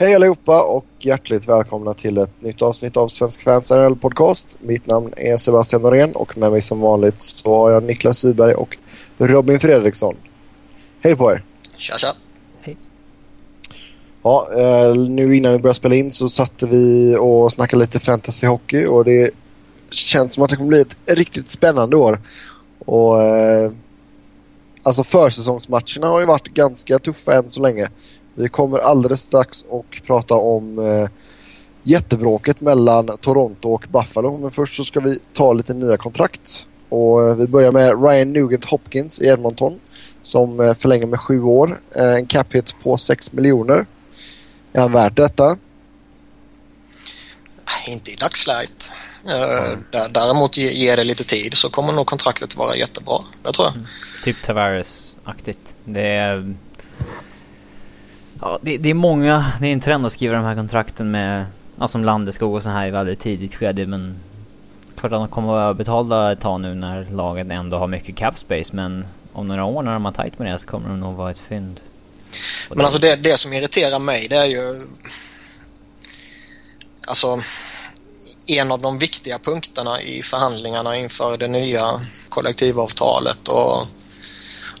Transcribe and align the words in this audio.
Hej 0.00 0.14
allihopa 0.14 0.62
och 0.62 0.86
hjärtligt 0.98 1.48
välkomna 1.48 1.94
till 1.94 2.18
ett 2.18 2.42
nytt 2.42 2.62
avsnitt 2.62 2.96
av 2.96 3.08
Svensk 3.08 3.42
Fans 3.42 3.70
NHL 3.70 3.96
Podcast. 3.96 4.56
Mitt 4.60 4.86
namn 4.86 5.12
är 5.16 5.36
Sebastian 5.36 5.82
Norén 5.82 6.12
och 6.12 6.38
med 6.38 6.52
mig 6.52 6.62
som 6.62 6.80
vanligt 6.80 7.22
så 7.22 7.54
har 7.54 7.70
jag 7.70 7.82
Niklas 7.82 8.24
Wiberg 8.24 8.54
och 8.54 8.76
Robin 9.18 9.60
Fredriksson. 9.60 10.16
Hej 11.00 11.16
på 11.16 11.32
er! 11.32 11.44
Tja 11.76 11.94
tja! 11.96 12.08
Ja, 14.22 14.48
eh, 14.58 14.94
nu 14.94 15.36
innan 15.36 15.52
vi 15.52 15.58
började 15.58 15.74
spela 15.74 15.94
in 15.94 16.12
så 16.12 16.28
satte 16.28 16.66
vi 16.66 17.16
och 17.16 17.52
snackade 17.52 17.80
lite 17.80 18.00
fantasy 18.00 18.46
hockey 18.46 18.86
och 18.86 19.04
det 19.04 19.30
känns 19.90 20.34
som 20.34 20.42
att 20.42 20.50
det 20.50 20.56
kommer 20.56 20.68
bli 20.68 20.80
ett 20.80 20.96
riktigt 21.06 21.50
spännande 21.50 21.96
år. 21.96 22.20
Och 22.78 23.22
eh, 23.22 23.72
Alltså 24.82 25.04
försäsongsmatcherna 25.04 26.06
har 26.06 26.20
ju 26.20 26.26
varit 26.26 26.48
ganska 26.48 26.98
tuffa 26.98 27.34
än 27.34 27.50
så 27.50 27.60
länge. 27.60 27.88
Vi 28.34 28.48
kommer 28.48 28.78
alldeles 28.78 29.20
strax 29.20 29.64
och 29.68 30.02
prata 30.06 30.34
om 30.34 30.78
eh, 30.78 31.08
jättebråket 31.82 32.60
mellan 32.60 33.18
Toronto 33.20 33.68
och 33.68 33.84
Buffalo. 33.92 34.38
Men 34.38 34.50
först 34.50 34.74
så 34.74 34.84
ska 34.84 35.00
vi 35.00 35.18
ta 35.32 35.52
lite 35.52 35.74
nya 35.74 35.96
kontrakt. 35.96 36.66
Och 36.88 37.28
eh, 37.28 37.34
vi 37.34 37.46
börjar 37.46 37.72
med 37.72 38.04
Ryan 38.04 38.32
Nugent 38.32 38.64
Hopkins 38.64 39.20
i 39.20 39.26
Edmonton 39.26 39.80
som 40.22 40.60
eh, 40.60 40.74
förlänger 40.74 41.06
med 41.06 41.20
sju 41.20 41.42
år. 41.42 41.80
Eh, 41.94 42.14
en 42.14 42.26
cap 42.26 42.54
hit 42.54 42.74
på 42.82 42.98
6 42.98 43.32
miljoner. 43.32 43.86
Är 44.72 44.80
han 44.80 44.92
värt 44.92 45.16
detta? 45.16 45.56
Inte 47.86 48.10
i 48.10 48.14
dagsläget. 48.14 48.92
Mm. 49.24 49.84
Däremot 50.10 50.56
ger 50.56 50.96
det 50.96 51.04
lite 51.04 51.24
tid 51.24 51.54
så 51.54 51.70
kommer 51.70 51.92
nog 51.92 52.06
kontraktet 52.06 52.56
vara 52.56 52.76
jättebra. 52.76 53.14
Det 53.42 53.52
tror 53.52 53.66
jag. 53.66 53.74
Mm. 53.74 53.86
Typ 54.24 54.36
Tavares-aktigt. 54.46 55.74
Det 55.84 56.06
är... 56.06 56.54
Ja, 58.40 58.58
det, 58.62 58.76
det, 58.78 58.90
är 58.90 58.94
många, 58.94 59.52
det 59.60 59.66
är 59.66 59.72
en 59.72 59.80
trend 59.80 60.06
att 60.06 60.12
skriva 60.12 60.34
de 60.34 60.44
här 60.44 60.54
kontrakten 60.54 61.10
med, 61.10 61.46
ja, 61.78 61.88
som 61.88 62.04
Landeskog 62.04 62.54
och 62.54 62.62
så 62.62 62.68
här 62.68 62.86
i 62.86 62.90
väldigt 62.90 63.20
tidigt 63.20 63.54
skede 63.54 63.86
men 63.86 64.16
klart 64.96 65.12
att 65.12 65.18
de 65.18 65.28
kommer 65.28 65.48
att 65.48 65.52
vara 65.52 65.74
betalda 65.74 66.32
ett 66.32 66.40
tag 66.40 66.60
nu 66.60 66.74
när 66.74 67.04
laget 67.10 67.50
ändå 67.50 67.78
har 67.78 67.86
mycket 67.86 68.16
cap 68.16 68.38
space 68.38 68.76
men 68.76 69.06
om 69.32 69.48
några 69.48 69.64
år 69.64 69.82
när 69.82 69.92
de 69.92 70.04
har 70.04 70.12
tajt 70.12 70.38
med 70.38 70.52
det 70.52 70.58
så 70.58 70.66
kommer 70.66 70.88
de 70.88 71.00
nog 71.00 71.16
vara 71.16 71.30
ett 71.30 71.40
fynd. 71.48 71.80
Men 72.70 72.80
alltså 72.80 73.00
det, 73.00 73.16
det 73.16 73.38
som 73.38 73.52
irriterar 73.52 73.98
mig 73.98 74.26
det 74.30 74.36
är 74.36 74.44
ju 74.44 74.86
alltså 77.08 77.40
en 78.46 78.72
av 78.72 78.80
de 78.80 78.98
viktiga 78.98 79.38
punkterna 79.38 80.02
i 80.02 80.22
förhandlingarna 80.22 80.96
inför 80.96 81.38
det 81.38 81.48
nya 81.48 82.00
kollektivavtalet 82.28 83.48
och 83.48 83.86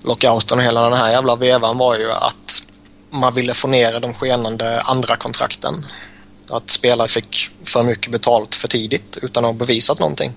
lockouten 0.04 0.58
och 0.58 0.64
hela 0.64 0.82
den 0.82 0.98
här 0.98 1.10
jävla 1.10 1.36
vevan 1.36 1.78
var 1.78 1.96
ju 1.96 2.10
att 2.10 2.69
man 3.10 3.34
ville 3.34 3.54
få 3.54 3.68
ner 3.68 4.00
de 4.00 4.14
skenande 4.14 4.80
andra 4.80 5.16
kontrakten. 5.16 5.86
Att 6.48 6.70
spelare 6.70 7.08
fick 7.08 7.50
för 7.64 7.82
mycket 7.82 8.12
betalt 8.12 8.54
för 8.54 8.68
tidigt 8.68 9.18
utan 9.22 9.44
att 9.44 9.48
ha 9.48 9.58
bevisat 9.58 9.98
någonting. 9.98 10.32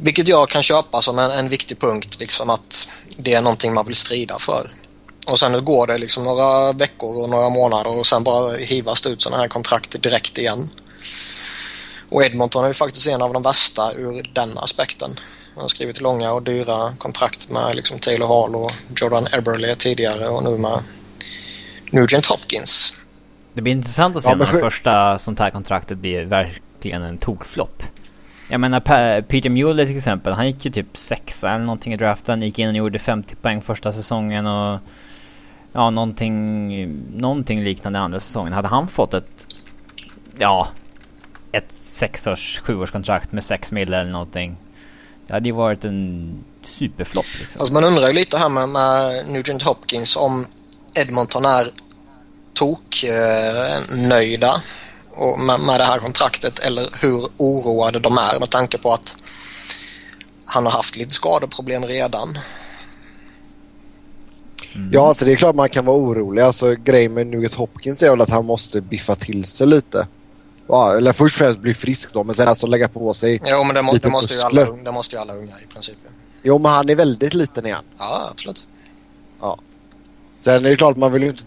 Vilket 0.00 0.28
jag 0.28 0.48
kan 0.48 0.62
köpa 0.62 1.02
som 1.02 1.18
en, 1.18 1.30
en 1.30 1.48
viktig 1.48 1.78
punkt, 1.78 2.16
liksom 2.20 2.50
att 2.50 2.88
det 3.16 3.34
är 3.34 3.42
någonting 3.42 3.74
man 3.74 3.86
vill 3.86 3.94
strida 3.94 4.38
för. 4.38 4.70
Och 5.26 5.38
sen 5.38 5.64
går 5.64 5.86
det 5.86 5.98
liksom 5.98 6.24
några 6.24 6.72
veckor 6.72 7.22
och 7.22 7.28
några 7.28 7.48
månader 7.48 7.98
och 7.98 8.06
sen 8.06 8.24
bara 8.24 8.56
hivas 8.56 9.02
det 9.02 9.08
ut 9.08 9.22
sådana 9.22 9.42
här 9.42 9.48
kontrakt 9.48 10.02
direkt 10.02 10.38
igen. 10.38 10.70
Och 12.08 12.24
Edmonton 12.24 12.64
är 12.64 12.68
ju 12.68 12.74
faktiskt 12.74 13.06
en 13.06 13.22
av 13.22 13.32
de 13.32 13.42
värsta 13.42 13.92
ur 13.92 14.30
den 14.34 14.58
aspekten. 14.58 15.20
Han 15.54 15.62
har 15.62 15.68
skrivit 15.68 16.00
långa 16.00 16.32
och 16.32 16.42
dyra 16.42 16.94
kontrakt 16.98 17.50
med 17.50 17.76
liksom 17.76 17.98
Taylor 17.98 18.28
Hall 18.28 18.56
och 18.56 18.72
Jordan 19.00 19.28
Eberle 19.32 19.76
tidigare 19.76 20.28
och 20.28 20.44
nu 20.44 20.58
med 20.58 20.82
Nugent 21.92 22.26
Hopkins. 22.26 22.98
Det 23.54 23.62
blir 23.62 23.72
intressant 23.72 24.16
att 24.16 24.22
se 24.22 24.30
ja, 24.30 24.36
när 24.36 24.52
det 24.52 24.60
första 24.60 25.18
sånt 25.18 25.38
här 25.38 25.50
kontraktet 25.50 25.98
blir 25.98 26.24
verkligen 26.24 27.02
en 27.02 27.18
tokflopp. 27.18 27.82
Jag 28.50 28.60
menar 28.60 28.80
Peter 29.22 29.50
Mueller 29.50 29.86
till 29.86 29.96
exempel, 29.96 30.32
han 30.32 30.46
gick 30.46 30.64
ju 30.64 30.70
typ 30.70 30.96
sexa 30.96 31.50
eller 31.50 31.64
någonting 31.64 31.92
i 31.92 31.96
draften, 31.96 32.42
gick 32.42 32.58
in 32.58 32.68
och 32.68 32.74
gjorde 32.74 32.98
50 32.98 33.34
poäng 33.34 33.62
första 33.62 33.92
säsongen 33.92 34.46
och 34.46 34.80
ja, 35.72 35.90
någonting, 35.90 36.68
någonting 37.16 37.64
liknande 37.64 37.98
andra 37.98 38.20
säsongen. 38.20 38.52
Hade 38.52 38.68
han 38.68 38.88
fått 38.88 39.14
ett, 39.14 39.46
ja, 40.38 40.68
ett 41.52 41.72
sexårs, 41.72 42.60
sjuårskontrakt 42.60 43.32
med 43.32 43.44
sex 43.44 43.72
mil 43.72 43.92
eller 43.92 44.10
någonting 44.10 44.56
det 45.26 45.32
hade 45.32 45.48
ju 45.48 45.54
varit 45.54 45.84
en 45.84 46.44
superflopp. 46.62 47.26
Liksom. 47.38 47.60
Alltså 47.60 47.74
man 47.74 47.84
undrar 47.84 48.08
ju 48.08 48.12
lite 48.14 48.38
här 48.38 48.48
med, 48.48 48.68
med 48.68 49.28
Nugent 49.28 49.62
Hopkins 49.62 50.16
om 50.16 50.46
Edmonton 50.94 51.44
är 51.44 51.70
tok 52.56 53.04
eh, 53.04 53.96
nöjda 54.08 54.62
och 55.10 55.40
med, 55.40 55.60
med 55.60 55.80
det 55.80 55.84
här 55.84 55.98
kontraktet 55.98 56.58
eller 56.58 56.88
hur 57.00 57.28
oroade 57.36 57.98
de 57.98 58.18
är 58.18 58.38
med 58.38 58.50
tanke 58.50 58.78
på 58.78 58.92
att 58.92 59.16
han 60.44 60.64
har 60.64 60.72
haft 60.72 60.96
lite 60.96 61.10
skadeproblem 61.10 61.84
redan. 61.84 62.38
Mm. 64.74 64.90
Ja, 64.92 65.08
alltså 65.08 65.24
det 65.24 65.32
är 65.32 65.36
klart 65.36 65.54
man 65.54 65.68
kan 65.68 65.84
vara 65.84 65.96
orolig. 65.96 66.42
Alltså 66.42 66.74
grejen 66.74 67.14
med 67.14 67.26
Nugent 67.26 67.54
Hopkins 67.54 68.02
är 68.02 68.10
väl 68.10 68.20
att 68.20 68.30
han 68.30 68.46
måste 68.46 68.80
biffa 68.80 69.14
till 69.14 69.44
sig 69.44 69.66
lite. 69.66 70.06
Ja, 70.68 70.96
eller 70.96 71.12
först 71.12 71.34
och 71.34 71.38
främst 71.38 71.58
bli 71.58 71.74
frisk 71.74 72.12
då, 72.12 72.24
men 72.24 72.34
sen 72.34 72.48
alltså 72.48 72.66
lägga 72.66 72.88
på 72.88 73.14
sig 73.14 73.40
Jo, 73.44 73.64
men 73.64 73.74
det, 73.74 73.82
må, 73.82 73.92
det 73.92 74.10
måste, 74.10 74.34
ju 74.34 74.40
alla, 74.40 74.64
det 74.64 74.92
måste 74.92 75.16
ju 75.16 75.22
alla 75.22 75.34
unga 75.34 75.60
i 75.60 75.66
princip. 75.72 75.96
Jo, 76.42 76.58
men 76.58 76.72
han 76.72 76.88
är 76.88 76.94
väldigt 76.94 77.34
liten 77.34 77.66
igen. 77.66 77.84
Ja, 77.98 78.28
absolut. 78.30 78.68
Ja. 79.40 79.58
Sen 80.34 80.66
är 80.66 80.70
det 80.70 80.76
klart, 80.76 80.96
man 80.96 81.12
vill 81.12 81.22
ju 81.22 81.28
inte 81.28 81.44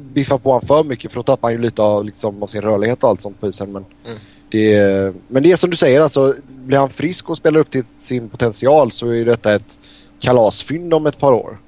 biffa 0.00 0.38
på 0.38 0.50
honom 0.52 0.66
för 0.66 0.84
mycket 0.84 1.12
för 1.12 1.16
då 1.16 1.22
tappar 1.22 1.48
han 1.48 1.52
ju 1.52 1.62
lite 1.62 1.82
av, 1.82 2.04
liksom, 2.04 2.42
av 2.42 2.46
sin 2.46 2.62
rörlighet 2.62 3.04
och 3.04 3.08
allt 3.08 3.22
sånt 3.22 3.40
på 3.40 3.48
isen. 3.48 3.72
Men, 3.72 3.84
mm. 4.06 4.18
det, 4.50 5.14
men 5.28 5.42
det 5.42 5.52
är 5.52 5.56
som 5.56 5.70
du 5.70 5.76
säger, 5.76 6.00
alltså, 6.00 6.34
blir 6.46 6.78
han 6.78 6.90
frisk 6.90 7.30
och 7.30 7.36
spelar 7.36 7.60
upp 7.60 7.70
till 7.70 7.84
sin 7.98 8.28
potential 8.28 8.92
så 8.92 9.08
är 9.08 9.24
detta 9.24 9.54
ett 9.54 9.78
kalasfynd 10.20 10.94
om 10.94 11.06
ett 11.06 11.18
par 11.18 11.32
år. 11.32 11.58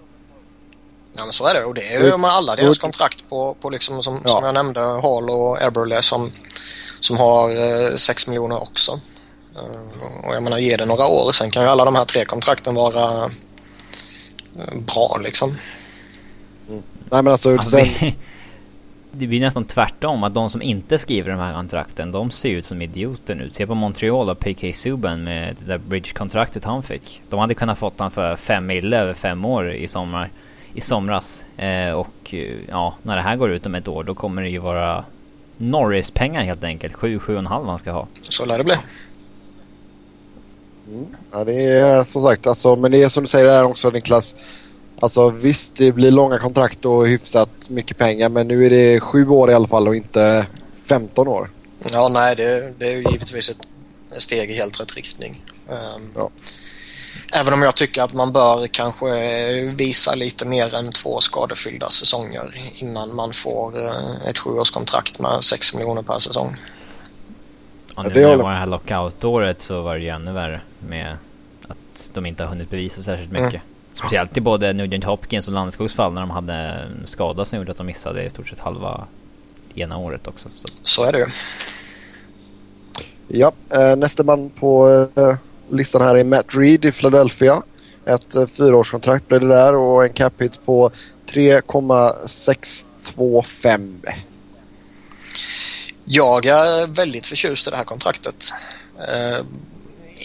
Ja 1.17 1.25
men 1.25 1.33
så 1.33 1.47
är 1.47 1.55
det 1.55 1.65
och 1.65 1.75
det 1.75 1.95
är 1.95 2.01
ju 2.01 2.17
med 2.17 2.31
alla 2.31 2.57
deras 2.57 2.79
kontrakt 2.79 3.29
på, 3.29 3.57
på 3.61 3.71
liksom 3.71 4.03
som, 4.03 4.21
ja. 4.25 4.31
som 4.31 4.45
jag 4.45 4.55
nämnde 4.55 4.81
Hall 4.81 5.31
och 5.31 5.63
Eberle 5.63 6.03
som, 6.03 6.31
som 7.01 7.17
har 7.17 7.51
eh, 7.51 7.95
6 7.97 8.27
miljoner 8.27 8.63
också. 8.63 8.93
Uh, 9.57 10.29
och 10.29 10.35
jag 10.35 10.43
menar 10.43 10.59
ge 10.59 10.77
det 10.77 10.85
några 10.85 11.07
år 11.07 11.33
sen 11.33 11.51
kan 11.51 11.63
ju 11.63 11.69
alla 11.69 11.85
de 11.85 11.95
här 11.95 12.05
tre 12.05 12.25
kontrakten 12.25 12.75
vara 12.75 13.25
uh, 13.25 13.31
bra 14.75 15.21
liksom. 15.23 15.57
Nej 17.11 17.23
men 17.23 17.33
alltså, 17.33 17.57
alltså 17.57 17.71
sen... 17.71 17.89
det, 18.01 18.15
det 19.13 19.27
blir 19.27 19.41
nästan 19.41 19.65
tvärtom 19.65 20.25
att 20.25 20.35
de 20.35 20.51
som 20.51 20.63
inte 20.63 20.99
skriver 20.99 21.31
de 21.31 21.41
här 21.41 21.55
kontrakten 21.55 22.13
de 22.13 22.31
ser 22.31 22.49
ut 22.49 22.65
som 22.65 22.83
idioter 22.83 23.35
nu. 23.35 23.51
Se 23.53 23.67
på 23.67 23.75
Montreal 23.75 24.31
och 24.31 24.39
PK 24.39 24.73
Subban 24.73 25.25
med 25.25 25.57
det 25.59 25.65
där 25.67 25.79
bridge-kontraktet 25.79 26.65
han 26.65 26.83
fick. 26.83 27.21
De 27.31 27.41
hade 27.41 27.55
kunnat 27.55 27.79
fått 27.79 28.01
han 28.01 28.11
för 28.11 28.37
fem 28.37 28.67
mille 28.67 28.99
över 28.99 29.15
fem 29.15 29.45
år 29.45 29.73
i 29.73 29.89
sommar 29.89 30.31
i 30.75 30.81
somras. 30.81 31.45
Eh, 31.57 31.91
och 31.91 32.35
ja, 32.69 32.95
när 33.03 33.17
det 33.17 33.23
här 33.23 33.37
går 33.37 33.51
ut 33.51 33.67
om 33.67 33.75
ett 33.75 33.89
år 33.89 34.05
då 34.05 34.15
kommer 34.15 34.43
det 34.43 34.49
ju 34.49 34.59
vara 34.59 35.05
Norris-pengar 35.57 36.43
helt 36.43 36.65
enkelt. 36.65 36.95
7-7,5 36.95 37.67
han 37.67 37.79
ska 37.79 37.91
ha. 37.91 38.07
Så 38.23 38.47
lär 38.47 38.59
det 38.59 38.65
bli. 38.65 38.75
Mm. 40.89 41.07
Ja, 41.33 41.45
det 41.45 41.65
är 41.65 42.05
som 42.05 42.23
sagt, 42.23 42.47
alltså, 42.47 42.77
men 42.77 42.91
det 42.91 43.03
är 43.03 43.09
som 43.09 43.23
du 43.23 43.29
säger 43.29 43.51
här 43.51 43.65
också 43.65 43.91
Niklas. 43.91 44.35
Alltså 45.01 45.29
visst, 45.29 45.73
det 45.77 45.93
blir 45.93 46.11
långa 46.11 46.39
kontrakt 46.39 46.85
och 46.85 47.09
hyfsat 47.09 47.51
mycket 47.69 47.97
pengar 47.97 48.29
men 48.29 48.49
nu 48.49 48.67
är 48.67 48.71
det 48.71 49.01
sju 49.01 49.29
år 49.29 49.51
i 49.51 49.55
alla 49.55 49.69
fall 49.69 49.89
och 49.89 49.97
inte 49.97 50.47
15 50.85 51.29
år. 51.29 51.51
Ja, 51.93 52.09
nej, 52.09 52.37
det, 52.37 52.75
det 52.79 52.87
är 52.87 52.93
ju 52.93 53.05
givetvis 53.11 53.51
ett 53.51 53.67
steg 54.23 54.51
i 54.51 54.55
helt 54.55 54.81
rätt 54.81 54.95
riktning. 54.95 55.43
Um, 55.69 56.13
ja. 56.17 56.31
Även 57.35 57.53
om 57.53 57.63
jag 57.63 57.75
tycker 57.75 58.03
att 58.03 58.15
man 58.15 58.33
bör 58.33 58.67
kanske 58.67 59.07
visa 59.63 60.15
lite 60.15 60.47
mer 60.47 60.75
än 60.75 60.93
två 60.93 61.21
skadefyllda 61.21 61.91
säsonger 61.91 62.43
innan 62.75 63.15
man 63.15 63.33
får 63.33 63.79
eh, 63.79 64.29
ett 64.29 64.39
sjuårskontrakt 64.39 65.19
med 65.19 65.45
6 65.45 65.75
miljoner 65.75 66.03
per 66.03 66.19
säsong. 66.19 66.57
Och 67.95 68.05
nu 68.05 68.09
när 68.09 68.31
det 68.31 68.37
var 68.37 68.53
det 68.53 68.59
här 68.59 68.67
lockout-året 68.67 69.63
så 69.63 69.83
var 69.83 69.95
det 69.95 70.01
ju 70.01 70.09
ännu 70.09 70.33
värre 70.33 70.61
med 70.89 71.17
att 71.69 72.11
de 72.13 72.27
inte 72.27 72.43
har 72.43 72.51
hunnit 72.51 72.71
bevisa 72.71 73.03
särskilt 73.03 73.31
mycket. 73.31 73.49
Mm. 73.49 73.76
Speciellt 73.97 74.37
i 74.37 74.41
både 74.41 74.73
Nugent 74.73 75.05
Hopkins 75.05 75.49
och 75.49 75.55
Landskogs 75.55 75.95
fall 75.95 76.13
när 76.13 76.21
de 76.21 76.31
hade 76.31 76.55
en 76.55 77.07
skada 77.07 77.45
som 77.45 77.59
gjorde 77.59 77.71
att 77.71 77.77
de 77.77 77.87
missade 77.87 78.25
i 78.25 78.31
stort 78.31 78.49
sett 78.49 78.59
halva 78.59 79.07
ena 79.75 79.99
året 79.99 80.27
också. 80.27 80.49
Så, 80.57 80.69
så 80.83 81.05
är 81.05 81.13
det 81.13 81.19
ju. 81.19 81.27
Ja, 83.29 83.53
eh, 83.71 83.97
nästa 83.97 84.23
man 84.23 84.51
på 84.51 85.09
eh, 85.17 85.35
listan 85.71 86.03
här 86.03 86.17
är 86.17 86.25
Matt 86.25 86.47
Reed 86.49 86.85
i 86.85 86.93
Philadelphia. 86.93 87.63
Ett 88.05 88.35
eh, 88.35 88.47
fyraårskontrakt 88.47 89.29
blir 89.29 89.41
det 89.41 89.49
där 89.49 89.75
och 89.75 90.05
en 90.05 90.13
cap 90.13 90.43
hit 90.43 90.61
på 90.65 90.91
3,625. 91.31 94.01
Jag 96.05 96.47
är 96.47 96.87
väldigt 96.87 97.27
förtjust 97.27 97.67
i 97.67 97.71
det 97.71 97.77
här 97.77 97.85
kontraktet. 97.85 98.45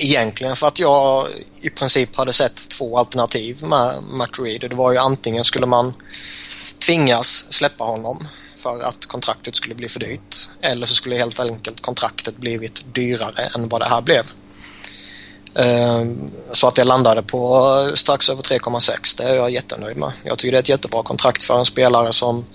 Egentligen 0.03 0.56
för 0.56 0.68
att 0.68 0.80
jag 0.80 1.27
i 1.62 1.69
princip 1.69 2.15
hade 2.15 2.33
sett 2.33 2.69
två 2.69 2.98
alternativ 2.98 3.63
med 3.63 4.03
Matt 4.03 4.39
Reed. 4.39 4.62
Det 4.62 4.75
var 4.75 4.92
ju 4.92 4.98
antingen 4.98 5.44
skulle 5.44 5.65
man 5.65 5.94
tvingas 6.86 7.53
släppa 7.53 7.83
honom 7.83 8.27
för 8.56 8.81
att 8.81 9.06
kontraktet 9.06 9.56
skulle 9.56 9.75
bli 9.75 9.89
för 9.89 10.00
dyrt. 10.00 10.50
Eller 10.62 10.86
så 10.86 10.94
skulle 10.94 11.15
helt 11.15 11.39
enkelt 11.39 11.81
kontraktet 11.81 12.38
blivit 12.38 12.94
dyrare 12.94 13.50
än 13.56 13.69
vad 13.69 13.81
det 13.81 13.86
här 13.86 14.01
blev. 14.01 14.31
Ehm, 15.56 16.31
så 16.51 16.68
att 16.68 16.75
det 16.75 16.83
landade 16.83 17.24
på 17.24 17.92
strax 17.95 18.30
över 18.30 18.42
3,6 18.42 19.18
det 19.18 19.24
är 19.24 19.36
jag 19.36 19.51
jättenöjd 19.51 19.97
med. 19.97 20.12
Jag 20.24 20.38
tycker 20.38 20.51
det 20.51 20.57
är 20.57 20.62
ett 20.62 20.69
jättebra 20.69 21.04
kontrakt 21.04 21.44
för 21.44 21.59
en 21.59 21.65
spelare 21.65 22.13
som 22.13 22.45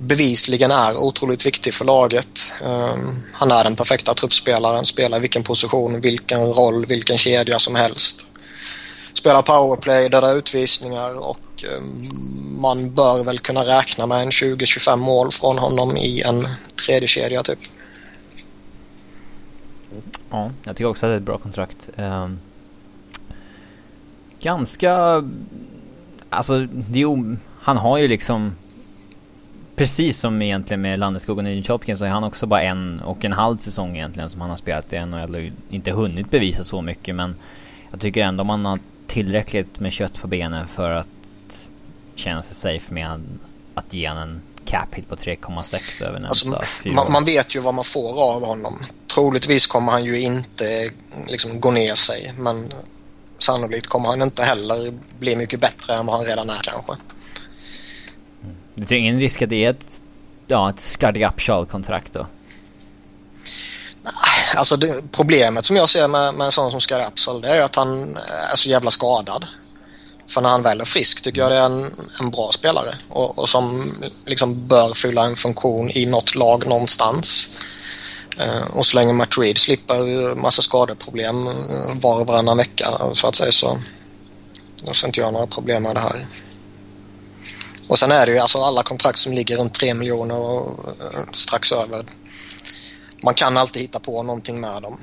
bevisligen 0.00 0.70
är 0.70 0.96
otroligt 0.96 1.46
viktig 1.46 1.74
för 1.74 1.84
laget. 1.84 2.52
Ehm, 2.64 3.22
han 3.32 3.50
är 3.50 3.64
den 3.64 3.76
perfekta 3.76 4.14
truppspelaren, 4.14 4.84
spelar 4.84 5.20
vilken 5.20 5.42
position, 5.42 6.00
vilken 6.00 6.40
roll, 6.40 6.86
vilken 6.86 7.18
kedja 7.18 7.58
som 7.58 7.74
helst. 7.74 8.26
Spelar 9.12 9.42
powerplay 9.42 10.08
där 10.08 10.38
utvisningar 10.38 11.18
och 11.18 11.64
ehm, 11.64 12.08
man 12.60 12.94
bör 12.94 13.24
väl 13.24 13.38
kunna 13.38 13.60
räkna 13.60 14.06
med 14.06 14.22
en 14.22 14.30
20-25 14.30 14.96
mål 14.96 15.30
från 15.30 15.58
honom 15.58 15.96
i 15.96 16.22
en 16.22 16.48
tredje 16.86 17.08
kedja 17.08 17.42
typ. 17.42 17.58
Ja, 20.30 20.50
jag 20.64 20.76
tycker 20.76 20.88
också 20.88 21.06
att 21.06 21.10
det 21.10 21.14
är 21.14 21.18
ett 21.18 21.22
bra 21.22 21.38
kontrakt. 21.38 21.88
Ehm, 21.96 22.38
ganska... 24.40 25.24
Alltså, 26.30 26.66
det 26.66 27.02
är, 27.02 27.36
han 27.60 27.76
har 27.76 27.98
ju 27.98 28.08
liksom... 28.08 28.54
Precis 29.80 30.18
som 30.18 30.42
egentligen 30.42 30.80
med 30.80 30.98
Landeskogen 30.98 31.46
i 31.46 31.54
Jönköping 31.54 31.96
så 31.96 32.04
är 32.04 32.08
han 32.08 32.24
också 32.24 32.46
bara 32.46 32.62
en 32.62 33.00
och 33.00 33.24
en 33.24 33.32
halv 33.32 33.58
säsong 33.58 33.96
egentligen 33.96 34.30
som 34.30 34.40
han 34.40 34.50
har 34.50 34.56
spelat 34.56 34.92
i 34.92 35.06
NHL 35.06 35.34
och 35.34 35.74
inte 35.74 35.90
hunnit 35.90 36.30
bevisa 36.30 36.64
så 36.64 36.82
mycket 36.82 37.14
men 37.14 37.34
jag 37.90 38.00
tycker 38.00 38.20
ändå 38.20 38.44
man 38.44 38.64
har 38.64 38.78
tillräckligt 39.06 39.80
med 39.80 39.92
kött 39.92 40.14
på 40.14 40.26
benen 40.26 40.68
för 40.68 40.90
att 40.90 41.08
känna 42.14 42.42
sig 42.42 42.54
safe 42.54 42.94
med 42.94 43.22
att 43.74 43.94
ge 43.94 44.08
honom 44.08 44.22
en 44.22 44.42
cap 44.64 44.94
hit 44.94 45.08
på 45.08 45.16
3,6 45.16 46.04
över 46.04 46.20
nästa 46.20 46.56
alltså, 46.56 46.88
man, 46.88 47.12
man, 47.12 47.24
vet 47.24 47.56
ju 47.56 47.60
vad 47.60 47.74
man 47.74 47.84
får 47.84 48.22
av 48.22 48.44
honom. 48.44 48.78
Troligtvis 49.14 49.66
kommer 49.66 49.92
han 49.92 50.04
ju 50.04 50.20
inte 50.20 50.88
liksom 51.28 51.60
gå 51.60 51.70
ner 51.70 51.94
sig 51.94 52.32
men 52.38 52.68
sannolikt 53.38 53.86
kommer 53.86 54.08
han 54.08 54.22
inte 54.22 54.42
heller 54.42 54.98
bli 55.18 55.36
mycket 55.36 55.60
bättre 55.60 55.94
än 55.94 56.06
vad 56.06 56.16
han 56.16 56.26
redan 56.26 56.50
är 56.50 56.60
kanske. 56.62 56.92
Du 58.80 58.86
tror 58.86 58.98
ingen 58.98 59.20
risk 59.20 59.42
att 59.42 59.48
det 59.48 59.64
är 59.64 59.70
ett, 59.70 60.00
ja, 60.46 60.70
ett 60.70 60.80
Scuddy 60.80 61.24
Upshall-kontrakt 61.24 62.12
då? 62.12 62.26
Alltså 64.54 64.76
det, 64.76 65.02
problemet 65.10 65.64
som 65.64 65.76
jag 65.76 65.88
ser 65.88 66.08
med, 66.08 66.34
med 66.34 66.44
en 66.44 66.52
sån 66.52 66.70
som 66.70 66.80
Scuddy 66.80 67.04
Upshall 67.04 67.40
det 67.40 67.48
är 67.48 67.62
att 67.62 67.76
han 67.76 68.16
eh, 68.16 68.52
är 68.52 68.56
så 68.56 68.70
jävla 68.70 68.90
skadad. 68.90 69.46
För 70.28 70.40
när 70.40 70.48
han 70.48 70.62
väl 70.62 70.80
är 70.80 70.84
frisk 70.84 71.22
tycker 71.22 71.40
jag 71.40 71.50
det 71.50 71.56
är 71.56 71.66
en, 71.66 71.90
en 72.20 72.30
bra 72.30 72.50
spelare 72.52 72.94
och, 73.08 73.38
och, 73.38 73.48
som 73.48 73.94
liksom 74.26 74.66
bör 74.68 74.94
fylla 74.94 75.24
en 75.24 75.36
funktion 75.36 75.90
i 75.90 76.06
något 76.06 76.34
lag 76.34 76.66
någonstans. 76.66 77.48
Eh, 78.38 78.62
och 78.72 78.86
så 78.86 78.96
länge 78.96 79.12
Matt 79.12 79.38
Reed 79.38 79.58
slipper 79.58 80.34
massa 80.36 80.62
skadeproblem 80.62 81.46
eh, 81.46 81.54
var 82.00 82.20
och 82.20 82.26
varannan 82.26 82.56
vecka 82.56 82.88
så 83.12 83.26
att 83.26 83.34
säga 83.34 83.52
så 83.52 83.78
så 84.76 84.94
ser 84.94 85.06
inte 85.06 85.20
jag 85.20 85.32
några 85.32 85.46
problem 85.46 85.82
med 85.82 85.94
det 85.94 86.00
här. 86.00 86.26
Och 87.90 87.98
sen 87.98 88.10
är 88.12 88.26
det 88.26 88.32
ju 88.32 88.38
alltså 88.38 88.58
alla 88.58 88.82
kontrakt 88.82 89.18
som 89.18 89.32
ligger 89.32 89.56
runt 89.56 89.74
3 89.74 89.94
miljoner 89.94 90.38
och 90.38 90.88
eh, 90.88 91.20
strax 91.32 91.72
över. 91.72 92.04
Man 93.22 93.34
kan 93.34 93.56
alltid 93.56 93.82
hitta 93.82 94.00
på 94.00 94.22
någonting 94.22 94.60
med 94.60 94.82
dem. 94.82 94.96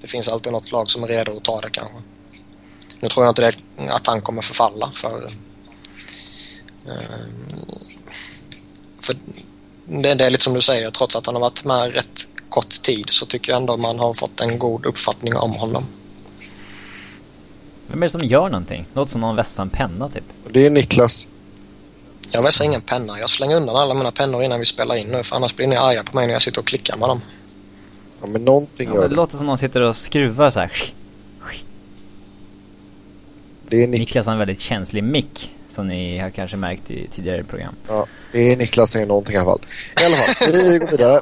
Det 0.00 0.06
finns 0.06 0.28
alltid 0.28 0.52
något 0.52 0.72
lag 0.72 0.90
som 0.90 1.04
är 1.04 1.08
redo 1.08 1.36
att 1.36 1.44
ta 1.44 1.60
det 1.60 1.70
kanske. 1.70 1.96
Nu 3.00 3.08
tror 3.08 3.24
jag 3.24 3.30
inte 3.30 3.42
det, 3.42 3.88
att 3.88 4.06
han 4.06 4.22
kommer 4.22 4.42
förfalla 4.42 4.90
för... 4.94 5.30
Eh, 6.86 7.26
för 9.00 9.16
det, 9.84 10.14
det 10.14 10.24
är 10.24 10.30
lite 10.30 10.44
som 10.44 10.54
du 10.54 10.60
säger, 10.60 10.90
trots 10.90 11.16
att 11.16 11.26
han 11.26 11.34
har 11.34 11.42
varit 11.42 11.64
med 11.64 11.94
rätt 11.94 12.28
kort 12.48 12.82
tid 12.82 13.06
så 13.10 13.26
tycker 13.26 13.52
jag 13.52 13.60
ändå 13.60 13.76
man 13.76 13.98
har 13.98 14.14
fått 14.14 14.40
en 14.40 14.58
god 14.58 14.86
uppfattning 14.86 15.36
om 15.36 15.52
honom. 15.52 15.84
Vem 17.86 18.02
är 18.02 18.06
det 18.06 18.10
som 18.10 18.28
gör 18.28 18.48
någonting? 18.48 18.86
Låter 18.94 19.12
som 19.12 19.20
någon 19.20 19.36
vässar 19.36 19.62
en 19.62 19.70
penna 19.70 20.08
typ. 20.08 20.24
Det 20.50 20.66
är 20.66 20.70
Niklas. 20.70 21.26
Jag 22.32 22.42
vässar 22.42 22.64
ingen 22.64 22.80
penna. 22.80 23.18
Jag 23.18 23.30
slänger 23.30 23.56
undan 23.56 23.76
alla 23.76 23.94
mina 23.94 24.10
pennor 24.10 24.42
innan 24.42 24.58
vi 24.60 24.66
spelar 24.66 24.96
in 24.96 25.06
nu 25.08 25.22
för 25.22 25.36
annars 25.36 25.56
blir 25.56 25.66
ni 25.66 25.76
arga 25.76 26.02
på 26.02 26.16
mig 26.16 26.26
när 26.26 26.32
jag 26.32 26.42
sitter 26.42 26.60
och 26.60 26.66
klickar 26.66 26.96
med 26.96 27.08
dem. 27.08 27.20
Ja 28.22 28.28
men 28.32 28.44
någonting 28.44 28.88
ja, 28.88 28.94
gör 28.94 29.02
det. 29.02 29.08
Det 29.08 29.14
låter 29.14 29.36
som 29.36 29.46
någon 29.46 29.58
sitter 29.58 29.82
och 29.82 29.96
skruvar 29.96 30.50
så 30.50 30.60
här. 30.60 30.92
Det 33.68 33.82
är 33.82 33.86
Nik 33.86 34.00
Niklas 34.00 34.26
har 34.26 34.32
en 34.32 34.38
väldigt 34.38 34.60
känslig 34.60 35.04
mick. 35.04 35.56
Som 35.68 35.88
ni 35.88 36.18
har 36.18 36.30
kanske 36.30 36.56
märkt 36.56 36.90
i 36.90 37.08
tidigare 37.08 37.44
program. 37.44 37.74
Ja, 37.88 38.06
det 38.32 38.52
är 38.52 38.56
Niklas 38.56 38.90
som 38.90 39.00
är 39.00 39.06
någonting 39.06 39.34
i 39.34 39.38
alla 39.38 39.50
fall. 39.50 39.60
I 40.00 40.04
alla 40.04 40.16
fall, 40.16 40.70
vi 40.70 40.78
går 40.78 40.86
vidare. 40.90 41.20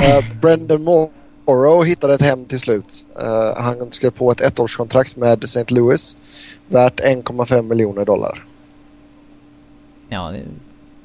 Uh, 0.00 0.34
Brendan 0.40 0.84
Morrow 0.84 1.84
hittade 1.84 2.14
ett 2.14 2.22
hem 2.22 2.44
till 2.44 2.60
slut. 2.60 3.04
Uh, 3.22 3.54
han 3.56 3.92
skrev 3.92 4.10
på 4.10 4.30
ett 4.30 4.40
ettårskontrakt 4.40 5.16
med 5.16 5.44
St. 5.44 5.64
Louis. 5.68 6.16
Värt 6.68 7.00
1,5 7.00 7.62
miljoner 7.62 8.04
dollar. 8.04 8.44
Ja, 10.08 10.34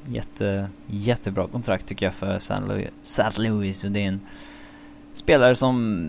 jätte, 0.06 0.68
jättebra 0.86 1.46
kontrakt 1.46 1.86
tycker 1.86 2.06
jag 2.06 2.14
för 2.14 2.36
St. 2.36 2.54
Louis. 3.36 3.84
Och 3.84 3.90
det 3.90 4.00
är 4.00 4.08
en 4.08 4.20
spelare 5.12 5.54
som 5.54 6.08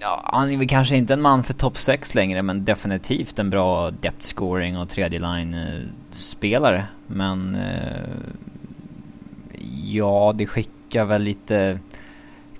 ja, 0.00 0.22
han 0.24 0.50
är 0.50 0.56
väl 0.56 0.68
kanske 0.68 0.96
inte 0.96 1.12
en 1.12 1.20
man 1.20 1.44
för 1.44 1.54
topp 1.54 1.78
6 1.78 2.14
längre 2.14 2.42
men 2.42 2.64
definitivt 2.64 3.38
en 3.38 3.50
bra 3.50 3.90
depth 3.90 4.26
scoring 4.26 4.78
och 4.78 4.88
tredje 4.88 5.18
line 5.18 5.54
eh, 5.54 5.82
spelare. 6.12 6.86
Men 7.06 7.56
eh, 7.56 8.10
ja, 9.84 10.32
det 10.36 10.46
skickar 10.46 11.04
väl 11.04 11.22
lite 11.22 11.78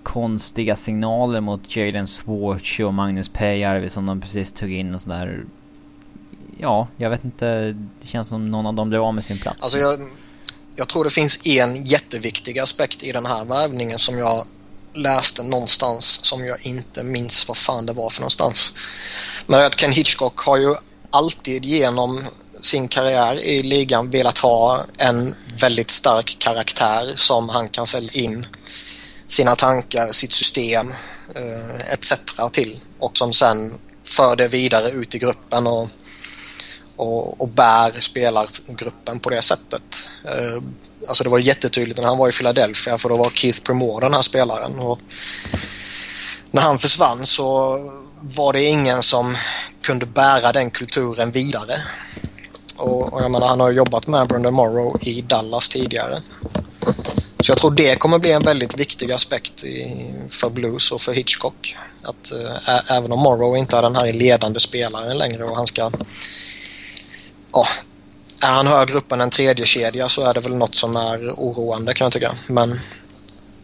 konstiga 0.02 0.76
signaler 0.76 1.40
mot 1.40 1.76
Jaden 1.76 2.06
Swartz 2.06 2.80
och 2.80 2.94
Magnus 2.94 3.28
Pääjärvi 3.28 3.88
som 3.88 4.06
de 4.06 4.20
precis 4.20 4.52
tog 4.52 4.72
in 4.72 4.94
och 4.94 5.00
sådär. 5.00 5.44
Ja, 6.62 6.88
jag 6.96 7.10
vet 7.10 7.24
inte. 7.24 7.74
Det 8.02 8.06
känns 8.08 8.28
som 8.28 8.50
någon 8.50 8.66
av 8.66 8.74
dem 8.74 8.88
blev 8.88 9.02
av 9.02 9.14
med 9.14 9.24
sin 9.24 9.38
plats. 9.38 9.62
Alltså 9.62 9.78
jag, 9.78 10.00
jag 10.76 10.88
tror 10.88 11.04
det 11.04 11.10
finns 11.10 11.46
en 11.46 11.84
jätteviktig 11.84 12.58
aspekt 12.58 13.02
i 13.02 13.12
den 13.12 13.26
här 13.26 13.44
värvningen 13.44 13.98
som 13.98 14.18
jag 14.18 14.44
läste 14.94 15.42
någonstans 15.42 16.24
som 16.24 16.44
jag 16.44 16.66
inte 16.66 17.02
minns 17.02 17.48
vad 17.48 17.56
fan 17.56 17.86
det 17.86 17.92
var 17.92 18.10
för 18.10 18.20
någonstans. 18.20 18.74
Men 19.46 19.66
att 19.66 19.76
Ken 19.76 19.92
Hitchcock 19.92 20.38
har 20.40 20.56
ju 20.56 20.74
alltid 21.10 21.64
genom 21.64 22.24
sin 22.60 22.88
karriär 22.88 23.40
i 23.40 23.62
ligan 23.62 24.10
velat 24.10 24.38
ha 24.38 24.80
en 24.98 25.34
väldigt 25.60 25.90
stark 25.90 26.36
karaktär 26.38 27.12
som 27.16 27.48
han 27.48 27.68
kan 27.68 27.86
sälja 27.86 28.12
in 28.12 28.46
sina 29.26 29.56
tankar, 29.56 30.12
sitt 30.12 30.32
system 30.32 30.94
eh, 31.34 31.92
etc. 31.92 32.12
till 32.52 32.78
och 32.98 33.16
som 33.16 33.32
sen 33.32 33.78
för 34.02 34.36
det 34.36 34.48
vidare 34.48 34.90
ut 34.90 35.14
i 35.14 35.19
gruppen 35.19 35.66
och, 35.66 35.88
och, 36.96 37.41
och 37.41 37.49
bär 37.49 38.01
spelargruppen 38.01 39.20
på 39.20 39.31
det 39.31 39.43
sättet. 39.43 40.11
Eh, 40.25 40.63
Alltså 41.08 41.25
det 41.25 41.31
var 41.31 41.39
jättetydligt 41.39 42.01
när 42.01 42.06
han 42.06 42.19
var 42.19 42.29
i 42.29 42.32
Philadelphia 42.32 42.99
för 42.99 43.08
då 43.08 43.17
var 43.17 43.31
Keith 43.31 43.61
Primore 43.61 44.06
den 44.06 44.15
här 44.15 44.22
spelaren. 44.22 44.79
Och 44.79 44.99
när 46.51 46.63
han 46.63 46.79
försvann 46.79 47.27
så 47.27 47.79
var 48.20 48.53
det 48.53 48.65
ingen 48.65 49.03
som 49.03 49.37
kunde 49.81 50.06
bära 50.06 50.53
den 50.53 50.70
kulturen 50.70 51.31
vidare. 51.31 51.82
Och, 52.77 53.13
och 53.13 53.22
jag 53.22 53.31
menar, 53.31 53.46
han 53.46 53.61
har 53.61 53.70
jobbat 53.70 54.06
med 54.06 54.29
Brendan 54.29 54.55
Morrow 54.55 54.99
i 55.01 55.20
Dallas 55.20 55.69
tidigare. 55.69 56.22
Så 57.41 57.51
jag 57.51 57.58
tror 57.58 57.70
det 57.70 57.99
kommer 57.99 58.19
bli 58.19 58.32
en 58.32 58.43
väldigt 58.43 58.79
viktig 58.79 59.13
aspekt 59.13 59.65
i, 59.65 60.15
för 60.29 60.51
Blues 60.51 60.93
och 60.93 61.01
för 61.01 61.13
Hitchcock. 61.13 61.77
Att 62.03 62.32
äh, 62.69 62.96
även 62.96 63.13
om 63.13 63.20
Morrow 63.20 63.56
inte 63.56 63.77
är 63.77 63.82
den 63.82 63.96
här 63.96 64.13
ledande 64.13 64.61
spelaren 64.61 65.19
längre 65.19 65.44
och 65.44 65.56
han 65.56 65.67
ska 65.67 65.91
ja, 67.52 67.66
är 68.42 68.52
han 68.52 68.66
högre 68.66 68.94
upp 68.94 69.12
än 69.12 69.20
en 69.20 69.30
tredje 69.30 69.66
kedja 69.66 70.08
så 70.08 70.24
är 70.24 70.34
det 70.34 70.40
väl 70.40 70.56
något 70.56 70.74
som 70.74 70.96
är 70.96 71.30
oroande 71.30 71.94
kan 71.94 72.04
jag 72.04 72.12
tycka. 72.12 72.32
Men 72.46 72.80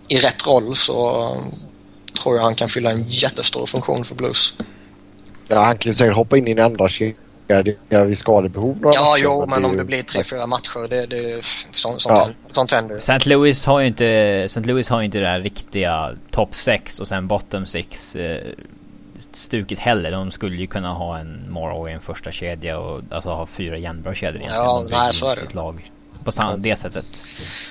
i 0.09 0.18
rätt 0.18 0.47
roll 0.47 0.76
så 0.76 1.37
tror 2.23 2.37
jag 2.37 2.42
han 2.42 2.54
kan 2.54 2.68
fylla 2.68 2.90
en 2.90 3.02
jättestor 3.02 3.66
funktion 3.66 4.04
för 4.04 4.14
Blues. 4.14 4.54
Ja, 5.49 5.64
han 5.64 5.78
kan 5.78 5.90
ju 5.90 5.95
säkert 5.95 6.16
hoppa 6.16 6.37
in 6.37 6.49
i 6.49 6.50
en 6.50 6.59
andra 6.59 6.88
kedja 6.88 8.04
vid 8.04 8.18
skadebehov. 8.18 8.78
Ja, 8.83 8.88
matcher, 8.88 9.23
jo, 9.23 9.47
men 9.49 9.64
om 9.64 9.76
det 9.76 9.85
blir 9.85 10.02
tre, 10.02 10.25
fyra 10.25 10.47
matcher, 10.47 10.88
det, 10.88 11.07
det, 11.07 11.45
sånt, 11.71 12.00
sånt, 12.00 12.18
ja. 12.18 12.28
sånt 12.52 12.73
händer 12.73 12.97
St. 12.97 13.28
Louis 13.28 13.64
har 13.64 13.80
ju 13.80 13.87
inte, 13.87 14.07
St. 14.45 14.61
Louis 14.61 14.88
har 14.88 15.00
ju 15.00 15.07
inte 15.07 15.18
det 15.18 15.25
där 15.25 15.40
riktiga 15.40 16.16
top 16.30 16.54
6 16.54 17.00
och 17.00 17.09
sen 17.09 17.28
bottom 17.28 17.66
6 17.66 18.16
eh, 18.16 18.42
stuket 19.38 19.78
heller. 19.78 20.11
De 20.11 20.30
skulle 20.30 20.57
ju 20.57 20.66
kunna 20.66 20.95
ha 20.95 21.18
en 21.18 21.50
Morrow 21.50 21.88
i 21.88 21.92
en 21.92 22.00
första 22.00 22.33
kedja 22.33 22.78
och 22.78 23.02
alltså 23.11 23.28
ha 23.28 23.47
fyra 23.47 23.78
jämnbra 23.78 24.14
kedjor. 24.14 24.42
Ja, 24.47 24.85
nej, 24.90 25.14
så 25.14 25.30
är 25.30 25.37
det. 25.37 25.54
Lag 25.54 25.90
på 26.25 26.33
samma, 26.33 26.57
det 26.57 26.76
sättet. 26.76 27.04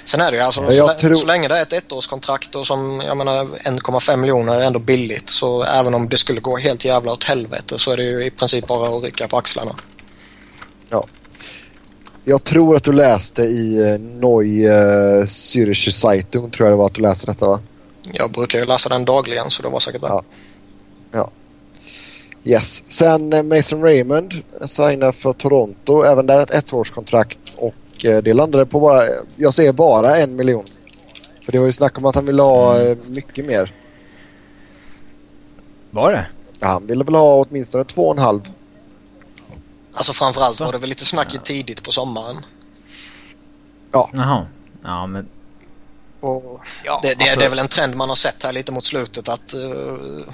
Sen 0.04 0.22
är 0.22 0.32
det 0.32 0.38
ju 0.38 0.44
alltså, 0.44 0.72
så, 0.72 0.88
tror... 0.88 1.16
så 1.16 1.26
länge 1.26 1.48
det 1.48 1.58
är 1.58 1.62
ett 1.62 1.74
ettårskontrakt 1.74 2.56
och 2.56 2.68
som 2.68 3.02
jag 3.06 3.18
menar 3.18 3.46
1,5 3.46 4.18
miljoner 4.18 4.54
är 4.54 4.68
ändå 4.68 4.80
billigt 4.80 5.30
så 5.30 5.64
även 5.64 5.94
om 5.94 6.10
det 6.10 6.18
skulle 6.18 6.40
gå 6.40 6.58
helt 6.58 6.86
jävla 6.86 7.12
åt 7.12 7.24
helvete 7.24 7.80
så 7.80 7.92
är 7.92 7.98
det 7.98 8.04
ju 8.04 8.26
i 8.26 8.30
princip 8.30 8.68
bara 8.68 8.98
att 8.98 9.04
rycka 9.04 9.28
på 9.28 9.38
axlarna. 9.38 9.72
Ja. 10.90 11.08
Jag 12.24 12.44
tror 12.44 12.76
att 12.76 12.84
du 12.84 12.94
läste 12.94 13.42
i 13.42 13.80
uh, 13.80 14.00
Neue 14.00 15.26
Züricher 15.26 15.90
Zeitung, 15.90 16.52
tror 16.52 16.68
jag 16.68 16.74
det 16.74 16.78
var 16.78 16.86
att 16.86 16.96
du 16.96 17.02
läste 17.02 17.26
detta 17.26 17.48
va? 17.48 17.60
Jag 18.12 18.32
brukar 18.32 18.60
ju 18.60 18.66
läsa 18.66 18.90
den 18.90 19.06
dagligen 19.06 19.52
så 19.52 19.64
det 19.64 19.70
var 19.70 19.80
säkert 19.80 20.02
det. 20.02 20.08
Ja. 20.08 20.24
ja. 21.12 21.32
Yes. 22.48 22.84
Sen 22.88 23.34
uh, 23.34 23.44
Mason 23.44 23.82
Raymond 23.82 24.34
signar 24.66 25.12
för 25.12 25.34
Toronto. 25.34 26.04
Även 26.04 26.26
där 26.26 26.40
ett 26.40 26.52
ettårskontrakt 26.52 27.40
och 27.56 28.06
uh, 28.06 28.18
det 28.18 28.34
landade 28.34 28.66
på 28.66 28.80
bara, 28.80 29.08
jag 29.36 29.54
säger 29.54 29.72
bara 29.72 30.16
en 30.16 30.36
miljon. 30.36 30.66
För 31.46 31.52
det 31.52 31.60
var 31.60 31.66
ju 31.66 31.74
snack 31.74 31.98
om 31.98 32.06
att 32.06 32.16
han 32.16 32.26
ville 32.26 32.42
ha 32.42 32.80
mm. 32.80 33.00
mycket 33.08 33.46
mer. 33.46 33.74
Var 35.92 36.12
det? 36.12 36.28
Ja, 36.60 36.68
han 36.68 36.88
ville 36.88 37.04
väl 37.04 37.16
ha 37.16 37.46
åtminstone 37.46 37.84
två 37.84 38.08
och 38.08 38.14
en 38.14 38.24
halv. 38.24 38.42
Alltså 39.94 40.14
framförallt 40.14 40.60
var 40.60 40.72
det 40.72 40.78
väl 40.78 40.90
lite 40.90 41.06
snackigt 41.06 41.44
tidigt 41.44 41.84
på 41.84 41.92
sommaren. 41.92 42.46
Ja. 43.92 44.10
Jaha. 44.14 44.48
Ja, 44.84 45.08
men... 45.08 45.28
Och 46.20 46.62
ja, 46.84 47.00
det, 47.02 47.08
det, 47.08 47.24
alltså... 47.24 47.40
det, 47.40 47.46
är 47.46 47.50
väl 47.50 47.60
en 47.60 47.68
trend 47.68 47.96
man 47.96 48.10
har 48.10 48.16
sett 48.16 48.44
här 48.44 48.54
lite 48.54 48.72
mot 48.72 48.84
slutet 48.84 49.30
att 49.30 49.54
uh, 49.56 50.34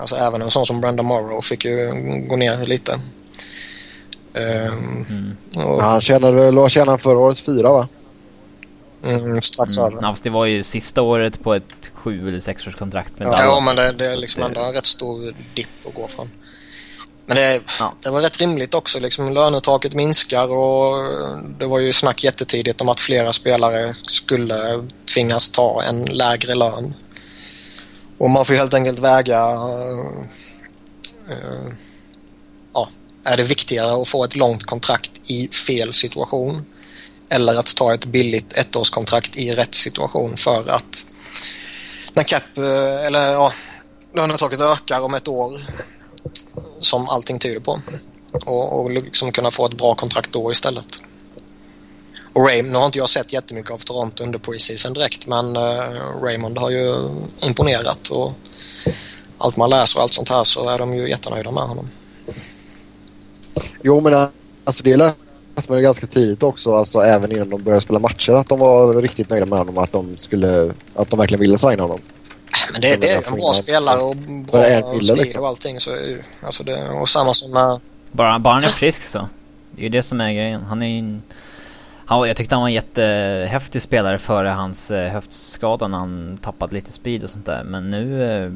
alltså 0.00 0.16
även 0.16 0.42
en 0.42 0.50
sån 0.50 0.66
som 0.66 0.80
Brenda 0.80 1.02
Morrow 1.02 1.40
fick 1.40 1.64
ju 1.64 1.90
gå 2.28 2.36
ner 2.36 2.64
lite. 2.64 3.00
Um, 4.34 5.06
mm. 5.08 5.36
och... 5.56 5.82
han 5.82 6.00
tjänade 6.00 6.32
väl, 6.32 6.54
vad 6.54 6.70
tjänade 6.70 6.90
han 6.90 6.98
förra 6.98 7.18
året? 7.18 7.38
Fyra 7.38 7.72
va? 7.72 7.88
Mm, 9.04 9.42
strax 9.42 9.78
mm. 9.78 9.86
över. 9.86 9.98
Ja, 10.02 10.16
det 10.22 10.30
var 10.30 10.44
ju 10.44 10.62
sista 10.62 11.02
året 11.02 11.42
på 11.42 11.54
ett 11.54 11.90
sju 11.94 12.28
eller 12.28 12.40
sex 12.40 12.66
års 12.66 12.76
kontrakt. 12.76 13.12
ja, 13.18 13.34
ja, 13.38 13.60
men 13.60 13.76
det, 13.76 13.92
det 13.92 14.06
är 14.06 14.16
liksom 14.16 14.42
ändå 14.42 14.60
en 14.60 14.72
rätt 14.72 14.86
stor 14.86 15.32
dipp 15.54 15.86
att 15.86 15.94
gå 15.94 16.08
från. 16.08 16.30
Men 17.26 17.36
det, 17.36 17.60
ja. 17.78 17.94
det 18.02 18.10
var 18.10 18.20
rätt 18.20 18.38
rimligt 18.38 18.74
också. 18.74 19.00
Liksom, 19.00 19.32
lönetaket 19.32 19.94
minskar 19.94 20.52
och 20.52 20.94
det 21.58 21.66
var 21.66 21.78
ju 21.78 21.92
snack 21.92 22.24
jättetidigt 22.24 22.80
om 22.80 22.88
att 22.88 23.00
flera 23.00 23.32
spelare 23.32 23.94
skulle 24.02 24.88
tvingas 25.14 25.50
ta 25.50 25.82
en 25.82 26.04
lägre 26.04 26.54
lön. 26.54 26.94
Och 28.18 28.30
man 28.30 28.44
får 28.44 28.54
helt 28.54 28.74
enkelt 28.74 28.98
väga 28.98 29.54
uh, 31.30 31.72
ja, 32.72 32.88
är 33.24 33.36
det 33.36 33.42
viktigare 33.42 34.02
att 34.02 34.08
få 34.08 34.24
ett 34.24 34.36
långt 34.36 34.64
kontrakt 34.64 35.30
i 35.30 35.48
fel 35.48 35.94
situation 35.94 36.64
eller 37.28 37.54
att 37.54 37.76
ta 37.76 37.94
ett 37.94 38.04
billigt 38.04 38.52
ettårskontrakt 38.52 39.36
i 39.36 39.54
rätt 39.54 39.74
situation 39.74 40.36
för 40.36 40.68
att 40.68 41.06
när 42.12 42.22
cap, 42.22 42.58
eh, 42.58 43.06
eller 43.06 43.32
ja, 43.32 43.52
lönetaket 44.14 44.60
ökar 44.60 45.00
om 45.00 45.14
ett 45.14 45.28
år 45.28 45.60
som 46.80 47.08
allting 47.08 47.38
tyder 47.38 47.60
på. 47.60 47.80
Och, 48.32 48.80
och 48.80 48.90
liksom 48.90 49.32
kunna 49.32 49.50
få 49.50 49.66
ett 49.66 49.78
bra 49.78 49.94
kontrakt 49.94 50.32
då 50.32 50.52
istället. 50.52 51.02
Och 52.32 52.46
Ray, 52.46 52.62
nu 52.62 52.78
har 52.78 52.86
inte 52.86 52.98
jag 52.98 53.08
sett 53.08 53.32
jättemycket 53.32 53.70
av 53.70 53.78
Toronto 53.78 54.24
under 54.24 54.38
preseason 54.38 54.92
direkt 54.92 55.26
men 55.26 55.56
uh, 55.56 56.22
Raymond 56.22 56.58
har 56.58 56.70
ju 56.70 57.08
imponerat 57.40 58.08
och 58.08 58.32
allt 59.38 59.56
man 59.56 59.70
läser 59.70 59.98
och 59.98 60.02
allt 60.02 60.12
sånt 60.12 60.28
här 60.28 60.44
så 60.44 60.68
är 60.68 60.78
de 60.78 60.94
ju 60.94 61.08
jättenöjda 61.08 61.50
med 61.50 61.62
honom. 61.62 61.88
Jo 63.82 64.00
men 64.00 64.28
alltså 64.64 64.82
det 64.82 64.96
läste 64.96 65.16
man 65.68 65.78
ju 65.78 65.84
ganska 65.84 66.06
tidigt 66.06 66.42
också, 66.42 66.74
alltså 66.74 67.00
även 67.00 67.32
innan 67.32 67.50
de 67.50 67.62
började 67.62 67.80
spela 67.80 67.98
matcher 67.98 68.32
att 68.32 68.48
de 68.48 68.58
var 68.58 68.94
riktigt 68.94 69.30
nöjda 69.30 69.46
med 69.46 69.58
honom 69.58 69.78
att 69.78 69.92
de 69.92 70.16
skulle, 70.18 70.72
att 70.94 71.10
de 71.10 71.18
verkligen 71.18 71.40
ville 71.40 71.58
signa 71.58 71.82
honom. 71.82 72.00
Men 72.72 72.80
det, 72.80 73.00
det 73.00 73.08
är 73.10 73.28
en 73.28 73.36
bra 73.36 73.52
spelare 73.52 74.00
och 74.00 74.16
bra 74.16 74.82
stil 75.02 75.16
liksom. 75.16 75.40
och 75.42 75.48
allting. 75.48 75.80
Så, 75.80 75.90
alltså 76.42 76.64
det, 76.64 76.88
och 76.90 77.08
samma 77.08 77.34
som 77.34 77.50
med... 77.50 77.80
Bara, 78.12 78.38
bara 78.38 78.54
han 78.54 78.64
är 78.64 78.68
frisk 78.68 79.02
så. 79.02 79.28
Det 79.70 79.80
är 79.80 79.82
ju 79.82 79.88
det 79.88 80.02
som 80.02 80.20
är 80.20 80.32
grejen. 80.32 80.62
Han 80.62 80.82
är 80.82 80.86
ju 80.86 80.98
en... 80.98 81.22
Han, 82.12 82.28
jag 82.28 82.36
tyckte 82.36 82.54
han 82.54 82.62
var 82.62 82.68
en 82.68 82.74
jättehäftig 82.74 83.82
spelare 83.82 84.18
före 84.18 84.48
hans 84.48 84.90
eh, 84.90 85.12
höftskada 85.12 85.88
när 85.88 85.98
han 85.98 86.38
tappat 86.42 86.72
lite 86.72 86.92
speed 86.92 87.24
och 87.24 87.30
sånt 87.30 87.46
där. 87.46 87.64
Men 87.64 87.90
nu... 87.90 88.24
Eh, 88.24 88.52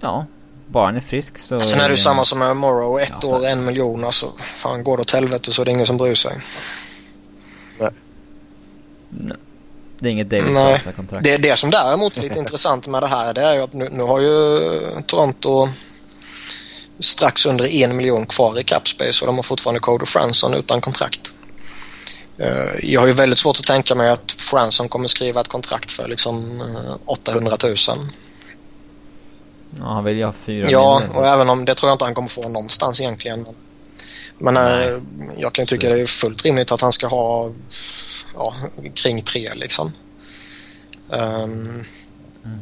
ja. 0.00 0.26
Bara 0.66 0.86
han 0.86 0.96
är 0.96 1.00
frisk 1.00 1.38
så... 1.38 1.60
Sen 1.60 1.80
är 1.80 1.88
det 1.88 1.90
ju 1.90 1.96
samma 1.96 2.24
som 2.24 2.38
med 2.38 2.56
Morrow. 2.56 3.00
Ett 3.00 3.12
ja, 3.22 3.28
år, 3.28 3.46
en 3.46 3.64
miljon. 3.64 4.04
Alltså, 4.04 4.26
fan 4.38 4.84
går 4.84 4.96
det 4.96 5.00
åt 5.00 5.10
helvete 5.10 5.52
så 5.52 5.62
är 5.62 5.66
det 5.66 5.70
ingen 5.70 5.86
som 5.86 5.96
bryr 5.96 6.14
sig. 6.14 6.36
Nej. 7.78 7.90
Nej. 9.08 9.36
Det 9.98 10.08
är 10.08 10.12
inget 10.12 10.30
David 10.30 10.52
Nej. 10.52 10.82
kontrakt. 10.96 11.24
Det, 11.24 11.36
det 11.36 11.58
som 11.58 11.70
däremot 11.70 12.16
är 12.16 12.22
lite 12.22 12.38
intressant 12.44 12.88
med 12.88 13.02
det 13.02 13.06
här 13.06 13.34
det 13.34 13.42
är 13.42 13.54
ju 13.54 13.62
att 13.62 13.72
nu, 13.72 13.88
nu 13.92 14.02
har 14.02 14.20
ju 14.20 14.60
Toronto 15.06 15.68
strax 17.00 17.46
under 17.46 17.74
en 17.74 17.96
miljon 17.96 18.26
kvar 18.26 18.60
i 18.60 18.64
capspace 18.64 19.20
och 19.20 19.26
de 19.26 19.36
har 19.36 19.42
fortfarande 19.42 19.80
Cody 19.80 20.06
Franson 20.06 20.54
utan 20.54 20.80
kontrakt. 20.80 21.32
Uh, 22.40 22.84
jag 22.90 23.00
har 23.00 23.06
ju 23.06 23.12
väldigt 23.12 23.38
svårt 23.38 23.58
att 23.58 23.66
tänka 23.66 23.94
mig 23.94 24.10
att 24.10 24.32
Franson 24.32 24.88
kommer 24.88 25.08
skriva 25.08 25.40
ett 25.40 25.48
kontrakt 25.48 25.90
för 25.90 26.08
liksom 26.08 26.60
uh, 26.60 26.96
800 27.04 27.56
000. 27.62 27.74
Ja, 29.78 29.84
han 29.84 30.04
vill 30.04 30.16
ju 30.16 30.24
ha 30.24 30.34
fyra 30.44 30.70
Ja, 30.70 31.02
och 31.14 31.26
även 31.26 31.50
om 31.50 31.64
det 31.64 31.74
tror 31.74 31.88
jag 31.90 31.94
inte 31.94 32.04
han 32.04 32.14
kommer 32.14 32.28
få 32.28 32.48
någonstans 32.48 33.00
egentligen. 33.00 33.46
Men 34.38 34.56
uh, 34.56 35.02
jag 35.38 35.52
kan 35.52 35.66
tycka 35.66 35.88
det 35.88 36.00
är 36.00 36.06
fullt 36.06 36.44
rimligt 36.44 36.72
att 36.72 36.80
han 36.80 36.92
ska 36.92 37.06
ha 37.06 37.52
ja, 38.34 38.54
kring 38.94 39.22
tre 39.22 39.48
liksom. 39.54 39.92
Um... 41.08 41.84
Mm. 42.44 42.60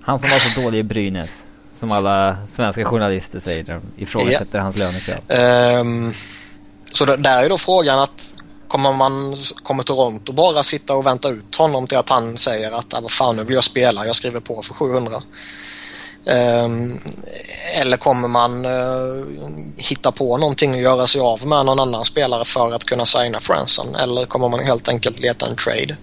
Han 0.00 0.18
som 0.18 0.28
var 0.28 0.38
så 0.38 0.60
dålig 0.60 0.78
i 0.78 0.82
Brynäs. 0.82 1.44
Som 1.72 1.92
alla 1.92 2.36
svenska 2.48 2.84
journalister 2.84 3.40
säger 3.40 3.80
ifrågasätter 3.96 4.54
yeah. 4.54 4.64
hans 4.64 4.78
lönekrav. 4.78 5.18
Um, 5.80 6.14
så 6.92 7.04
där 7.04 7.44
är 7.44 7.48
då 7.48 7.58
frågan 7.58 7.98
att 7.98 8.34
kommer 8.72 8.92
man, 8.92 9.36
kommer 9.62 9.82
Toronto 9.82 10.32
bara 10.32 10.62
sitta 10.62 10.94
och 10.94 11.06
vänta 11.06 11.28
ut 11.28 11.56
honom 11.56 11.86
till 11.86 11.98
att 11.98 12.08
han 12.08 12.38
säger 12.38 12.72
att 12.72 12.94
ah, 12.94 13.00
vad 13.00 13.10
fan 13.10 13.36
nu 13.36 13.44
vill 13.44 13.54
jag 13.54 13.64
spela, 13.64 14.06
jag 14.06 14.16
skriver 14.16 14.40
på 14.40 14.62
för 14.62 14.74
700. 14.74 15.16
Um, 15.16 16.34
ehm, 16.34 17.00
eller 17.80 17.96
kommer 17.96 18.28
man 18.28 18.64
uh, 18.64 19.24
hitta 19.76 20.12
på 20.12 20.36
någonting 20.36 20.74
och 20.74 20.80
göra 20.80 21.06
sig 21.06 21.20
av 21.20 21.46
med 21.46 21.66
någon 21.66 21.80
annan 21.80 22.04
spelare 22.04 22.44
för 22.44 22.74
att 22.74 22.84
kunna 22.84 23.06
signa 23.06 23.40
Franson? 23.40 23.94
Eller 23.94 24.26
kommer 24.26 24.48
man 24.48 24.60
helt 24.60 24.88
enkelt 24.88 25.20
leta 25.20 25.46
en 25.46 25.56
trade? 25.56 25.96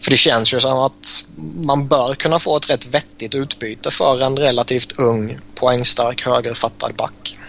För 0.00 0.10
det 0.10 0.16
känns 0.16 0.54
ju 0.54 0.60
som 0.60 0.78
att 0.78 1.24
man 1.56 1.88
bör 1.88 2.14
kunna 2.14 2.38
få 2.38 2.56
ett 2.56 2.70
rätt 2.70 2.86
vettigt 2.86 3.34
utbyte 3.34 3.90
för 3.90 4.20
en 4.20 4.36
relativt 4.36 4.98
ung, 4.98 5.38
poängstark, 5.54 6.26
högerfattad 6.26 6.94
back. 6.94 7.39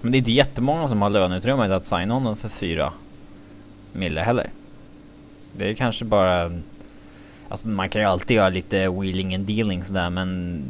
Men 0.00 0.12
det 0.12 0.16
är 0.16 0.18
inte 0.18 0.32
jättemånga 0.32 0.88
som 0.88 1.02
har 1.02 1.10
löneutrymme 1.10 1.74
att 1.74 1.84
signa 1.84 2.14
honom 2.14 2.36
för 2.36 2.48
fyra 2.48 2.92
mille 3.92 4.20
heller. 4.20 4.50
Det 5.56 5.70
är 5.70 5.74
kanske 5.74 6.04
bara 6.04 6.52
Alltså 7.48 7.68
man 7.68 7.88
kan 7.88 8.02
ju 8.02 8.08
alltid 8.08 8.36
göra 8.36 8.48
lite 8.48 8.88
wheeling 8.88 9.34
and 9.34 9.46
dealing 9.46 9.84
sådär 9.84 10.10
men 10.10 10.62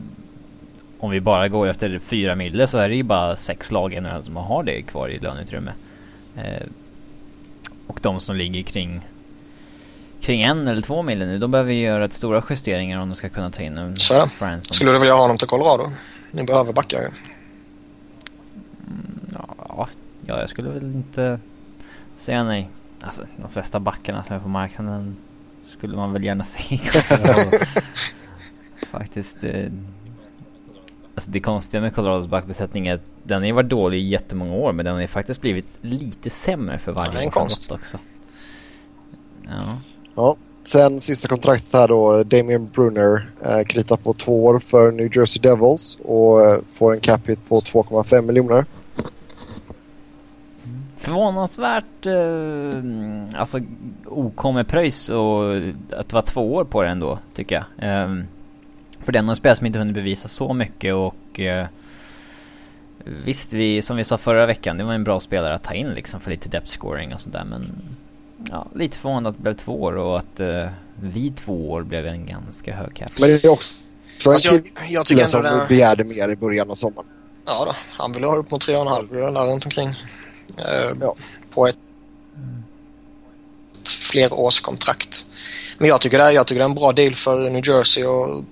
om 0.99 1.11
vi 1.11 1.21
bara 1.21 1.49
går 1.49 1.69
efter 1.69 1.99
fyra 1.99 2.35
mille 2.35 2.67
så 2.67 2.79
är 2.79 2.89
det 2.89 2.95
ju 2.95 3.03
bara 3.03 3.37
sex 3.37 3.71
lag 3.71 3.95
i 3.95 4.03
som 4.23 4.37
har 4.37 4.63
det 4.63 4.83
kvar 4.83 5.09
i 5.09 5.19
löneutrymme. 5.19 5.73
Eh, 6.37 6.67
och 7.87 7.99
de 8.03 8.21
som 8.21 8.37
ligger 8.37 8.63
kring 8.63 9.01
kring 10.21 10.43
en 10.43 10.69
eller 10.69 10.83
två 10.83 11.03
mille 11.03 11.27
nu, 11.27 11.39
de 11.39 11.51
behöver 11.51 11.73
göra 11.73 12.01
rätt 12.01 12.13
stora 12.13 12.43
justeringar 12.51 13.01
om 13.01 13.09
de 13.09 13.17
ska 13.17 13.29
kunna 13.29 13.51
ta 13.51 13.63
in 13.63 13.79
en 13.79 13.97
Så 13.97 14.29
Skulle 14.61 14.93
du 14.93 14.99
vilja 14.99 15.15
ha 15.15 15.23
honom 15.23 15.39
till 15.39 15.49
Colorado? 15.49 15.91
Ni 16.31 16.45
behöver 16.45 16.73
backar 16.73 17.03
ja, 19.33 19.89
ja, 20.27 20.41
jag 20.41 20.49
skulle 20.49 20.69
väl 20.69 20.95
inte 20.95 21.41
säga 22.17 22.45
nej. 22.45 22.71
Alltså 23.01 23.27
de 23.37 23.51
flesta 23.51 23.81
backarna 23.81 24.25
som 24.25 24.37
är 24.37 24.41
på 24.41 24.49
marknaden 24.49 25.17
skulle 25.65 25.97
man 25.97 26.13
väl 26.13 26.25
gärna 26.25 26.45
se 26.45 26.79
Faktiskt. 28.91 29.45
Eh, 29.45 29.71
alltså 31.15 31.31
det 31.31 31.41
konstiga 31.41 31.81
med 31.81 31.95
Colorados 31.95 32.27
backbesättning 32.27 32.87
är 32.87 32.95
att 32.95 33.05
den 33.23 33.43
har 33.43 33.53
varit 33.53 33.71
dålig 33.71 33.99
i 33.99 34.09
jättemånga 34.09 34.53
år 34.53 34.73
men 34.73 34.85
den 34.85 34.95
har 34.95 35.07
faktiskt 35.07 35.41
blivit 35.41 35.79
lite 35.81 36.31
sämre 36.31 36.79
för 36.79 36.93
varje 36.93 37.11
år. 37.11 37.15
Det 37.15 37.21
är 37.21 37.25
en 37.25 37.31
konst. 37.31 37.73
Också. 37.73 37.99
Ja. 39.43 39.79
ja. 40.15 40.37
Sen 40.65 41.01
sista 41.01 41.29
kontraktet 41.29 41.73
här 41.73 41.89
då, 41.89 42.23
Damien 42.23 42.69
Brunner 42.75 43.31
eh, 43.45 43.65
kritar 43.65 43.97
på 43.97 44.13
två 44.13 44.45
år 44.45 44.59
för 44.59 44.93
New 44.93 45.17
Jersey 45.17 45.41
Devils 45.43 45.99
och 46.05 46.47
eh, 46.47 46.59
får 46.73 46.95
en 46.95 47.01
cap 47.01 47.29
hit 47.29 47.49
på 47.49 47.61
2,5 47.61 48.23
miljoner 48.23 48.65
förvånansvärt 51.09 52.07
eh, 52.07 53.41
alltså 53.41 53.61
OK 54.07 54.45
med 54.45 54.69
pröjs 54.69 55.09
och 55.09 55.57
att 55.91 56.09
det 56.09 56.13
var 56.13 56.23
två 56.23 56.55
år 56.55 56.65
på 56.65 56.83
det 56.83 56.89
ändå 56.89 57.19
tycker 57.35 57.55
jag. 57.55 57.91
Eh, 57.91 58.23
för 59.01 59.13
den 59.13 59.29
en 59.29 59.37
spelare 59.37 59.57
som 59.57 59.67
inte 59.67 59.79
hunnit 59.79 59.95
bevisa 59.95 60.29
så 60.29 60.53
mycket 60.55 60.95
och 60.95 61.41
eh, 61.41 61.67
visst, 63.05 63.53
vi, 63.53 63.83
som 63.83 63.97
vi 63.97 64.05
sa 64.05 64.19
förra 64.19 64.47
veckan, 64.47 64.79
det 64.79 64.85
var 64.85 64.95
en 64.95 65.05
bra 65.05 65.21
spelare 65.21 65.55
att 65.55 65.63
ta 65.63 65.75
in 65.75 65.91
liksom 65.91 66.21
för 66.21 66.31
lite 66.31 66.49
depth 66.49 66.71
scoring 66.71 67.15
och 67.15 67.21
sådär 67.21 67.45
men 67.45 67.83
ja, 68.51 68.67
lite 68.75 68.99
förvånad 68.99 69.31
att 69.31 69.37
det 69.37 69.43
blev 69.43 69.55
två 69.55 69.83
år 69.83 69.97
och 69.97 70.19
att 70.19 70.41
eh, 70.41 70.69
vid 71.01 71.37
två 71.37 71.71
år 71.71 71.83
blev 71.83 72.07
en 72.07 72.27
ganska 72.27 72.77
hög 72.77 72.95
cap. 72.95 73.13
Men 73.21 73.29
det 73.29 73.45
är 73.45 73.49
också 73.49 73.75
så 74.19 74.33
alltså, 74.33 74.49
jag, 74.55 74.63
jag 74.89 75.07
tycker 75.07 75.25
som 75.25 75.43
det... 75.43 75.67
begärde 75.69 76.05
mer 76.05 76.29
i 76.29 76.37
början 76.37 76.71
av 76.71 76.75
sommaren. 76.75 77.09
Ja 77.47 77.65
då, 77.67 77.75
han 77.97 78.13
ville 78.13 78.27
ha 78.27 78.37
upp 78.37 78.51
mot 78.51 78.67
3,5 78.67 79.33
där 79.33 79.53
runt 79.53 79.65
omkring. 79.65 79.89
Eh, 80.59 80.97
ja. 81.01 81.15
På 81.51 81.67
ett 81.67 81.79
flerårskontrakt. 84.11 85.27
Men 85.79 85.89
jag 85.89 86.01
tycker, 86.01 86.19
det 86.19 86.25
är, 86.25 86.31
jag 86.31 86.47
tycker 86.47 86.59
det 86.59 86.65
är 86.65 86.69
en 86.69 86.75
bra 86.75 86.93
deal 86.93 87.15
för 87.15 87.51
New 87.51 87.69
Jersey 87.69 88.05
och 88.05 88.45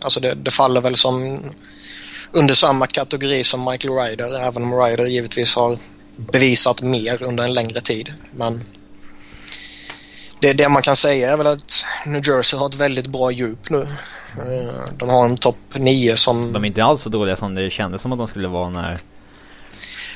alltså 0.00 0.20
det, 0.20 0.34
det 0.34 0.50
faller 0.50 0.80
väl 0.80 0.96
som 0.96 1.40
under 2.32 2.54
samma 2.54 2.86
kategori 2.86 3.44
som 3.44 3.64
Michael 3.64 3.94
Ryder 3.94 4.40
även 4.40 4.62
om 4.62 4.80
Ryder 4.80 5.06
givetvis 5.06 5.54
har 5.54 5.78
bevisat 6.16 6.82
mer 6.82 7.22
under 7.22 7.44
en 7.44 7.54
längre 7.54 7.80
tid. 7.80 8.12
Men 8.30 8.64
det, 10.44 10.52
det 10.52 10.68
man 10.68 10.82
kan 10.82 10.96
säga 10.96 11.32
är 11.32 11.36
väl 11.36 11.46
att 11.46 11.84
New 12.06 12.28
Jersey 12.28 12.58
har 12.58 12.66
ett 12.66 12.74
väldigt 12.74 13.06
bra 13.06 13.30
djup 13.30 13.70
nu. 13.70 13.82
Eh, 14.38 14.96
de 14.96 15.08
har 15.08 15.24
en 15.24 15.36
topp 15.36 15.58
9 15.74 16.16
som... 16.16 16.52
De 16.52 16.64
är 16.64 16.68
inte 16.68 16.84
alls 16.84 17.02
så 17.02 17.08
dåliga 17.08 17.36
som 17.36 17.54
det 17.54 17.70
kändes 17.70 18.02
som 18.02 18.12
att 18.12 18.18
de 18.18 18.26
skulle 18.26 18.48
vara 18.48 18.70
när... 18.70 19.02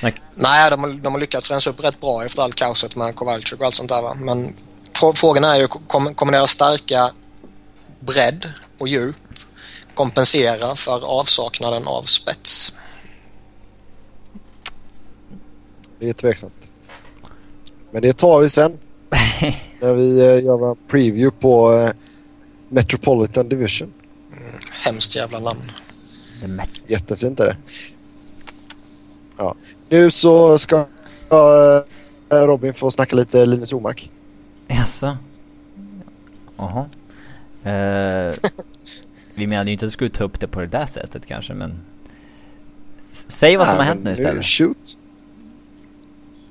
när... 0.03 0.15
Nej, 0.35 0.71
de 0.71 0.81
har, 0.81 0.91
de 0.91 1.13
har 1.13 1.21
lyckats 1.21 1.51
rensa 1.51 1.71
upp 1.71 1.85
rätt 1.85 2.01
bra 2.01 2.25
efter 2.25 2.43
allt 2.43 2.55
kaoset 2.55 2.97
med 2.97 3.15
Kowalczyk 3.15 3.61
och 3.61 3.67
allt 3.67 3.75
sånt 3.75 3.89
där 3.89 4.03
va. 4.03 4.15
Men 4.15 4.55
frågan 5.15 5.45
är 5.45 5.59
ju, 5.59 5.67
kommer, 5.67 6.15
kommer 6.15 6.33
deras 6.33 6.51
starka 6.51 7.11
bredd 8.01 8.53
och 8.79 8.89
djup 8.89 9.17
kompensera 9.95 10.75
för 10.75 11.21
avsaknaden 11.21 11.87
av 11.87 12.03
spets? 12.03 12.79
Det 16.01 16.09
är 16.09 16.13
tveksamt. 16.13 16.69
Men 17.91 18.03
det 18.03 18.13
tar 18.13 18.41
vi 18.41 18.51
sen. 18.51 18.79
när 19.81 19.93
vi 19.93 20.19
eh, 20.19 20.45
gör 20.45 20.59
vår 20.59 20.77
preview 20.89 21.41
på 21.41 21.73
eh, 21.73 21.91
Metropolitan 22.69 23.49
Division. 23.49 23.93
Mm, 24.33 24.45
hemskt 24.85 25.17
jävla 25.17 25.39
namn. 25.39 25.61
Jättefint 26.87 27.41
är 27.41 27.47
det. 27.47 27.57
Ja. 29.37 29.55
Nu 29.89 30.11
så 30.11 30.59
ska 30.59 30.77
uh, 30.79 30.87
Robin 32.31 32.75
få 32.75 32.91
snacka 32.91 33.17
lite 33.17 33.47
Linus 33.47 33.73
Omark. 33.73 34.11
Jaså? 34.67 35.17
Jaha. 36.57 36.87
Uh, 37.67 38.35
vi 39.35 39.47
menade 39.47 39.71
ju 39.71 39.73
inte 39.73 39.85
att 39.85 39.89
du 39.89 39.93
skulle 39.93 40.11
ta 40.11 40.25
upp 40.25 40.41
det 40.41 40.49
på 40.49 40.61
det 40.61 40.67
där 40.67 40.87
sättet 40.87 41.27
kanske 41.27 41.55
men... 41.55 41.81
Säg 43.13 43.57
vad 43.57 43.69
som 43.69 43.77
har 43.77 43.85
hänt 43.85 44.05
nu 44.05 44.13
istället. 44.13 44.47
Shoot. 44.47 44.99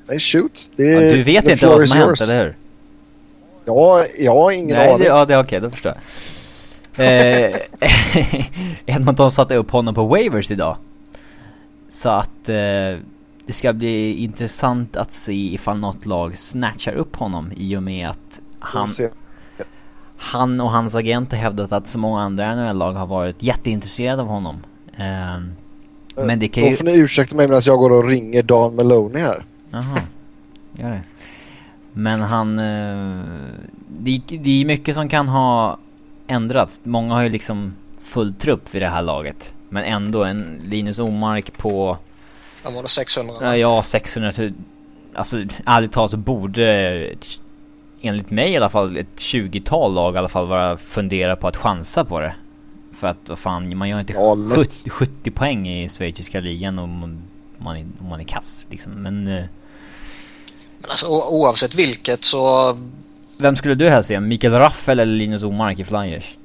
Nej, 0.07 0.19
shoot. 0.19 0.72
Det 0.75 0.93
är, 0.93 1.01
ja, 1.01 1.13
du 1.13 1.24
vet 1.24 1.46
inte 1.46 1.67
vad 1.67 1.89
som 1.89 2.00
har 2.00 2.05
hänt, 2.05 2.22
eller 2.22 2.43
hur? 2.46 2.55
Ja, 3.67 4.05
jag 4.19 4.31
har 4.36 4.51
ingen 4.51 4.77
Nej, 4.77 4.88
aning. 4.88 5.00
Det, 5.00 5.05
ja, 5.05 5.25
det 5.25 5.33
är 5.33 5.43
okej, 5.43 5.59
då 5.59 5.69
förstår 5.69 5.93
jag. 6.97 7.45
eh, 7.45 7.51
Edmonton 8.95 9.31
satte 9.31 9.55
upp 9.55 9.71
honom 9.71 9.95
på 9.95 10.05
waivers 10.05 10.51
idag. 10.51 10.77
Så 11.89 12.09
att 12.09 12.50
eh, 12.50 13.00
det 13.45 13.53
ska 13.53 13.74
bli 13.74 14.24
intressant 14.24 14.95
att 14.95 15.12
se 15.13 15.53
ifall 15.53 15.77
något 15.77 16.05
lag 16.05 16.38
snatchar 16.38 16.93
upp 16.93 17.15
honom 17.15 17.51
i 17.57 17.77
och 17.77 17.83
med 17.83 18.09
att 18.09 18.39
han, 18.59 18.88
han 20.17 20.62
och 20.62 20.71
hans 20.71 20.95
agent 20.95 21.31
har 21.31 21.39
hävdat 21.39 21.71
att 21.71 21.88
så 21.88 21.97
många 21.97 22.21
andra 22.21 22.55
NHL-lag 22.55 22.93
har 22.93 23.07
varit 23.07 23.43
jätteintresserade 23.43 24.21
av 24.21 24.27
honom. 24.27 24.55
Eh, 24.97 25.41
men 26.25 26.39
det 26.39 26.47
kan 26.47 26.63
ju... 26.63 26.69
Då 26.69 26.75
får 26.75 26.86
ni 26.86 26.97
ursäkta 26.97 27.36
mig 27.36 27.47
medan 27.47 27.62
jag 27.65 27.79
går 27.79 27.91
och 27.91 28.07
ringer 28.07 28.43
Dan 28.43 28.75
Maloney 28.75 29.21
här. 29.21 29.45
Jaha, 29.71 30.00
gör 30.74 30.89
det. 30.89 31.01
Men 31.98 32.22
han... 32.22 32.60
Eh, 32.60 33.24
det, 33.88 34.22
det 34.27 34.62
är 34.62 34.66
mycket 34.66 34.96
som 34.96 35.10
kan 35.10 35.27
ha 35.27 35.77
ändrats. 36.27 36.82
Många 36.84 37.13
har 37.13 37.22
ju 37.22 37.30
liksom 37.30 37.74
full 38.01 38.34
trupp 38.34 38.75
vid 38.75 38.82
det 38.82 38.89
här 38.89 39.01
laget. 39.01 39.54
Men 39.70 39.84
ändå 39.84 40.24
en 40.24 40.62
Linus 40.66 41.00
Omark 41.00 41.58
på... 41.58 41.98
Han 42.63 42.74
var 42.74 42.84
det 42.84 42.89
600? 42.89 43.34
Ja, 43.42 43.58
ja 43.58 43.84
600 43.84 44.32
000. 44.38 44.54
Alltså 45.13 45.38
ärligt 45.66 45.92
talat 45.92 46.12
så 46.12 46.18
borde 46.18 47.10
enligt 48.01 48.30
mig 48.30 48.51
i 48.51 48.58
alla 48.58 48.70
fall 48.70 48.98
ett 48.98 49.16
20-tal 49.18 49.94
lag 49.94 50.16
i 50.16 50.18
alla 50.18 50.30
fall 50.30 50.48
vara 50.48 50.77
fundera 50.77 51.36
på 51.36 51.48
att 51.48 51.58
chansa 51.58 52.06
på 52.06 52.19
det. 52.19 52.36
För 52.91 53.08
att 53.08 53.30
vad 53.30 53.39
fan, 53.39 53.78
man 53.78 53.89
gör 53.89 54.00
inte 54.00 54.13
ja, 54.13 54.38
70, 54.56 54.89
70, 54.89 55.32
poäng 55.32 55.69
i 55.69 55.89
schweiziska 55.89 56.39
ligan 56.39 56.80
om 56.80 57.21
man, 57.58 57.78
är, 57.78 57.86
om 58.02 58.08
man 58.10 58.19
är 58.19 58.24
kass 58.24 58.67
liksom. 58.69 58.91
Men... 58.91 59.48
Eh, 60.78 60.82
men 60.82 60.92
alltså 60.92 61.08
oavsett 61.08 61.76
vilket 61.76 62.24
så... 62.24 62.78
Vem 63.38 63.56
skulle 63.56 63.76
du 63.76 63.90
helst 63.90 64.08
se? 64.08 64.20
Mikael 64.20 64.54
Raffel 64.54 65.00
eller 65.00 65.13
Linus 65.13 65.44
Omark 65.44 65.80
i 65.80 65.84
Flyers? 65.84 66.38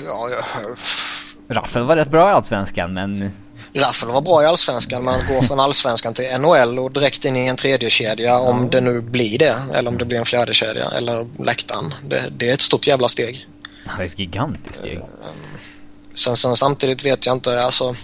Ja, 0.04 0.28
ja. 0.30 0.60
Raffel 1.48 1.82
var 1.82 1.96
rätt 1.96 2.10
bra 2.10 2.30
i 2.30 2.32
Allsvenskan 2.32 2.94
men... 2.94 3.30
Raffel 3.74 4.08
var 4.08 4.20
bra 4.20 4.42
i 4.42 4.46
Allsvenskan 4.46 5.04
men 5.04 5.14
att 5.14 5.28
gå 5.28 5.42
från 5.42 5.60
Allsvenskan 5.60 6.14
till 6.14 6.38
NHL 6.40 6.78
och 6.78 6.92
direkt 6.92 7.24
in 7.24 7.36
i 7.36 7.46
en 7.46 7.56
tredje 7.56 7.90
kedja 7.90 8.26
ja. 8.26 8.38
om 8.38 8.70
det 8.70 8.80
nu 8.80 9.00
blir 9.00 9.38
det 9.38 9.56
eller 9.74 9.90
om 9.90 9.98
det 9.98 10.04
blir 10.04 10.18
en 10.18 10.24
fjärde 10.24 10.54
kedja 10.54 10.90
eller 10.90 11.26
läktaren. 11.44 11.94
Det, 12.02 12.24
det 12.30 12.50
är 12.50 12.54
ett 12.54 12.60
stort 12.60 12.86
jävla 12.86 13.08
steg. 13.08 13.46
Det 13.84 14.02
är 14.02 14.06
ett 14.06 14.18
gigantiskt 14.18 14.78
steg. 14.78 15.00
Sen, 16.14 16.36
sen 16.36 16.56
samtidigt 16.56 17.04
vet 17.04 17.26
jag 17.26 17.36
inte, 17.36 17.62
alltså 17.62 17.94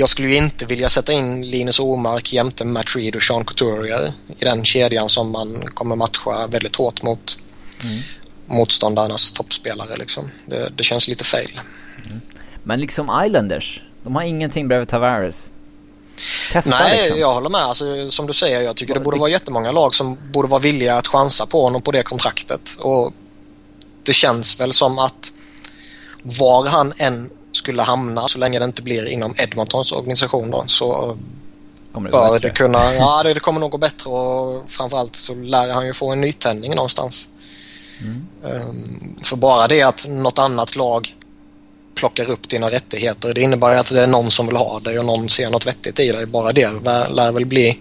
jag 0.00 0.08
skulle 0.08 0.28
ju 0.28 0.36
inte 0.36 0.66
vilja 0.66 0.88
sätta 0.88 1.12
in 1.12 1.50
Linus 1.50 1.80
Omark 1.80 2.32
jämte 2.32 2.64
Matt 2.64 2.96
Reed 2.96 3.16
och 3.16 3.22
Sean 3.22 3.44
Couturier 3.44 4.12
i 4.38 4.44
den 4.44 4.64
kedjan 4.64 5.08
som 5.08 5.30
man 5.30 5.62
kommer 5.74 5.96
matcha 5.96 6.46
väldigt 6.46 6.76
hårt 6.76 7.02
mot 7.02 7.38
mm. 7.84 8.02
motståndarnas 8.46 9.32
toppspelare. 9.32 9.96
Liksom. 9.96 10.30
Det, 10.46 10.72
det 10.76 10.84
känns 10.84 11.08
lite 11.08 11.24
fel. 11.24 11.60
Mm. 12.06 12.20
Men 12.64 12.80
liksom 12.80 13.22
Islanders, 13.26 13.82
de 14.02 14.16
har 14.16 14.22
ingenting 14.22 14.68
bredvid 14.68 14.88
Tavares. 14.88 15.52
Testa, 16.52 16.70
Nej, 16.70 16.98
liksom. 16.98 17.18
jag 17.18 17.34
håller 17.34 17.50
med. 17.50 17.60
Alltså, 17.60 18.10
som 18.10 18.26
du 18.26 18.32
säger, 18.32 18.60
jag 18.60 18.76
tycker 18.76 18.94
det 18.94 19.00
borde 19.00 19.18
vara 19.18 19.30
jättemånga 19.30 19.72
lag 19.72 19.94
som 19.94 20.18
borde 20.32 20.48
vara 20.48 20.60
villiga 20.60 20.96
att 20.96 21.06
chansa 21.06 21.46
på 21.46 21.62
honom 21.62 21.82
på 21.82 21.92
det 21.92 22.02
kontraktet. 22.02 22.76
Och 22.80 23.12
Det 24.02 24.12
känns 24.12 24.60
väl 24.60 24.72
som 24.72 24.98
att 24.98 25.32
var 26.22 26.66
han 26.66 26.92
än 26.96 27.30
skulle 27.58 27.82
hamna 27.82 28.28
så 28.28 28.38
länge 28.38 28.58
det 28.58 28.64
inte 28.64 28.82
blir 28.82 29.08
inom 29.08 29.34
Edmontons 29.38 29.92
organisation 29.92 30.50
då, 30.50 30.64
så 30.66 31.16
kommer 31.92 32.08
det 32.08 32.12
bör 32.12 32.32
bättre. 32.32 32.48
det 32.48 32.54
kunna, 32.54 32.94
ja 32.94 33.22
det, 33.22 33.34
det, 33.34 33.40
kommer 33.40 33.60
nog 33.60 33.70
gå 33.70 33.78
bättre 33.78 34.10
och 34.10 34.70
framförallt 34.70 35.16
så 35.16 35.34
lär 35.34 35.72
han 35.72 35.86
ju 35.86 35.92
få 35.92 36.10
en 36.10 36.20
nytändning 36.20 36.74
någonstans. 36.74 37.28
Mm. 38.00 38.26
Um, 38.42 39.16
för 39.22 39.36
bara 39.36 39.68
det 39.68 39.82
att 39.82 40.06
något 40.08 40.38
annat 40.38 40.76
lag 40.76 41.14
plockar 41.94 42.30
upp 42.30 42.48
dina 42.48 42.70
rättigheter 42.70 43.34
det 43.34 43.40
innebär 43.40 43.76
att 43.76 43.90
det 43.90 44.02
är 44.02 44.06
någon 44.06 44.30
som 44.30 44.46
vill 44.46 44.56
ha 44.56 44.80
dig 44.80 44.98
och 44.98 45.04
någon 45.04 45.28
ser 45.28 45.50
något 45.50 45.66
vettigt 45.66 46.00
i 46.00 46.12
dig. 46.12 46.26
Bara 46.26 46.52
det 46.52 46.70
lär 47.10 47.32
väl 47.32 47.46
bli 47.46 47.78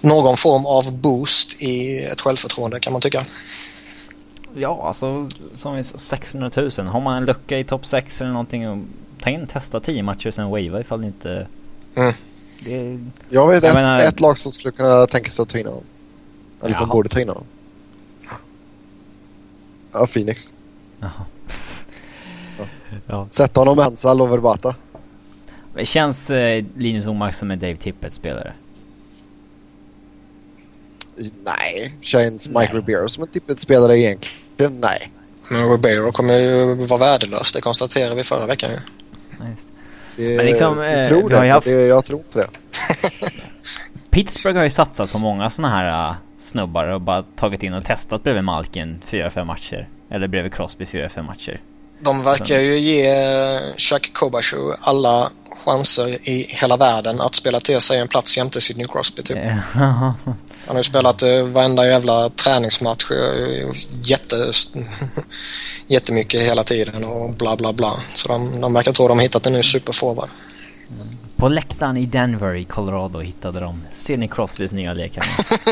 någon 0.00 0.36
form 0.36 0.66
av 0.66 0.92
boost 0.92 1.62
i 1.62 1.98
ett 1.98 2.20
självförtroende 2.20 2.80
kan 2.80 2.92
man 2.92 3.02
tycka. 3.02 3.26
Ja, 4.54 4.86
alltså 4.86 5.28
som 5.54 5.74
vi 5.74 5.84
600 5.84 6.50
000. 6.56 6.86
Har 6.86 7.00
man 7.00 7.16
en 7.16 7.24
lucka 7.24 7.58
i 7.58 7.64
topp 7.64 7.86
6 7.86 8.20
eller 8.20 8.30
någonting. 8.30 8.86
Ta 9.20 9.30
in, 9.30 9.46
testa 9.46 9.80
10 9.80 10.02
matcher 10.02 10.30
sen 10.30 10.50
wava 10.50 10.80
ifall 10.80 11.00
det 11.00 11.06
inte... 11.06 11.46
Mm. 11.94 12.12
Det, 12.64 13.00
jag 13.28 13.48
vet 13.48 13.62
jag 13.62 13.70
ett, 13.70 13.74
menar, 13.74 14.00
ett 14.00 14.20
lag 14.20 14.38
som 14.38 14.52
skulle 14.52 14.72
kunna 14.72 15.06
tänka 15.06 15.30
sig 15.30 15.42
att 15.42 15.48
ta 15.48 15.58
in 15.58 15.66
honom. 15.66 15.84
Eller 16.62 16.74
som 16.74 16.88
borde 16.88 17.08
ta 17.08 17.20
in 17.20 17.28
honom. 17.28 17.44
Ja, 19.92 20.06
Phoenix. 20.06 20.52
Jaha. 21.00 21.10
ja. 22.58 22.64
ja. 23.06 23.26
Sätt 23.30 23.56
honom 23.56 23.76
med 23.76 23.84
Hansal 23.84 24.20
och 24.20 24.32
Verbata. 24.32 24.74
Det 25.74 25.86
känns 25.86 26.30
eh, 26.30 26.64
Linus 26.76 27.06
Omark 27.06 27.34
som 27.34 27.50
en 27.50 27.58
Dave 27.58 27.76
Tippett 27.76 28.14
spelare? 28.14 28.52
Nej, 31.44 31.94
känns 32.00 32.48
Mike 32.48 32.72
Ribeiro 32.72 33.08
som 33.08 33.22
en 33.22 33.28
tippet 33.28 33.60
spelare 33.60 33.98
egentligen? 33.98 34.80
Nej. 34.80 35.10
Men 35.50 35.70
Ribeiro 35.70 36.12
kommer 36.12 36.34
ju 36.34 36.74
vara 36.74 37.00
värdelös, 37.00 37.52
det 37.52 37.60
konstaterade 37.60 38.14
vi 38.14 38.24
förra 38.24 38.46
veckan 38.46 38.70
ju. 38.70 38.76
Det, 40.16 40.36
Men 40.36 40.46
liksom, 40.46 40.78
jag, 40.78 41.08
tror 41.08 41.34
eh, 41.34 41.40
det, 41.40 41.48
haft... 41.48 41.66
det, 41.66 41.72
jag 41.72 42.04
tror 42.04 42.18
inte 42.20 42.38
det. 42.38 42.48
Pittsburgh 44.10 44.56
har 44.56 44.64
ju 44.64 44.70
satsat 44.70 45.12
på 45.12 45.18
många 45.18 45.50
sådana 45.50 45.74
här 45.74 46.10
uh, 46.10 46.16
snubbar 46.38 46.86
och 46.86 47.00
bara 47.00 47.22
tagit 47.22 47.62
in 47.62 47.74
och 47.74 47.84
testat 47.84 48.22
bredvid 48.22 48.44
Malkin 48.44 49.02
4-5 49.10 49.44
matcher. 49.44 49.88
Eller 50.10 50.28
bredvid 50.28 50.54
Crosby 50.54 50.84
4-5 50.84 51.22
matcher. 51.22 51.60
De 52.00 52.22
verkar 52.22 52.58
ju 52.58 52.78
ge 52.78 53.14
Chuck 53.76 54.12
Kobashu 54.12 54.72
alla 54.80 55.30
chanser 55.64 56.28
i 56.28 56.46
hela 56.48 56.76
världen 56.76 57.20
att 57.20 57.34
spela 57.34 57.60
till 57.60 57.80
sig 57.80 57.98
en 57.98 58.08
plats 58.08 58.36
jämte 58.36 58.60
Sidney 58.60 58.86
Crosby 58.86 59.22
typ. 59.22 59.38
Han 60.70 60.76
har 60.76 60.80
ju 60.80 60.84
spelat 60.84 61.22
eh, 61.22 61.42
varenda 61.42 61.86
jävla 61.86 62.30
träningsmatch 62.30 63.10
eh, 63.10 63.68
jätte, 64.02 64.36
jättemycket 65.86 66.40
hela 66.40 66.64
tiden 66.64 67.04
och 67.04 67.30
bla 67.30 67.56
bla 67.56 67.72
bla. 67.72 67.92
Så 68.14 68.28
de, 68.28 68.60
de 68.60 68.74
verkar 68.74 68.92
tro 68.92 69.04
att 69.04 69.08
de 69.08 69.18
har 69.18 69.22
hittat 69.22 69.46
en 69.46 69.52
ny 69.52 69.62
superforward. 69.62 70.28
På 71.36 71.48
läktaren 71.48 71.96
i 71.96 72.06
Denver 72.06 72.54
i 72.54 72.64
Colorado 72.64 73.20
hittade 73.20 73.60
de 73.60 73.82
Sidney 73.92 74.28
Crosbys 74.28 74.72
nya 74.72 74.92
lekare. 74.92 75.24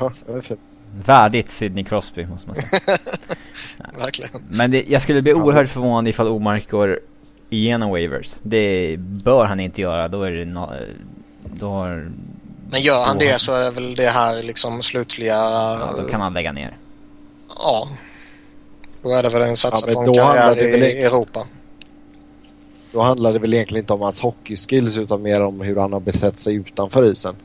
ja. 0.00 0.12
ja, 0.26 0.56
Värdigt 1.04 1.50
Sidney 1.50 1.84
Crosby 1.84 2.26
måste 2.26 2.46
man 2.46 2.56
säga. 2.56 2.80
Verkligen. 3.98 4.30
Men 4.48 4.70
det, 4.70 4.84
jag 4.88 5.02
skulle 5.02 5.22
bli 5.22 5.34
oerhört 5.34 5.68
förvånad 5.68 6.08
ifall 6.08 6.28
Omark 6.28 6.70
går 6.70 7.00
igenom 7.48 7.90
waivers. 7.90 8.30
Det 8.42 8.96
bör 8.98 9.44
han 9.44 9.60
inte 9.60 9.82
göra. 9.82 10.08
Då 10.08 10.22
är 10.22 10.30
det 10.30 10.44
no 10.44 10.72
då 11.42 11.68
har... 11.68 12.10
Men 12.70 12.80
gör 12.80 13.04
han 13.04 13.18
det 13.18 13.40
så 13.40 13.52
är 13.52 13.70
väl 13.70 13.94
det 13.94 14.10
här 14.10 14.42
liksom 14.42 14.82
slutliga... 14.82 15.34
Ja, 15.34 15.94
då 15.96 16.08
kan 16.08 16.20
han 16.20 16.34
lägga 16.34 16.52
ner. 16.52 16.76
Ja. 17.48 17.88
Då 19.02 19.14
är 19.14 19.22
det 19.22 19.28
väl 19.28 19.42
en 19.42 19.56
satsa 19.56 19.90
ja, 19.90 19.94
på 19.94 20.00
en 20.00 20.14
karriär 20.14 20.62
i 20.62 20.70
väl... 20.70 20.82
Europa. 20.82 21.44
Då 22.92 23.00
handlar 23.00 23.32
det 23.32 23.38
väl 23.38 23.54
egentligen 23.54 23.82
inte 23.82 23.92
om 23.92 24.00
hans 24.00 24.20
hockeyskills 24.20 24.96
utan 24.96 25.22
mer 25.22 25.40
om 25.40 25.60
hur 25.60 25.76
han 25.76 25.92
har 25.92 26.00
betett 26.00 26.38
sig 26.38 26.54
utanför 26.54 27.12
isen. 27.12 27.36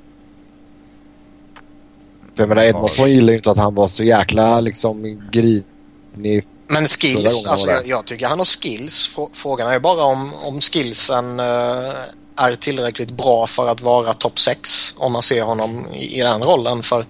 För 2.36 2.44
jag 2.44 2.50
menar 2.50 2.64
Edmonton 2.64 3.10
gillar 3.10 3.34
ju 3.34 3.38
inte 3.38 3.52
att 3.52 3.58
han 3.58 3.76
var 3.76 3.88
så 3.88 4.04
jäkla 4.04 4.62
liksom 4.62 5.22
grinig. 5.32 6.48
Men 6.68 6.86
skills, 6.86 7.46
alltså 7.46 7.68
jag, 7.68 7.88
jag, 7.88 8.06
tycker 8.06 8.28
han 8.28 8.38
har 8.38 8.62
skills. 8.62 9.18
Frågan 9.34 9.72
är 9.72 9.80
bara 9.80 10.04
om, 10.04 10.34
om 10.34 10.62
skillsen 10.62 11.40
uh, 11.40 11.94
är 12.36 12.56
tillräckligt 12.56 13.12
bra 13.12 13.48
för 13.48 13.72
att 13.72 13.82
vara 13.82 14.14
topp 14.14 14.40
6 14.40 14.96
om 14.98 15.12
man 15.12 15.22
ser 15.22 15.44
honom 15.44 15.88
i, 15.94 16.20
i 16.20 16.22
den 16.22 16.44
rollen. 16.44 16.84
För 16.84 17.06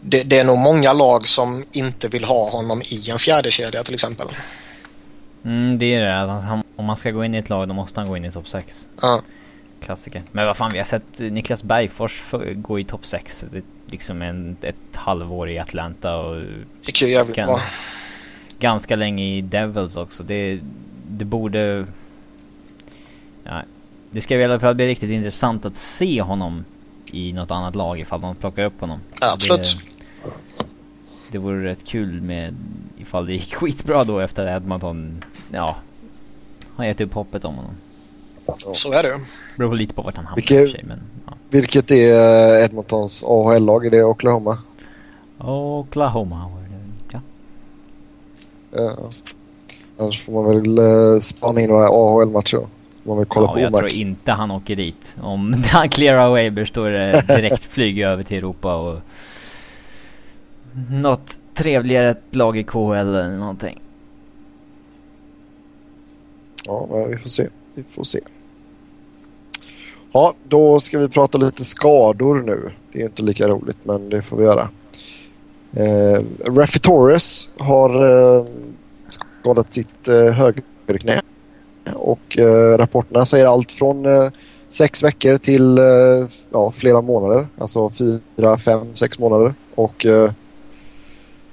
det, 0.00 0.22
det, 0.22 0.38
är 0.38 0.44
nog 0.44 0.58
många 0.58 0.92
lag 0.92 1.28
som 1.28 1.64
inte 1.72 2.08
vill 2.08 2.24
ha 2.24 2.50
honom 2.50 2.82
i 2.82 3.10
en 3.10 3.18
fjärde 3.18 3.50
kedja 3.50 3.82
till 3.82 3.94
exempel. 3.94 4.26
Mm, 5.44 5.78
det 5.78 5.94
är 5.94 6.00
det. 6.00 6.32
Han, 6.32 6.62
om 6.76 6.84
man 6.84 6.96
ska 6.96 7.10
gå 7.10 7.24
in 7.24 7.34
i 7.34 7.38
ett 7.38 7.48
lag 7.48 7.68
då 7.68 7.74
måste 7.74 8.00
han 8.00 8.08
gå 8.08 8.16
in 8.16 8.24
i 8.24 8.32
topp 8.32 8.48
6. 8.48 8.88
Ja. 9.00 9.22
Klassiker. 9.80 10.22
Men 10.32 10.46
vad 10.46 10.56
fan, 10.56 10.72
vi 10.72 10.78
har 10.78 10.84
sett 10.84 11.18
Niklas 11.18 11.62
Bergfors 11.62 12.22
gå 12.54 12.78
i 12.78 12.84
topp 12.84 13.06
6. 13.06 13.44
Det, 13.52 13.62
liksom 13.86 14.22
en, 14.22 14.56
ett 14.62 14.96
halvår 14.96 15.50
i 15.50 15.58
Atlanta 15.58 16.16
och... 16.16 16.42
Det 16.86 17.02
är 17.02 17.06
jävligt 17.06 17.36
gan, 17.36 17.46
bra. 17.46 17.60
Ganska 18.58 18.96
länge 18.96 19.24
i 19.24 19.40
Devils 19.40 19.96
också. 19.96 20.22
Det, 20.22 20.60
det 21.08 21.24
borde... 21.24 21.86
Ja, 23.44 23.62
det 24.10 24.20
ska 24.20 24.36
i 24.36 24.44
alla 24.44 24.60
fall 24.60 24.74
bli 24.74 24.88
riktigt 24.88 25.10
intressant 25.10 25.64
att 25.64 25.76
se 25.76 26.22
honom 26.22 26.64
i 27.12 27.32
något 27.32 27.50
annat 27.50 27.74
lag 27.74 28.00
ifall 28.00 28.20
de 28.20 28.34
plockar 28.34 28.64
upp 28.64 28.80
honom. 28.80 29.00
Absolut. 29.20 29.78
Det, 30.22 30.30
det 31.32 31.38
vore 31.38 31.64
rätt 31.64 31.84
kul 31.84 32.20
med 32.20 32.54
ifall 32.98 33.26
det 33.26 33.32
gick 33.32 33.54
skitbra 33.54 34.04
då 34.04 34.20
efter 34.20 34.56
Edmonton, 34.56 35.24
ja, 35.52 35.76
har 36.74 36.84
gett 36.84 37.00
upp 37.00 37.14
hoppet 37.14 37.44
om 37.44 37.54
honom. 37.54 37.74
Så 38.72 38.92
är 38.92 39.02
det. 39.02 39.20
Beror 39.58 39.74
lite 39.74 39.94
på 39.94 40.02
vart 40.02 40.16
han 40.16 40.26
hamnar 40.26 40.36
Vilket, 40.36 40.70
sig, 40.70 40.84
men, 40.84 41.00
ja. 41.26 41.32
vilket 41.50 41.90
är 41.90 42.58
eh, 42.58 42.64
Edmontons 42.64 43.24
AHL-lag? 43.24 43.86
Är 43.86 43.90
det 43.90 44.04
Oklahoma? 44.04 44.58
Oklahoma, 45.38 46.50
ja. 47.12 47.20
ja. 48.70 48.96
Annars 49.98 50.22
får 50.22 50.32
man 50.32 50.46
väl 50.46 50.78
uh, 50.78 51.20
spana 51.20 51.60
in 51.60 51.68
några 51.68 51.88
AHL-matcher. 51.88 52.66
Man 53.02 53.18
vill 53.18 53.26
kolla 53.26 53.46
ja, 53.46 53.52
på 53.52 53.60
jag 53.60 53.72
tror 53.72 53.92
inte 53.92 54.32
han 54.32 54.50
åker 54.50 54.76
dit. 54.76 55.16
Om 55.20 55.62
han 55.66 55.88
clearar 55.88 56.30
waivers 56.30 56.72
då 56.72 56.84
är 56.84 56.90
det 56.90 57.24
direkt 57.36 57.64
flyg 57.64 58.00
över 58.00 58.22
till 58.22 58.36
Europa 58.36 58.74
och 58.74 59.00
något 60.90 61.40
trevligare 61.54 62.14
lag 62.30 62.58
i 62.58 62.64
KHL 62.64 62.92
eller 62.92 63.36
någonting. 63.36 63.80
Ja, 66.66 67.04
vi 67.08 67.16
får 67.16 67.28
se. 67.28 67.48
Vi 67.74 67.84
får 67.94 68.04
se. 68.04 68.20
Ja, 70.12 70.34
då 70.44 70.80
ska 70.80 70.98
vi 70.98 71.08
prata 71.08 71.38
lite 71.38 71.64
skador 71.64 72.42
nu. 72.42 72.70
Det 72.92 73.00
är 73.00 73.04
inte 73.04 73.22
lika 73.22 73.48
roligt, 73.48 73.78
men 73.82 74.08
det 74.08 74.22
får 74.22 74.36
vi 74.36 74.44
göra. 74.44 74.68
Eh, 75.72 76.22
Raffi 76.44 76.78
Torres 76.78 77.48
har 77.58 77.90
eh, 78.38 78.46
skadat 79.08 79.72
sitt 79.72 80.08
eh, 80.08 80.24
högerknä. 80.24 81.22
Och 81.94 82.38
eh, 82.38 82.78
rapporterna 82.78 83.26
säger 83.26 83.46
allt 83.46 83.72
från 83.72 84.06
eh, 84.06 84.30
sex 84.68 85.02
veckor 85.02 85.38
till 85.38 85.78
eh, 85.78 85.84
ja, 86.50 86.72
flera 86.76 87.00
månader. 87.00 87.48
Alltså 87.58 87.90
fyra, 87.90 88.58
fem, 88.58 88.96
sex 88.96 89.18
månader. 89.18 89.54
Och 89.74 90.06
eh, 90.06 90.32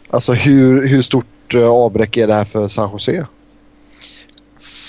alltså 0.09 0.33
hur, 0.33 0.87
hur 0.87 1.01
stort 1.01 1.53
eh, 1.53 1.69
avbräck 1.69 2.17
är 2.17 2.27
det 2.27 2.33
här 2.33 2.45
för 2.45 2.67
San 2.67 2.91
Jose? 2.91 3.25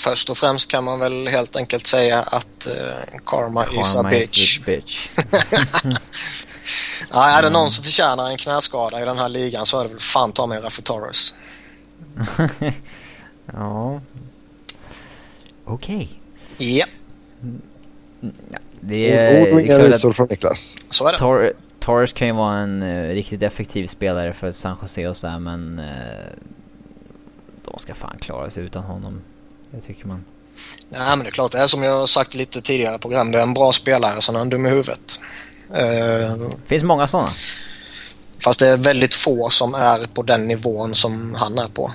Först 0.05 0.31
och 0.31 0.37
främst 0.37 0.71
kan 0.71 0.85
man 0.85 0.99
väl 0.99 1.29
helt 1.29 1.57
enkelt 1.57 1.87
säga 1.87 2.19
att 2.19 2.69
uh, 2.71 3.19
karma, 3.25 3.65
karma 3.65 3.81
is 3.81 3.97
a 3.97 4.09
bitch. 4.11 4.59
Is 4.59 4.61
a 4.61 4.63
bitch. 4.67 5.09
ja, 7.11 7.39
är 7.39 7.43
det 7.43 7.51
någon 7.51 7.71
som 7.71 7.85
förtjänar 7.85 8.31
en 8.31 8.37
knäskada 8.37 9.03
i 9.03 9.05
den 9.05 9.19
här 9.19 9.29
ligan 9.29 9.67
så 9.67 9.81
är 9.81 9.85
det 9.85 9.91
väl 9.91 9.99
fan 9.99 10.33
ta 10.33 10.47
mig 10.47 10.61
Raffi 10.61 10.83
Torres. 10.83 11.35
ja. 13.53 14.01
Okej. 15.71 16.11
Okay. 16.57 16.77
Ja. 16.77 16.87
Det 18.81 19.13
är... 19.13 19.43
Ord 19.43 19.55
och 19.55 19.61
inga 19.61 19.79
visor 19.79 20.13
från 20.13 20.27
Niklas. 20.31 20.77
Så 20.91 21.09
är 21.09 21.13
det. 21.13 21.19
Tor 21.19 21.53
Torres 21.81 22.13
kan 22.13 22.27
ju 22.27 22.33
vara 22.33 22.59
en 22.59 22.83
uh, 22.83 23.15
riktigt 23.15 23.43
effektiv 23.43 23.87
spelare 23.87 24.33
för 24.33 24.53
San 24.53 24.77
Jose 24.83 25.09
och 25.09 25.17
så 25.17 25.27
här, 25.27 25.39
men 25.39 25.79
uh, 25.79 25.87
de 27.65 27.79
ska 27.79 27.95
fan 27.95 28.19
klara 28.21 28.51
sig 28.51 28.65
utan 28.65 28.83
honom. 28.83 29.21
Det 29.71 29.81
tycker 29.81 30.07
man. 30.07 30.25
Nej 30.89 31.01
men 31.09 31.19
det 31.19 31.29
är 31.29 31.31
klart, 31.31 31.53
det 31.53 31.59
är 31.59 31.67
som 31.67 31.83
jag 31.83 32.09
sagt 32.09 32.35
lite 32.35 32.61
tidigare 32.61 32.95
i 32.95 32.99
program. 32.99 33.31
Det 33.31 33.39
är 33.39 33.43
en 33.43 33.55
bra 33.55 33.73
spelare, 33.73 34.23
sen 34.23 34.35
är 34.35 34.39
han 34.39 34.51
dum 34.51 34.67
i 34.67 34.69
huvudet. 34.69 35.21
Uh, 35.71 36.51
finns 36.67 36.83
många 36.83 37.07
sådana. 37.07 37.29
Fast 38.45 38.61
det 38.61 38.69
är 38.69 38.77
väldigt 38.77 39.15
få 39.15 39.51
som 39.51 39.75
är 39.75 40.07
på 40.15 40.23
den 40.23 40.49
nivån 40.49 40.95
som 40.95 41.35
han 41.35 41.59
är 41.59 41.69
på. 41.69 41.93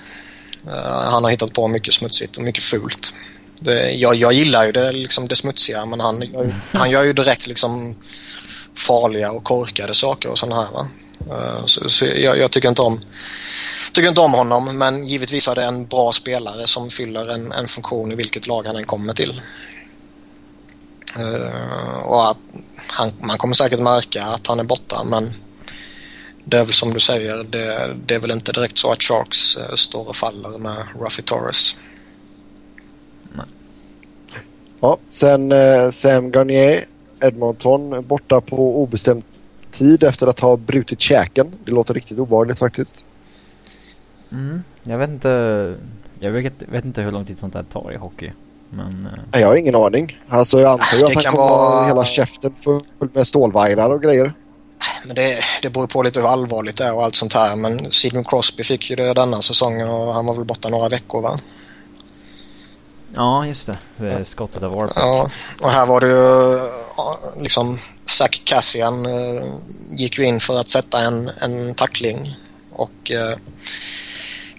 Uh, 0.67 1.11
han 1.11 1.23
har 1.23 1.31
hittat 1.31 1.53
på 1.53 1.67
mycket 1.67 1.93
smutsigt 1.93 2.38
och 2.38 2.43
mycket 2.43 2.63
fult. 2.63 3.13
Det, 3.59 3.91
jag, 3.91 4.15
jag 4.15 4.33
gillar 4.33 4.65
ju 4.65 4.71
det, 4.71 4.91
liksom 4.91 5.27
det 5.27 5.35
smutsiga 5.35 5.85
men 5.85 5.99
han, 5.99 6.23
han 6.73 6.89
gör 6.89 7.03
ju 7.03 7.13
direkt 7.13 7.47
liksom 7.47 7.95
farliga 8.73 9.31
och 9.31 9.43
korkade 9.43 9.93
saker 9.93 10.29
och 10.29 10.39
sådana 10.39 10.61
här. 10.61 10.71
Va? 10.71 10.87
Eh, 11.31 11.65
så, 11.65 11.89
så 11.89 12.05
jag, 12.05 12.37
jag, 12.37 12.51
tycker 12.51 12.69
inte 12.69 12.81
om 12.81 13.01
tycker 13.93 14.09
inte 14.09 14.21
om 14.21 14.33
honom 14.33 14.77
men 14.77 15.07
givetvis 15.07 15.47
är 15.47 15.55
det 15.55 15.63
en 15.63 15.85
bra 15.85 16.11
spelare 16.11 16.67
som 16.67 16.89
fyller 16.89 17.29
en, 17.29 17.51
en 17.51 17.67
funktion 17.67 18.11
i 18.11 18.15
vilket 18.15 18.47
lag 18.47 18.67
han 18.67 18.75
än 18.75 18.83
kommer 18.83 19.13
till. 19.13 19.41
Uh, 21.19 21.97
och 22.03 22.29
att 22.29 22.37
han, 22.87 23.13
man 23.19 23.37
kommer 23.37 23.55
säkert 23.55 23.79
märka 23.79 24.23
att 24.23 24.47
han 24.47 24.59
är 24.59 24.63
borta 24.63 25.03
men 25.03 25.33
det 26.43 26.57
är 26.57 26.65
väl 26.65 26.73
som 26.73 26.93
du 26.93 26.99
säger, 26.99 27.43
det, 27.43 27.95
det 28.05 28.15
är 28.15 28.19
väl 28.19 28.31
inte 28.31 28.51
direkt 28.51 28.77
så 28.77 28.91
att 28.91 29.03
Sharks 29.03 29.57
eh, 29.57 29.75
står 29.75 30.07
och 30.07 30.15
faller 30.15 30.57
med 30.57 30.87
Ruffy 30.99 31.21
Torres. 31.21 31.75
Ja, 34.86 34.98
sen 35.10 35.52
eh, 35.52 35.89
Sam 35.89 36.32
Garnier, 36.32 36.86
Edmonton, 37.21 38.06
borta 38.08 38.41
på 38.41 38.82
obestämd 38.82 39.24
tid 39.71 40.04
efter 40.04 40.28
att 40.28 40.39
ha 40.39 40.58
brutit 40.58 41.02
käken. 41.02 41.52
Det 41.65 41.71
låter 41.71 41.93
riktigt 41.93 42.19
obehagligt 42.19 42.60
faktiskt. 42.60 43.06
Mm, 44.32 44.63
jag 44.84 44.98
vet 44.98 45.10
inte. 45.10 45.30
Jag 46.19 46.32
vet, 46.32 46.54
vet, 46.60 46.86
inte 46.86 47.02
hur 47.02 47.12
lång 47.12 47.26
tid 47.26 47.39
sånt 47.39 47.54
där 47.54 47.63
tar 47.63 47.93
i 47.93 47.95
hockey. 47.95 48.32
Men, 48.69 49.08
uh... 49.34 49.41
Jag 49.41 49.48
har 49.48 49.56
ingen 49.56 49.76
aning. 49.76 50.19
Alltså 50.30 50.60
jag 50.60 50.71
antar 50.71 50.98
ju 50.98 51.06
att 51.06 51.15
han 51.15 51.24
kommer 51.24 51.38
vara... 51.38 51.80
ha 51.80 51.88
hela 51.88 52.06
käften 52.06 52.54
full 52.62 52.82
med 53.13 53.28
stålvajrar 53.28 53.89
och 53.89 54.02
grejer. 54.02 54.34
Men 55.06 55.15
det, 55.15 55.39
det 55.62 55.69
beror 55.69 55.88
på 55.88 56.04
lite 56.04 56.19
hur 56.19 56.28
allvarligt 56.28 56.78
det 56.78 56.86
är 56.86 56.95
och 56.95 57.04
allt 57.04 57.15
sånt 57.15 57.34
här. 57.34 57.56
Men 57.56 57.91
Sidney 57.91 58.24
Crosby 58.24 58.63
fick 58.63 58.89
ju 58.89 58.95
det 58.95 59.13
denna 59.13 59.41
säsongen 59.41 59.89
och 59.89 60.13
han 60.13 60.26
var 60.26 60.34
väl 60.34 60.45
borta 60.45 60.69
några 60.69 60.89
veckor 60.89 61.21
va? 61.21 61.39
Ja, 63.15 63.47
just 63.47 63.69
det. 63.97 64.25
Skottet 64.25 64.63
av 64.63 64.71
Warp. 64.71 64.91
Ja, 64.95 65.30
och 65.62 65.69
här 65.69 65.86
var 65.86 66.01
det 66.01 66.08
ju 66.08 66.60
liksom 67.43 67.80
Zack 68.06 68.41
Cassian 68.45 69.06
eh, 69.06 69.45
gick 69.91 70.17
ju 70.17 70.25
in 70.25 70.39
för 70.39 70.60
att 70.60 70.69
sätta 70.69 70.99
en, 70.99 71.32
en 71.41 71.73
tackling 71.73 72.36
och 72.71 73.12
eh, 73.12 73.38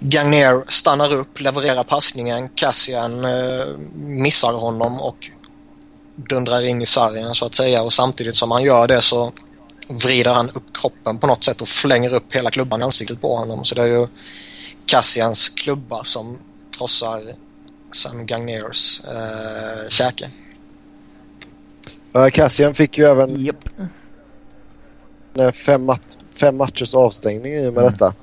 Gagner 0.01 0.64
stannar 0.69 1.12
upp, 1.12 1.40
levererar 1.40 1.85
passningen. 1.85 2.49
Cassian 2.49 3.25
eh, 3.25 3.66
missar 3.95 4.53
honom 4.53 5.01
och 5.01 5.31
dundrar 6.16 6.64
in 6.64 6.83
i 6.83 6.87
sargen 6.87 7.35
så 7.35 7.47
att 7.47 7.55
säga 7.55 7.83
och 7.83 7.92
samtidigt 7.92 8.37
som 8.37 8.51
han 8.51 8.62
gör 8.62 8.88
det 8.88 9.01
så 9.01 9.33
vrider 9.88 10.35
han 10.35 10.51
upp 10.51 10.77
kroppen 10.81 11.19
på 11.19 11.27
något 11.27 11.45
sätt 11.45 11.61
och 11.61 11.69
flänger 11.69 12.14
upp 12.14 12.35
hela 12.35 12.51
klubban 12.51 12.81
i 12.81 12.85
ansiktet 12.85 13.21
på 13.21 13.37
honom. 13.37 13.64
Så 13.64 13.75
det 13.75 13.83
är 13.83 13.87
ju 13.87 14.07
Cassians 14.87 15.49
klubba 15.49 16.05
som 16.05 16.38
krossar 16.79 17.35
Sam 17.96 18.26
Gagners 18.26 19.00
uh, 19.04 19.88
käke. 19.88 20.30
Uh, 22.16 22.28
Cassian 22.28 22.74
fick 22.74 22.98
ju 22.98 23.04
även 23.04 23.40
yep. 23.40 23.56
fem, 25.54 25.85
mat 25.85 26.00
fem 26.35 26.56
matchers 26.56 26.94
avstängning 26.94 27.54
i 27.54 27.68
och 27.68 27.72
med 27.72 27.82
mm. 27.82 27.92
detta. 27.92 28.14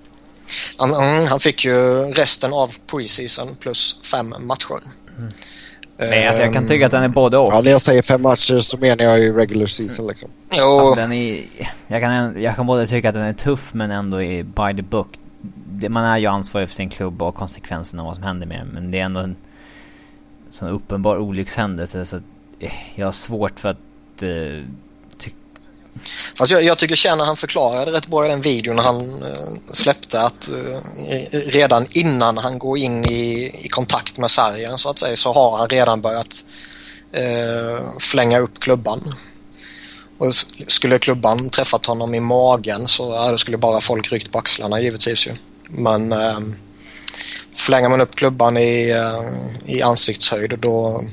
Han, 0.78 0.94
mm, 0.94 1.28
han, 1.28 1.40
fick 1.40 1.66
ju 1.66 1.74
resten 2.14 2.54
av 2.54 2.72
preseason 2.88 3.56
plus 3.56 4.12
fem 4.12 4.36
matcher. 4.40 4.80
Mm. 5.18 5.30
Nej, 5.98 6.28
alltså 6.28 6.44
jag 6.44 6.54
kan 6.54 6.68
tycka 6.68 6.86
att 6.86 6.92
den 6.92 7.04
är 7.04 7.08
både 7.08 7.38
och. 7.38 7.54
Ja, 7.54 7.62
när 7.62 7.72
jag 7.72 7.82
säger 7.82 8.02
fem 8.02 8.22
matcher 8.22 8.60
så 8.60 8.78
menar 8.78 9.04
jag 9.04 9.20
ju 9.20 9.36
regular 9.36 9.68
season 9.68 10.08
liksom. 10.08 10.30
Jo. 10.52 10.80
Alltså, 10.80 10.96
den 10.96 11.12
är, 11.12 11.44
jag, 11.88 12.02
kan, 12.02 12.42
jag 12.42 12.56
kan 12.56 12.68
både 12.68 12.88
tycka 12.88 13.10
att 13.10 13.16
den 13.16 13.24
är 13.24 13.34
tuff 13.34 13.70
men 13.72 13.92
ändå 13.92 14.22
är 14.22 14.44
by 14.44 14.76
the 14.76 14.82
book. 14.82 15.08
Man 15.90 16.04
är 16.04 16.18
ju 16.18 16.28
ansvarig 16.28 16.70
för 16.70 16.76
sin 16.76 16.90
klubb 16.90 17.22
och 17.22 17.36
konsekvenserna 17.36 18.02
av 18.02 18.08
vad 18.08 18.16
som 18.16 18.24
händer 18.24 18.48
med 18.48 18.60
den. 18.60 18.68
Men 18.68 18.92
det 18.92 19.00
är 19.00 19.04
ändå 19.04 19.20
en 19.20 19.36
sån 20.54 20.70
uppenbar 20.70 21.18
olyckshändelse 21.18 22.06
så 22.06 22.16
att, 22.16 22.24
eh, 22.60 22.72
jag 22.96 23.08
har 23.08 23.12
svårt 23.12 23.60
för 23.60 23.70
att 23.70 24.24
eh, 24.24 24.64
Alltså 26.38 26.56
jag, 26.56 26.64
jag 26.64 26.78
tycker 26.78 26.96
Känner 26.96 27.26
han 27.26 27.38
förklarade 27.38 27.92
rätt 27.92 28.08
bra 28.08 28.26
i 28.26 28.28
den 28.28 28.42
videon 28.42 28.80
han 28.80 29.24
eh, 29.24 29.54
släppte 29.72 30.22
att 30.22 30.50
eh, 30.50 31.40
redan 31.48 31.86
innan 31.92 32.38
han 32.38 32.60
går 32.60 32.78
in 32.78 33.06
i, 33.06 33.52
i 33.66 33.68
kontakt 33.70 34.18
med 34.18 34.32
sargen 34.32 34.78
så 34.78 34.90
att 34.90 35.00
säga 35.00 35.16
så 35.16 35.34
har 35.34 35.58
han 35.58 35.70
redan 35.70 36.02
börjat 36.02 36.46
eh, 37.12 38.00
flänga 38.00 38.40
upp 38.40 38.60
klubban. 38.60 39.16
Och 40.18 40.34
skulle 40.68 41.00
klubban 41.00 41.50
träffat 41.50 41.86
honom 41.86 42.16
i 42.16 42.20
magen 42.20 42.88
så 42.88 43.26
eh, 43.26 43.32
då 43.32 43.38
skulle 43.38 43.58
bara 43.58 43.82
folk 43.82 44.12
ryckt 44.12 44.32
på 44.32 44.38
axlarna 44.38 44.82
givetvis 44.82 45.28
ju. 45.28 45.32
Men 45.70 46.12
eh, 46.12 46.40
flänger 47.56 47.90
man 47.90 48.02
upp 48.02 48.16
klubban 48.16 48.58
i, 48.58 48.90
eh, 48.90 49.76
i 49.76 49.82
ansiktshöjd 49.82 50.60
då 50.60 51.04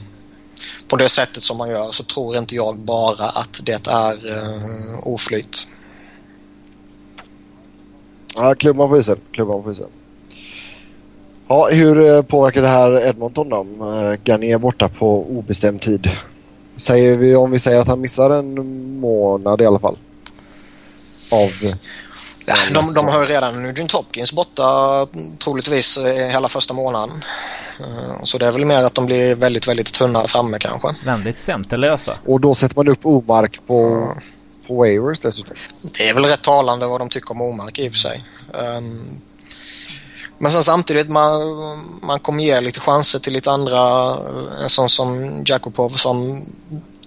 på 0.88 0.96
det 0.96 1.09
sättet 1.09 1.42
som 1.42 1.59
man 1.59 1.70
gör 1.70 1.92
så 1.92 2.05
tror 2.05 2.37
inte 2.37 2.55
jag 2.55 2.79
bara 2.79 3.24
att 3.24 3.61
det 3.62 3.88
är 3.88 4.14
uh, 4.14 4.98
oflyt. 5.03 5.68
Ja, 8.37 8.55
klubban 8.55 8.88
på 8.88 8.98
isen. 8.98 9.20
Klubban 9.33 9.62
på 9.62 9.72
isen. 9.72 9.88
Ja, 11.48 11.68
hur 11.72 12.00
eh, 12.00 12.22
påverkar 12.22 12.62
det 12.62 12.68
här 12.68 13.07
Edmonton 13.07 13.48
då? 13.48 13.66
Garnier 14.24 14.59
borta 14.59 14.88
på 14.88 15.26
obestämd 15.31 15.81
tid. 15.81 16.11
Säger 16.76 17.16
vi, 17.16 17.37
om 17.37 17.50
vi 17.50 17.59
säger 17.59 17.81
att 17.81 17.88
han 17.88 18.00
missar 18.00 18.31
en 18.31 18.55
månad 19.00 19.61
i 19.61 19.66
alla 19.66 19.79
fall. 19.79 19.98
Av 21.33 21.74
de, 22.74 22.94
de 22.94 23.08
har 23.08 23.20
ju 23.20 23.26
redan 23.26 23.62
Nugent 23.62 23.92
Hopkins 23.92 24.32
borta 24.32 25.06
troligtvis 25.44 25.98
hela 26.32 26.48
första 26.48 26.74
månaden. 26.74 27.24
Eh, 27.80 28.24
så 28.24 28.38
det 28.38 28.46
är 28.46 28.52
väl 28.52 28.64
mer 28.64 28.82
att 28.82 28.94
de 28.94 29.06
blir 29.06 29.34
väldigt, 29.34 29.68
väldigt 29.68 29.92
tunna 29.92 30.20
framme 30.26 30.58
kanske. 30.58 30.88
Väldigt 31.04 31.38
centerlösa. 31.38 32.16
Och 32.26 32.40
då 32.40 32.54
sätter 32.54 32.76
man 32.76 32.88
upp 32.88 33.06
Omark 33.06 33.60
på, 33.66 34.08
på 34.66 34.74
waivers 34.74 35.20
dessutom. 35.20 35.54
Det 35.82 36.08
är 36.08 36.14
väl 36.14 36.24
rätt 36.24 36.42
talande 36.42 36.86
vad 36.86 37.00
de 37.00 37.08
tycker 37.08 37.30
om 37.30 37.40
Omark 37.42 37.78
i 37.78 37.88
och 37.88 37.92
för 37.92 37.98
sig. 37.98 38.24
Um, 38.52 39.20
men 40.38 40.50
sen 40.50 40.64
samtidigt, 40.64 41.08
man, 41.08 41.40
man 42.02 42.20
kommer 42.20 42.44
ge 42.44 42.60
lite 42.60 42.80
chanser 42.80 43.18
till 43.18 43.32
lite 43.32 43.50
andra. 43.50 44.14
En 44.62 44.70
sån 44.70 44.88
som 44.88 45.42
Jakubov 45.46 45.88
som 45.88 46.46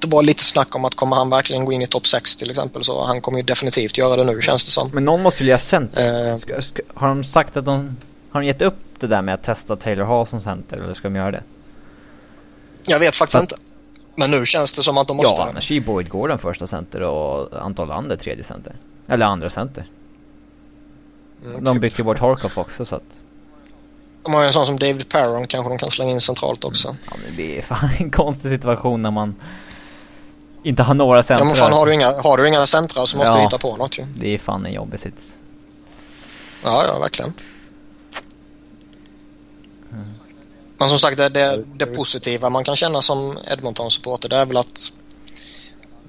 det 0.03 0.15
var 0.15 0.23
lite 0.23 0.43
snack 0.43 0.75
om 0.75 0.85
att 0.85 0.95
kommer 0.95 1.15
han 1.15 1.29
verkligen 1.29 1.65
gå 1.65 1.73
in 1.73 1.81
i 1.81 1.87
topp 1.87 2.07
6 2.07 2.35
till 2.35 2.49
exempel 2.49 2.83
så 2.83 3.05
han 3.05 3.21
kommer 3.21 3.37
ju 3.39 3.43
definitivt 3.43 3.97
göra 3.97 4.15
det 4.15 4.23
nu 4.23 4.41
känns 4.41 4.65
det 4.65 4.71
som. 4.71 4.89
Men 4.93 5.05
någon 5.05 5.21
måste 5.21 5.43
ju 5.43 5.51
ha 5.51 5.59
center. 5.59 6.33
Uh, 6.33 6.39
har 6.93 7.07
de 7.07 7.23
sagt 7.23 7.57
att 7.57 7.65
de 7.65 7.97
har 8.31 8.41
de 8.41 8.47
gett 8.47 8.61
upp 8.61 8.75
det 8.99 9.07
där 9.07 9.21
med 9.21 9.33
att 9.33 9.43
testa 9.43 9.75
Taylor 9.75 10.05
Hall 10.05 10.27
som 10.27 10.41
center 10.41 10.77
eller 10.77 10.93
ska 10.93 11.07
de 11.07 11.15
göra 11.15 11.31
det? 11.31 11.43
Jag 12.87 12.99
vet 12.99 13.15
faktiskt 13.15 13.35
att, 13.35 13.41
inte. 13.41 13.55
Men 14.15 14.31
nu 14.31 14.45
känns 14.45 14.73
det 14.73 14.83
som 14.83 14.97
att 14.97 15.07
de 15.07 15.17
måste 15.17 15.41
Ja, 15.41 15.47
annars 15.49 15.71
är 15.71 15.75
ju 15.75 15.81
Boyd 15.81 16.09
Gordon 16.09 16.39
första 16.39 16.67
center 16.67 17.01
och 17.01 17.49
Anton 17.65 17.87
Lander 17.87 18.15
tredje 18.15 18.43
center. 18.43 18.75
Eller 19.07 19.25
andra 19.25 19.49
center. 19.49 19.85
Mm, 21.45 21.63
de 21.63 21.75
typ. 21.75 21.81
bytte 21.81 22.03
bort 22.03 22.19
Harkoff 22.19 22.57
också 22.57 22.85
så 22.85 22.95
att... 22.95 23.03
De 24.23 24.33
har 24.33 24.41
ju 24.41 24.47
en 24.47 24.53
sån 24.53 24.65
som 24.65 24.79
David 24.79 25.09
Perron 25.09 25.47
kanske 25.47 25.69
de 25.69 25.77
kan 25.77 25.91
slänga 25.91 26.11
in 26.11 26.21
centralt 26.21 26.63
också. 26.63 26.95
Ja 27.09 27.15
men 27.25 27.35
det 27.35 27.57
är 27.57 27.61
fan 27.61 27.89
en 27.99 28.11
konstig 28.11 28.51
situation 28.51 29.01
när 29.01 29.11
man 29.11 29.35
inte 30.63 30.84
har 30.84 30.93
några 30.93 31.23
centra. 31.23 31.45
Ja 31.45 31.45
men 31.45 31.56
fan 31.56 31.73
har 31.73 31.86
du 31.86 31.93
inga, 31.93 32.21
har 32.21 32.38
du 32.38 32.47
inga 32.47 32.65
centra 32.65 33.08
så 33.08 33.17
måste 33.17 33.32
ja, 33.32 33.36
du 33.36 33.41
hitta 33.41 33.58
på 33.58 33.78
något 33.78 33.97
ju. 33.97 34.06
Det 34.15 34.34
är 34.34 34.38
fan 34.38 34.65
en 34.65 34.73
jobbig 34.73 34.99
sits. 34.99 35.38
Ja, 36.63 36.86
ja 36.88 36.99
verkligen. 36.99 37.34
Men 40.78 40.89
som 40.89 40.99
sagt, 40.99 41.17
det, 41.17 41.30
det, 41.30 41.63
det 41.73 41.86
positiva 41.86 42.49
man 42.49 42.63
kan 42.63 42.76
känna 42.76 43.02
som 43.02 43.38
Edmonton-supporter 43.47 44.30
det 44.30 44.36
är 44.36 44.45
väl 44.45 44.58
att 44.58 44.91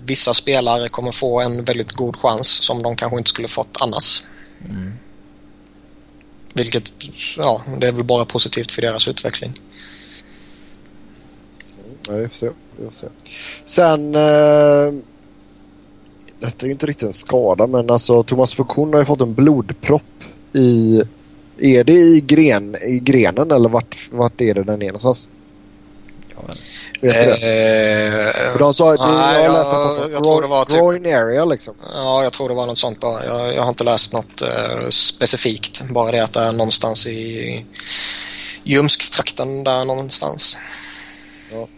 vissa 0.05 0.35
spelare 0.35 0.89
kommer 0.89 1.13
få 1.13 1.41
en 1.41 1.65
väldigt 1.65 1.93
god 1.93 2.17
chans 2.17 2.49
som 2.49 2.83
de 2.83 2.97
kanske 2.97 3.19
inte 3.19 3.31
skulle 3.31 3.49
fått 3.49 3.77
annars. 3.81 4.25
Mm. 4.69 4.93
Vilket, 6.55 6.93
ja, 7.37 7.63
det 7.79 7.87
är 7.87 7.93
väl 7.93 8.05
bara 8.05 8.25
positivt 8.25 8.73
för 8.73 8.83
deras 8.83 9.09
utveckling. 9.09 9.53
Ja, 12.09 12.15
vi 12.15 12.29
får 12.29 12.37
se. 12.37 12.49
Vi 12.77 12.85
får 12.85 12.93
se. 12.93 13.07
Sen... 13.65 14.15
Eh, 14.15 14.93
detta 16.41 16.57
är 16.61 16.67
ju 16.67 16.73
inte 16.73 16.87
riktigt 16.87 17.07
en 17.07 17.13
skada 17.13 17.67
men 17.67 17.91
alltså 17.91 18.23
Thomas 18.23 18.55
Foucault 18.55 18.93
har 18.93 19.01
ju 19.01 19.07
fått 19.07 19.21
en 19.21 19.35
blodpropp 19.35 20.03
i 20.53 21.03
är 21.59 21.85
det 21.85 21.93
i, 21.93 22.21
gren, 22.21 22.77
i 22.83 22.99
grenen 22.99 23.51
eller 23.51 23.69
vart, 23.69 24.09
vart 24.11 24.41
är 24.41 24.55
det 24.55 24.63
den 24.63 24.83
är 24.83 24.87
någonstans? 24.87 25.29
Vet 27.01 27.25
du 27.25 27.47
det? 27.47 28.17
Eh, 28.53 28.59
de 28.59 28.75
sa, 28.75 28.91
nej, 28.91 29.45
jag, 29.45 29.53
läste 29.53 29.75
jag, 29.75 30.13
jag 30.13 30.25
tror 30.25 30.43
det 30.43 30.49
var 30.49 30.65
typ, 30.65 30.75
groin 30.75 31.07
area 31.07 31.45
liksom. 31.45 31.75
Ja, 31.95 32.23
jag 32.23 32.33
tror 32.33 32.49
det 32.49 32.55
var 32.55 32.67
något 32.67 32.79
sånt 32.79 33.01
bara. 33.01 33.25
Jag, 33.25 33.55
jag 33.55 33.63
har 33.63 33.69
inte 33.69 33.85
läst 33.85 34.13
något 34.13 34.43
uh, 34.43 34.89
specifikt. 34.91 35.83
Bara 35.91 36.11
det 36.11 36.21
att 36.21 36.33
det 36.33 36.41
är 36.41 36.53
någonstans 36.53 37.07
i 37.07 37.67
Ljumsktrakten 38.63 39.65
där 39.65 39.85
någonstans. 39.85 40.59
Ja. 41.53 41.69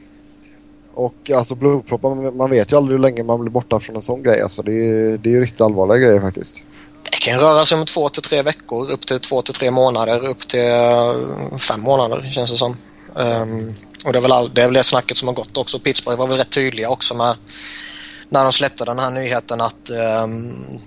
Och 0.96 1.30
alltså 1.30 1.54
blodproppar, 1.54 2.30
man 2.30 2.50
vet 2.50 2.72
ju 2.72 2.76
aldrig 2.76 2.98
hur 2.98 3.02
länge 3.02 3.22
man 3.22 3.40
blir 3.40 3.50
borta 3.50 3.80
från 3.80 3.96
en 3.96 4.02
sån 4.02 4.22
grej. 4.22 4.40
Alltså 4.40 4.62
det 4.62 4.72
är, 4.72 5.18
det 5.18 5.28
är 5.28 5.32
ju 5.32 5.40
riktigt 5.40 5.60
allvarliga 5.60 5.98
grejer 5.98 6.20
faktiskt. 6.20 6.62
Det 7.10 7.16
kan 7.16 7.40
röra 7.40 7.66
sig 7.66 7.78
om 7.78 7.84
två 7.84 8.08
till 8.08 8.22
tre 8.22 8.42
veckor, 8.42 8.90
upp 8.90 9.06
till 9.06 9.20
två 9.20 9.42
till 9.42 9.54
tre 9.54 9.70
månader, 9.70 10.26
upp 10.26 10.48
till 10.48 10.70
eh, 10.70 11.58
fem 11.58 11.80
månader 11.80 12.30
känns 12.32 12.50
det 12.50 12.56
som. 12.56 12.76
Um, 13.14 13.74
och 14.04 14.12
det 14.12 14.18
är, 14.18 14.22
väl 14.22 14.32
all, 14.32 14.54
det 14.54 14.60
är 14.60 14.64
väl 14.64 14.74
det 14.74 14.82
snacket 14.82 15.16
som 15.16 15.28
har 15.28 15.34
gått 15.34 15.56
också. 15.56 15.78
Pittsburgh 15.78 16.18
var 16.18 16.26
väl 16.26 16.38
rätt 16.38 16.50
tydliga 16.50 16.88
också 16.88 17.14
med 17.14 17.36
när 18.28 18.42
de 18.42 18.52
släppte 18.52 18.84
den 18.84 18.98
här 18.98 19.10
nyheten 19.10 19.60
att 19.60 19.90
um, 20.24 20.80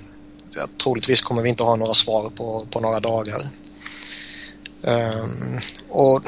ja, 0.56 0.68
troligtvis 0.84 1.22
kommer 1.22 1.42
vi 1.42 1.50
inte 1.50 1.64
ha 1.64 1.76
några 1.76 1.94
svar 1.94 2.30
på, 2.30 2.66
på 2.72 2.80
några 2.80 3.00
dagar. 3.00 3.50
Um, 4.82 5.60
och 5.90 6.22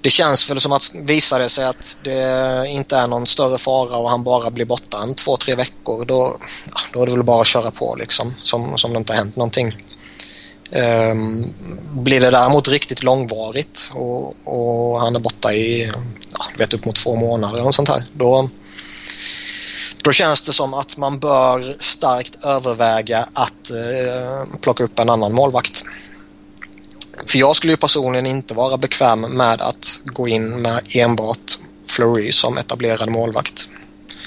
det 0.00 0.10
känns 0.10 0.50
väl 0.50 0.60
som 0.60 0.72
att 0.72 0.94
visar 0.94 1.38
det 1.38 1.48
sig 1.48 1.64
att 1.64 1.96
det 2.04 2.64
inte 2.68 2.96
är 2.96 3.06
någon 3.06 3.26
större 3.26 3.58
fara 3.58 3.96
och 3.96 4.10
han 4.10 4.24
bara 4.24 4.50
blir 4.50 4.64
borta 4.64 5.02
en 5.02 5.14
två, 5.14 5.36
tre 5.36 5.54
veckor 5.54 6.04
då, 6.04 6.36
då 6.92 7.02
är 7.02 7.06
det 7.06 7.12
väl 7.12 7.22
bara 7.22 7.40
att 7.40 7.46
köra 7.46 7.70
på 7.70 7.96
liksom 7.98 8.34
som, 8.42 8.78
som 8.78 8.92
det 8.92 8.98
inte 8.98 9.12
har 9.12 9.18
hänt 9.18 9.36
någonting. 9.36 9.76
Um, 10.70 11.54
blir 11.90 12.20
det 12.20 12.30
däremot 12.30 12.68
riktigt 12.68 13.02
långvarigt 13.02 13.90
och, 13.94 14.36
och 14.44 15.00
han 15.00 15.16
är 15.16 15.20
borta 15.20 15.52
i 15.52 15.92
ja, 16.38 16.44
vet, 16.58 16.74
upp 16.74 16.84
mot 16.84 16.96
två 16.96 17.16
månader 17.16 17.66
och 17.66 17.74
sånt 17.74 17.88
här 17.88 18.04
då, 18.12 18.50
då 20.02 20.12
känns 20.12 20.42
det 20.42 20.52
som 20.52 20.74
att 20.74 20.96
man 20.96 21.18
bör 21.18 21.76
starkt 21.80 22.44
överväga 22.44 23.26
att 23.32 23.70
uh, 23.70 24.58
plocka 24.60 24.84
upp 24.84 24.98
en 24.98 25.10
annan 25.10 25.32
målvakt. 25.32 25.84
För 27.28 27.38
jag 27.38 27.56
skulle 27.56 27.72
ju 27.72 27.76
personligen 27.76 28.26
inte 28.26 28.54
vara 28.54 28.76
bekväm 28.76 29.20
med 29.20 29.62
att 29.62 30.00
gå 30.04 30.28
in 30.28 30.62
med 30.62 30.80
enbart 30.94 31.58
Fleury 31.86 32.32
som 32.32 32.58
etablerad 32.58 33.10
målvakt. 33.10 33.68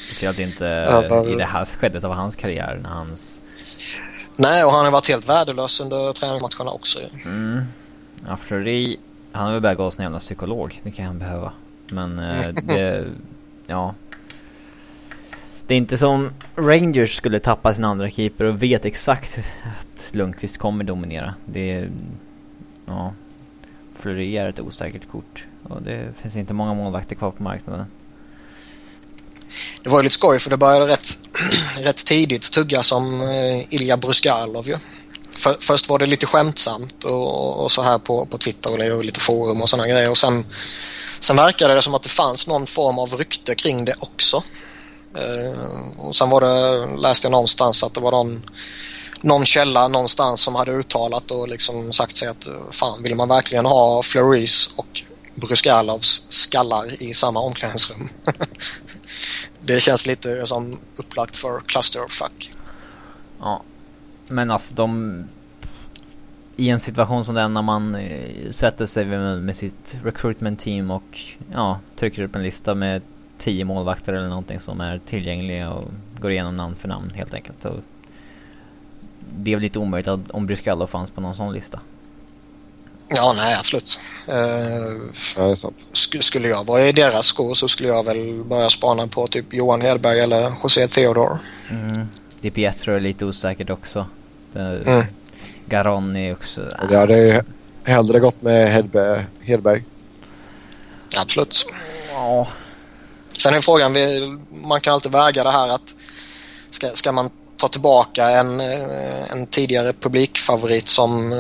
Speciellt 0.05 0.39
inte 0.39 0.67
Över... 0.67 1.33
i 1.33 1.35
det 1.35 1.45
här 1.45 1.65
skedet 1.65 2.03
av 2.03 2.13
hans 2.13 2.35
karriär 2.35 2.79
när 2.83 2.89
hans... 2.89 3.41
Nej, 4.35 4.63
och 4.63 4.71
han 4.71 4.85
har 4.85 4.91
varit 4.91 5.09
helt 5.09 5.29
värdelös 5.29 5.79
under 5.81 6.13
träningsmatcherna 6.13 6.71
också. 6.71 6.99
Mm. 7.25 7.61
Ja, 8.27 8.37
Fleury, 8.37 8.97
han 9.31 9.45
har 9.45 9.51
väl 9.51 9.61
börjat 9.61 9.77
gå 9.77 9.83
hos 9.83 9.97
en 9.97 10.03
jävla 10.03 10.19
psykolog. 10.19 10.81
Det 10.83 10.91
kan 10.91 11.05
han 11.05 11.19
behöva. 11.19 11.53
Men 11.89 12.19
eh, 12.19 12.47
det, 12.63 13.05
ja. 13.67 13.95
Det 15.67 15.73
är 15.73 15.77
inte 15.77 15.97
som 15.97 16.33
Rangers 16.55 17.15
skulle 17.15 17.39
tappa 17.39 17.73
sin 17.73 17.83
andra 17.83 18.09
keeper 18.09 18.45
och 18.45 18.63
vet 18.63 18.85
exakt 18.85 19.37
att 19.63 20.09
Lundqvist 20.15 20.57
kommer 20.57 20.83
dominera. 20.83 21.33
Det 21.45 21.89
Ja. 22.91 23.13
Fleury 23.99 24.37
är 24.37 24.47
ett 24.47 24.59
osäkert 24.59 25.11
kort. 25.11 25.45
Och 25.63 25.81
det 25.81 26.13
finns 26.21 26.35
inte 26.35 26.53
många 26.53 26.73
målvakter 26.73 27.15
kvar 27.15 27.31
på 27.31 27.43
marknaden. 27.43 27.85
Det 29.83 29.89
var 29.89 29.99
ju 29.99 30.03
lite 30.03 30.15
skoj 30.15 30.39
för 30.39 30.49
det 30.49 30.57
började 30.57 30.87
rätt, 30.87 31.07
rätt 31.77 32.05
tidigt 32.05 32.51
tugga 32.51 32.83
som 32.83 33.21
eh, 33.21 33.73
Ilja 33.73 33.97
Bruskalov 33.97 34.67
ju. 34.67 34.77
För, 35.37 35.55
först 35.59 35.89
var 35.89 35.99
det 35.99 36.05
lite 36.05 36.25
skämtsamt 36.25 37.03
och, 37.03 37.63
och, 37.63 37.71
så 37.71 37.81
här 37.81 37.97
på, 37.97 38.25
på 38.25 38.37
Twitter 38.37 38.95
och 38.95 39.05
lite 39.05 39.19
forum 39.19 39.61
och 39.61 39.69
sådana 39.69 39.87
grejer. 39.87 40.11
Och 40.11 40.17
sen, 40.17 40.45
sen 41.19 41.35
verkade 41.35 41.73
det 41.73 41.81
som 41.81 41.93
att 41.93 42.03
det 42.03 42.09
fanns 42.09 42.47
någon 42.47 42.65
form 42.65 42.99
av 42.99 43.13
rykte 43.13 43.55
kring 43.55 43.85
det 43.85 43.95
också. 43.99 44.43
Eh, 45.15 45.97
och 45.97 46.15
sen 46.15 46.29
var 46.29 46.41
det, 46.41 46.85
läste 47.01 47.25
jag 47.25 47.31
någonstans 47.31 47.83
att 47.83 47.93
det 47.93 48.01
var 48.01 48.11
någon 48.11 48.49
någon 49.21 49.45
källa 49.45 49.87
någonstans 49.87 50.41
som 50.41 50.55
hade 50.55 50.71
uttalat 50.71 51.31
och 51.31 51.47
liksom 51.47 51.93
sagt 51.93 52.15
sig 52.15 52.27
att 52.27 52.47
fan 52.71 53.03
vill 53.03 53.15
man 53.15 53.29
verkligen 53.29 53.65
ha 53.65 54.03
Floris 54.03 54.73
och 54.77 55.01
Bruskalovs 55.35 56.25
skallar 56.29 57.03
i 57.03 57.13
samma 57.13 57.39
omklädningsrum? 57.39 58.09
det 59.61 59.79
känns 59.79 60.07
lite 60.07 60.45
som 60.45 60.79
upplagt 60.95 61.37
för 61.37 61.59
clusterfuck. 61.59 62.51
Ja, 63.39 63.63
men 64.27 64.51
alltså 64.51 64.73
de... 64.73 65.23
i 66.55 66.69
en 66.69 66.79
situation 66.79 67.25
som 67.25 67.35
den 67.35 67.53
när 67.53 67.61
man 67.61 67.95
eh, 67.95 68.51
sätter 68.51 68.85
sig 68.85 69.05
med, 69.05 69.41
med 69.41 69.55
sitt 69.55 69.95
recruitment 70.03 70.59
team 70.59 70.91
och 70.91 71.19
ja, 71.53 71.79
trycker 71.95 72.23
upp 72.23 72.35
en 72.35 72.43
lista 72.43 72.75
med 72.75 73.01
tio 73.39 73.65
målvakter 73.65 74.13
eller 74.13 74.29
någonting 74.29 74.59
som 74.59 74.81
är 74.81 74.99
tillgängliga 74.99 75.71
och 75.71 75.91
går 76.19 76.31
igenom 76.31 76.57
namn 76.57 76.75
för 76.75 76.87
namn 76.87 77.11
helt 77.15 77.33
enkelt. 77.33 77.65
Och 77.65 77.79
det 79.37 79.51
är 79.51 79.55
väl 79.55 79.63
lite 79.63 79.79
omöjligt 79.79 80.07
att, 80.07 80.31
om 80.31 80.45
Bryscallo 80.45 80.87
fanns 80.87 81.09
på 81.09 81.21
någon 81.21 81.35
sån 81.35 81.53
lista. 81.53 81.79
Ja, 83.07 83.33
nej 83.37 83.55
absolut. 83.59 83.99
Uh, 84.29 84.35
ja, 85.35 85.43
det 85.45 85.51
är 85.51 85.55
sant. 85.55 85.89
Sk 85.93 86.23
skulle 86.23 86.47
jag 86.47 86.65
vara 86.65 86.81
i 86.81 86.91
deras 86.91 87.25
skor 87.25 87.53
så 87.53 87.67
skulle 87.67 87.89
jag 87.89 88.05
väl 88.05 88.43
börja 88.43 88.69
spana 88.69 89.07
på 89.07 89.27
typ 89.27 89.53
Johan 89.53 89.81
Hedberg 89.81 90.19
eller 90.19 90.53
José 90.63 90.87
Theodor. 90.87 91.39
Mm. 91.69 92.07
Di 92.41 92.51
Pietro 92.51 92.93
är 92.93 92.99
lite 92.99 93.25
osäkert 93.25 93.69
också. 93.69 94.05
Det, 94.53 94.59
mm. 94.59 95.03
Garonni 95.65 96.33
också. 96.33 96.61
Det 96.89 96.97
hade 96.97 97.45
hellre 97.83 98.19
gått 98.19 98.41
med 98.41 98.73
Hedberg. 98.73 99.25
Hedberg. 99.41 99.83
Absolut. 101.17 101.65
Ja. 102.13 102.47
Sen 103.37 103.53
är 103.53 103.61
frågan, 103.61 103.93
man 104.49 104.81
kan 104.81 104.93
alltid 104.93 105.11
väga 105.11 105.43
det 105.43 105.51
här 105.51 105.75
att 105.75 105.95
ska, 106.69 106.87
ska 106.87 107.11
man 107.11 107.29
ta 107.61 107.67
tillbaka 107.67 108.29
en, 108.29 108.61
eh, 108.61 109.31
en 109.31 109.47
tidigare 109.47 109.93
publikfavorit 109.93 110.87
som 110.87 111.31
eh, 111.31 111.37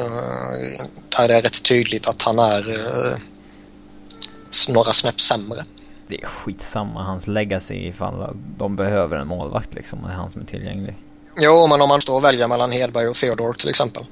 där 1.17 1.27
det 1.27 1.33
är 1.35 1.41
rätt 1.41 1.63
tydligt 1.63 2.07
att 2.07 2.21
han 2.21 2.39
är 2.39 2.69
eh, 2.69 3.17
några 4.69 4.93
snäpp 4.93 5.19
sämre. 5.19 5.63
Det 6.07 6.21
är 6.21 6.25
skitsamma 6.25 7.03
hans 7.03 7.27
legacy 7.27 7.75
ifall 7.75 8.37
de 8.57 8.75
behöver 8.75 9.17
en 9.17 9.27
målvakt 9.27 9.73
liksom 9.73 10.01
det 10.01 10.07
är 10.07 10.13
han 10.13 10.31
som 10.31 10.41
är 10.41 10.45
tillgänglig. 10.45 10.95
Jo, 11.37 11.67
men 11.67 11.81
om 11.81 11.89
man 11.89 12.01
står 12.01 12.15
och 12.15 12.23
väljer 12.23 12.47
mellan 12.47 12.71
Hedberg 12.71 13.07
och 13.07 13.15
Theodor 13.15 13.53
till 13.53 13.69
exempel. 13.69 14.03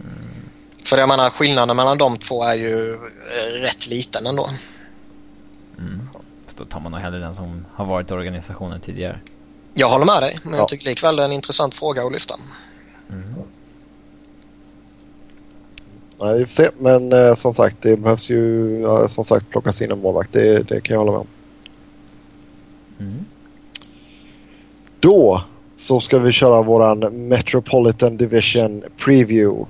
Mm. 0.00 0.48
För 0.84 0.98
jag 0.98 1.08
menar 1.08 1.30
skillnaden 1.30 1.76
mellan 1.76 1.98
de 1.98 2.18
två 2.18 2.44
är 2.44 2.54
ju 2.54 2.98
rätt 3.62 3.86
liten 3.86 4.26
ändå. 4.26 4.50
Mm. 5.78 6.08
Så 6.48 6.54
då 6.56 6.64
tar 6.64 6.80
man 6.80 6.92
nog 6.92 7.00
hellre 7.00 7.18
den 7.18 7.34
som 7.34 7.66
har 7.72 7.84
varit 7.84 8.10
i 8.10 8.14
organisationen 8.14 8.80
tidigare. 8.80 9.20
Jag 9.74 9.88
håller 9.88 10.06
med 10.06 10.22
dig, 10.22 10.38
men 10.42 10.52
ja. 10.52 10.58
jag 10.58 10.68
tycker 10.68 10.84
likväl 10.84 11.16
det 11.16 11.22
är 11.22 11.26
en 11.26 11.32
intressant 11.32 11.74
fråga 11.74 12.02
att 12.02 12.12
lyfta. 12.12 12.34
Mm. 13.10 13.34
Nej, 16.20 16.38
vi 16.38 16.44
får 16.44 16.52
se. 16.52 16.70
Men 16.78 17.12
eh, 17.12 17.34
som 17.34 17.54
sagt, 17.54 17.76
det 17.80 17.96
behövs 17.96 18.30
ju 18.30 18.68
ja, 18.80 19.08
som 19.08 19.24
sagt 19.24 19.50
plockas 19.50 19.82
in 19.82 19.92
en 19.92 20.00
målvakt. 20.00 20.32
Det, 20.32 20.62
det 20.62 20.80
kan 20.80 20.94
jag 20.94 21.00
hålla 21.00 21.12
med 21.12 21.20
om. 21.20 21.26
Mm. 22.98 23.24
Då 25.00 25.44
så 25.74 26.00
ska 26.00 26.18
vi 26.18 26.32
köra 26.32 26.62
våran 26.62 27.28
Metropolitan 27.28 28.16
Division 28.16 28.82
Preview. 28.96 29.66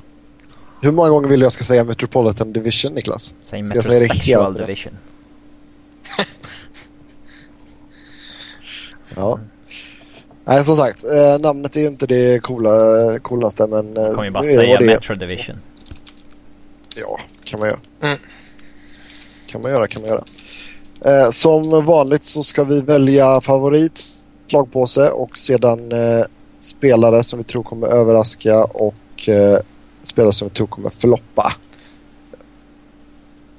Hur 0.81 0.93
många 0.93 1.09
gånger 1.09 1.29
vill 1.29 1.41
jag 1.41 1.53
ska 1.53 1.65
säga 1.65 1.85
Metropolitan 1.85 2.53
Division, 2.53 2.93
Niklas? 2.93 3.35
Säg 3.45 3.63
Metrosexual 3.63 4.55
Division. 4.55 4.93
ja. 9.17 9.39
Nej, 10.45 10.65
som 10.65 10.77
sagt. 10.77 11.05
Eh, 11.05 11.39
namnet 11.39 11.77
är 11.77 11.81
ju 11.81 11.87
inte 11.87 12.07
det 12.07 12.43
coola, 12.43 13.19
coolaste, 13.19 13.67
men... 13.67 13.97
Eh, 13.97 14.11
kommer 14.11 14.25
ju 14.25 14.31
bara 14.31 14.45
säga 14.45 14.81
Metro 14.81 15.15
Division. 15.15 15.57
Ja, 16.97 17.21
kan 17.45 17.61
man 17.61 17.69
göra. 17.69 17.79
Mm. 18.03 18.19
Kan 19.47 19.63
man 19.63 19.71
göra, 19.71 19.89
kan 19.89 20.03
man 20.03 20.11
göra. 20.11 20.25
Eh, 21.01 21.31
som 21.31 21.85
vanligt 21.85 22.25
så 22.25 22.43
ska 22.43 22.65
vi 22.65 22.81
välja 22.81 23.41
favorit, 23.41 24.07
slagpåse 24.47 25.11
och 25.11 25.39
sedan 25.39 25.93
eh, 25.93 26.25
spelare 26.61 27.25
som 27.25 27.39
vi 27.39 27.45
tror 27.45 27.63
kommer 27.63 27.87
överraska 27.87 28.65
och 28.65 29.29
eh, 29.29 29.59
spelare 30.03 30.33
som 30.33 30.49
vi 30.49 30.55
tror 30.55 30.67
kommer 30.67 30.91
floppa. 30.91 31.53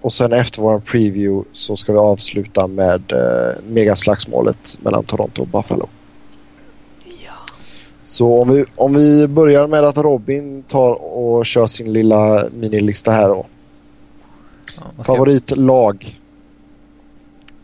Och 0.02 0.14
sen 0.14 0.34
efter 0.34 0.62
vår 0.62 0.80
preview 0.80 1.50
så 1.52 1.78
ska 1.78 1.92
vi 1.94 2.00
avsluta 2.00 2.68
med 2.68 3.12
eh, 3.12 3.64
megaslagsmålet 3.68 4.78
mellan 4.82 5.04
Toronto 5.04 5.42
och 5.42 5.48
Buffalo. 5.48 5.88
Så 8.06 8.42
om 8.42 8.50
vi, 8.50 8.66
om 8.76 8.94
vi 8.94 9.28
börjar 9.28 9.68
med 9.68 9.84
att 9.84 9.98
Robin 9.98 10.64
tar 10.64 10.94
och 10.94 11.46
kör 11.46 11.68
sin 11.68 11.94
lilla 11.94 12.50
minilista 12.54 13.12
här 13.12 13.30
då. 13.30 13.46
Ja, 14.78 15.04
Favoritlag? 15.04 16.20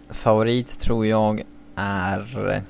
Favorit 0.09 0.79
tror 0.79 1.05
jag 1.05 1.43
är... 1.75 2.63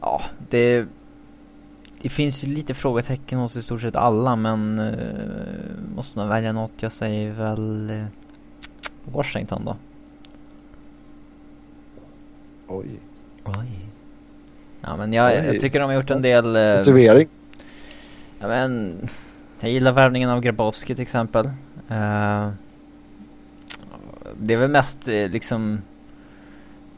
Ja, 0.00 0.22
det... 0.50 0.86
Det 2.02 2.08
finns 2.08 2.42
lite 2.42 2.74
frågetecken 2.74 3.38
hos 3.38 3.56
i 3.56 3.62
stort 3.62 3.80
sett 3.80 3.96
alla 3.96 4.36
men... 4.36 4.78
Uh, 4.78 5.94
måste 5.96 6.18
man 6.18 6.28
välja 6.28 6.52
något? 6.52 6.72
Jag 6.80 6.92
säger 6.92 7.32
väl... 7.32 7.90
Uh, 7.90 8.04
Washington 9.04 9.64
då. 9.64 9.76
Oj. 12.68 13.00
Oj. 13.44 13.87
Ja 14.80 14.96
men 14.96 15.12
jag, 15.12 15.46
jag 15.46 15.60
tycker 15.60 15.80
de 15.80 15.86
har 15.86 15.94
gjort 15.94 16.10
en 16.10 16.22
del... 16.22 16.56
Eh, 16.56 16.76
Motivering? 16.76 17.28
Ja 18.38 18.48
men... 18.48 18.96
Jag 19.60 19.70
gillar 19.70 19.92
värvningen 19.92 20.30
av 20.30 20.40
Grabowski 20.40 20.94
till 20.94 21.02
exempel. 21.02 21.46
Uh, 21.90 22.50
det 24.40 24.54
är 24.54 24.56
väl 24.56 24.70
mest 24.70 25.08
eh, 25.08 25.28
liksom... 25.28 25.82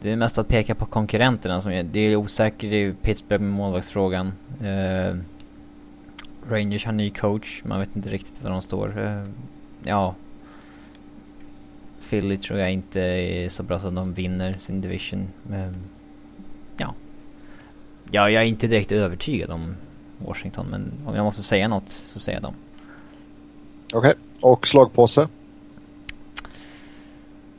Det 0.01 0.11
är 0.11 0.16
mest 0.16 0.38
att 0.38 0.49
peka 0.49 0.75
på 0.75 0.87
konkurrenterna 0.87 1.61
som 1.61 1.73
är, 1.73 1.83
det 1.83 2.01
är 2.01 2.16
osäkert 2.16 2.73
i 2.73 2.95
Pittsburgh 3.03 3.43
med 3.43 3.53
målvaktsfrågan. 3.53 4.33
Uh, 4.62 5.16
Rangers 6.51 6.87
har 6.87 6.93
ny 6.93 7.11
coach, 7.11 7.62
man 7.64 7.81
vet 7.81 7.97
inte 7.97 8.09
riktigt 8.09 8.43
var 8.43 8.51
de 8.51 8.62
står. 8.62 8.99
Uh, 8.99 9.29
ja. 9.83 10.14
Philly 12.11 12.37
tror 12.37 12.59
jag 12.59 12.73
inte 12.73 13.01
är 13.01 13.49
så 13.49 13.62
bra 13.62 13.79
så 13.79 13.88
att 13.88 13.95
de 13.95 14.14
vinner 14.14 14.53
sin 14.61 14.81
division. 14.81 15.29
Uh, 15.51 15.73
Ja, 16.81 16.95
jag 18.11 18.35
är 18.35 18.42
inte 18.42 18.66
direkt 18.66 18.92
övertygad 18.92 19.51
om 19.51 19.77
Washington, 20.18 20.66
men 20.70 20.92
om 21.07 21.14
jag 21.14 21.25
måste 21.25 21.42
säga 21.42 21.68
något 21.68 21.88
så 21.88 22.18
säger 22.18 22.37
jag 22.37 22.42
dem. 22.42 22.55
Okej, 23.92 23.99
okay. 23.99 24.14
och 24.40 24.66
slagpåse? 24.66 25.29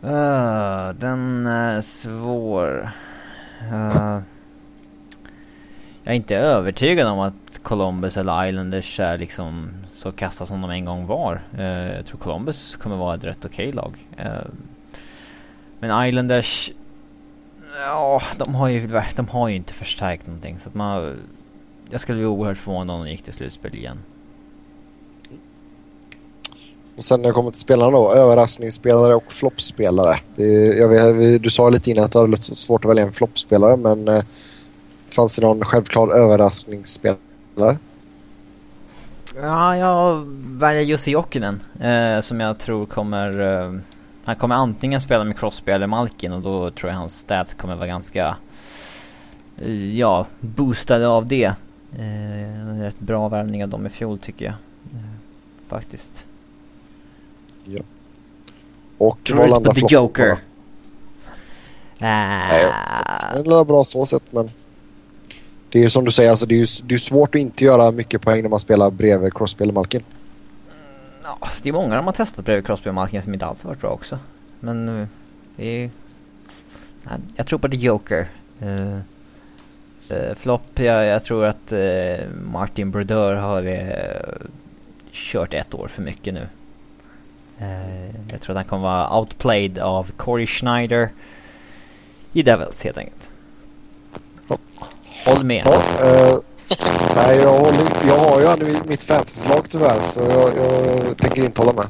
Uh, 0.03 0.89
den 0.89 1.47
är 1.47 1.81
svår. 1.81 2.91
Uh, 3.71 4.19
jag 6.03 6.11
är 6.11 6.15
inte 6.15 6.35
övertygad 6.35 7.07
om 7.07 7.19
att 7.19 7.59
Columbus 7.63 8.17
eller 8.17 8.47
Islanders 8.47 8.99
är 8.99 9.17
liksom 9.17 9.69
så 9.93 10.11
kassa 10.11 10.45
som 10.45 10.61
de 10.61 10.69
en 10.71 10.85
gång 10.85 11.07
var. 11.07 11.41
Uh, 11.59 11.95
jag 11.95 12.05
tror 12.05 12.19
Columbus 12.19 12.75
kommer 12.75 12.95
vara 12.95 13.15
ett 13.15 13.23
rätt 13.23 13.45
okej 13.45 13.69
okay 13.69 13.81
lag. 13.81 14.07
men 15.79 16.07
Islanders 16.07 16.71
Ja, 17.77 18.21
de 18.37 18.55
har 18.55 18.67
ju, 18.67 18.87
de 19.15 19.27
har 19.27 19.47
ju 19.47 19.55
inte 19.55 19.73
förstärkt 19.73 20.27
någonting 20.27 20.59
så 20.59 20.69
att 20.69 20.75
man... 20.75 21.19
Jag 21.89 22.01
skulle 22.01 22.17
bli 22.17 22.25
oerhört 22.25 22.57
förvånad 22.57 22.95
om 22.95 23.05
de 23.05 23.11
gick 23.11 23.23
till 23.23 23.33
slutspel 23.33 23.75
igen. 23.75 23.99
Och 26.97 27.03
sen 27.03 27.21
när 27.21 27.29
det 27.29 27.33
kommer 27.33 27.51
till 27.51 27.59
spelarna 27.59 27.91
då, 27.91 28.13
överraskningsspelare 28.13 29.15
och 29.15 29.33
floppspelare. 29.33 30.19
du 31.37 31.49
sa 31.49 31.69
lite 31.69 31.91
innan 31.91 32.03
att 32.03 32.11
du 32.11 32.17
hade 32.17 32.31
lite 32.31 32.55
svårt 32.55 32.85
att 32.85 32.91
välja 32.91 33.03
en 33.03 33.13
floppspelare 33.13 33.75
men 33.75 34.07
eh, 34.07 34.23
fanns 35.09 35.35
det 35.35 35.41
någon 35.41 35.65
självklar 35.65 36.09
överraskningsspelare? 36.09 37.77
Ja, 39.35 39.77
jag 39.77 40.23
väljer 40.43 40.81
Jussi 40.81 41.11
Jokinen 41.11 41.59
eh, 41.81 42.21
som 42.21 42.39
jag 42.39 42.59
tror 42.59 42.85
kommer 42.85 43.39
eh, 43.39 43.73
han 44.23 44.35
kommer 44.35 44.55
antingen 44.55 45.01
spela 45.01 45.23
med 45.23 45.37
Crosby 45.37 45.71
eller 45.71 45.87
Malkin 45.87 46.31
och 46.31 46.41
då 46.41 46.71
tror 46.71 46.91
jag 46.91 46.97
hans 46.97 47.19
stats 47.19 47.53
kommer 47.53 47.75
vara 47.75 47.87
ganska 47.87 48.37
eh, 49.61 49.97
ja, 49.97 50.25
boostade 50.39 51.07
av 51.07 51.27
det. 51.27 51.53
Eh, 51.97 52.79
rätt 52.81 52.99
bra 52.99 53.27
värvning 53.27 53.63
av 53.63 53.69
dem 53.69 53.85
i 53.85 53.89
fjol 53.89 54.19
tycker 54.19 54.45
jag. 54.45 54.53
Eh, 54.93 55.09
faktiskt. 55.67 56.23
Ja. 57.63 57.81
Och 58.97 59.31
vad 59.33 59.49
landar 59.49 59.73
the 59.73 59.85
Joker. 59.89 60.37
Nej, 61.97 62.65
det 63.33 63.39
är 63.39 63.63
bra 63.65 63.83
så 63.83 64.05
sett 64.05 64.23
men 64.29 64.49
det 65.69 65.79
är 65.79 65.83
ju 65.83 65.89
som 65.89 66.05
du 66.05 66.11
säger, 66.11 66.29
alltså 66.29 66.45
det 66.45 66.55
är 66.55 66.59
ju 66.59 66.67
det 66.83 66.93
är 66.93 66.99
svårt 66.99 67.35
att 67.35 67.41
inte 67.41 67.63
göra 67.63 67.91
mycket 67.91 68.21
poäng 68.21 68.41
när 68.41 68.49
man 68.49 68.59
spelar 68.59 68.91
bredvid 68.91 69.33
Crosby 69.33 69.63
eller 69.63 69.73
Malkin. 69.73 70.03
Ja, 71.23 71.37
det 71.63 71.69
är 71.69 71.73
många 71.73 71.95
de 71.95 72.05
har 72.05 72.13
testat 72.13 72.45
bredvid 72.45 72.93
Malkin 72.93 73.21
som 73.21 73.33
inte 73.33 73.45
alls 73.45 73.63
har 73.63 73.69
varit 73.69 73.81
bra 73.81 73.89
också. 73.89 74.19
Men 74.59 75.01
eh, 75.01 75.07
det 75.55 75.67
är... 75.67 75.89
Jag 77.35 77.47
tror 77.47 77.59
på 77.59 77.69
The 77.69 77.77
Joker. 77.77 78.27
Uh, 78.61 78.97
uh, 80.11 80.33
Flopp, 80.35 80.79
jag, 80.79 81.05
jag, 81.05 81.23
tror 81.23 81.45
att 81.45 81.73
uh, 81.73 82.27
Martin 82.51 82.91
Brodeur 82.91 83.33
har 83.33 83.67
uh, 83.67 84.47
kört 85.11 85.53
ett 85.53 85.73
år 85.73 85.87
för 85.87 86.01
mycket 86.01 86.33
nu. 86.33 86.47
jag 88.31 88.41
tror 88.41 88.53
att 88.53 88.57
han 88.57 88.65
kommer 88.65 88.83
vara 88.83 89.19
outplayed 89.19 89.79
av 89.79 90.11
Corey 90.11 90.47
Schneider 90.47 91.09
i 92.33 92.43
Devils 92.43 92.83
helt 92.83 92.97
enkelt. 92.97 93.29
Håll 95.25 95.43
med. 95.43 95.63
Ja, 95.65 96.41
Nej, 97.15 97.37
jag, 97.37 97.59
håller, 97.59 98.07
jag 98.07 98.17
har 98.17 98.39
ju 98.39 98.47
aldrig 98.47 98.85
mitt 98.85 99.03
fantasylag 99.03 99.69
tyvärr 99.69 99.99
så 100.13 100.19
jag, 100.19 100.57
jag 100.57 101.17
tänker 101.17 101.45
inte 101.45 101.61
hålla 101.61 101.73
med. 101.73 101.87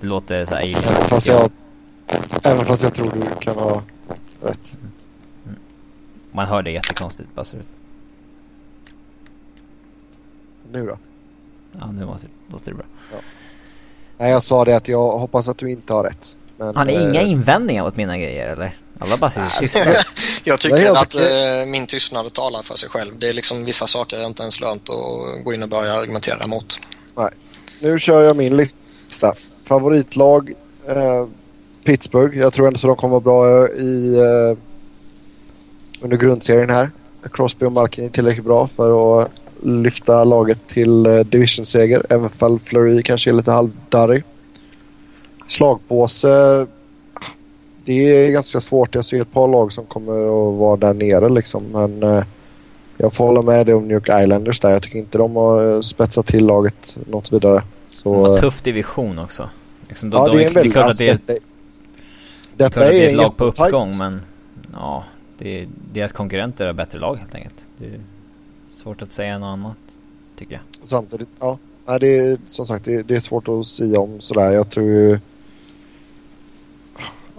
Det 0.00 0.06
låter 0.06 0.44
så 0.44 0.54
här 0.54 0.62
även 0.62 0.82
fast, 0.82 1.26
jag, 1.26 1.50
även 2.44 2.64
fast 2.64 2.82
jag 2.82 2.94
tror 2.94 3.10
du 3.10 3.22
kan 3.40 3.56
ha 3.56 3.82
rätt. 4.40 4.78
Man 6.32 6.46
hör 6.46 6.62
det 6.62 6.70
jättekonstigt 6.70 7.34
bara 7.34 7.44
ser 7.44 7.58
ut. 7.58 7.66
Nu 10.72 10.86
då? 10.86 10.98
Ja, 11.80 11.86
nu 11.86 12.04
låter 12.48 12.70
det 12.70 12.74
bra. 12.74 12.86
Ja. 13.12 13.18
Nej, 14.18 14.30
jag 14.30 14.42
sa 14.42 14.64
det 14.64 14.76
att 14.76 14.88
jag 14.88 15.18
hoppas 15.18 15.48
att 15.48 15.58
du 15.58 15.70
inte 15.70 15.92
har 15.92 16.04
rätt. 16.04 16.36
Men, 16.56 16.76
har 16.76 16.84
ni 16.84 16.94
äh, 16.94 17.02
inga 17.02 17.22
invändningar 17.22 17.84
mot 17.84 17.96
mina 17.96 18.18
grejer 18.18 18.52
eller? 18.52 18.76
Alla 18.98 19.16
bara 19.16 19.30
sitter 19.30 19.58
tysta. 19.60 19.90
jag 20.48 20.60
tycker 20.60 20.90
att 20.90 21.14
äh, 21.14 21.66
min 21.66 21.86
tystnad 21.86 22.32
talar 22.32 22.62
för 22.62 22.74
sig 22.74 22.88
själv. 22.88 23.18
Det 23.18 23.28
är 23.28 23.32
liksom 23.32 23.64
vissa 23.64 23.86
saker 23.86 24.16
jag 24.18 24.26
inte 24.26 24.42
ens 24.42 24.60
lönt 24.60 24.90
att 24.90 25.44
gå 25.44 25.54
in 25.54 25.62
och 25.62 25.68
börja 25.68 25.92
argumentera 25.92 26.46
mot. 26.46 26.80
Nej. 27.14 27.30
Nu 27.80 27.98
kör 27.98 28.22
jag 28.22 28.36
min 28.36 28.56
lista. 28.56 29.34
Favoritlag 29.64 30.52
eh, 30.88 31.26
Pittsburgh. 31.84 32.38
Jag 32.38 32.52
tror 32.52 32.66
ändå 32.66 32.78
så 32.78 32.86
de 32.86 32.96
kommer 32.96 33.10
vara 33.10 33.20
bra 33.20 33.68
i 33.68 34.16
eh, 34.16 34.58
under 36.00 36.16
grundserien 36.16 36.70
här. 36.70 36.90
Crosby 37.32 37.66
och 37.66 37.72
Malkin 37.72 38.04
är 38.04 38.08
tillräckligt 38.08 38.44
bra 38.44 38.68
för 38.76 39.22
att 39.22 39.30
lyfta 39.62 40.24
laget 40.24 40.68
till 40.68 41.06
eh, 41.06 41.18
divisionsseger. 41.18 42.06
Även 42.08 42.30
fall 42.30 42.58
Fleury 42.64 43.02
kanske 43.02 43.30
är 43.30 43.34
lite 43.34 43.50
halvdarrig. 43.50 44.24
Slagpåse. 45.46 46.66
Det 47.88 48.26
är 48.26 48.30
ganska 48.30 48.60
svårt. 48.60 48.94
Jag 48.94 49.04
ser 49.04 49.22
ett 49.22 49.32
par 49.32 49.48
lag 49.48 49.72
som 49.72 49.86
kommer 49.86 50.12
att 50.12 50.58
vara 50.58 50.76
där 50.76 50.94
nere 50.94 51.28
liksom. 51.28 51.64
Men 51.72 52.02
eh, 52.02 52.24
jag 52.96 53.14
får 53.14 53.26
hålla 53.26 53.42
med 53.42 53.66
dig 53.66 53.74
om 53.74 53.82
New 53.82 53.92
York 53.92 54.22
Islanders 54.22 54.60
där. 54.60 54.70
Jag 54.70 54.82
tycker 54.82 54.98
inte 54.98 55.18
de 55.18 55.36
har 55.36 55.74
eh, 55.74 55.80
spetsat 55.80 56.26
till 56.26 56.46
laget 56.46 56.96
något 57.06 57.32
vidare. 57.32 57.62
Så, 57.86 58.34
en 58.34 58.40
tuff 58.40 58.62
division 58.62 59.18
också. 59.18 59.48
Liksom, 59.88 60.10
ja, 60.12 60.28
det 60.28 60.44
är 60.44 60.46
en 60.46 60.52
väldigt... 60.52 60.74
Det, 60.74 60.84
alltså, 60.84 61.04
det, 61.04 61.26
det, 61.26 61.38
detta 62.56 62.86
är, 62.86 62.90
det 62.92 63.04
är 63.04 63.10
ett 63.10 63.16
lag 63.16 63.36
på 63.36 63.44
uppgång 63.44 63.98
men 63.98 64.20
ja, 64.72 65.04
det 65.38 65.60
är, 65.60 65.68
deras 65.92 66.12
konkurrenter 66.12 66.66
är 66.66 66.72
bättre 66.72 66.98
lag 66.98 67.16
helt 67.16 67.34
enkelt. 67.34 67.64
Det 67.78 67.86
är 67.86 68.00
svårt 68.76 69.02
att 69.02 69.12
säga 69.12 69.38
något 69.38 69.46
annat 69.46 69.76
tycker 70.38 70.52
jag. 70.52 70.62
Samtidigt, 70.82 71.28
ja. 71.40 71.58
Nej, 71.86 72.00
det 72.00 72.18
är 72.18 72.38
som 72.48 72.66
sagt 72.66 72.84
det, 72.84 73.02
det 73.02 73.16
är 73.16 73.20
svårt 73.20 73.48
att 73.48 73.66
säga 73.66 74.00
om 74.00 74.20
sådär. 74.20 74.50
Jag 74.50 74.70
tror 74.70 74.86
ju... 74.86 75.18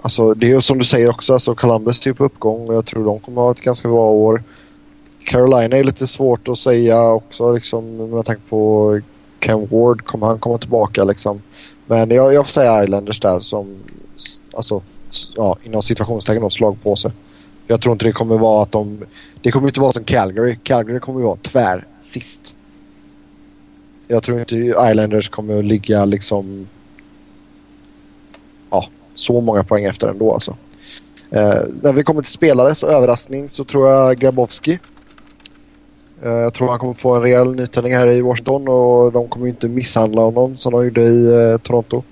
Alltså 0.02 0.34
det 0.34 0.46
är 0.46 0.50
ju 0.50 0.62
som 0.62 0.78
du 0.78 0.86
säger 0.86 1.10
också, 1.10 1.34
alltså 1.34 1.56
Columbus 1.56 2.08
är 2.08 2.14
på 2.14 2.26
uppgång 2.26 2.68
och 2.68 2.76
jag 2.76 2.86
tror 2.86 3.06
de 3.06 3.20
kommer 3.20 3.42
ha 3.42 3.52
ett 3.52 3.62
ganska 3.62 3.88
bra 3.88 4.10
år. 4.12 4.44
Carolina 5.24 5.78
är 5.78 5.84
lite 5.84 6.08
svårt 6.08 6.48
att 6.48 6.60
säga 6.60 7.02
också 7.02 7.54
liksom 7.54 8.10
med 8.10 8.26
tanke 8.26 8.42
på 8.50 9.02
Ken 9.40 9.68
Ward, 9.68 10.06
kommer 10.06 10.28
han 10.28 10.40
komma 10.40 10.58
tillbaka 10.58 11.04
liksom? 11.04 11.42
Men 11.88 12.10
jag, 12.10 12.34
jag 12.34 12.46
får 12.46 12.52
säga 12.52 12.84
Islanders 12.84 13.20
där 13.20 13.40
som, 13.40 13.76
alltså, 14.54 14.82
ja, 15.36 15.58
inom 15.64 15.82
situationstecken 15.82 16.42
då, 16.42 16.50
slag 16.50 16.78
på 16.84 16.96
sig. 16.96 17.12
Jag 17.68 17.82
tror 17.82 17.94
inte 17.94 18.06
det 18.06 18.12
kommer 18.12 18.38
vara 18.38 18.64
att 18.64 18.72
de... 18.72 19.06
Det 19.42 19.52
kommer 19.52 19.68
inte 19.68 19.80
vara 19.80 19.92
som 19.92 20.04
Calgary. 20.04 20.58
Calgary 20.64 21.00
kommer 21.00 21.22
vara 21.22 21.36
tvär 21.36 21.88
sist. 22.02 22.56
Jag 24.08 24.24
tror 24.24 24.40
inte 24.40 24.56
Islanders 24.56 25.30
kommer 25.30 25.60
att 25.60 25.66
ligga 25.66 26.06
liksom... 26.06 26.68
Så 29.14 29.42
många 29.42 29.64
poäng 29.64 29.86
efter 29.86 30.08
ändå 30.08 30.34
alltså. 30.34 30.56
Eh, 31.32 31.62
när 31.82 31.94
vi 31.94 32.04
kommer 32.04 32.22
till 32.22 32.32
spelare 32.32 32.76
så 32.76 32.88
överraskning 32.88 33.50
så 33.50 33.64
tror 33.64 33.90
jag 33.90 34.18
Grabowski. 34.18 34.80
Eh, 36.24 36.32
jag 36.32 36.54
tror 36.54 36.70
han 36.70 36.80
kommer 36.80 36.94
få 36.94 37.16
en 37.16 37.22
rejäl 37.22 37.56
nytändning 37.56 37.96
här 37.96 38.08
i 38.08 38.22
Washington 38.22 38.68
och 38.68 39.12
de 39.12 39.28
kommer 39.28 39.48
inte 39.48 39.68
misshandla 39.68 40.22
honom 40.22 40.58
som 40.58 40.72
de 40.74 40.84
gjorde 40.84 41.04
i 41.04 41.26
eh, 41.26 41.58
Toronto. 41.58 42.04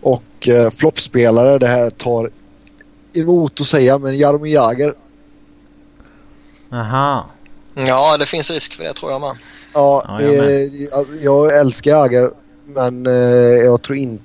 Och 0.00 0.48
eh, 0.48 0.70
floppspelare, 0.70 1.58
det 1.58 1.66
här 1.66 1.90
tar 1.90 2.30
emot 3.12 3.60
att 3.60 3.66
säga, 3.66 3.98
men 3.98 4.18
Jaromir 4.18 4.52
Jagr. 4.52 4.94
Aha. 6.72 7.26
Ja, 7.74 8.16
det 8.18 8.26
finns 8.26 8.50
risk 8.50 8.74
för 8.74 8.84
det 8.84 8.92
tror 8.92 9.12
jag 9.12 9.20
med. 9.20 9.32
Ja, 9.74 10.04
ja 10.08 10.22
jag, 10.22 10.44
med. 10.44 10.88
jag 11.22 11.58
älskar 11.58 11.90
Jagr, 11.90 12.30
men 12.66 13.06
eh, 13.06 13.12
jag 13.64 13.82
tror 13.82 13.98
inte... 13.98 14.24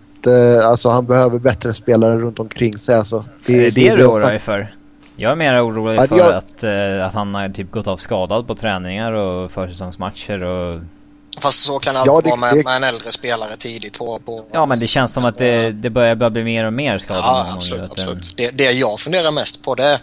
Alltså 0.64 0.90
han 0.90 1.06
behöver 1.06 1.40
bättre 1.40 1.74
spelare 1.74 2.18
runt 2.18 2.40
omkring 2.40 2.78
sig. 2.78 2.96
Alltså. 2.96 3.26
Det, 3.46 3.54
är 3.54 3.72
det, 3.72 3.90
det 3.90 3.96
du 3.96 4.06
oroar 4.06 4.30
dig 4.30 4.40
för? 4.40 4.74
Jag 5.20 5.32
är 5.32 5.36
mer 5.36 5.68
orolig 5.68 5.98
ja, 5.98 6.08
för 6.08 6.18
jag... 6.18 6.34
att, 6.34 6.64
uh, 6.64 7.06
att 7.06 7.14
han 7.14 7.36
har 7.36 7.50
typ 7.50 7.72
gått 7.72 7.88
av 7.88 7.98
skadad 7.98 8.48
på 8.48 8.56
träningar 8.56 9.12
och 9.12 9.52
försäsongsmatcher 9.52 10.44
och... 10.44 10.80
Fast 11.40 11.60
så 11.60 11.80
kan 11.80 11.94
det 11.94 12.00
alltid 12.00 12.14
ja, 12.14 12.22
det, 12.22 12.30
vara 12.30 12.54
med, 12.54 12.66
med, 12.66 12.76
en 12.76 12.84
äldre 12.84 13.12
spelare 13.12 13.56
tidigt 13.56 14.00
på... 14.00 14.20
på 14.26 14.44
ja 14.52 14.66
men 14.66 14.80
det 14.80 14.88
känns 14.88 15.14
som 15.14 15.26
att 15.26 15.38
det, 15.38 15.72
det 15.72 15.90
börjar, 15.90 16.16
börjar 16.16 16.32
bli 16.32 16.44
mer 16.44 16.66
och 16.66 16.74
mer 16.74 16.98
skador. 16.98 17.22
Ja 17.24 17.52
absolut, 17.54 17.92
absolut. 17.92 18.38
Det, 18.38 18.52
det 18.52 18.72
jag 18.72 19.00
funderar 19.00 19.32
mest 19.32 19.64
på 19.64 19.76
det 19.76 19.84
är 19.84 20.00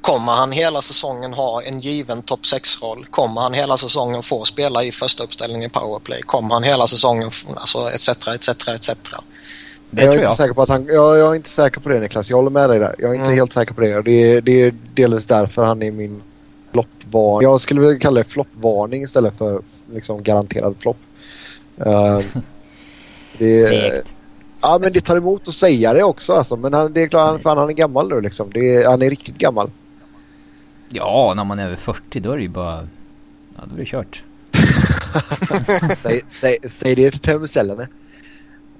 Kommer 0.00 0.32
han 0.32 0.52
hela 0.52 0.82
säsongen 0.82 1.32
ha 1.32 1.62
en 1.62 1.80
given 1.80 2.22
topp 2.22 2.40
6-roll? 2.40 3.06
Kommer 3.10 3.40
han 3.40 3.54
hela 3.54 3.76
säsongen 3.76 4.22
få 4.22 4.44
spela 4.44 4.84
i 4.84 4.92
första 4.92 5.24
uppställningen 5.24 5.70
i 5.70 5.72
powerplay? 5.72 6.22
Kommer 6.22 6.54
han 6.54 6.62
hela 6.62 6.86
säsongen, 6.86 7.30
alltså 7.54 7.90
etc, 7.90 8.08
etc, 8.08 8.68
etc? 8.68 8.90
Det 9.90 10.04
jag 10.04 10.14
är, 10.14 10.18
inte 10.18 10.34
Säker 10.34 10.52
på 10.54 10.62
att 10.62 10.68
han, 10.68 10.86
jag, 10.86 11.18
jag, 11.18 11.30
är 11.30 11.34
inte 11.34 11.50
säker 11.50 11.80
på 11.80 11.88
det 11.88 12.00
Niklas. 12.00 12.30
Jag 12.30 12.36
håller 12.36 12.50
med 12.50 12.70
dig 12.70 12.78
där. 12.78 12.94
Jag 12.98 13.10
är 13.10 13.14
inte 13.14 13.24
mm. 13.24 13.36
helt 13.36 13.52
säker 13.52 13.74
på 13.74 13.80
det. 13.80 14.02
Det 14.02 14.10
är, 14.10 14.40
det 14.40 14.62
är 14.62 14.74
delvis 14.94 15.26
därför 15.26 15.64
han 15.64 15.82
är 15.82 15.90
min 15.90 16.22
floppvarning. 16.72 17.50
Jag 17.50 17.60
skulle 17.60 17.80
vilja 17.80 17.98
kalla 17.98 18.18
det 18.18 18.24
floppvarning 18.28 19.02
istället 19.02 19.38
för 19.38 19.62
liksom 19.92 20.22
garanterad 20.22 20.74
flopp. 20.78 20.96
Uh, 21.86 22.20
det, 23.38 24.02
ja 24.60 24.78
men 24.82 24.92
det 24.92 25.00
tar 25.00 25.16
emot 25.16 25.48
att 25.48 25.54
säga 25.54 25.92
det 25.92 26.02
också 26.02 26.32
alltså. 26.32 26.56
Men 26.56 26.74
han, 26.74 26.92
det 26.92 27.02
är 27.02 27.08
klart, 27.08 27.40
han, 27.44 27.58
han 27.58 27.68
är 27.68 27.72
gammal 27.72 28.08
nu 28.08 28.20
liksom. 28.20 28.50
Det 28.54 28.86
han 28.86 29.02
är 29.02 29.10
riktigt 29.10 29.38
gammal. 29.38 29.70
Ja, 30.92 31.32
när 31.36 31.44
man 31.44 31.58
är 31.58 31.66
över 31.66 31.76
40 31.76 32.20
då 32.20 32.32
är 32.32 32.36
det 32.36 32.42
ju 32.42 32.48
bara... 32.48 32.88
Ja, 33.56 33.62
då 33.64 33.74
är 33.74 33.78
det 33.78 33.86
kört. 33.86 34.24
säg, 35.98 36.22
säg, 36.28 36.58
säg 36.64 36.94
det 36.94 37.10
till 37.10 37.20
Teemu 37.20 37.46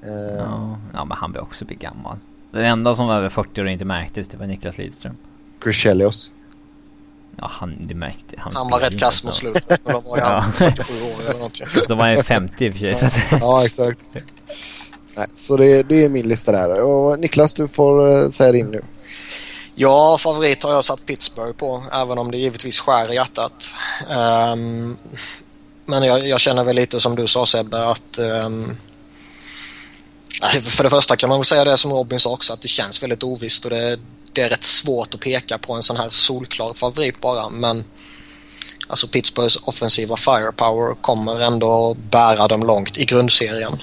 Uh, 0.07 0.13
ja, 0.13 0.79
ja, 0.93 1.05
men 1.05 1.17
han 1.17 1.33
blir 1.33 1.43
också 1.43 1.65
bli 1.65 1.77
gammal. 1.77 2.17
Den 2.51 2.65
enda 2.65 2.95
som 2.95 3.07
var 3.07 3.17
över 3.17 3.29
40 3.29 3.63
och 3.63 3.71
inte 3.71 3.85
märktes 3.85 4.29
det 4.29 4.37
var 4.37 4.47
Niklas 4.47 4.79
Lidström. 4.79 5.17
Chris 5.63 6.33
Ja, 7.37 7.47
han, 7.51 7.77
det 7.81 7.95
märkte 7.95 8.37
han. 8.39 8.53
Han 8.55 8.71
var 8.71 8.81
rätt 8.81 8.99
kass 8.99 9.25
mot 9.25 9.35
slutet. 9.35 9.81
Men 9.85 9.95
då 9.95 10.01
var 10.01 10.41
han 10.41 10.53
47 10.53 10.95
år 11.05 11.23
eller 11.25 11.33
någonting. 11.33 11.67
Då 11.89 11.95
var 11.95 12.15
han 12.15 12.25
50 12.25 12.65
i 12.65 12.71
och 12.71 12.75
för 12.75 12.79
sig. 12.79 12.91
Att... 13.07 13.41
ja, 13.41 13.65
exakt. 13.65 14.11
Nej, 15.17 15.27
så 15.35 15.57
det, 15.57 15.83
det 15.83 16.05
är 16.05 16.09
min 16.09 16.29
lista 16.29 16.53
där. 16.53 16.83
Och 16.83 17.19
Niklas, 17.19 17.55
du 17.55 17.69
får 17.69 18.09
uh, 18.09 18.31
säga 18.31 18.53
din 18.53 18.67
nu. 18.67 18.83
Ja, 19.83 20.19
favorit 20.19 20.63
har 20.63 20.73
jag 20.73 20.85
satt 20.85 21.07
Pittsburgh 21.07 21.53
på, 21.53 21.85
även 21.93 22.19
om 22.19 22.31
det 22.31 22.39
givetvis 22.39 22.81
skär 22.81 23.13
i 23.13 23.15
hjärtat. 23.15 23.75
Um, 24.53 24.99
men 25.85 26.03
jag, 26.03 26.29
jag, 26.29 26.41
känner 26.41 26.65
väl 26.65 26.77
lite 26.77 27.01
som 27.01 27.17
du 27.17 27.27
sa 27.27 27.47
Sebbe 27.47 27.89
att 27.89 28.19
um, 28.19 28.77
för 30.63 30.85
det 30.85 30.91
första 30.91 31.17
kan 31.17 31.29
man 31.29 31.39
väl 31.39 31.45
säga 31.45 31.65
det 31.65 31.77
som 31.77 31.93
Robin 31.93 32.21
sa 32.21 32.33
också 32.33 32.53
att 32.53 32.61
det 32.61 32.69
känns 32.69 33.03
väldigt 33.03 33.23
ovisst 33.23 33.65
och 33.65 33.71
det, 33.71 33.99
det 34.33 34.43
är 34.43 34.51
rätt 34.51 34.65
svårt 34.65 35.15
att 35.15 35.21
peka 35.21 35.59
på 35.59 35.73
en 35.73 35.83
sån 35.83 35.97
här 35.97 36.09
solklar 36.09 36.75
favorit 36.75 37.21
bara 37.21 37.49
men 37.49 37.85
alltså 38.87 39.09
Pittsburghs 39.09 39.57
offensiva 39.57 40.17
firepower 40.17 40.95
kommer 40.95 41.41
ändå 41.41 41.95
bära 41.95 42.49
dem 42.49 42.63
långt 42.63 42.99
i 42.99 43.05
grundserien. 43.05 43.83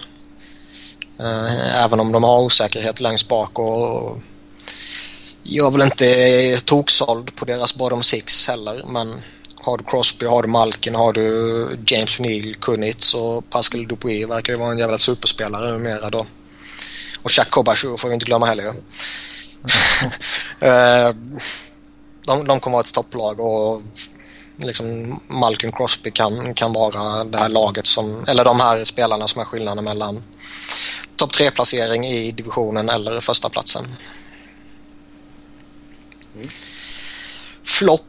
Uh, 1.19 1.83
även 1.83 1.99
om 1.99 2.11
de 2.11 2.23
har 2.23 2.41
osäkerhet 2.41 2.99
längst 2.99 3.27
bak 3.27 3.59
och 3.59 4.17
jag 5.49 5.67
är 5.67 5.71
väl 5.71 5.81
inte 5.81 6.59
toksåld 6.65 7.35
på 7.35 7.45
deras 7.45 7.75
bottom 7.75 8.03
six 8.03 8.47
heller 8.47 8.83
men 8.87 9.21
har 9.55 9.77
du 9.77 9.83
Crosby, 9.83 10.25
har 10.25 10.41
du 10.41 10.47
Malkin, 10.47 10.95
har 10.95 11.13
du 11.13 11.79
James 11.87 12.19
Neal, 12.19 12.55
Kunitz 12.55 13.13
och 13.13 13.49
Pascal 13.49 13.87
Dupuis 13.87 14.29
verkar 14.29 14.53
ju 14.53 14.59
vara 14.59 14.71
en 14.71 14.77
jävla 14.77 14.97
superspelare 14.97 15.71
numera 15.71 16.09
då. 16.09 16.25
Och 17.21 17.31
Jack 17.37 17.49
Kobashu 17.49 17.97
får 17.97 18.07
vi 18.07 18.13
inte 18.13 18.25
glömma 18.25 18.45
heller 18.45 18.63
ju. 18.63 18.73
Eh, 20.59 21.15
de, 22.25 22.47
de 22.47 22.59
kommer 22.59 22.75
vara 22.75 22.81
ett 22.81 22.93
topplag 22.93 23.39
och 23.39 23.81
liksom 24.57 25.19
Malkin 25.27 25.71
Crosby 25.71 26.11
kan, 26.11 26.53
kan 26.53 26.73
vara 26.73 27.23
det 27.23 27.37
här 27.37 27.49
laget 27.49 27.87
som, 27.87 28.25
eller 28.27 28.45
de 28.45 28.59
här 28.59 28.83
spelarna 28.83 29.27
som 29.27 29.41
är 29.41 29.45
skillnaden 29.45 29.83
mellan 29.83 30.23
topp 31.15 31.33
tre 31.33 31.51
placering 31.51 32.07
i 32.07 32.31
divisionen 32.31 32.89
eller 32.89 33.19
första 33.19 33.49
platsen. 33.49 33.85
Mm. 36.38 36.49
Flopp. 37.63 38.05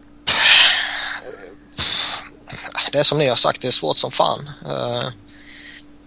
Det 2.93 2.99
är 2.99 3.03
som 3.03 3.18
ni 3.18 3.26
har 3.26 3.37
sagt, 3.37 3.61
det 3.61 3.68
är 3.68 3.72
svårt 3.72 3.97
som 3.97 4.11
fan. 4.11 4.51
Uh, 4.66 5.11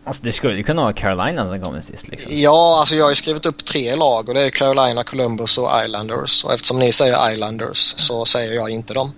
Alltså 0.03 0.23
det 0.23 0.31
skulle 0.31 0.57
ju 0.57 0.63
kunna 0.63 0.81
vara 0.81 0.93
Carolina 0.93 1.47
som 1.47 1.61
kommer 1.61 1.81
sist 1.81 2.07
liksom. 2.07 2.31
Ja, 2.35 2.77
alltså 2.79 2.95
jag 2.95 3.05
har 3.05 3.09
ju 3.09 3.15
skrivit 3.15 3.45
upp 3.45 3.65
tre 3.65 3.95
lag 3.95 4.29
och 4.29 4.35
det 4.35 4.41
är 4.41 4.49
Carolina, 4.49 5.03
Columbus 5.03 5.57
och 5.57 5.69
Islanders. 5.85 6.43
Och 6.43 6.53
eftersom 6.53 6.79
ni 6.79 6.91
säger 6.91 7.31
Islanders 7.31 7.93
så 7.97 8.25
säger 8.25 8.53
jag 8.53 8.69
inte 8.69 8.93
dem. 8.93 9.11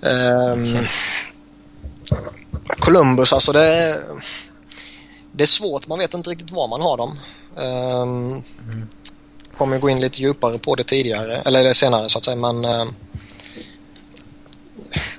Um, 0.00 0.78
Columbus, 2.78 3.32
alltså 3.32 3.52
det 3.52 3.66
är, 3.66 4.02
det 5.32 5.42
är 5.42 5.46
svårt. 5.46 5.86
Man 5.86 5.98
vet 5.98 6.14
inte 6.14 6.30
riktigt 6.30 6.50
var 6.50 6.68
man 6.68 6.80
har 6.80 6.96
dem. 6.96 7.20
Um, 7.56 8.42
mm. 8.64 8.88
Kommer 9.60 9.78
gå 9.78 9.90
in 9.90 10.00
lite 10.00 10.22
djupare 10.22 10.58
på 10.58 10.74
det 10.74 10.84
tidigare, 10.84 11.42
eller 11.46 11.72
senare 11.72 12.08
så 12.08 12.18
att 12.18 12.24
säga. 12.24 12.36
Men 12.36 12.64
uh, 12.64 12.86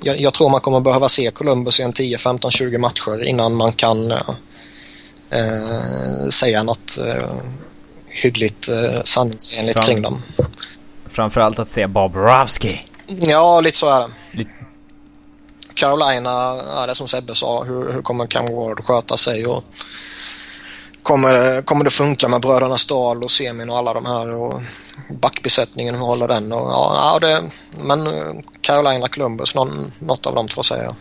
jag, 0.04 0.20
jag, 0.20 0.34
tror 0.34 0.50
man 0.50 0.62
kommer 0.62 0.80
behöva 0.80 1.10
se 1.10 1.32
Columbus 1.32 1.80
i 1.80 1.84
en 1.84 1.94
10, 1.94 2.18
15, 2.18 2.52
20 2.52 2.78
matcher 2.78 3.24
innan 3.24 3.56
man 3.56 3.74
kan 3.74 4.12
uh, 4.12 4.18
uh, 5.34 6.30
säga 6.30 6.64
något 6.64 6.98
uh, 7.00 7.30
hyggligt 8.24 8.70
uh, 8.70 9.02
sanningsenligt 9.04 9.78
Fram, 9.78 9.86
kring 9.86 10.02
dem. 10.02 10.24
Framförallt 11.12 11.60
att 11.60 11.70
se 11.70 11.88
Bob 11.88 12.16
Ravsky. 12.16 12.78
Ja, 13.08 13.62
lite 13.62 13.78
så 13.78 13.90
är 13.90 14.00
det. 14.02 14.10
Lite. 14.32 14.52
Carolina, 15.74 16.30
ja, 16.76 16.86
det 16.88 16.96
som 16.96 17.08
Sebbe 17.08 17.36
sa, 17.36 17.64
hur, 17.64 17.94
hur 17.94 18.02
kommer 18.02 18.28
Cam 18.28 18.46
Ward 18.46 18.84
sköta 18.84 19.18
sig? 19.18 19.46
Och 19.46 19.64
kommer, 21.04 21.62
kommer 21.62 21.84
det 21.84 21.90
funka 21.90 22.28
med 22.28 22.42
bröderna 22.42 22.78
Stahl 22.78 23.24
och 23.24 23.32
Semin 23.32 23.70
och 23.70 23.78
alla 23.78 23.94
de 23.94 24.06
här? 24.06 24.40
Och 24.40 24.62
backbesättningen, 25.10 25.96
hur 25.96 26.02
håller 26.02 26.28
den? 26.28 26.52
Och, 26.52 26.72
ja, 26.72 27.18
det, 27.22 27.44
men 27.72 28.08
Carolina 28.62 29.08
Columbus, 29.08 29.56
någon, 29.56 29.92
något 30.00 30.26
av 30.26 30.36
de 30.36 30.48
två 30.48 30.64
säger 30.64 30.84
jag. 30.84 30.96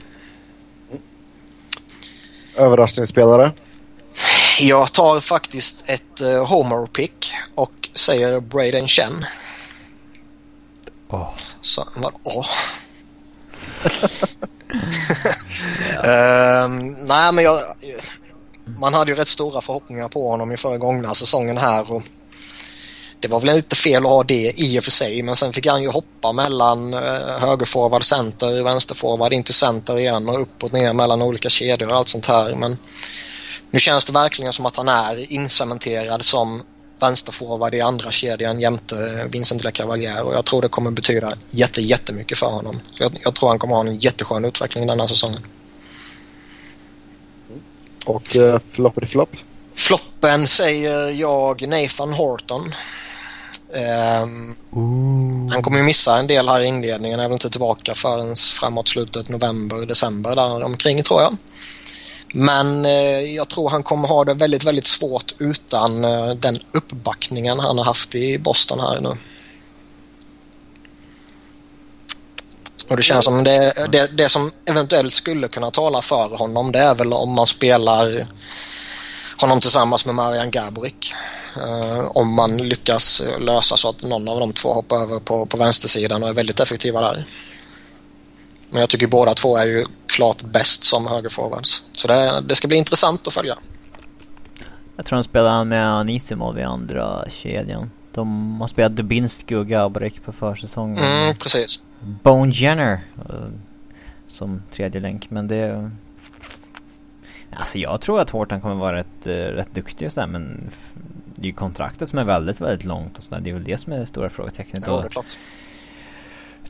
Överraskningsspelare? 2.57 3.53
Jag 4.61 4.93
tar 4.93 5.21
faktiskt 5.21 5.89
ett 5.89 6.23
uh, 6.23 6.45
Homer-pick 6.45 7.33
och 7.55 7.89
säger 7.95 8.41
Braden 8.41 8.89
Chen. 8.89 9.25
Oh. 11.09 11.29
Så, 11.61 11.85
vad, 11.95 12.13
oh. 12.23 12.47
uh, 16.05 16.69
nej, 17.09 17.33
men 17.33 17.45
jag, 17.45 17.61
man 18.79 18.95
hade 18.95 19.11
ju 19.11 19.17
rätt 19.17 19.29
stora 19.29 19.61
förhoppningar 19.61 20.09
på 20.09 20.31
honom 20.31 20.53
i 20.53 20.57
föregångna 20.57 21.15
säsongen 21.15 21.59
här. 21.59 21.93
Och 21.93 22.03
det 23.21 23.29
var 23.29 23.41
väl 23.41 23.57
inte 23.57 23.77
fel 23.77 24.03
att 24.03 24.09
ha 24.09 24.23
det 24.23 24.53
i 24.57 24.79
och 24.79 24.85
för 24.85 24.91
sig, 24.91 25.23
men 25.23 25.37
sen 25.37 25.53
fick 25.53 25.67
han 25.67 25.83
ju 25.83 25.89
hoppa 25.89 26.33
mellan 26.33 26.95
eh, 26.95 27.39
högerforward, 27.39 28.05
center, 28.05 28.63
vänsterforward, 28.63 29.33
in 29.33 29.43
till 29.43 29.55
center 29.55 29.99
igen 29.99 30.29
och 30.29 30.43
upp 30.43 30.65
och 30.65 30.73
ner 30.73 30.93
mellan 30.93 31.23
olika 31.23 31.49
kedjor 31.49 31.89
och 31.89 31.97
allt 31.97 32.09
sånt 32.09 32.27
här. 32.27 32.55
Men 32.55 32.79
nu 33.71 33.79
känns 33.79 34.05
det 34.05 34.13
verkligen 34.13 34.53
som 34.53 34.67
att 34.67 34.77
han 34.77 34.89
är 34.89 35.33
incementerad 35.33 36.25
som 36.25 36.63
vänsterforward 37.01 37.75
i 37.75 37.81
andra 37.81 38.11
kedjan 38.11 38.61
jämte 38.61 39.29
Vincent 39.31 39.65
LeCavalier 39.65 40.23
och 40.23 40.35
jag 40.35 40.45
tror 40.45 40.63
det 40.63 40.69
kommer 40.69 40.91
betyda 40.91 41.33
jätte, 41.51 41.83
jättemycket 41.83 42.39
för 42.39 42.47
honom. 42.47 42.81
Jag, 42.99 43.13
jag 43.25 43.35
tror 43.35 43.49
han 43.49 43.59
kommer 43.59 43.75
ha 43.75 43.81
en 43.81 43.99
jätteskön 43.99 44.45
utveckling 44.45 44.87
denna 44.87 45.09
säsongen. 45.09 45.41
Och 48.11 48.37
eh, 48.37 48.61
floppity 48.73 49.07
flopp? 49.07 49.37
Floppen 49.75 50.49
säger 50.49 51.11
jag 51.11 51.69
Nathan 51.69 52.13
Horton. 52.13 52.75
Um, 54.23 54.57
han 55.51 55.63
kommer 55.63 55.79
ju 55.79 55.85
missa 55.85 56.19
en 56.19 56.27
del 56.27 56.49
här 56.49 56.61
i 56.61 56.67
inledningen, 56.67 57.21
är 57.21 57.25
väl 57.25 57.33
inte 57.33 57.51
tillbaka 57.51 57.95
förrän 57.95 58.37
framåt 58.37 58.89
slutet 58.89 59.29
november, 59.29 59.87
december 59.87 60.35
där 60.37 60.65
omkring 60.65 61.03
tror 61.03 61.23
jag. 61.23 61.37
Men 62.35 62.85
eh, 62.85 63.21
jag 63.21 63.49
tror 63.49 63.71
han 63.71 63.83
kommer 63.83 64.09
ha 64.09 64.25
det 64.25 64.35
väldigt, 64.35 64.65
väldigt 64.65 64.87
svårt 64.87 65.35
utan 65.39 66.05
eh, 66.05 66.31
den 66.31 66.55
uppbackningen 66.73 67.59
han 67.59 67.79
har 67.79 67.85
haft 67.85 68.15
i 68.15 68.39
Boston 68.39 68.81
här 68.81 69.01
nu. 69.01 69.17
Och 72.91 72.97
det 72.97 73.03
känns 73.03 73.25
som 73.25 73.45
det, 73.45 73.89
det, 73.93 74.17
det 74.17 74.29
som 74.29 74.51
eventuellt 74.67 75.15
skulle 75.15 75.49
kunna 75.49 75.71
tala 75.71 76.03
för 76.03 76.37
honom 76.37 76.73
det 76.73 76.79
är 76.79 76.95
väl 76.95 77.13
om 77.13 77.33
man 77.33 77.47
spelar 77.47 78.27
honom 79.41 79.61
tillsammans 79.61 80.07
med 80.07 80.15
Marian 80.15 80.51
Gaborik. 80.51 81.13
Uh, 81.57 82.17
om 82.17 82.35
man 82.35 82.57
lyckas 82.57 83.23
lösa 83.39 83.77
så 83.77 83.89
att 83.89 84.03
någon 84.03 84.29
av 84.29 84.41
de 84.41 84.53
två 84.53 84.73
hoppar 84.73 84.97
över 84.97 85.19
på, 85.19 85.47
på 85.47 85.57
vänstersidan 85.57 86.23
och 86.23 86.29
är 86.29 86.33
väldigt 86.33 86.61
effektiva 86.61 87.01
där. 87.01 87.25
Men 88.71 88.81
jag 88.81 88.89
tycker 88.89 89.07
båda 89.07 89.35
två 89.35 89.57
är 89.57 89.67
ju 89.67 89.85
klart 90.07 90.43
bäst 90.43 90.85
som 90.85 91.07
högerforwards. 91.07 91.83
Så 91.93 92.09
det, 92.09 92.43
det 92.49 92.55
ska 92.55 92.69
bli 92.69 92.77
intressant 92.77 93.27
att 93.27 93.33
följa. 93.33 93.57
Jag 94.97 95.07
tror 95.07 95.17
de 95.17 95.25
spelar 95.25 95.65
med 95.65 95.93
Anisimov 95.93 96.59
i 96.59 96.63
andra 96.63 97.25
kedjan. 97.31 97.91
De 98.15 98.61
har 98.61 98.69
spelat 98.69 98.97
Dubinski 98.97 99.55
och 99.55 99.69
Gaborik 99.69 100.25
på 100.25 100.33
försäsongen. 100.33 101.05
Mm, 101.05 101.37
precis. 101.37 101.81
Bone 102.01 102.53
Jenner 102.53 103.01
uh, 103.19 103.51
som 104.27 104.63
tredje 104.71 105.01
länk. 105.01 105.31
Men 105.31 105.49
det... 105.49 105.91
Alltså 107.53 107.79
jag 107.79 108.01
tror 108.01 108.21
att 108.21 108.31
Horton 108.31 108.61
kommer 108.61 108.75
vara 108.75 108.97
rätt, 108.97 109.27
uh, 109.27 109.33
rätt 109.33 109.75
duktig 109.75 110.07
och 110.07 110.13
sådär 110.13 110.27
men 110.27 110.71
det 111.35 111.43
är 111.43 111.47
ju 111.47 111.53
kontraktet 111.53 112.09
som 112.09 112.19
är 112.19 112.25
väldigt, 112.25 112.61
väldigt 112.61 112.85
långt 112.85 113.19
och 113.19 113.25
sådär. 113.25 113.41
Det 113.41 113.51
är 113.51 113.55
väl 113.55 113.65
det 113.65 113.77
som 113.77 113.93
är 113.93 113.99
det 113.99 114.07
stora 114.07 114.31
frågetecknet. 114.31 114.85
Ja, 114.87 115.01
det 115.01 115.07
är 115.07 115.09
klart. 115.09 115.39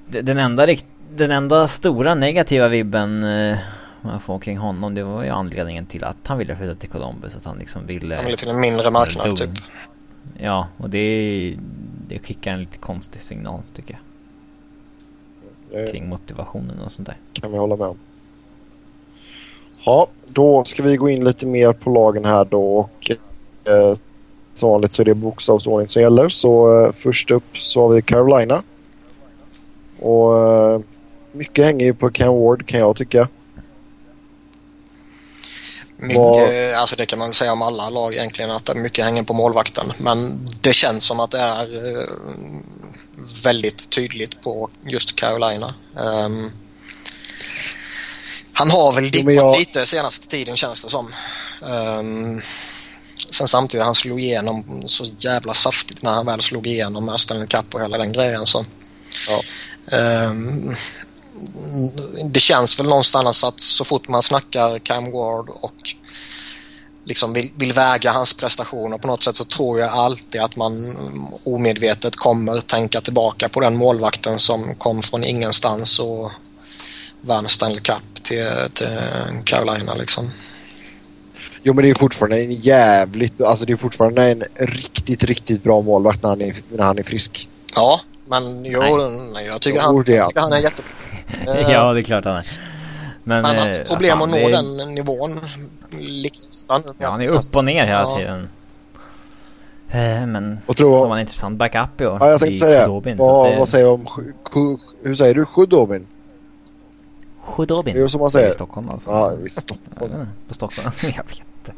Den 0.06 0.38
enda, 0.38 0.66
den 1.10 1.30
enda 1.30 1.68
stora 1.68 2.14
negativa 2.14 2.68
vibben 2.68 3.24
uh, 3.24 3.58
man 4.02 4.20
får 4.20 4.38
kring 4.38 4.58
honom 4.58 4.94
det 4.94 5.02
var 5.02 5.24
ju 5.24 5.30
anledningen 5.30 5.86
till 5.86 6.04
att 6.04 6.26
han 6.26 6.38
ville 6.38 6.56
flytta 6.56 6.74
till 6.74 6.88
Columbus. 6.88 7.36
Att 7.36 7.44
han 7.44 7.58
liksom 7.58 7.86
ville... 7.86 8.14
Han 8.14 8.24
ville 8.24 8.36
till 8.36 8.48
en 8.48 8.60
mindre 8.60 8.90
marknad 8.90 9.36
typ. 9.36 9.50
Ja, 10.38 10.68
och 10.76 10.90
det, 10.90 11.56
det 12.08 12.18
skickar 12.18 12.52
en 12.52 12.60
lite 12.60 12.78
konstig 12.78 13.20
signal 13.20 13.60
tycker 13.74 13.92
jag. 13.92 14.00
Det 15.70 15.90
kring 15.90 16.08
motivationen 16.08 16.80
och 16.80 16.92
sånt 16.92 17.08
där. 17.08 17.16
Kan 17.32 17.52
vi 17.52 17.58
hålla 17.58 17.76
med 17.76 17.88
om. 17.88 17.98
Ja, 19.84 20.06
då 20.26 20.64
ska 20.64 20.82
vi 20.82 20.96
gå 20.96 21.08
in 21.08 21.24
lite 21.24 21.46
mer 21.46 21.72
på 21.72 21.90
lagen 21.90 22.24
här 22.24 22.44
då 22.44 22.76
och 22.76 23.10
eh, 23.64 23.94
som 24.54 24.70
vanligt 24.70 24.92
så 24.92 25.02
är 25.02 25.06
det 25.06 25.14
bokstavsordning 25.14 25.88
som 25.88 26.02
gäller. 26.02 26.28
Så 26.28 26.82
eh, 26.84 26.92
först 26.92 27.30
upp 27.30 27.58
så 27.58 27.82
har 27.82 27.94
vi 27.94 28.02
Carolina. 28.02 28.62
Och 30.00 30.38
eh, 30.38 30.80
mycket 31.32 31.64
hänger 31.64 31.86
ju 31.86 31.94
på 31.94 32.10
Ken 32.10 32.40
Ward 32.40 32.66
kan 32.66 32.80
jag 32.80 32.96
tycka. 32.96 33.28
Mycket, 36.02 36.16
Var... 36.16 36.74
alltså 36.74 36.96
det 36.96 37.06
kan 37.06 37.18
man 37.18 37.34
säga 37.34 37.52
om 37.52 37.62
alla 37.62 37.90
lag 37.90 38.14
egentligen 38.14 38.50
att 38.50 38.76
mycket 38.76 39.04
hänger 39.04 39.22
på 39.22 39.32
målvakten. 39.32 39.92
Men 39.98 40.46
det 40.60 40.72
känns 40.72 41.04
som 41.04 41.20
att 41.20 41.30
det 41.30 41.38
är 41.38 41.98
eh, 42.00 42.08
väldigt 43.44 43.90
tydligt 43.90 44.42
på 44.42 44.70
just 44.86 45.16
Carolina. 45.16 45.74
Um, 45.96 46.52
han 48.52 48.70
har 48.70 48.92
väl 48.92 49.10
dippat 49.10 49.34
jag... 49.34 49.58
lite 49.58 49.86
senaste 49.86 50.28
tiden 50.28 50.56
känns 50.56 50.82
det 50.82 50.90
som. 50.90 51.14
Um, 51.60 52.42
sen 53.30 53.48
samtidigt 53.48 53.84
han 53.84 53.94
slog 53.94 54.20
igenom 54.20 54.82
så 54.86 55.04
jävla 55.18 55.54
saftigt 55.54 56.02
när 56.02 56.10
han 56.10 56.26
väl 56.26 56.40
slog 56.40 56.66
igenom 56.66 57.04
med 57.04 57.20
Stanley 57.20 57.46
Cup 57.46 57.74
och 57.74 57.80
hela 57.80 57.98
den 57.98 58.12
grejen. 58.12 58.46
Så. 58.46 58.64
Ja. 59.28 60.28
Um, 60.28 60.76
det 62.24 62.40
känns 62.40 62.80
väl 62.80 62.86
någonstans 62.86 63.44
att 63.44 63.60
så 63.60 63.84
fort 63.84 64.08
man 64.08 64.22
snackar 64.22 64.78
Cam 64.78 65.10
Ward 65.10 65.48
och 65.48 65.94
liksom 67.04 67.32
vill, 67.32 67.50
vill, 67.56 67.72
väga 67.72 68.10
hans 68.12 68.34
prestationer 68.34 68.98
på 68.98 69.06
något 69.06 69.22
sätt 69.22 69.36
så 69.36 69.44
tror 69.44 69.80
jag 69.80 69.90
alltid 69.90 70.40
att 70.40 70.56
man 70.56 70.96
omedvetet 71.44 72.16
kommer 72.16 72.60
tänka 72.60 73.00
tillbaka 73.00 73.48
på 73.48 73.60
den 73.60 73.76
målvakten 73.76 74.38
som 74.38 74.74
kom 74.74 75.02
från 75.02 75.24
ingenstans 75.24 75.98
och 75.98 76.32
vann 77.20 77.48
Stanley 77.48 77.80
Cup 77.80 78.22
till, 78.22 78.48
till 78.72 78.98
Carolina 79.44 79.94
liksom. 79.94 80.30
Jo 81.62 81.74
men 81.74 81.84
det 81.84 81.90
är 81.90 81.94
fortfarande 81.94 82.40
en 82.40 82.52
jävligt, 82.52 83.40
alltså 83.40 83.64
det 83.64 83.72
är 83.72 83.76
fortfarande 83.76 84.22
en 84.24 84.44
riktigt, 84.54 85.24
riktigt 85.24 85.62
bra 85.62 85.82
målvakt 85.82 86.22
när 86.22 86.30
han 86.30 86.40
är, 86.40 86.56
när 86.68 86.84
han 86.84 86.98
är 86.98 87.02
frisk. 87.02 87.48
Ja, 87.74 88.00
men 88.30 88.64
jo, 88.64 88.80
nej. 89.34 89.46
jag 89.46 89.60
tycker, 89.60 89.80
han, 89.80 89.96
jag 89.96 90.06
tycker 90.06 90.40
han 90.40 90.52
är 90.52 90.58
jättebra. 90.58 90.92
ja, 91.72 91.92
det 91.92 92.00
är 92.00 92.02
klart 92.02 92.24
han 92.24 92.36
är. 92.36 92.46
Men, 93.24 93.44
han 93.44 93.56
har 93.56 93.68
eh, 93.68 93.84
problem 93.88 94.22
att 94.22 94.30
nå 94.30 94.36
är... 94.36 94.50
den 94.50 94.94
nivån. 94.94 95.40
Liksom. 95.90 96.82
Ja, 96.98 97.10
han 97.10 97.20
är 97.20 97.34
upp 97.34 97.56
och 97.56 97.64
ner 97.64 97.86
hela 97.86 98.00
ja. 98.00 98.16
tiden. 98.16 98.48
Eh, 99.88 100.26
men 100.26 100.58
och 100.66 100.76
tror... 100.76 100.98
han 100.98 101.08
var 101.08 101.16
en 101.16 101.20
intressant 101.20 101.58
backup 101.58 102.00
i 102.00 102.06
år. 102.06 102.16
Ja, 102.20 102.30
jag 102.30 102.40
tänkte 102.40 102.66
säga 102.66 102.88
det. 102.88 103.14
Vad, 103.14 103.52
det... 103.52 103.58
vad 103.58 103.68
säger 103.68 103.84
du 103.84 103.90
om... 103.90 104.06
Hur 105.02 105.14
säger 105.14 105.34
du? 105.34 105.44
Sjudobin? 105.44 106.06
Sjudobin? 107.44 107.94
Det 107.94 108.02
är 108.02 108.08
som 108.08 108.20
man 108.20 108.30
säger. 108.30 108.50
I 108.50 108.52
Stockholm 108.52 108.90
alltså. 108.90 109.10
Ja, 109.10 109.32
i 109.46 109.48
Stockholm. 109.48 110.28
På 110.48 110.54
Stockholm. 110.54 110.90
jag 111.02 111.24
vet 111.24 111.42
inte. 111.58 111.72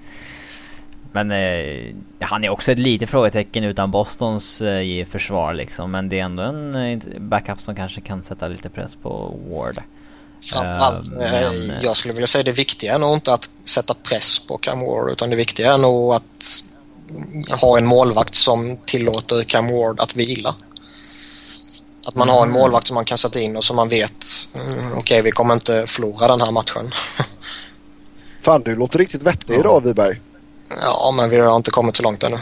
Men 1.12 1.30
eh, 1.30 1.94
han 2.20 2.44
är 2.44 2.48
också 2.48 2.72
ett 2.72 2.78
litet 2.78 3.10
frågetecken 3.10 3.64
utan 3.64 3.90
Bostons 3.90 4.62
eh, 4.62 5.06
försvar 5.06 5.54
liksom. 5.54 5.90
Men 5.90 6.08
det 6.08 6.20
är 6.20 6.24
ändå 6.24 6.42
en 6.42 6.74
eh, 6.74 6.98
backup 7.20 7.60
som 7.60 7.74
kanske 7.74 8.00
kan 8.00 8.24
sätta 8.24 8.48
lite 8.48 8.68
press 8.68 8.96
på 8.96 9.38
Ward. 9.50 9.76
Framförallt, 10.52 11.04
uh, 11.04 11.32
men, 11.32 11.82
jag 11.82 11.96
skulle 11.96 12.14
vilja 12.14 12.26
säga 12.26 12.44
det 12.44 12.52
viktiga 12.52 12.94
är 12.94 12.98
nog 12.98 13.14
inte 13.14 13.34
att 13.34 13.50
sätta 13.64 13.94
press 13.94 14.38
på 14.38 14.58
Cam 14.58 14.80
Ward 14.80 15.10
utan 15.10 15.30
det 15.30 15.36
viktiga 15.36 15.72
är 15.72 15.78
nog 15.78 16.14
att 16.14 16.62
ha 17.60 17.78
en 17.78 17.86
målvakt 17.86 18.34
som 18.34 18.76
tillåter 18.76 19.42
Cam 19.42 19.68
Ward 19.68 20.00
att 20.00 20.16
vila. 20.16 20.54
Att 22.08 22.14
man 22.14 22.28
har 22.28 22.42
en 22.42 22.52
målvakt 22.52 22.86
som 22.86 22.94
man 22.94 23.04
kan 23.04 23.18
sätta 23.18 23.40
in 23.40 23.56
och 23.56 23.64
som 23.64 23.76
man 23.76 23.88
vet, 23.88 24.26
mm, 24.54 24.86
okej 24.86 24.98
okay, 24.98 25.22
vi 25.22 25.30
kommer 25.30 25.54
inte 25.54 25.84
förlora 25.86 26.28
den 26.28 26.40
här 26.40 26.50
matchen. 26.50 26.90
Fan, 28.42 28.62
du 28.62 28.76
låter 28.76 28.98
riktigt 28.98 29.22
vettig 29.22 29.54
idag 29.54 29.84
Wiberg. 29.84 30.20
Ja, 30.80 31.10
men 31.16 31.30
vi 31.30 31.40
har 31.40 31.56
inte 31.56 31.70
kommit 31.70 31.96
så 31.96 32.02
långt 32.02 32.22
ännu. 32.22 32.38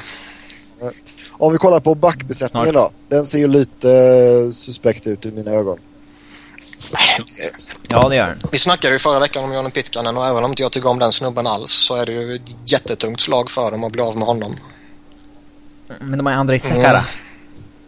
Om 1.30 1.52
vi 1.52 1.58
kollar 1.58 1.80
på 1.80 1.94
backbesättningen 1.94 2.74
då. 2.74 2.90
Den 3.08 3.26
ser 3.26 3.38
ju 3.38 3.48
lite 3.48 3.92
eh, 3.92 4.50
suspekt 4.50 5.06
ut 5.06 5.26
i 5.26 5.30
mina 5.30 5.50
ögon. 5.50 5.78
Ja, 7.88 8.08
det 8.08 8.16
gör 8.16 8.26
den. 8.26 8.38
Vi 8.52 8.58
snackade 8.58 8.94
ju 8.94 8.98
förra 8.98 9.18
veckan 9.18 9.44
om 9.44 9.54
Johnny 9.54 9.70
Pitkanen 9.70 10.16
och 10.16 10.26
även 10.26 10.44
om 10.44 10.50
inte 10.50 10.62
jag 10.62 10.72
tycker 10.72 10.88
om 10.88 10.98
den 10.98 11.12
snubben 11.12 11.46
alls 11.46 11.70
så 11.70 11.94
är 11.94 12.06
det 12.06 12.12
ju 12.12 12.34
ett 12.34 12.56
jättetungt 12.66 13.20
slag 13.20 13.50
för 13.50 13.70
dem 13.70 13.84
att 13.84 13.92
bli 13.92 14.02
av 14.02 14.16
med 14.16 14.26
honom. 14.26 14.56
Men 16.00 16.18
de 16.18 16.26
har 16.26 16.32
Andrei 16.32 16.58
Sakara. 16.58 17.04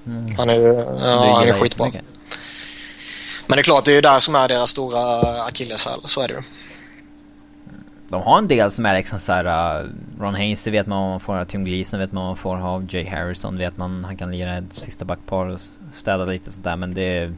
Mm. 0.06 0.34
Han 0.36 0.50
är 0.50 0.54
ju 0.54 0.84
ja, 1.02 1.34
han 1.34 1.48
är 1.48 1.52
skitbra. 1.52 1.90
Men 3.46 3.56
det 3.56 3.60
är 3.60 3.62
klart, 3.62 3.84
det 3.84 3.90
är 3.90 3.94
ju 3.94 4.00
där 4.00 4.18
som 4.18 4.34
är 4.34 4.48
deras 4.48 4.70
stora 4.70 5.20
akilleshäl. 5.42 6.00
Så 6.04 6.20
är 6.20 6.28
det 6.28 6.34
ju. 6.34 6.42
De 8.12 8.22
har 8.22 8.38
en 8.38 8.48
del 8.48 8.70
som 8.70 8.86
är 8.86 8.96
liksom 8.96 9.20
såhär... 9.20 9.44
Uh, 9.82 9.90
Ron 10.20 10.34
Haynes 10.34 10.66
vet 10.66 10.86
man 10.86 11.02
vad 11.02 11.10
man 11.10 11.20
får. 11.20 11.44
Tim 11.44 11.64
Gleason 11.64 12.00
vet 12.00 12.12
man 12.12 12.22
vad 12.22 12.30
man 12.30 12.36
får 12.36 12.56
av. 12.56 12.86
Jay 12.88 13.06
Harrison 13.06 13.58
vet 13.58 13.76
man 13.76 14.04
han 14.04 14.16
kan 14.16 14.30
lira 14.30 14.56
ett 14.56 14.72
sista 14.72 15.04
backpar 15.04 15.46
och 15.46 15.60
städa 15.92 16.24
lite 16.24 16.50
sådär. 16.50 16.76
Men 16.76 16.94
det... 16.94 17.02
Är, 17.02 17.34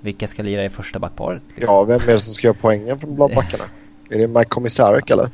vilka 0.00 0.26
ska 0.26 0.42
lira 0.42 0.64
i 0.64 0.68
första 0.68 0.98
backparet? 0.98 1.42
Liksom? 1.54 1.74
Ja, 1.74 1.84
vem 1.84 2.00
är 2.00 2.06
det 2.06 2.20
som 2.20 2.34
ska 2.34 2.46
göra 2.46 2.56
poängen 2.60 3.00
från 3.00 3.16
backarna? 3.16 3.64
är 4.10 4.18
det 4.18 4.28
Mike 4.28 4.48
Commissaric 4.48 5.10
eller? 5.10 5.28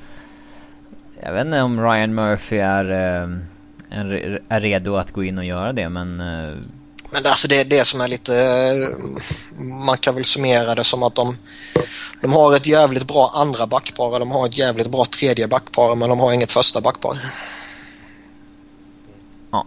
Jag 1.21 1.33
vet 1.33 1.47
inte 1.47 1.61
om 1.61 1.81
Ryan 1.81 2.15
Murphy 2.15 2.57
är, 2.57 2.85
uh, 2.85 3.39
är, 3.91 4.41
är 4.49 4.61
redo 4.61 4.97
att 4.97 5.13
gå 5.13 5.25
in 5.25 5.39
och 5.39 5.45
göra 5.45 5.73
det 5.73 5.89
men... 5.89 6.21
Uh, 6.21 6.63
men 7.13 7.27
alltså 7.27 7.49
det 7.49 7.61
är 7.61 7.65
det 7.65 7.85
som 7.85 8.01
är 8.01 8.09
lite... 8.09 8.33
Man 9.59 9.97
kan 9.97 10.15
väl 10.15 10.25
summera 10.25 10.75
det 10.75 10.85
som 10.85 11.03
att 11.03 11.15
de, 11.15 11.37
de 12.21 12.33
har 12.33 12.57
ett 12.57 12.67
jävligt 12.67 13.07
bra 13.07 13.33
andra 13.35 13.67
backpar 13.67 14.13
och 14.13 14.19
de 14.19 14.31
har 14.31 14.47
ett 14.47 14.59
jävligt 14.59 14.91
bra 14.91 15.05
tredje 15.05 15.49
backpar 15.49 15.97
men 15.97 16.09
de 16.09 16.21
har 16.21 16.33
inget 16.33 16.53
första 16.53 16.81
backpar. 16.81 17.19
Ja. 19.51 19.67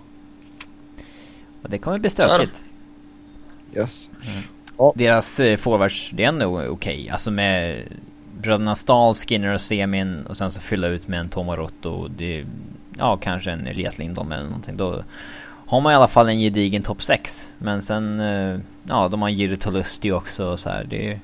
Och 1.62 1.70
det 1.70 1.78
kommer 1.78 1.98
bli 1.98 2.10
stökigt. 2.10 2.64
Yes. 3.76 4.12
Mm. 4.28 4.44
Ja. 4.78 4.94
Deras 4.96 5.40
eh, 5.40 5.58
forwards, 5.58 6.10
det 6.14 6.24
är 6.24 6.28
ändå 6.28 6.56
okej. 6.56 6.70
Okay. 6.70 7.10
Alltså 7.10 7.32
med 7.32 7.84
bröderna 8.38 8.76
Stahl, 8.76 9.16
Skinner 9.16 9.54
och 9.54 9.62
Semin 9.62 10.26
och 10.26 10.38
sen 10.38 10.52
så 10.52 10.60
fylla 10.60 10.88
ut 10.88 11.08
med 11.08 11.20
en 11.20 11.30
Tomarotto. 11.30 12.08
Det, 12.08 12.46
ja, 12.98 13.18
kanske 13.18 13.52
en 13.52 13.68
Elias 13.68 13.98
Lindholm 13.98 14.32
eller 14.32 14.44
någonting. 14.44 14.78
Då 14.78 15.04
har 15.66 15.82
man 15.82 15.92
i 15.94 15.96
alla 15.96 16.08
fall 16.08 16.30
en 16.30 16.40
gedigen 16.40 16.84
topp 16.84 17.04
6. 17.04 17.50
Men 17.58 17.82
sen, 17.82 18.20
eh, 18.20 18.60
ja, 18.84 19.08
de 19.10 19.22
har 19.22 19.30
Jiri 19.30 19.58
Tolusti 19.58 20.12
också 20.12 20.46
och 20.46 20.60
så 20.60 20.70
här. 20.70 20.84
Det 20.90 21.12
är, 21.12 21.20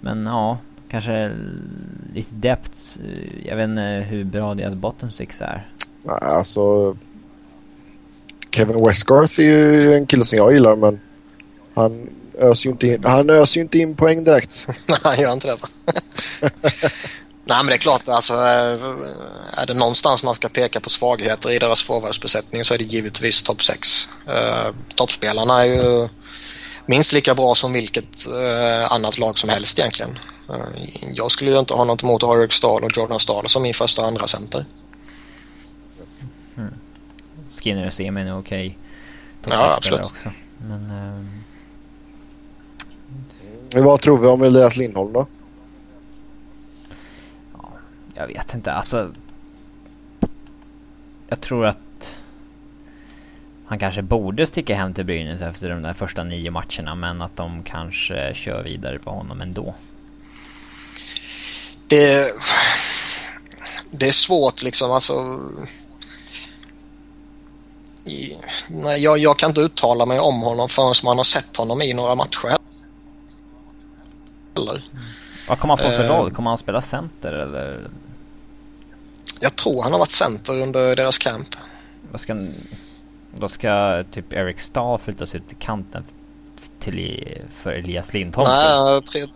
men 0.00 0.26
ja, 0.26 0.58
kanske 0.88 1.32
lite 2.14 2.34
depth. 2.34 2.98
Jag 3.44 3.56
vet 3.56 3.68
inte 3.68 4.06
hur 4.08 4.24
bra 4.24 4.54
deras 4.54 4.74
bottom 4.74 5.10
six 5.10 5.40
är. 5.40 5.66
Alltså... 6.06 6.96
Kevin 8.50 8.84
Westgarth 8.84 9.40
är 9.40 9.44
ju 9.44 9.94
en 9.94 10.06
kille 10.06 10.24
som 10.24 10.38
jag 10.38 10.52
gillar 10.52 10.76
men 10.76 11.00
han 11.74 12.08
öser 12.38 12.66
ju 12.66 12.72
inte 12.72 12.86
in, 12.86 13.04
han 13.04 13.30
öser 13.30 13.60
inte 13.60 13.78
in 13.78 13.96
poäng 13.96 14.24
direkt. 14.24 14.66
Nej, 14.88 14.98
han 15.02 15.20
gör 15.20 15.32
inte 15.32 15.48
det. 15.48 15.56
Nej, 17.48 17.56
men 17.56 17.66
det 17.66 17.74
är 17.74 17.78
klart, 17.78 18.08
alltså, 18.08 18.34
är 18.34 19.66
det 19.66 19.74
någonstans 19.74 20.24
man 20.24 20.34
ska 20.34 20.48
peka 20.48 20.80
på 20.80 20.90
svagheter 20.90 21.52
i 21.52 21.58
deras 21.58 21.82
forwardsbesättning 21.82 22.64
så 22.64 22.74
är 22.74 22.78
det 22.78 22.84
givetvis 22.84 23.42
topp 23.42 23.62
6. 23.62 24.08
Uh, 24.28 24.74
toppspelarna 24.94 25.64
är 25.64 25.64
ju 25.64 26.08
minst 26.86 27.12
lika 27.12 27.34
bra 27.34 27.54
som 27.54 27.72
vilket 27.72 28.26
uh, 28.28 28.92
annat 28.92 29.18
lag 29.18 29.38
som 29.38 29.48
helst 29.48 29.78
egentligen. 29.78 30.18
Uh, 30.50 30.88
jag 31.14 31.30
skulle 31.30 31.50
ju 31.50 31.58
inte 31.58 31.74
ha 31.74 31.84
något 31.84 32.02
emot 32.02 32.22
Eric 32.22 32.52
Stahl 32.52 32.84
och 32.84 32.96
Jordan 32.96 33.20
Stahl 33.20 33.48
som 33.48 33.62
min 33.62 33.74
första 33.74 34.02
och 34.02 34.08
andra 34.08 34.26
center. 34.26 34.64
Mm. 36.56 36.74
Skinner 37.50 37.86
och 37.86 37.92
Semin 37.92 38.26
är 38.26 38.38
okej. 38.38 38.78
Okay. 39.42 39.58
Ja, 39.58 39.74
absolut. 39.76 40.00
Också. 40.00 40.30
Men, 40.58 40.90
uh... 43.74 43.84
Vad 43.84 44.00
tror 44.00 44.18
vi 44.18 44.26
om 44.26 44.42
Elias 44.42 44.76
Lindholm 44.76 45.12
då? 45.12 45.26
Jag 48.18 48.26
vet 48.26 48.54
inte, 48.54 48.72
alltså. 48.72 49.12
Jag 51.28 51.40
tror 51.40 51.66
att 51.66 52.14
han 53.66 53.78
kanske 53.78 54.02
borde 54.02 54.46
sticka 54.46 54.74
hem 54.74 54.94
till 54.94 55.04
Brynäs 55.04 55.42
efter 55.42 55.70
de 55.70 55.82
där 55.82 55.92
första 55.92 56.24
nio 56.24 56.50
matcherna 56.50 56.94
men 56.94 57.22
att 57.22 57.36
de 57.36 57.62
kanske 57.62 58.34
kör 58.34 58.62
vidare 58.62 58.98
på 58.98 59.10
honom 59.10 59.40
ändå. 59.40 59.74
Det, 61.86 62.32
det 63.90 64.08
är 64.08 64.12
svårt 64.12 64.62
liksom 64.62 64.90
alltså. 64.90 65.40
Nej, 68.68 69.02
jag, 69.02 69.18
jag 69.18 69.38
kan 69.38 69.50
inte 69.50 69.60
uttala 69.60 70.06
mig 70.06 70.18
om 70.20 70.40
honom 70.40 70.68
förrän 70.68 70.94
man 71.04 71.16
har 71.16 71.24
sett 71.24 71.56
honom 71.56 71.82
i 71.82 71.94
några 71.94 72.14
matcher. 72.14 72.56
Eller? 74.56 74.82
Vad 75.48 75.58
kommer 75.58 75.76
han 75.76 75.90
få 75.90 75.96
för 75.96 76.04
uh, 76.04 76.10
roll? 76.10 76.30
Kommer 76.30 76.50
han 76.50 76.58
spela 76.58 76.82
center 76.82 77.32
eller? 77.32 77.88
Jag 79.40 79.56
tror 79.56 79.82
han 79.82 79.92
har 79.92 79.98
varit 79.98 80.10
center 80.10 80.60
under 80.60 80.96
deras 80.96 81.18
camp. 81.18 81.48
Vad 82.12 82.20
ska, 82.20 82.46
då 83.38 83.48
ska 83.48 84.04
typ 84.12 84.32
Eric 84.32 84.60
Stahl 84.60 84.98
flyttas 84.98 85.34
ut 85.34 85.48
till 85.48 85.56
kanten 85.56 86.04
till 86.80 87.38
för 87.62 87.70
Elias 87.70 88.12
Lindholm? 88.12 88.48
Nej, 88.50 89.02
tre, 89.02 89.26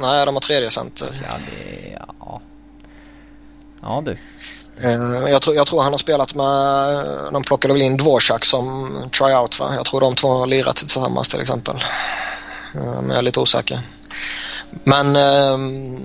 nej, 0.00 0.26
de 0.26 0.34
har 0.34 0.40
tredje 0.40 0.70
center. 0.70 1.20
Ja, 1.28 1.36
det... 1.46 1.98
Ja, 2.20 2.40
ja 3.82 4.02
du. 4.04 4.16
Uh, 4.84 5.30
jag, 5.30 5.42
tror, 5.42 5.56
jag 5.56 5.66
tror 5.66 5.82
han 5.82 5.92
har 5.92 5.98
spelat 5.98 6.34
med, 6.34 7.32
de 7.32 7.42
plockade 7.42 7.74
väl 7.74 7.82
in 7.82 7.96
Dvorak 7.96 8.44
som 8.44 8.92
tryout 9.18 9.60
va? 9.60 9.74
Jag 9.74 9.84
tror 9.84 10.00
de 10.00 10.14
två 10.14 10.28
har 10.28 10.46
lirat 10.46 10.76
tillsammans 10.76 11.28
till 11.28 11.40
exempel. 11.40 11.76
Uh, 12.76 13.00
men 13.00 13.08
jag 13.08 13.18
är 13.18 13.22
lite 13.22 13.40
osäker. 13.40 13.80
Men 14.84 15.16
uh, 15.16 16.00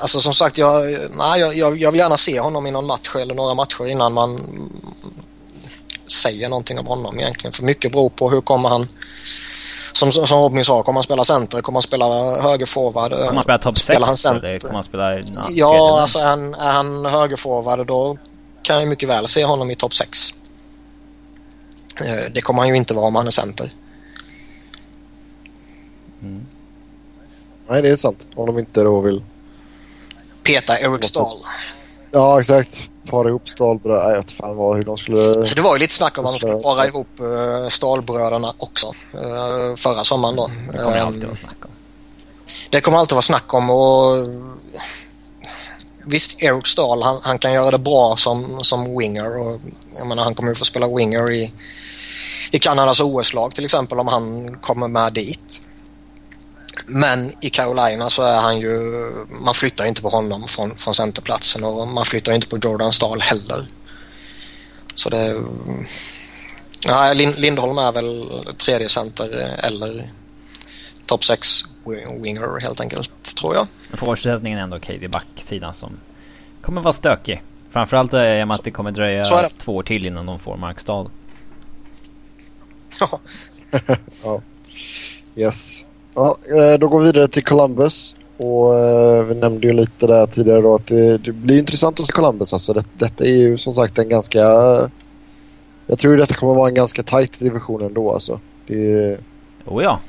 alltså 0.00 0.20
som 0.20 0.34
sagt, 0.34 0.58
jag, 0.58 0.82
nej, 1.16 1.40
jag, 1.40 1.78
jag 1.78 1.92
vill 1.92 1.98
gärna 1.98 2.16
se 2.16 2.40
honom 2.40 2.66
i 2.66 2.70
någon 2.70 2.86
match 2.86 3.14
eller 3.16 3.34
några 3.34 3.54
matcher 3.54 3.86
innan 3.86 4.12
man 4.12 4.40
säger 6.06 6.48
någonting 6.48 6.78
om 6.78 6.86
honom 6.86 7.20
egentligen. 7.20 7.52
För 7.52 7.64
mycket 7.64 7.92
beror 7.92 8.08
på 8.08 8.30
hur 8.30 8.40
kommer 8.40 8.68
han 8.68 8.88
som, 9.92 10.12
som 10.12 10.38
Robin 10.38 10.64
sa, 10.64 10.82
kommer 10.82 10.96
han 10.96 11.04
spela 11.04 11.24
center? 11.24 11.62
Kommer 11.62 11.76
han 11.76 11.82
spela 11.82 12.06
högerforward? 12.40 13.10
Kommer 13.10 13.32
han 13.32 13.42
spela 13.42 13.58
topp 13.58 13.78
6? 13.78 14.02
Han 14.04 14.16
center? 14.16 14.58
Kommer 14.58 14.74
han 14.74 14.84
spela... 14.84 15.14
Ja, 15.14 15.20
ja 15.50 16.00
alltså 16.00 16.18
är 16.18 16.26
han, 16.26 16.54
är 16.54 16.72
han 16.72 17.04
högerforward 17.06 17.86
då 17.86 18.18
kan 18.62 18.76
jag 18.76 18.88
mycket 18.88 19.08
väl 19.08 19.28
se 19.28 19.44
honom 19.44 19.70
i 19.70 19.74
topp 19.74 19.94
6. 19.94 20.30
Eh, 22.00 22.32
det 22.32 22.40
kommer 22.40 22.58
han 22.58 22.68
ju 22.68 22.76
inte 22.76 22.94
vara 22.94 23.06
om 23.06 23.14
han 23.14 23.26
är 23.26 23.30
center. 23.30 23.72
Mm. 26.22 26.46
Nej, 27.68 27.82
det 27.82 27.88
är 27.88 27.96
sant. 27.96 28.28
Om 28.34 28.46
de 28.46 28.58
inte 28.58 28.82
då 28.82 29.00
vill 29.00 29.22
peta 30.44 30.78
Eric 30.78 31.04
Stahl. 31.04 31.36
Ja, 32.10 32.40
exakt. 32.40 32.88
Para 33.10 33.28
ihop 33.28 33.48
Stahlbröderna. 33.48 34.10
Jag 34.10 34.16
vet 34.16 34.30
fan 34.30 34.56
vad, 34.56 34.76
hur 34.76 34.82
de 34.82 34.96
skulle... 34.96 35.46
Så 35.46 35.54
det 35.54 35.60
var 35.60 35.74
ju 35.74 35.78
lite 35.78 35.94
snack 35.94 36.18
om 36.18 36.26
att 36.26 36.32
de 36.32 36.38
skulle 36.38 36.58
para 36.58 36.86
ihop 36.86 37.08
uh, 37.20 37.68
Stahlbröderna 37.68 38.54
också 38.58 38.86
uh, 38.86 39.76
förra 39.76 40.04
sommaren 40.04 40.36
då. 40.36 40.50
Det 40.72 40.78
kommer 40.78 41.00
um, 41.00 41.06
alltid 41.06 41.24
vara 41.24 41.36
snack 41.36 41.56
om. 41.64 41.70
Det 42.70 42.80
kommer 42.80 42.98
alltid 42.98 43.14
vara 43.14 43.22
snack 43.22 43.54
om 43.54 43.70
och 43.70 44.16
Visst, 46.06 46.42
Eric 46.42 46.66
Stahl 46.66 47.02
han, 47.02 47.20
han, 47.22 47.38
kan 47.38 47.54
göra 47.54 47.70
det 47.70 47.78
bra 47.78 48.16
som, 48.16 48.60
som 48.60 48.98
winger 48.98 49.36
och 49.36 49.60
jag 49.98 50.06
menar 50.06 50.24
han 50.24 50.34
kommer 50.34 50.50
ju 50.50 50.54
få 50.54 50.64
spela 50.64 50.88
winger 50.88 51.32
i, 51.32 51.52
i 52.50 52.58
Kanadas 52.58 53.00
OS-lag 53.00 53.54
till 53.54 53.64
exempel 53.64 54.00
om 54.00 54.08
han 54.08 54.56
kommer 54.60 54.88
med 54.88 55.12
dit. 55.12 55.62
Men 56.86 57.32
i 57.40 57.50
Carolina 57.50 58.10
så 58.10 58.22
är 58.22 58.40
han 58.40 58.60
ju, 58.60 58.80
man 59.28 59.54
flyttar 59.54 59.86
inte 59.86 60.02
på 60.02 60.08
honom 60.08 60.44
från, 60.44 60.76
från 60.76 60.94
centerplatsen 60.94 61.64
och 61.64 61.88
man 61.88 62.04
flyttar 62.04 62.32
inte 62.32 62.46
på 62.46 62.58
Jordan 62.58 62.92
Stahl 62.92 63.20
heller. 63.20 63.66
Så 64.94 65.10
det... 65.10 65.42
Ja, 66.80 67.12
Lindholm 67.12 67.78
är 67.78 67.92
väl 67.92 68.30
tredje 68.56 68.88
center 68.88 69.56
eller 69.58 70.10
topp 71.06 71.24
6 71.24 71.64
winger 72.20 72.60
helt 72.60 72.80
enkelt, 72.80 73.36
tror 73.36 73.54
jag. 73.54 73.66
Forwardställningen 73.92 74.58
är 74.58 74.62
ändå 74.62 74.76
okej 74.76 74.98
vid 74.98 75.10
backsidan 75.10 75.74
som 75.74 75.92
kommer 76.62 76.80
vara 76.80 76.92
stökig. 76.92 77.42
Framförallt 77.70 78.12
i 78.12 78.16
och 78.16 78.48
med 78.48 78.50
att 78.50 78.64
det 78.64 78.70
kommer 78.70 78.90
dröja 78.90 79.22
det. 79.22 79.48
två 79.58 79.76
år 79.76 79.82
till 79.82 80.06
innan 80.06 80.26
de 80.26 80.38
får 80.38 80.56
Mark 80.56 80.80
Stahl. 80.80 81.10
Ja. 83.00 83.20
ja. 84.22 84.40
Yes. 85.36 85.84
Ja, 86.14 86.36
eh, 86.48 86.78
då 86.78 86.88
går 86.88 87.00
vi 87.00 87.06
vidare 87.06 87.28
till 87.28 87.44
Columbus. 87.44 88.14
Och 88.36 88.78
eh, 88.78 89.24
vi 89.24 89.34
nämnde 89.34 89.66
ju 89.66 89.72
lite 89.72 90.06
där 90.06 90.26
tidigare 90.26 90.60
då 90.60 90.74
att 90.74 90.86
det, 90.86 91.18
det 91.18 91.32
blir 91.32 91.58
intressant 91.58 92.00
att 92.00 92.06
se 92.06 92.12
Columbus. 92.12 92.52
Alltså 92.52 92.72
det, 92.72 92.84
detta 92.98 93.24
är 93.24 93.36
ju 93.36 93.58
som 93.58 93.74
sagt 93.74 93.98
en 93.98 94.08
ganska... 94.08 94.40
Jag 95.86 95.98
tror 95.98 96.16
detta 96.16 96.34
kommer 96.34 96.54
vara 96.54 96.68
en 96.68 96.74
ganska 96.74 97.02
tight 97.02 97.38
division 97.38 97.82
ändå 97.82 98.12
alltså. 98.12 98.40
Det, 98.66 99.18
oh 99.64 99.82
ja. 99.82 100.00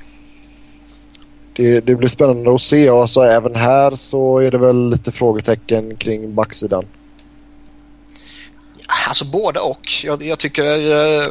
Det, 1.54 1.86
det 1.86 1.96
blir 1.96 2.10
spännande 2.10 2.54
att 2.54 2.62
se 2.62 2.90
och 2.90 3.10
så 3.10 3.24
även 3.24 3.56
här 3.56 3.96
så 3.96 4.40
är 4.40 4.52
det 4.52 4.58
väl 4.58 4.90
lite 4.90 5.12
frågetecken 5.12 5.96
kring 5.96 6.36
backsidan. 6.36 6.86
Alltså 9.08 9.26
både 9.26 9.60
och. 9.60 9.88
Jag, 10.04 10.24
jag 10.24 10.40
tycker... 10.40 10.64
Eh, 10.64 11.26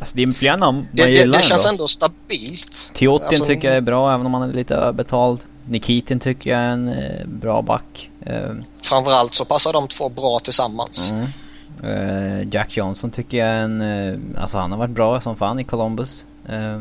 alltså 0.00 0.16
det 0.16 0.22
är 0.22 0.32
flera 0.32 0.56
namn 0.56 0.88
det, 0.92 1.04
det, 1.04 1.24
det 1.24 1.42
känns 1.42 1.66
ändå 1.66 1.88
stabilt. 1.88 2.90
Tiotin 2.94 3.26
alltså, 3.26 3.44
tycker 3.44 3.68
jag 3.68 3.76
är 3.76 3.80
bra 3.80 4.14
även 4.14 4.26
om 4.26 4.34
han 4.34 4.50
är 4.50 4.52
lite 4.52 4.74
överbetald. 4.74 5.40
Nikitin 5.68 6.20
tycker 6.20 6.50
jag 6.50 6.60
är 6.60 6.68
en 6.68 6.88
eh, 6.88 7.26
bra 7.26 7.62
back. 7.62 8.10
Eh, 8.20 8.52
Framförallt 8.82 9.34
så 9.34 9.44
passar 9.44 9.72
de 9.72 9.88
två 9.88 10.08
bra 10.08 10.38
tillsammans. 10.38 11.10
Mm. 11.10 11.26
Eh, 11.82 12.48
Jack 12.52 12.76
Johnson 12.76 13.10
tycker 13.10 13.36
jag 13.36 13.48
är 13.48 13.62
en... 13.62 13.80
Eh, 13.80 14.40
alltså 14.42 14.58
han 14.58 14.70
har 14.70 14.78
varit 14.78 14.90
bra 14.90 15.20
som 15.20 15.36
fan 15.36 15.60
i 15.60 15.64
Columbus. 15.64 16.24
Eh, 16.48 16.80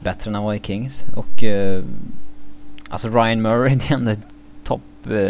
bättre 0.00 0.28
än 0.28 0.34
han 0.34 0.44
var 0.44 0.54
i 0.54 0.60
Kings. 0.60 0.94
Och... 1.16 1.44
Eh, 1.44 1.82
alltså 2.88 3.08
Ryan 3.08 3.42
Murray 3.42 3.74
det 3.88 3.90
är 3.90 3.94
ändå. 3.94 4.14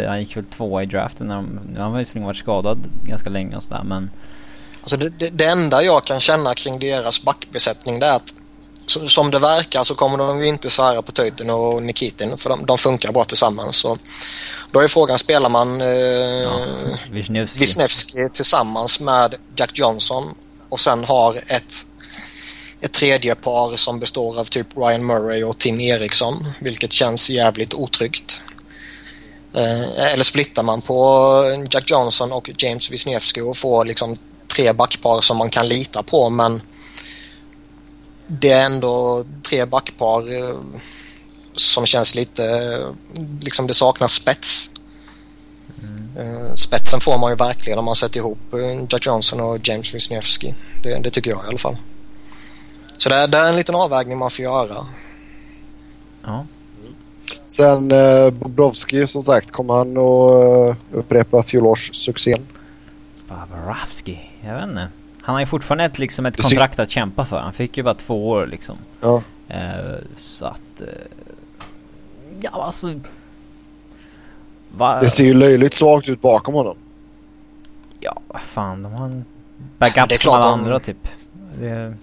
Han 0.07 0.19
gick 0.19 0.37
väl 0.37 0.45
tvåa 0.45 0.83
i 0.83 0.85
draften. 0.85 1.27
När 1.27 1.35
de, 1.35 1.59
nu 1.73 1.79
har 1.79 1.89
han 1.89 1.97
visserligen 1.97 2.25
varit 2.25 2.37
skadad 2.37 2.79
ganska 3.03 3.29
länge 3.29 3.55
och 3.55 3.63
sådär 3.63 3.83
men... 3.83 4.11
Alltså 4.79 4.97
det, 4.97 5.09
det, 5.09 5.29
det, 5.29 5.45
enda 5.45 5.83
jag 5.83 6.05
kan 6.05 6.19
känna 6.19 6.55
kring 6.55 6.79
deras 6.79 7.23
backbesättning 7.23 7.99
det 7.99 8.05
är 8.05 8.15
att 8.15 8.33
som 8.89 9.31
det 9.31 9.39
verkar 9.39 9.83
så 9.83 9.95
kommer 9.95 10.17
de 10.17 10.39
ju 10.39 10.47
inte 10.47 10.69
sära 10.69 11.01
på 11.01 11.11
Töjten 11.11 11.49
och 11.49 11.83
Nikitin 11.83 12.37
för 12.37 12.49
de, 12.49 12.65
de, 12.65 12.77
funkar 12.77 13.11
bra 13.11 13.23
tillsammans. 13.23 13.75
Så 13.75 13.97
då 14.71 14.79
är 14.79 14.87
frågan, 14.87 15.19
spelar 15.19 15.49
man 15.49 15.81
eh, 15.81 15.87
ja, 15.87 16.65
Wisniewski 17.11 18.29
tillsammans 18.33 18.99
med 18.99 19.35
Jack 19.55 19.79
Johnson 19.79 20.35
och 20.69 20.79
sen 20.79 21.03
har 21.03 21.35
ett, 21.35 21.85
ett 22.81 22.93
tredje 22.93 23.35
par 23.35 23.75
som 23.75 23.99
består 23.99 24.39
av 24.39 24.43
typ 24.45 24.77
Ryan 24.77 25.05
Murray 25.05 25.43
och 25.43 25.57
Tim 25.57 25.79
Eriksson 25.79 26.45
vilket 26.59 26.93
känns 26.93 27.29
jävligt 27.29 27.73
otryggt. 27.73 28.41
Eh, 29.53 30.11
eller 30.13 30.23
splittar 30.23 30.63
man 30.63 30.81
på 30.81 31.43
Jack 31.71 31.91
Johnson 31.91 32.31
och 32.31 32.49
James 32.57 32.91
Wisniewski 32.91 33.41
och 33.41 33.57
får 33.57 33.85
liksom 33.85 34.17
tre 34.47 34.73
backpar 34.73 35.21
som 35.21 35.37
man 35.37 35.49
kan 35.49 35.67
lita 35.67 36.03
på 36.03 36.29
men 36.29 36.61
det 38.27 38.49
är 38.49 38.65
ändå 38.65 39.23
tre 39.43 39.65
backpar 39.65 40.33
eh, 40.33 40.59
som 41.55 41.85
känns 41.85 42.15
lite, 42.15 42.77
liksom 43.41 43.67
det 43.67 43.73
saknas 43.73 44.13
spets. 44.13 44.71
Mm. 45.83 46.57
Spetsen 46.57 46.99
får 46.99 47.17
man 47.17 47.31
ju 47.31 47.35
verkligen 47.35 47.79
om 47.79 47.85
man 47.85 47.95
sätter 47.95 48.17
ihop 48.17 48.53
eh, 48.53 48.85
Jack 48.89 49.05
Johnson 49.05 49.39
och 49.39 49.67
James 49.67 49.95
Wisniewski. 49.95 50.53
Det, 50.83 50.99
det, 50.99 51.09
tycker 51.09 51.31
jag 51.31 51.43
i 51.45 51.47
alla 51.47 51.57
fall. 51.57 51.77
Så 52.97 53.09
det 53.09 53.27
det 53.27 53.37
är 53.37 53.49
en 53.49 53.55
liten 53.55 53.75
avvägning 53.75 54.17
man 54.17 54.29
får 54.29 54.43
göra. 54.43 54.87
Ja. 56.23 56.45
Sen 57.47 57.91
eh, 57.91 58.29
Bobrovski 58.29 59.07
som 59.07 59.23
sagt, 59.23 59.51
kommer 59.51 59.73
han 59.73 59.97
att 59.97 60.75
uh, 60.75 60.99
upprepa 60.99 61.43
fjolårssuccén? 61.43 62.47
Bobrovski? 63.27 64.19
Jag 64.45 64.55
vet 64.55 64.63
inte. 64.63 64.87
Han 65.21 65.35
har 65.35 65.39
ju 65.39 65.45
fortfarande 65.45 65.83
ett, 65.83 65.99
liksom 65.99 66.25
ett 66.25 66.41
kontrakt 66.41 66.79
att 66.79 66.89
kämpa 66.89 67.25
för. 67.25 67.39
Han 67.39 67.53
fick 67.53 67.77
ju 67.77 67.83
bara 67.83 67.93
två 67.93 68.29
år 68.29 68.47
liksom. 68.47 68.77
Ja. 69.01 69.21
Uh, 69.49 69.97
så 70.15 70.45
att... 70.45 70.81
Uh, 70.81 70.87
ja 72.41 72.49
alltså... 72.49 72.99
Va? 74.77 74.99
Det 74.99 75.09
ser 75.09 75.23
ju 75.23 75.33
löjligt 75.33 75.73
svagt 75.73 76.09
ut 76.09 76.21
bakom 76.21 76.53
honom. 76.53 76.75
Ja, 77.99 78.21
fan 78.45 78.83
de 78.83 78.93
har 78.93 79.05
en 79.05 79.25
backup 79.77 80.11
som 80.11 80.33
alla 80.33 80.45
andra 80.45 80.79
typ. 80.79 81.07
Det... 81.59 81.93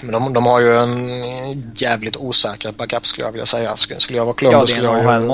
Men 0.00 0.12
de, 0.12 0.32
de 0.32 0.46
har 0.46 0.60
ju 0.60 0.78
en 0.78 1.72
jävligt 1.74 2.16
osäker 2.16 2.72
backup 2.72 3.06
skulle 3.06 3.26
jag 3.26 3.32
vilja 3.32 3.46
säga. 3.46 3.76
Skulle 3.76 4.18
jag 4.18 4.24
vara 4.24 4.34
Columbus 4.34 4.60
ja, 4.60 4.66
skulle 4.66 4.88
jag 4.88 5.22
ju... 5.22 5.32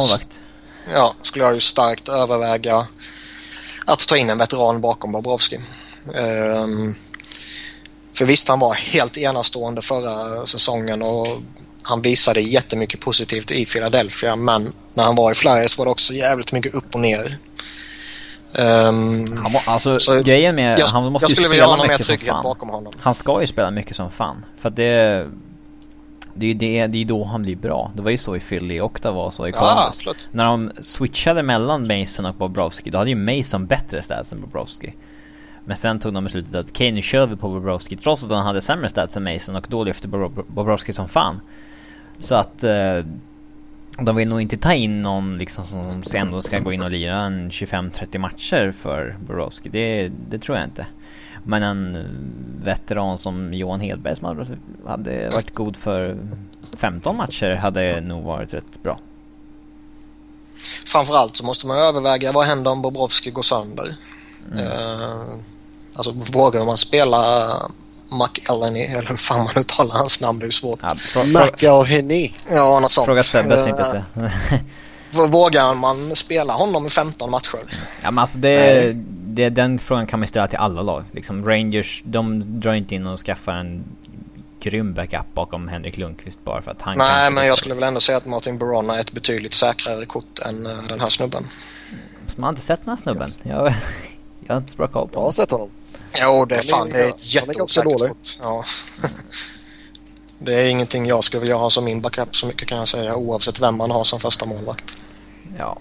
Ja, 0.93 1.15
skulle 1.23 1.45
jag 1.45 1.55
ju 1.55 1.61
starkt 1.61 2.09
överväga 2.09 2.87
att 3.87 4.09
ta 4.09 4.17
in 4.17 4.31
en 4.31 4.39
veteran 4.39 4.81
bakom 4.81 5.13
Bobrovski. 5.13 5.61
Um, 6.15 6.95
för 8.13 8.25
visst, 8.25 8.49
han 8.49 8.59
var 8.59 8.75
helt 8.75 9.17
enastående 9.17 9.83
förra 9.83 10.47
säsongen 10.47 11.03
och 11.03 11.27
han 11.83 12.03
visade 12.03 12.41
jättemycket 12.41 13.01
positivt 13.01 13.51
i 13.51 13.65
Philadelphia 13.65 14.37
men 14.37 14.73
när 14.95 15.05
han 15.05 15.17
var 15.17 15.33
i 15.33 15.35
Flyers 15.35 15.79
var 15.79 15.85
det 15.85 15.91
också 15.91 16.13
jävligt 16.13 16.53
mycket 16.53 16.75
upp 16.75 16.95
och 16.95 17.01
ner. 17.01 17.39
Um, 18.53 19.37
han, 19.37 19.53
alltså 19.67 19.95
så 19.95 20.23
grejen 20.23 20.55
med... 20.55 20.79
Jag, 20.79 20.87
han 20.87 21.13
måste 21.13 21.25
jag 21.25 21.31
skulle 21.31 21.49
vilja 21.49 21.65
ha 21.65 21.77
någon 21.77 21.87
mer 21.87 21.99
trygghet 21.99 22.35
bakom 22.43 22.69
honom. 22.69 22.93
Han 23.01 23.15
ska 23.15 23.41
ju 23.41 23.47
spela 23.47 23.71
mycket 23.71 23.97
som 23.97 24.11
fan. 24.11 24.45
För 24.59 24.69
att 24.69 24.77
det... 24.77 25.27
Det 26.35 26.47
är 26.47 26.49
ju 26.49 26.55
det, 26.55 26.87
det 26.87 26.99
är 26.99 27.05
då 27.05 27.25
han 27.25 27.43
blir 27.43 27.57
bra. 27.57 27.91
Det 27.95 28.03
var 28.03 28.11
ju 28.11 28.17
så 28.17 28.37
i 28.37 28.41
Philly 28.41 28.81
och 28.81 28.99
det 29.03 29.11
var 29.11 29.31
så 29.31 29.47
i 29.47 29.53
Columbus. 29.53 30.03
Ja, 30.07 30.13
När 30.31 30.45
de 30.45 30.71
switchade 30.83 31.43
mellan 31.43 31.87
Mason 31.87 32.27
och 32.27 32.35
Bobrovski 32.35 32.91
då 32.91 32.99
hade 32.99 33.11
ju 33.11 33.17
Mason 33.17 33.67
bättre 33.67 34.03
stats 34.03 34.33
än 34.33 34.41
Bobrovski. 34.41 34.95
Men 35.65 35.77
sen 35.77 36.01
tog 36.01 36.15
de 36.15 36.25
beslutet 36.25 36.55
att 36.55 36.71
okej 36.71 36.73
okay, 36.73 36.93
nu 36.93 37.03
kör 37.03 37.27
vi 37.27 37.37
på 37.37 37.49
Bobrovski 37.49 37.97
trots 37.97 38.25
att 38.25 38.31
han 38.31 38.47
hade 38.47 38.61
sämre 38.61 38.89
stats 38.89 39.17
än 39.17 39.25
Mason 39.25 39.57
och 39.57 39.67
då 39.69 39.85
lyfte 39.85 40.09
Bobrovski 40.09 40.93
som 40.93 41.09
fan. 41.09 41.41
Så 42.21 42.35
att 42.35 42.65
eh, 42.65 43.05
de 44.01 44.17
vill 44.17 44.29
nog 44.29 44.41
inte 44.41 44.57
ta 44.57 44.75
in 44.75 45.03
någon 45.03 45.39
liksom 45.39 45.67
som 45.67 46.03
ändå 46.15 46.43
ska 46.43 46.59
gå 46.59 46.73
in 46.73 46.83
och 46.83 46.91
lira 46.91 47.17
en 47.17 47.51
25-30 47.51 48.19
matcher 48.19 48.75
för 48.81 49.17
Borowski. 49.27 49.69
Det, 49.69 50.13
det 50.31 50.39
tror 50.39 50.59
jag 50.59 50.67
inte. 50.67 50.87
Men 51.45 51.63
en 51.63 52.07
veteran 52.63 53.19
som 53.19 53.55
Johan 53.55 53.81
Hedberg 53.81 54.17
som 54.17 54.47
hade 54.87 55.31
varit 55.31 55.55
god 55.55 55.77
för 55.77 56.19
15 56.77 57.17
matcher 57.17 57.55
hade 57.55 58.01
nog 58.01 58.25
varit 58.25 58.55
rätt 58.55 58.83
bra. 58.83 58.99
Framförallt 60.87 61.37
så 61.37 61.45
måste 61.45 61.67
man 61.67 61.79
överväga 61.79 62.33
vad 62.33 62.47
händer 62.47 62.71
om 62.71 62.83
Bobrovski 62.83 63.31
går 63.31 63.43
sönder. 63.43 63.95
Mm. 64.53 64.65
Uh, 64.65 65.39
alltså 65.95 66.13
vågar 66.13 66.65
man 66.65 66.77
spela 66.77 67.19
McElhenney, 68.09 68.83
eller 68.83 69.09
hur 69.09 69.17
fan 69.17 69.45
man 69.45 69.53
uttalar 69.57 69.95
hans 69.95 70.21
namn, 70.21 70.39
det 70.39 70.47
är 70.47 70.51
svårt. 70.51 70.81
Ja, 70.83 71.25
McElhenney? 71.25 72.33
Ja, 72.51 72.81
något 72.81 72.93
sånt. 72.93 73.07
Fråga 73.07 73.23
Sebbe 73.23 73.57
uh, 73.57 73.65
tänkte 73.65 74.05
jag. 74.15 75.29
Vågar 75.29 75.75
man 75.75 76.17
spela 76.17 76.53
honom 76.53 76.87
i 76.87 76.91
15 76.91 77.31
matcher? 77.31 77.59
Ja 78.03 78.11
men 78.11 78.19
alltså 78.19 78.39
det, 78.39 78.93
det, 79.27 79.51
den 79.51 79.79
frågan 79.79 80.07
kan 80.07 80.21
man 80.21 80.29
ställa 80.29 80.49
till 80.49 80.59
alla 80.59 80.83
lag. 80.83 81.05
Liksom 81.13 81.47
Rangers, 81.47 82.03
de 82.05 82.45
drar 82.61 82.75
inte 82.75 82.95
in 82.95 83.07
och 83.07 83.21
skaffar 83.21 83.53
en 83.53 83.85
grym 84.61 84.95
backup 84.95 85.35
bakom 85.35 85.69
Henrik 85.69 85.97
Lundqvist 85.97 86.45
bara 86.45 86.63
för 86.63 86.71
att 86.71 86.83
han 86.83 86.99
Nej 86.99 87.31
men 87.31 87.47
jag 87.47 87.59
skulle 87.59 87.75
väl 87.75 87.85
ändå 87.85 88.01
säga 88.01 88.19
att 88.19 88.27
Martin 88.27 88.59
Barona 88.59 88.97
är 88.97 89.01
ett 89.01 89.13
betydligt 89.13 89.55
säkrare 89.55 90.05
kort 90.05 90.39
än 90.39 90.67
uh, 90.67 90.73
den 90.89 91.01
här 91.01 91.09
snubben. 91.09 91.45
Man 92.37 92.45
har 92.45 92.51
inte 92.51 92.63
sett 92.63 92.81
den 92.85 92.91
här 92.91 93.03
snubben. 93.03 93.29
Yes. 93.29 93.39
Jag, 93.43 93.75
jag 94.47 94.55
har 94.55 94.59
inte 94.59 94.71
så 94.71 94.77
bra 94.77 94.89
koll 94.89 95.09
på 95.09 95.21
Jag 95.21 95.25
har 95.25 95.33
sett 95.33 95.51
honom. 95.51 95.71
Jo, 96.15 96.45
det 96.45 96.57
är 96.57 96.63
fan 96.63 96.89
det 96.89 97.05
är 97.05 97.09
ett 97.09 97.35
jätteosäkert 97.35 97.99
kort. 97.99 98.39
Ja. 98.41 98.65
det 100.39 100.55
är 100.55 100.69
ingenting 100.69 101.07
jag 101.07 101.25
skulle 101.25 101.41
vilja 101.41 101.57
ha 101.57 101.71
som 101.71 101.85
min 101.85 102.01
backup 102.01 102.37
så 102.37 102.47
mycket 102.47 102.69
kan 102.69 102.79
jag 102.79 102.89
säga 102.89 103.17
oavsett 103.17 103.61
vem 103.61 103.77
man 103.77 103.91
har 103.91 104.05
som 104.05 104.21
första 104.21 104.47
målvakt. 104.47 104.97
Ja. 105.59 105.79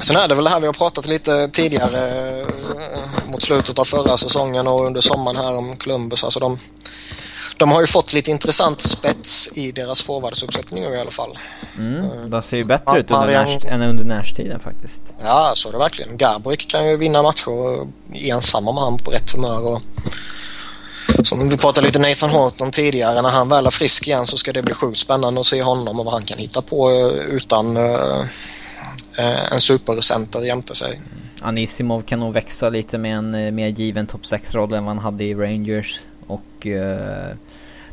Sen 0.00 0.16
är 0.16 0.28
det 0.28 0.34
väl 0.34 0.44
det 0.44 0.50
här 0.50 0.60
vi 0.60 0.66
har 0.66 0.72
pratat 0.72 1.06
lite 1.06 1.48
tidigare 1.48 2.40
eh, 2.40 2.46
mot 3.28 3.42
slutet 3.42 3.78
av 3.78 3.84
förra 3.84 4.16
säsongen 4.16 4.66
och 4.66 4.86
under 4.86 5.00
sommaren 5.00 5.36
här 5.36 5.56
om 5.56 5.76
Columbus. 5.76 6.24
Alltså 6.24 6.40
de, 6.40 6.58
de 7.56 7.72
har 7.72 7.80
ju 7.80 7.86
fått 7.86 8.12
lite 8.12 8.30
intressant 8.30 8.80
spets 8.80 9.48
i 9.54 9.72
deras 9.72 10.02
forwardsuppsättning 10.02 10.84
i 10.84 11.00
alla 11.00 11.10
fall. 11.10 11.38
Mm, 11.78 12.04
eh, 12.04 12.24
de 12.26 12.42
ser 12.42 12.56
ju 12.56 12.64
bättre 12.64 13.00
ut 13.00 13.10
under 13.10 13.44
närst, 13.44 13.64
än 13.64 13.82
under 13.82 14.04
närstiden 14.04 14.60
faktiskt. 14.60 15.02
Ja, 15.24 15.52
så 15.54 15.68
är 15.68 15.72
det 15.72 15.78
verkligen. 15.78 16.16
Gabrik 16.16 16.70
kan 16.70 16.88
ju 16.88 16.96
vinna 16.96 17.22
matcher 17.22 17.86
ensam 18.30 18.68
om 18.68 18.76
han 18.76 18.96
på 18.96 19.10
rätt 19.10 19.30
humör. 19.32 19.74
Och, 19.74 19.82
som 21.26 21.48
vi 21.48 21.56
pratade 21.56 21.86
lite 21.86 21.98
Nathan 21.98 22.30
Horton 22.30 22.70
tidigare, 22.70 23.22
när 23.22 23.30
han 23.30 23.48
väl 23.48 23.66
är 23.66 23.70
frisk 23.70 24.06
igen 24.06 24.26
så 24.26 24.36
ska 24.36 24.52
det 24.52 24.62
bli 24.62 24.74
sjukt 24.74 24.98
spännande 24.98 25.40
att 25.40 25.46
se 25.46 25.62
honom 25.62 26.00
och 26.00 26.04
vad 26.04 26.14
han 26.14 26.22
kan 26.22 26.38
hitta 26.38 26.62
på 26.62 26.90
eh, 26.90 27.34
utan 27.36 27.76
uh, 27.76 28.24
en 29.50 29.60
supercenter 29.60 30.42
jämte 30.42 30.74
sig. 30.74 31.00
Anisimov 31.40 32.02
kan 32.02 32.20
nog 32.20 32.32
växa 32.32 32.68
lite 32.68 32.98
med 32.98 33.18
en 33.18 33.54
mer 33.54 33.68
given 33.68 34.06
topp 34.06 34.22
6-roll 34.22 34.72
än 34.72 34.84
vad 34.84 34.96
han 34.96 35.04
hade 35.04 35.24
i 35.24 35.34
Rangers. 35.34 36.00
Och 36.26 36.66
uh, 36.66 37.34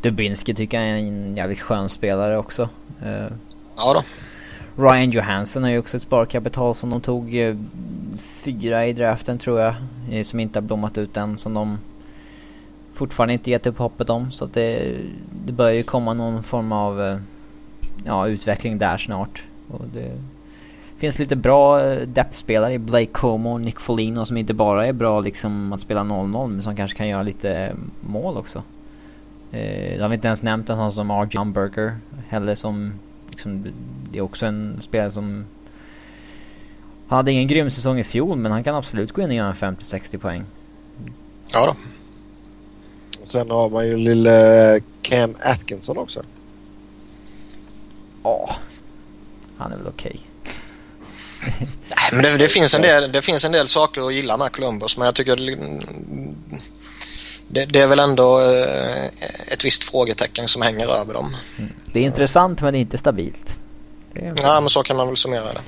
Dubinski 0.01 0.53
tycker 0.53 0.81
jag 0.81 0.89
är 0.89 0.93
en 0.93 1.35
jävligt 1.35 1.59
skön 1.59 1.89
spelare 1.89 2.37
också. 2.37 2.69
Uh, 3.05 3.27
ja 3.77 3.93
då. 3.93 4.01
Ryan 4.83 5.09
Johansson 5.11 5.63
har 5.63 5.69
ju 5.69 5.77
också 5.77 5.97
ett 5.97 6.03
sparkapital 6.03 6.75
som 6.75 6.89
de 6.89 7.01
tog 7.01 7.35
uh, 7.35 7.57
fyra 8.17 8.87
i 8.87 8.93
draften 8.93 9.37
tror 9.37 9.59
jag. 9.59 9.75
Som 10.25 10.39
inte 10.39 10.59
har 10.59 10.61
blommat 10.61 10.97
ut 10.97 11.17
än. 11.17 11.37
Som 11.37 11.53
de 11.53 11.77
fortfarande 12.93 13.33
inte 13.33 13.51
gett 13.51 13.67
upp 13.67 13.77
hoppet 13.77 14.09
om. 14.09 14.31
Så 14.31 14.45
att 14.45 14.53
det, 14.53 14.97
det 15.45 15.53
börjar 15.53 15.75
ju 15.75 15.83
komma 15.83 16.13
någon 16.13 16.43
form 16.43 16.71
av 16.71 17.21
ja, 18.03 18.27
utveckling 18.27 18.77
där 18.77 18.97
snart. 18.97 19.43
Och 19.67 19.85
det 19.93 20.11
finns 21.01 21.19
lite 21.19 21.35
bra 21.35 21.83
eh, 21.83 22.07
depth-spelare 22.07 22.73
i 22.73 22.77
Blake 22.77 23.11
Como 23.11 23.53
och 23.53 23.61
Nick 23.61 23.79
Folino 23.79 24.25
som 24.25 24.37
inte 24.37 24.53
bara 24.53 24.87
är 24.87 24.93
bra 24.93 25.19
liksom 25.19 25.73
att 25.73 25.81
spela 25.81 26.01
0-0 26.01 26.47
men 26.47 26.63
som 26.63 26.75
kanske 26.75 26.97
kan 26.97 27.07
göra 27.07 27.23
lite 27.23 27.53
eh, 27.53 27.75
mål 28.01 28.37
också. 28.37 28.63
Eh, 29.51 29.95
jag 29.95 30.07
har 30.07 30.13
inte 30.13 30.27
ens 30.27 30.43
nämnt 30.43 30.69
en 30.69 30.77
sån 30.77 30.91
som 30.91 31.11
R. 31.11 31.27
John 31.31 31.53
Burger 31.53 31.97
heller 32.27 32.55
som 32.55 32.93
liksom, 33.29 33.65
det 34.11 34.17
är 34.17 34.21
också 34.21 34.45
en 34.45 34.77
spelare 34.81 35.11
som 35.11 35.45
han 37.07 37.17
hade 37.17 37.31
ingen 37.31 37.47
grym 37.47 37.71
säsong 37.71 37.99
i 37.99 38.03
fjol 38.03 38.37
men 38.37 38.51
han 38.51 38.63
kan 38.63 38.75
absolut 38.75 39.11
gå 39.11 39.21
in 39.21 39.29
och 39.29 39.35
göra 39.35 39.53
50-60 39.53 40.17
poäng. 40.17 40.43
Ja 41.53 41.65
då. 41.65 41.75
Sen 43.23 43.51
har 43.51 43.69
man 43.69 43.87
ju 43.87 43.97
lille 43.97 44.79
Cam 45.01 45.35
Atkinson 45.43 45.97
också. 45.97 46.23
Ja. 48.23 48.55
Han 49.57 49.71
är 49.71 49.75
väl 49.75 49.87
okej. 49.87 50.11
Okay. 50.15 50.30
Nej 51.41 52.09
men 52.11 52.21
det, 52.23 52.37
det, 52.37 52.47
finns 52.47 52.73
en 52.73 52.81
del, 52.81 53.11
det 53.11 53.21
finns 53.21 53.45
en 53.45 53.51
del 53.51 53.67
saker 53.67 54.07
att 54.07 54.13
gilla 54.13 54.37
med 54.37 54.51
Columbus 54.51 54.97
men 54.97 55.05
jag 55.05 55.15
tycker 55.15 55.35
det, 57.47 57.65
det 57.65 57.79
är 57.79 57.87
väl 57.87 57.99
ändå 57.99 58.39
eh, 58.39 59.05
ett 59.53 59.65
visst 59.65 59.83
frågetecken 59.83 60.47
som 60.47 60.61
hänger 60.61 61.01
över 61.01 61.13
dem. 61.13 61.35
Mm. 61.59 61.71
Det 61.93 61.99
är 61.99 62.03
intressant 62.03 62.61
men 62.61 62.73
det 62.73 62.79
är 62.79 62.81
inte 62.81 62.97
stabilt. 62.97 63.57
Är 64.13 64.33
ja 64.41 64.61
men 64.61 64.69
så 64.69 64.83
kan 64.83 64.97
man 64.97 65.07
väl 65.07 65.17
summera 65.17 65.43
det. 65.53 65.61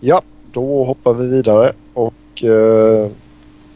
Ja, 0.00 0.22
då 0.52 0.84
hoppar 0.84 1.14
vi 1.14 1.26
vidare 1.26 1.72
och 1.94 2.44
eh, 2.44 3.10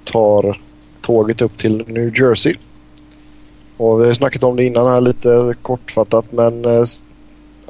tar 0.05 0.61
tåget 1.01 1.41
upp 1.41 1.59
till 1.59 1.85
New 1.87 2.21
Jersey. 2.21 2.55
Och 3.77 4.01
vi 4.01 4.07
har 4.07 4.15
snackat 4.15 4.43
om 4.43 4.57
det 4.57 4.65
innan 4.65 4.87
här 4.87 5.01
lite 5.01 5.55
kortfattat 5.63 6.33
men 6.33 6.65
eh, 6.65 6.85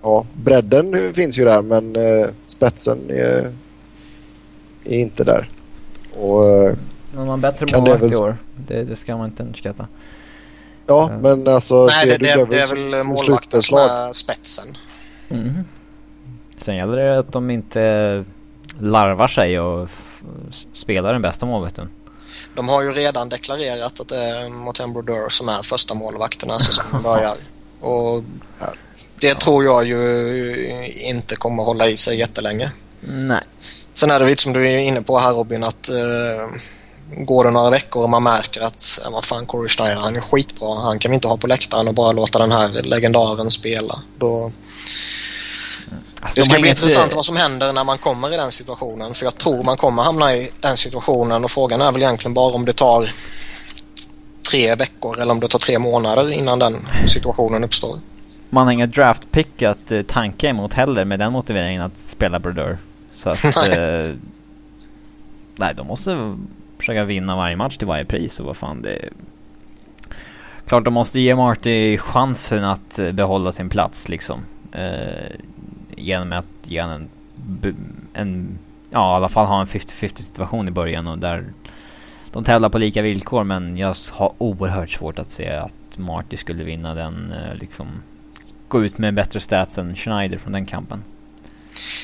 ja, 0.06 0.26
bredden 0.32 1.14
finns 1.14 1.38
ju 1.38 1.44
där 1.44 1.62
men 1.62 1.96
eh, 1.96 2.26
spetsen 2.46 3.10
är, 3.10 3.52
är 4.84 4.98
inte 4.98 5.24
där. 5.24 5.48
Och, 6.16 6.48
eh, 6.48 6.76
man 7.14 7.28
har 7.28 7.36
bättre 7.36 7.78
målvakt 7.78 8.02
väl... 8.02 8.12
i 8.12 8.16
år. 8.16 8.36
Det, 8.56 8.84
det, 8.84 8.96
ska 8.96 9.16
man 9.16 9.26
inte 9.26 9.42
underskatta. 9.42 9.86
Ja, 10.86 11.10
ja. 11.10 11.18
men 11.18 11.48
alltså... 11.48 11.86
Nej, 11.86 12.06
det, 12.06 12.16
det, 12.18 12.44
det, 12.44 12.60
är 12.60 12.74
väl 12.74 13.04
målvakten 13.04 13.62
som 13.62 13.78
är 13.78 14.12
spetsen. 14.12 14.76
Mm. 15.28 15.64
Sen 16.56 16.76
gäller 16.76 16.96
det 16.96 17.18
att 17.18 17.32
de 17.32 17.50
inte 17.50 18.24
larvar 18.78 19.28
sig 19.28 19.60
och 19.60 19.88
spelar 20.72 21.12
den 21.12 21.22
bästa 21.22 21.46
målvakten. 21.46 21.88
De 22.54 22.68
har 22.68 22.82
ju 22.82 22.92
redan 22.92 23.28
deklarerat 23.28 24.00
att 24.00 24.08
det 24.08 24.16
är 24.16 24.48
Martin 24.48 24.92
Brodeur 24.92 25.28
som 25.28 25.48
är 25.48 25.62
första 25.62 25.94
målvakten 25.94 26.48
när 26.48 26.58
säsongen 26.58 27.02
börjar. 27.02 27.36
Och 27.80 28.24
det 29.20 29.34
tror 29.34 29.64
jag 29.64 29.84
ju 29.84 30.82
inte 30.94 31.36
kommer 31.36 31.62
hålla 31.62 31.88
i 31.88 31.96
sig 31.96 32.18
jättelänge. 32.18 32.70
Nej. 33.00 33.40
Sen 33.94 34.10
är 34.10 34.20
det 34.20 34.26
lite 34.26 34.42
som 34.42 34.52
du 34.52 34.68
är 34.68 34.78
inne 34.78 35.02
på 35.02 35.18
här 35.18 35.32
Robin 35.32 35.64
att 35.64 35.90
uh, 35.90 36.56
går 37.24 37.44
det 37.44 37.50
några 37.50 37.70
veckor 37.70 38.02
och 38.02 38.10
man 38.10 38.22
märker 38.22 38.60
att 38.60 39.00
ja, 39.04 39.10
vad 39.10 39.24
fan 39.24 39.46
Corey 39.46 39.68
Steiner 39.68 40.00
han 40.00 40.16
är 40.16 40.20
skitbra. 40.20 40.80
Han 40.80 40.98
kan 40.98 41.10
vi 41.10 41.14
inte 41.14 41.28
ha 41.28 41.36
på 41.36 41.46
läktaren 41.46 41.88
och 41.88 41.94
bara 41.94 42.12
låta 42.12 42.38
den 42.38 42.52
här 42.52 42.68
legendaren 42.68 43.50
spela. 43.50 44.02
Då, 44.18 44.52
Alltså, 46.20 46.40
det 46.40 46.42
ska 46.42 46.60
bli 46.60 46.70
inte... 46.70 46.82
intressant 46.82 47.14
vad 47.14 47.24
som 47.24 47.36
händer 47.36 47.72
när 47.72 47.84
man 47.84 47.98
kommer 47.98 48.34
i 48.34 48.36
den 48.36 48.52
situationen. 48.52 49.14
För 49.14 49.26
jag 49.26 49.38
tror 49.38 49.62
man 49.62 49.76
kommer 49.76 50.02
hamna 50.02 50.36
i 50.36 50.50
den 50.60 50.76
situationen 50.76 51.44
och 51.44 51.50
frågan 51.50 51.80
är 51.80 51.92
väl 51.92 52.02
egentligen 52.02 52.34
bara 52.34 52.54
om 52.54 52.64
det 52.64 52.72
tar 52.72 53.12
tre 54.50 54.74
veckor 54.74 55.20
eller 55.20 55.32
om 55.32 55.40
det 55.40 55.48
tar 55.48 55.58
tre 55.58 55.78
månader 55.78 56.32
innan 56.32 56.58
den 56.58 56.88
situationen 57.08 57.64
uppstår. 57.64 57.98
Man 58.56 58.66
har 58.66 58.72
inga 58.72 58.86
draft 58.86 59.32
pick 59.32 59.62
att 59.62 59.92
uh, 59.92 60.02
tanka 60.02 60.48
emot 60.48 60.72
heller 60.72 61.04
med 61.04 61.18
den 61.18 61.32
motiveringen 61.32 61.82
att 61.82 61.98
spela 61.98 62.38
Brodeur. 62.38 62.78
Så 63.12 63.30
att... 63.30 63.44
nej. 63.56 64.06
Uh, 64.10 64.16
nej, 65.56 65.74
de 65.74 65.86
måste 65.86 66.36
försöka 66.78 67.04
vinna 67.04 67.36
varje 67.36 67.56
match 67.56 67.76
till 67.76 67.86
varje 67.86 68.04
pris 68.04 68.40
och 68.40 68.46
vad 68.46 68.56
fan 68.56 68.82
det... 68.82 68.96
Är... 68.96 69.10
Klart 70.66 70.84
de 70.84 70.94
måste 70.94 71.20
ge 71.20 71.34
Marty 71.34 71.98
chansen 71.98 72.64
att 72.64 73.00
behålla 73.12 73.52
sin 73.52 73.68
plats 73.68 74.08
liksom. 74.08 74.40
Uh, 74.78 75.36
genom 75.96 76.32
att 76.32 76.46
ge 76.62 76.78
en, 76.78 77.08
en 78.12 78.58
ja 78.90 79.12
i 79.12 79.16
alla 79.16 79.28
fall 79.28 79.46
ha 79.46 79.60
en 79.60 79.66
50-50 79.66 80.22
situation 80.22 80.68
i 80.68 80.70
början 80.70 81.06
och 81.06 81.18
där 81.18 81.44
de 82.32 82.44
tävlar 82.44 82.68
på 82.68 82.78
lika 82.78 83.02
villkor 83.02 83.44
men 83.44 83.76
jag 83.76 83.94
har 84.12 84.32
oerhört 84.38 84.90
svårt 84.90 85.18
att 85.18 85.30
se 85.30 85.48
att 85.48 85.98
Marty 85.98 86.36
skulle 86.36 86.64
vinna 86.64 86.94
den 86.94 87.32
eh, 87.32 87.54
liksom 87.54 87.88
gå 88.68 88.84
ut 88.84 88.98
med 88.98 89.14
bättre 89.14 89.40
stats 89.40 89.78
än 89.78 89.96
Schneider 89.96 90.38
från 90.38 90.52
den 90.52 90.66
kampen. 90.66 91.04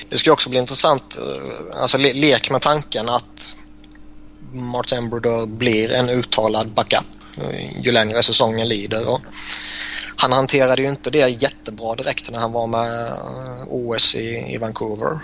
Det 0.08 0.18
ska 0.18 0.32
också 0.32 0.50
bli 0.50 0.58
intressant, 0.58 1.18
eh, 1.18 1.82
alltså 1.82 1.98
le 1.98 2.12
lek 2.12 2.50
med 2.50 2.60
tanken 2.60 3.08
att 3.08 3.56
Martin 4.52 5.10
Brodeur 5.10 5.46
blir 5.46 5.92
en 5.92 6.08
uttalad 6.08 6.68
backup 6.68 7.06
eh, 7.36 7.82
ju 7.84 7.92
längre 7.92 8.22
säsongen 8.22 8.68
lider. 8.68 9.08
Och 9.08 9.20
han 10.16 10.32
hanterade 10.32 10.82
ju 10.82 10.88
inte 10.88 11.10
det 11.10 11.42
jättebra 11.42 11.94
direkt 11.94 12.30
när 12.30 12.38
han 12.38 12.52
var 12.52 12.66
med 12.66 13.06
eh, 13.06 13.64
OS 13.68 14.14
i, 14.14 14.54
i 14.54 14.58
Vancouver. 14.58 15.18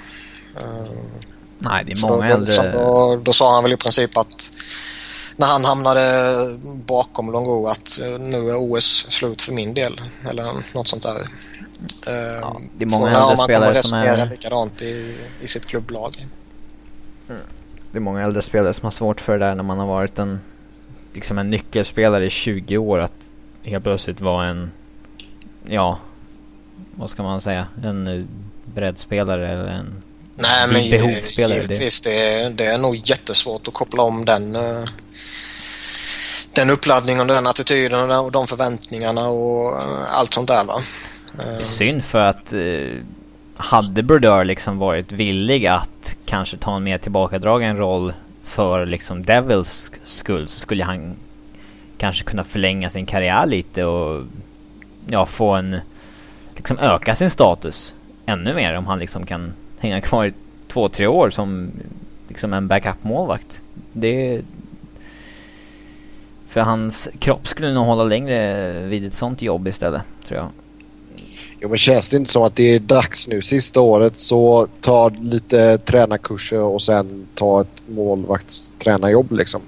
Nej, 1.59 1.85
det 1.85 1.93
är 1.93 2.09
många 2.09 2.29
då, 2.29 2.35
äldre... 2.35 2.73
Då, 2.73 3.21
då, 3.25 3.33
sa 3.33 3.55
han 3.55 3.63
väl 3.63 3.73
i 3.73 3.77
princip 3.77 4.17
att 4.17 4.53
när 5.39 5.47
han 5.47 5.65
hamnade 5.65 6.03
bakom 6.87 7.33
Longo 7.33 7.67
att 7.67 7.99
uh, 8.03 8.19
nu 8.19 8.51
är 8.51 8.57
OS 8.57 9.07
slut 9.11 9.43
för 9.43 9.53
min 9.53 9.75
del. 9.75 10.01
Eller 10.31 10.47
något 10.75 10.89
sånt 10.89 11.03
där. 11.03 11.29
Ja, 12.41 12.61
det 12.79 12.85
är 12.85 12.91
många 12.91 13.11
äldre 13.11 13.45
spelare 13.45 13.83
som 13.83 13.99
är... 13.99 14.31
likadant 14.31 14.83
i, 14.83 15.17
i 15.43 15.49
sitt 15.49 15.67
klubblag. 15.67 16.27
Mm. 17.29 17.43
Det 17.93 17.99
är 17.99 18.01
många 18.01 18.23
äldre 18.23 18.43
spelare 18.43 18.75
som 18.75 18.85
har 18.85 18.91
svårt 18.91 19.21
för 19.21 19.39
det 19.39 19.47
där 19.47 19.55
när 19.55 19.63
man 19.63 19.79
har 19.79 19.87
varit 19.87 20.19
en, 20.19 20.41
liksom 21.13 21.39
en 21.39 21.51
nyckelspelare 21.51 22.27
i 22.27 22.31
20 22.31 22.79
år 22.79 22.99
att 22.99 23.13
helt 23.63 23.85
plötsligt 23.85 24.21
vara 24.21 24.47
en 24.47 24.71
ja, 25.67 25.99
vad 26.95 27.11
ska 27.11 27.23
man 27.23 27.41
säga, 27.41 27.67
en 27.83 28.07
eh, 28.07 28.25
breddspelare 28.65 29.53
eller 29.53 29.67
en 29.67 30.03
Nej, 30.35 30.69
men 30.73 30.91
behovsspelare. 30.91 31.61
Givetvis, 31.61 32.01
det 32.01 32.49
det 32.49 32.67
är 32.67 32.79
nog 32.79 32.97
jättesvårt 33.11 33.69
att 33.69 33.75
koppla 33.75 34.03
om 34.03 34.25
den, 34.25 34.57
uh, 34.57 34.85
den 36.59 36.71
uppladdningen 36.71 37.21
och 37.21 37.27
den 37.27 37.47
attityden 37.47 38.11
och 38.11 38.33
de 38.33 38.47
förväntningarna 38.47 39.29
och 39.29 39.77
eh, 39.77 40.19
allt 40.19 40.35
sånt 40.35 40.49
där 40.49 40.65
va. 40.65 40.81
Synd 41.61 42.05
för 42.05 42.19
att 42.19 42.53
eh, 42.53 43.03
hade 43.57 44.03
Brodeur 44.03 44.45
liksom 44.45 44.79
varit 44.79 45.13
villig 45.13 45.67
att 45.67 46.17
kanske 46.27 46.57
ta 46.57 46.77
en 46.77 46.85
mer 46.85 46.99
tillbakadragen 46.99 47.77
roll 47.77 48.13
för 48.45 48.87
liksom 48.87 49.25
Devils 49.25 49.91
skull 50.05 50.49
så 50.49 50.61
skulle 50.61 50.85
han 50.85 51.17
kanske 51.99 52.25
kunna 52.25 52.45
förlänga 52.45 52.91
sin 52.91 53.07
karriär 53.07 53.47
lite 53.47 53.85
och 53.85 54.25
ja, 55.07 55.27
få 55.27 55.51
en, 55.51 55.81
liksom 56.57 56.79
öka 56.79 57.15
sin 57.15 57.31
status 57.31 57.95
ännu 58.27 58.55
mer 58.55 58.75
om 58.75 58.87
han 58.87 58.99
liksom 58.99 59.27
kan 59.27 59.53
hänga 59.79 60.01
kvar 60.01 60.27
i 60.27 60.33
två, 60.69 60.89
tre 60.89 61.07
år 61.07 61.31
som 61.31 61.71
liksom 62.29 62.53
en 62.53 62.69
backup-målvakt. 62.69 63.61
Det... 63.93 64.43
För 66.59 66.63
hans 66.63 67.09
kropp 67.19 67.49
skulle 67.49 67.73
nog 67.73 67.87
hålla 67.87 68.05
längre 68.05 68.73
vid 68.87 69.07
ett 69.07 69.15
sånt 69.15 69.43
jobb 69.43 69.69
istället, 69.69 70.03
tror 70.25 70.41
jag. 70.41 70.49
Jo 71.61 71.69
men 71.69 71.79
känns 71.79 72.09
det 72.09 72.17
inte 72.17 72.31
som 72.31 72.43
att 72.43 72.57
det 72.57 72.75
är 72.75 72.81
dags 72.81 73.29
nu 73.29 73.43
sista 73.43 73.81
året 73.81 74.19
så 74.19 74.69
ta 74.81 75.09
lite 75.09 75.79
tränarkurser 75.79 76.61
och 76.61 76.83
sen 76.83 77.27
ta 77.35 77.61
ett 77.61 77.83
målvaktstränarjobb 77.87 79.33
liksom? 79.33 79.61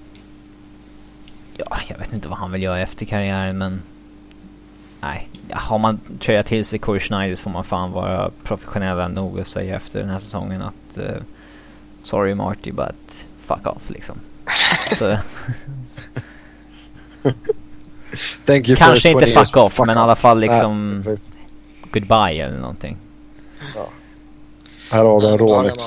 Ja, 1.56 1.76
jag 1.88 1.98
vet 1.98 2.12
inte 2.12 2.28
vad 2.28 2.38
han 2.38 2.52
vill 2.52 2.62
göra 2.62 2.80
efter 2.80 3.06
karriären 3.06 3.58
men 3.58 3.82
Nej, 5.00 5.28
har 5.50 5.78
man 5.78 6.00
tröjat 6.20 6.46
till 6.46 6.64
sig 6.64 6.78
Corey 6.78 7.00
Schneider 7.00 7.36
så 7.36 7.42
får 7.42 7.50
man 7.50 7.64
fan 7.64 7.92
vara 7.92 8.30
professionella 8.42 9.08
nog 9.08 9.40
att 9.40 9.48
säga 9.48 9.76
efter 9.76 10.00
den 10.00 10.08
här 10.08 10.18
säsongen 10.18 10.62
att 10.62 10.98
uh, 10.98 11.22
Sorry 12.02 12.34
Marty 12.34 12.72
but 12.72 13.26
fuck 13.46 13.66
off 13.66 13.90
liksom. 13.90 14.16
så, 14.98 15.16
Kanske 18.76 19.10
inte 19.10 19.26
fuck 19.26 19.56
off 19.56 19.72
fuck 19.72 19.86
men 19.86 19.98
i 19.98 20.00
alla 20.00 20.16
fall 20.16 20.40
liksom 20.40 20.98
Nej, 20.98 21.18
goodbye 21.90 22.44
eller 22.44 22.58
någonting. 22.58 22.96
Ja. 23.74 23.88
Här 24.90 25.04
har 25.04 25.20
du 25.20 25.28
en 25.28 25.38
Rolex. 25.38 25.84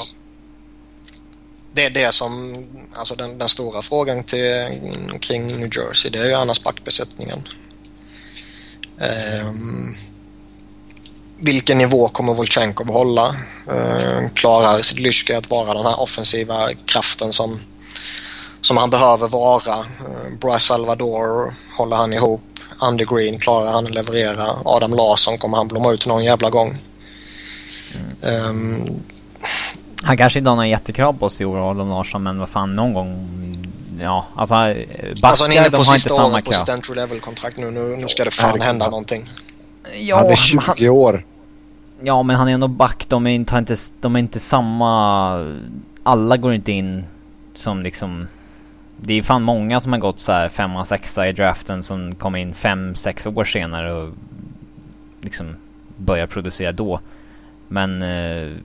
Det 1.74 1.86
är 1.86 1.90
det 1.90 2.14
som, 2.14 2.66
alltså 2.94 3.16
den, 3.16 3.38
den 3.38 3.50
stora 3.50 3.82
frågan 3.82 4.24
till, 4.24 4.68
kring 5.20 5.48
New 5.48 5.70
Jersey 5.78 6.12
det 6.12 6.20
är 6.20 6.26
ju 6.26 6.34
annars 6.34 6.64
backbesättningen. 6.64 7.48
Um, 9.48 9.96
vilken 11.38 11.78
nivå 11.78 12.08
kommer 12.08 12.34
Volchenkov 12.34 12.88
hålla? 12.88 13.36
Uh, 13.72 14.30
klarar 14.34 14.82
Zidlyshka 14.82 15.38
att 15.38 15.50
vara 15.50 15.74
den 15.74 15.86
här 15.86 16.00
offensiva 16.02 16.70
kraften 16.86 17.34
som, 17.34 17.60
som 18.64 18.78
han 18.78 18.89
behöver 18.89 19.28
vara? 19.28 19.80
Uh, 19.80 20.38
Bryce 20.41 20.59
Salvador, 20.59 21.53
håller 21.78 21.95
han 21.95 22.14
ihop? 22.14 22.41
Andy 22.80 23.05
Green, 23.05 23.39
klarar 23.39 23.72
han 23.72 23.86
att 23.86 23.93
leverera? 23.93 24.49
Adam 24.66 24.91
Larsson, 24.91 25.38
kommer 25.38 25.57
han 25.57 25.68
blomma 25.68 25.91
ut 25.91 26.05
någon 26.05 26.24
jävla 26.24 26.49
gång? 26.49 26.78
Mm. 28.24 28.49
Um, 28.49 29.01
han 30.03 30.18
kanske 30.18 30.39
inte 30.39 30.49
har 30.49 30.55
några 30.55 30.68
jättekrav 30.68 31.14
på 31.14 31.30
sig 31.30 31.43
i 31.43 31.45
år, 31.45 31.72
Adam 31.72 31.89
Larsson, 31.89 32.24
men 32.24 32.39
vad 32.39 32.49
fan 32.49 32.76
någon 32.76 32.93
gång... 32.93 33.30
Ja, 33.99 34.26
alltså... 34.36 34.55
Backar, 34.55 34.88
alltså 35.24 35.43
han 35.43 35.51
är 35.51 35.55
inne 35.55 35.70
på 35.70 35.84
sista 35.84 36.26
året 36.26 36.45
på 36.45 36.51
sitt 36.51 36.70
entry 36.70 36.95
level-kontrakt 36.95 37.57
nu. 37.57 37.72
nu. 37.72 37.95
Nu 37.97 38.07
ska 38.07 38.24
det 38.24 38.32
fan 38.32 38.55
ja, 38.59 38.66
hända 38.66 38.89
någonting. 38.89 39.30
Ja, 39.93 40.18
han 40.18 40.32
är 40.32 40.36
20 40.36 40.59
han, 40.59 40.89
år. 40.89 41.26
Ja, 42.01 42.24
men 42.24 42.36
han 42.36 42.47
är 42.47 42.53
ändå 42.53 42.68
back. 42.68 43.05
De 43.07 43.28
är 43.28 43.32
inte, 43.32 43.78
de 44.01 44.16
är 44.16 44.20
inte 44.20 44.39
samma... 44.39 45.55
Alla 46.03 46.38
går 46.38 46.53
inte 46.53 46.72
in 46.72 47.05
som 47.53 47.84
liksom... 47.84 48.28
Det 49.06 49.14
är 49.14 49.24
fan 49.24 49.43
många 49.43 49.80
som 49.80 49.91
har 49.91 49.99
gått 49.99 50.20
så 50.20 50.32
här 50.32 50.49
femma, 50.49 50.86
sexa 50.86 51.28
i 51.28 51.34
draften 51.34 51.84
som 51.84 52.16
kom 52.16 52.36
in 52.36 52.54
fem, 52.54 52.95
sex 52.95 53.28
år 53.28 53.43
senare 53.43 53.93
och 53.93 54.14
liksom 55.22 55.56
börjar 55.97 56.28
producera 56.28 56.72
då. 56.72 56.99
Men... 57.68 58.01
Eh, 58.01 58.58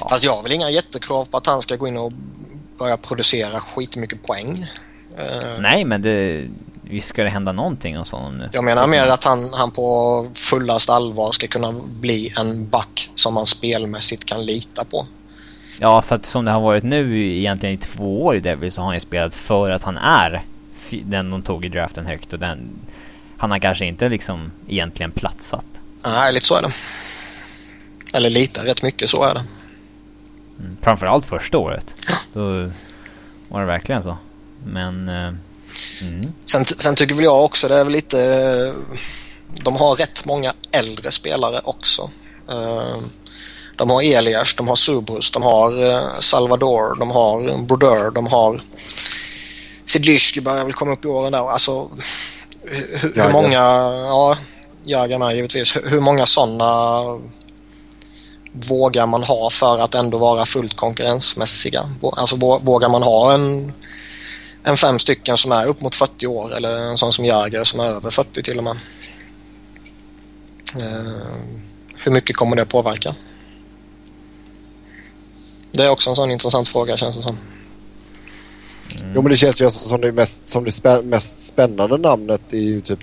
ja. 0.00 0.08
Fast 0.10 0.24
jag 0.24 0.32
har 0.32 0.42
väl 0.42 0.52
inga 0.52 0.70
jättekrav 0.70 1.24
på 1.24 1.36
att 1.36 1.46
han 1.46 1.62
ska 1.62 1.76
gå 1.76 1.88
in 1.88 1.98
och 1.98 2.12
börja 2.78 2.96
producera 2.96 3.60
skitmycket 3.60 4.22
poäng. 4.22 4.66
Uh, 5.18 5.60
Nej, 5.60 5.84
men 5.84 6.02
det... 6.02 6.48
Visst 6.82 7.08
ska 7.08 7.22
det 7.22 7.30
hända 7.30 7.52
någonting 7.52 7.96
hos 7.96 8.10
honom 8.10 8.38
nu. 8.38 8.48
Jag 8.52 8.64
menar 8.64 8.86
mer 8.86 9.06
att 9.06 9.24
han, 9.24 9.52
han 9.52 9.70
på 9.70 10.26
fullast 10.34 10.90
allvar 10.90 11.32
ska 11.32 11.46
kunna 11.46 11.72
bli 11.72 12.32
en 12.38 12.68
back 12.68 13.10
som 13.14 13.34
man 13.34 13.46
spelmässigt 13.46 14.24
kan 14.24 14.44
lita 14.46 14.84
på. 14.84 15.06
Ja, 15.80 16.02
för 16.02 16.14
att 16.14 16.26
som 16.26 16.44
det 16.44 16.50
har 16.50 16.60
varit 16.60 16.84
nu 16.84 17.26
egentligen 17.36 17.74
i 17.74 17.78
två 17.78 18.24
år 18.24 18.36
i 18.36 18.40
Devil 18.40 18.72
så 18.72 18.80
har 18.80 18.86
han 18.86 18.96
ju 18.96 19.00
spelat 19.00 19.34
för 19.34 19.70
att 19.70 19.82
han 19.82 19.98
är 19.98 20.44
den 20.90 21.30
de 21.30 21.42
tog 21.42 21.64
i 21.64 21.68
draften 21.68 22.06
högt 22.06 22.32
och 22.32 22.38
den... 22.38 22.70
Han 23.36 23.50
har 23.50 23.58
kanske 23.58 23.84
inte 23.84 24.08
liksom 24.08 24.52
egentligen 24.68 25.12
platsat. 25.12 25.64
Nej, 26.02 26.32
lite 26.32 26.46
så 26.46 26.54
är 26.54 26.62
det. 26.62 26.72
Eller 28.14 28.30
lite, 28.30 28.66
rätt 28.66 28.82
mycket 28.82 29.10
så 29.10 29.22
är 29.24 29.34
det. 29.34 29.44
Mm, 30.60 30.76
framförallt 30.80 31.26
första 31.26 31.58
året. 31.58 31.94
Då 32.32 32.68
var 33.48 33.60
det 33.60 33.66
verkligen 33.66 34.02
så. 34.02 34.16
Men... 34.64 35.08
Eh, 35.08 35.34
mm. 36.02 36.32
sen, 36.44 36.64
sen 36.64 36.94
tycker 36.94 37.14
väl 37.14 37.24
jag 37.24 37.44
också 37.44 37.68
det 37.68 37.74
är 37.74 37.84
väl 37.84 37.92
lite... 37.92 38.74
De 39.46 39.76
har 39.76 39.96
rätt 39.96 40.24
många 40.24 40.52
äldre 40.72 41.10
spelare 41.10 41.60
också. 41.64 42.10
Uh, 42.50 42.96
de 43.76 43.90
har 43.90 44.02
Elias, 44.02 44.54
de 44.54 44.68
har 44.68 44.76
Subrus, 44.76 45.30
de 45.30 45.42
har 45.42 45.84
uh, 45.84 46.18
Salvador, 46.20 46.98
de 46.98 47.10
har 47.10 47.66
Brodeur, 47.66 48.10
de 48.10 48.26
har 48.26 48.62
Sidlishki 49.84 50.40
börjar 50.40 50.64
väl 50.64 50.72
komma 50.72 50.92
upp 50.92 51.04
i 51.04 51.08
åren 51.08 51.32
där. 51.32 51.50
Alltså 51.50 51.90
hur, 52.64 53.22
hur 53.22 53.32
många... 53.32 53.58
Ja, 53.58 54.36
Jäger 54.84 55.18
med 55.18 55.36
givetvis. 55.36 55.76
Hur, 55.76 55.90
hur 55.90 56.00
många 56.00 56.26
sådana 56.26 57.02
vågar 58.52 59.06
man 59.06 59.22
ha 59.22 59.50
för 59.50 59.78
att 59.78 59.94
ändå 59.94 60.18
vara 60.18 60.46
fullt 60.46 60.76
konkurrensmässiga? 60.76 61.90
Alltså 62.02 62.36
vågar 62.36 62.88
man 62.88 63.02
ha 63.02 63.34
en, 63.34 63.72
en 64.62 64.76
fem 64.76 64.98
stycken 64.98 65.36
som 65.36 65.52
är 65.52 65.66
upp 65.66 65.80
mot 65.80 65.94
40 65.94 66.26
år 66.26 66.56
eller 66.56 66.80
en 66.80 66.98
sån 66.98 67.12
som 67.12 67.24
Jäger 67.24 67.64
som 67.64 67.80
är 67.80 67.84
över 67.84 68.10
40 68.10 68.42
till 68.42 68.58
och 68.58 68.64
med? 68.64 68.76
Eh, 70.76 71.36
hur 71.96 72.12
mycket 72.12 72.36
kommer 72.36 72.56
det 72.56 72.66
påverka? 72.66 73.14
Det 75.72 75.82
är 75.82 75.90
också 75.90 76.10
en 76.10 76.16
sån 76.16 76.30
intressant 76.30 76.68
fråga 76.68 76.96
känns 76.96 77.16
det 77.16 77.22
som. 77.22 77.38
Mm. 79.00 79.12
Jo 79.14 79.22
men 79.22 79.30
det 79.30 79.36
känns 79.36 79.62
ju 79.62 79.70
som 79.70 80.00
det 80.00 80.12
mest, 80.12 80.48
som 80.48 80.64
det 80.64 80.72
spä 80.72 81.02
mest 81.02 81.46
spännande 81.46 81.98
namnet 81.98 82.52
är 82.52 82.58
ju 82.58 82.80
typ 82.80 82.98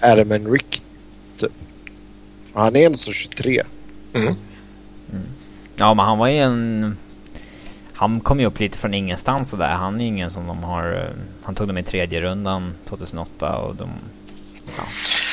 Adam 0.00 0.32
Rick. 0.32 0.82
Typ. 1.38 1.52
Han 2.54 2.76
är 2.76 2.86
ändå 2.86 2.98
23. 2.98 3.62
Mm. 4.14 4.34
Ja 5.76 5.94
men 5.94 6.06
han 6.06 6.18
var 6.18 6.28
ju 6.28 6.38
en... 6.38 6.96
Han 7.92 8.20
kom 8.20 8.40
ju 8.40 8.46
upp 8.46 8.60
lite 8.60 8.78
från 8.78 8.94
ingenstans 8.94 9.52
och 9.52 9.58
där. 9.58 9.72
Han 9.72 10.00
är 10.00 10.04
ingen 10.04 10.30
som 10.30 10.46
de 10.46 10.62
har... 10.62 10.92
Eh, 10.92 11.22
han 11.42 11.54
tog 11.54 11.66
dem 11.66 11.78
i 11.78 11.82
tredje 11.82 12.20
rundan 12.20 12.74
2008 12.88 13.56
och 13.56 13.76
de... 13.76 13.90
Ja. 14.76 14.84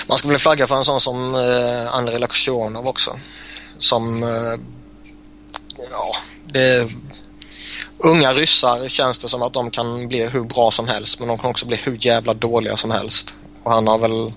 Man 0.07 0.17
ska 0.17 0.27
väl 0.27 0.37
flagga 0.37 0.67
för 0.67 0.75
en 0.75 0.85
sån 0.85 1.01
som 1.01 1.35
eh, 1.35 1.95
Andrei 1.95 2.19
Lakshonov 2.19 2.87
också. 2.87 3.19
Som... 3.77 4.23
Eh, 4.23 4.59
ja, 5.91 6.15
det... 6.51 6.89
Unga 7.97 8.33
ryssar 8.33 8.89
känns 8.89 9.19
det 9.19 9.29
som 9.29 9.41
att 9.41 9.53
de 9.53 9.71
kan 9.71 10.07
bli 10.07 10.25
hur 10.25 10.43
bra 10.43 10.71
som 10.71 10.87
helst 10.87 11.19
men 11.19 11.27
de 11.27 11.37
kan 11.37 11.49
också 11.49 11.65
bli 11.65 11.77
hur 11.83 11.97
jävla 12.05 12.33
dåliga 12.33 12.77
som 12.77 12.91
helst. 12.91 13.33
Och 13.63 13.71
han 13.71 13.87
har 13.87 13.97
väl 13.97 14.31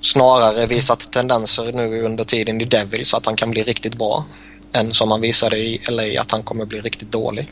snarare 0.00 0.66
visat 0.66 1.12
tendenser 1.12 1.72
nu 1.72 2.02
under 2.02 2.24
tiden 2.24 2.60
i 2.60 2.64
Devil 2.64 3.06
så 3.06 3.16
att 3.16 3.26
han 3.26 3.36
kan 3.36 3.50
bli 3.50 3.62
riktigt 3.62 3.94
bra 3.94 4.24
än 4.72 4.94
som 4.94 5.10
han 5.10 5.20
visade 5.20 5.56
i 5.56 5.80
LA 5.90 6.20
att 6.20 6.30
han 6.30 6.42
kommer 6.42 6.64
bli 6.64 6.80
riktigt 6.80 7.12
dålig. 7.12 7.50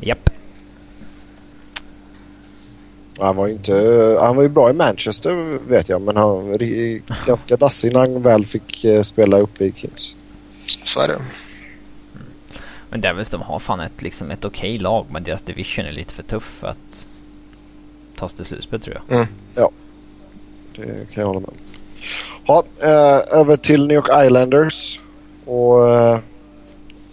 Japp. 0.00 0.30
Han 3.18 3.36
var, 3.36 3.48
inte, 3.48 3.72
han 4.20 4.36
var 4.36 4.42
ju 4.42 4.48
bra 4.48 4.70
i 4.70 4.72
Manchester 4.72 5.58
vet 5.68 5.88
jag 5.88 6.02
men 6.02 6.16
han 6.16 6.48
var 6.48 7.26
ganska 7.26 7.56
dassig 7.56 7.92
när 7.92 8.00
han 8.00 8.22
väl 8.22 8.46
fick 8.46 8.84
eh, 8.84 9.02
spela 9.02 9.38
uppe 9.38 9.64
i 9.64 9.72
Kings. 9.76 10.14
Så 10.84 11.00
är 11.00 11.08
det. 11.08 11.20
Men 12.90 13.00
Devils 13.00 13.30
de 13.30 13.42
har 13.42 13.58
fan 13.58 13.80
ett, 13.80 14.02
liksom 14.02 14.30
ett 14.30 14.44
okej 14.44 14.70
okay 14.70 14.78
lag 14.78 15.06
men 15.10 15.22
deras 15.24 15.42
division 15.42 15.84
är 15.84 15.92
lite 15.92 16.14
för 16.14 16.22
tuff 16.22 16.44
för 16.60 16.66
att 16.66 17.06
ta 18.16 18.28
sig 18.28 18.36
till 18.36 18.46
slutspel 18.46 18.80
tror 18.80 19.00
jag. 19.08 19.16
Mm. 19.16 19.28
Ja, 19.54 19.70
det 20.76 21.10
kan 21.10 21.20
jag 21.20 21.26
hålla 21.26 21.40
med 21.40 21.48
om. 21.48 21.54
Ja, 22.46 22.64
eh, 22.78 23.38
över 23.38 23.56
till 23.56 23.86
New 23.86 23.94
York 23.94 24.24
Islanders. 24.26 25.00
Och 25.44 25.88
eh, 25.88 26.18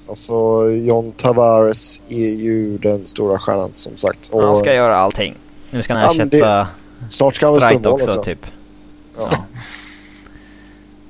alltså 0.10 0.66
John 0.70 1.12
Tavares 1.12 2.02
är 2.10 2.30
ju 2.30 2.78
den 2.78 3.08
stora 3.08 3.40
stjärnan 3.40 3.74
som 3.74 3.98
sagt. 3.98 4.30
Och, 4.30 4.44
han 4.44 4.56
ska 4.56 4.74
göra 4.74 4.98
allting. 4.98 5.36
Nu 5.70 5.84
ska 5.84 5.94
han 5.94 6.22
ersätta 6.22 6.68
snart 7.10 7.36
ska 7.36 7.46
han 7.46 7.62
Strite 7.62 7.90
också, 7.90 8.08
också, 8.08 8.24
typ. 8.24 8.46
Ja. 9.18 9.30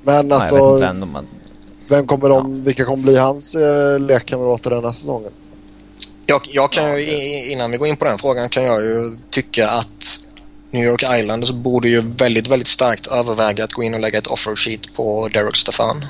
men 0.02 0.32
alltså, 0.32 0.56
ja, 0.56 0.76
vem, 0.76 1.00
de, 1.00 1.26
vem 1.90 2.06
kommer 2.06 2.28
de, 2.28 2.54
ja. 2.54 2.64
vilka 2.64 2.84
kommer 2.84 3.02
bli 3.02 3.16
hans 3.16 3.54
eh, 3.54 4.00
lekkamrater 4.00 4.70
den 4.70 4.84
här 4.84 4.92
säsongen? 4.92 5.30
Jag, 6.26 6.40
jag 6.44 6.72
kan 6.72 6.98
ju, 6.98 7.50
innan 7.50 7.70
vi 7.70 7.76
går 7.76 7.88
in 7.88 7.96
på 7.96 8.04
den 8.04 8.18
frågan 8.18 8.48
kan 8.48 8.64
jag 8.64 8.82
ju 8.84 9.16
tycka 9.30 9.70
att 9.70 10.20
New 10.70 10.84
York 10.84 11.02
Islanders 11.02 11.50
borde 11.50 11.88
ju 11.88 12.00
väldigt, 12.00 12.48
väldigt 12.48 12.68
starkt 12.68 13.06
överväga 13.06 13.64
att 13.64 13.72
gå 13.72 13.82
in 13.82 13.94
och 13.94 14.00
lägga 14.00 14.18
ett 14.18 14.26
offer 14.26 14.56
sheet 14.56 14.94
på 14.94 15.28
Derek 15.28 15.56
Stefan. 15.56 16.04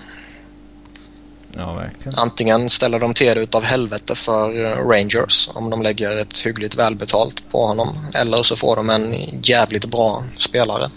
Ja, 1.53 1.73
verkligen. 1.73 2.19
Antingen 2.19 2.71
ställer 2.71 2.99
de 2.99 3.15
till 3.15 3.27
det 3.27 3.41
utav 3.41 3.63
helvete 3.63 4.15
för 4.15 4.65
eh, 4.65 4.89
Rangers 4.89 5.51
om 5.55 5.71
de 5.71 5.83
lägger 5.83 6.19
ett 6.19 6.39
hyggligt 6.39 6.77
välbetalt 6.77 7.51
på 7.51 7.67
honom. 7.67 7.89
Eller 8.15 8.43
så 8.43 8.57
får 8.57 8.77
de 8.77 8.91
en 8.91 9.15
jävligt 9.43 9.85
bra 9.85 10.25
spelare. 10.37 10.91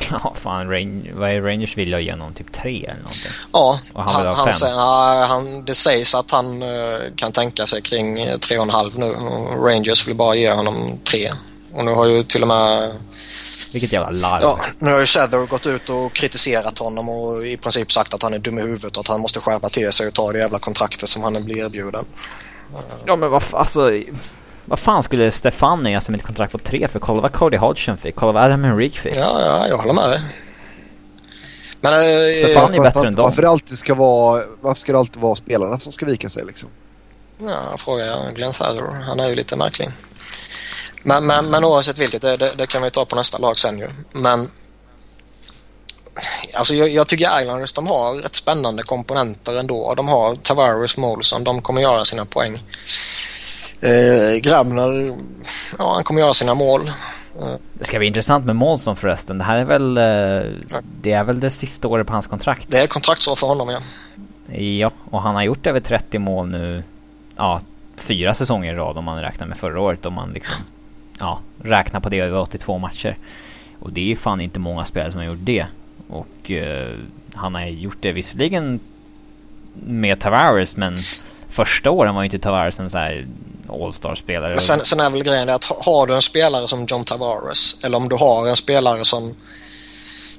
Ja, 0.10 0.34
fan. 0.42 0.68
Vad 1.14 1.30
är 1.30 1.40
Rangers 1.40 1.76
vilja 1.76 2.00
ge 2.00 2.10
honom? 2.10 2.34
Typ 2.34 2.52
tre 2.52 2.84
eller 2.84 3.02
någonting? 3.02 3.30
Ja, 3.52 3.80
Och 3.92 4.02
han, 4.02 4.26
han, 4.26 4.34
han, 4.34 4.52
säger, 4.52 5.26
han, 5.26 5.64
det 5.64 5.74
sägs 5.74 6.14
att 6.14 6.30
han 6.30 6.62
uh, 6.62 7.00
kan 7.16 7.32
tänka 7.32 7.66
sig 7.66 7.82
kring 7.82 8.18
tre 8.40 8.58
och 8.58 8.64
en 8.64 8.70
halv 8.70 8.98
nu. 8.98 9.12
Rangers 9.56 10.08
vill 10.08 10.16
bara 10.16 10.34
ge 10.34 10.52
honom 10.52 10.98
tre. 11.04 11.32
Och 11.74 11.84
nu 11.84 11.94
har 11.94 12.08
ju 12.08 12.22
till 12.22 12.42
och 12.42 12.48
med 12.48 12.92
vilket 13.72 13.92
jävla 13.92 14.10
larv. 14.10 14.42
Ja, 14.42 14.58
nu 14.78 14.92
har 14.92 15.00
ju 15.00 15.06
Sether 15.06 15.46
gått 15.46 15.66
ut 15.66 15.88
och 15.88 16.12
kritiserat 16.12 16.78
honom 16.78 17.08
och 17.08 17.46
i 17.46 17.56
princip 17.56 17.92
sagt 17.92 18.14
att 18.14 18.22
han 18.22 18.34
är 18.34 18.38
dum 18.38 18.58
i 18.58 18.62
huvudet 18.62 18.96
och 18.96 19.00
att 19.00 19.08
han 19.08 19.20
måste 19.20 19.40
skärpa 19.40 19.68
till 19.68 19.92
sig 19.92 20.08
och 20.08 20.14
ta 20.14 20.32
det 20.32 20.38
jävla 20.38 20.58
kontraktet 20.58 21.08
som 21.08 21.22
han 21.22 21.44
blir 21.44 21.64
erbjuden. 21.64 22.04
Ja 23.06 23.16
men 23.16 23.30
vad 23.30 23.42
alltså... 23.52 23.90
Vad 24.66 24.78
fan 24.78 25.02
skulle 25.02 25.30
Stefan 25.30 25.86
ge 25.86 26.00
som 26.00 26.14
ett 26.14 26.22
kontrakt 26.22 26.52
på 26.52 26.58
tre 26.58 26.88
för? 26.88 26.98
Kolla 26.98 27.20
vad 27.20 27.32
Cody 27.32 27.56
Hodgson 27.56 27.96
fick, 27.96 28.14
kolla 28.14 28.32
vad 28.32 28.42
Adam 28.42 28.64
Henrik 28.64 28.98
fick. 28.98 29.16
Ja, 29.16 29.40
ja, 29.40 29.68
jag 29.68 29.76
håller 29.76 29.92
med 29.92 30.10
dig. 30.10 30.20
Men, 31.80 31.92
äh, 31.92 32.44
Stefan 32.44 32.74
är 32.74 32.80
bättre 32.80 33.08
än 33.08 33.14
dem. 33.14 33.24
Varför, 33.24 33.42
alltid 33.42 33.78
ska 33.78 33.94
vara, 33.94 34.42
varför 34.60 34.80
ska 34.80 34.92
det 34.92 34.98
alltid 34.98 35.22
vara 35.22 35.36
spelarna 35.36 35.78
som 35.78 35.92
ska 35.92 36.06
vika 36.06 36.28
sig 36.28 36.44
liksom? 36.44 36.68
Ja, 37.38 37.76
frågar 37.76 38.06
jag 38.06 38.32
Glenn 38.34 38.52
Feather. 38.52 39.02
Han 39.06 39.20
är 39.20 39.28
ju 39.28 39.34
lite 39.34 39.56
märklig. 39.56 39.90
Men, 41.02 41.26
men, 41.26 41.50
men 41.50 41.64
oavsett 41.64 41.98
vilket, 41.98 42.22
det, 42.22 42.36
det, 42.36 42.52
det, 42.56 42.66
kan 42.66 42.82
vi 42.82 42.90
ta 42.90 43.04
på 43.04 43.16
nästa 43.16 43.38
lag 43.38 43.58
sen 43.58 43.78
ju. 43.78 43.88
Men 44.12 44.50
alltså 46.54 46.74
jag, 46.74 46.88
jag, 46.88 47.08
tycker 47.08 47.40
Islanders 47.40 47.72
de 47.72 47.86
har 47.86 48.14
rätt 48.14 48.34
spännande 48.34 48.82
komponenter 48.82 49.54
ändå. 49.54 49.94
De 49.94 50.08
har 50.08 50.34
Tavares, 50.34 50.96
Molson, 50.96 51.44
de 51.44 51.62
kommer 51.62 51.82
göra 51.82 52.04
sina 52.04 52.24
poäng. 52.24 52.62
Eh, 53.82 54.40
Grabner, 54.40 55.16
ja 55.78 55.92
han 55.94 56.04
kommer 56.04 56.20
göra 56.20 56.34
sina 56.34 56.54
mål. 56.54 56.90
Det 57.72 57.84
ska 57.84 57.98
bli 57.98 58.06
intressant 58.06 58.44
med 58.44 58.56
Molson 58.56 58.96
förresten. 58.96 59.38
Det 59.38 59.44
här 59.44 59.56
är 59.56 59.64
väl, 59.64 59.96
eh, 59.96 60.52
det 61.02 61.12
är 61.12 61.24
väl 61.24 61.40
det 61.40 61.50
sista 61.50 61.88
året 61.88 62.06
på 62.06 62.12
hans 62.12 62.26
kontrakt? 62.26 62.70
Det 62.70 62.78
är 62.78 62.86
kontraktsår 62.86 63.36
för 63.36 63.46
honom 63.46 63.68
ja. 63.68 63.80
Ja, 64.56 64.90
och 65.10 65.22
han 65.22 65.34
har 65.34 65.42
gjort 65.42 65.66
över 65.66 65.80
30 65.80 66.18
mål 66.18 66.48
nu. 66.48 66.82
Ja, 67.36 67.60
fyra 67.96 68.34
säsonger 68.34 68.72
i 68.72 68.76
rad 68.76 68.98
om 68.98 69.04
man 69.04 69.20
räknar 69.20 69.46
med 69.46 69.58
förra 69.58 69.80
året. 69.80 70.06
Om 70.06 70.14
man 70.14 70.30
liksom 70.30 70.64
ja, 71.18 71.40
räkna 71.62 72.00
på 72.00 72.08
det 72.08 72.18
över 72.20 72.38
82 72.40 72.78
matcher. 72.78 73.18
Och 73.78 73.92
det 73.92 74.12
är 74.12 74.16
fan 74.16 74.40
inte 74.40 74.60
många 74.60 74.84
spelare 74.84 75.10
som 75.10 75.20
har 75.20 75.26
gjort 75.26 75.38
det. 75.44 75.66
Och 76.08 76.50
eh, 76.50 76.94
han 77.34 77.54
har 77.54 77.66
gjort 77.66 77.98
det 78.00 78.12
visserligen 78.12 78.80
med 79.74 80.20
Tavares 80.20 80.76
men 80.76 80.94
första 81.50 81.90
åren 81.90 82.14
var 82.14 82.22
ju 82.22 82.26
inte 82.26 82.38
Tavares 82.38 82.80
en 82.80 82.90
sån 82.90 83.00
här 83.00 83.24
All-star-spelare. 83.70 84.58
Sen, 84.58 84.80
sen 84.84 85.00
är 85.00 85.10
väl 85.10 85.22
grejen 85.22 85.46
det 85.46 85.54
att 85.54 85.64
har 85.64 86.06
du 86.06 86.14
en 86.14 86.22
spelare 86.22 86.68
som 86.68 86.86
John 86.88 87.04
Tavares 87.04 87.76
eller 87.82 87.96
om 87.96 88.08
du 88.08 88.16
har 88.16 88.48
en 88.48 88.56
spelare 88.56 89.04
som 89.04 89.34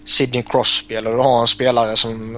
Sidney 0.06 0.44
Crosby 0.44 0.96
eller 0.96 1.12
du 1.12 1.18
har 1.18 1.42
en 1.42 1.48
spelare 1.48 1.96
som 1.96 2.38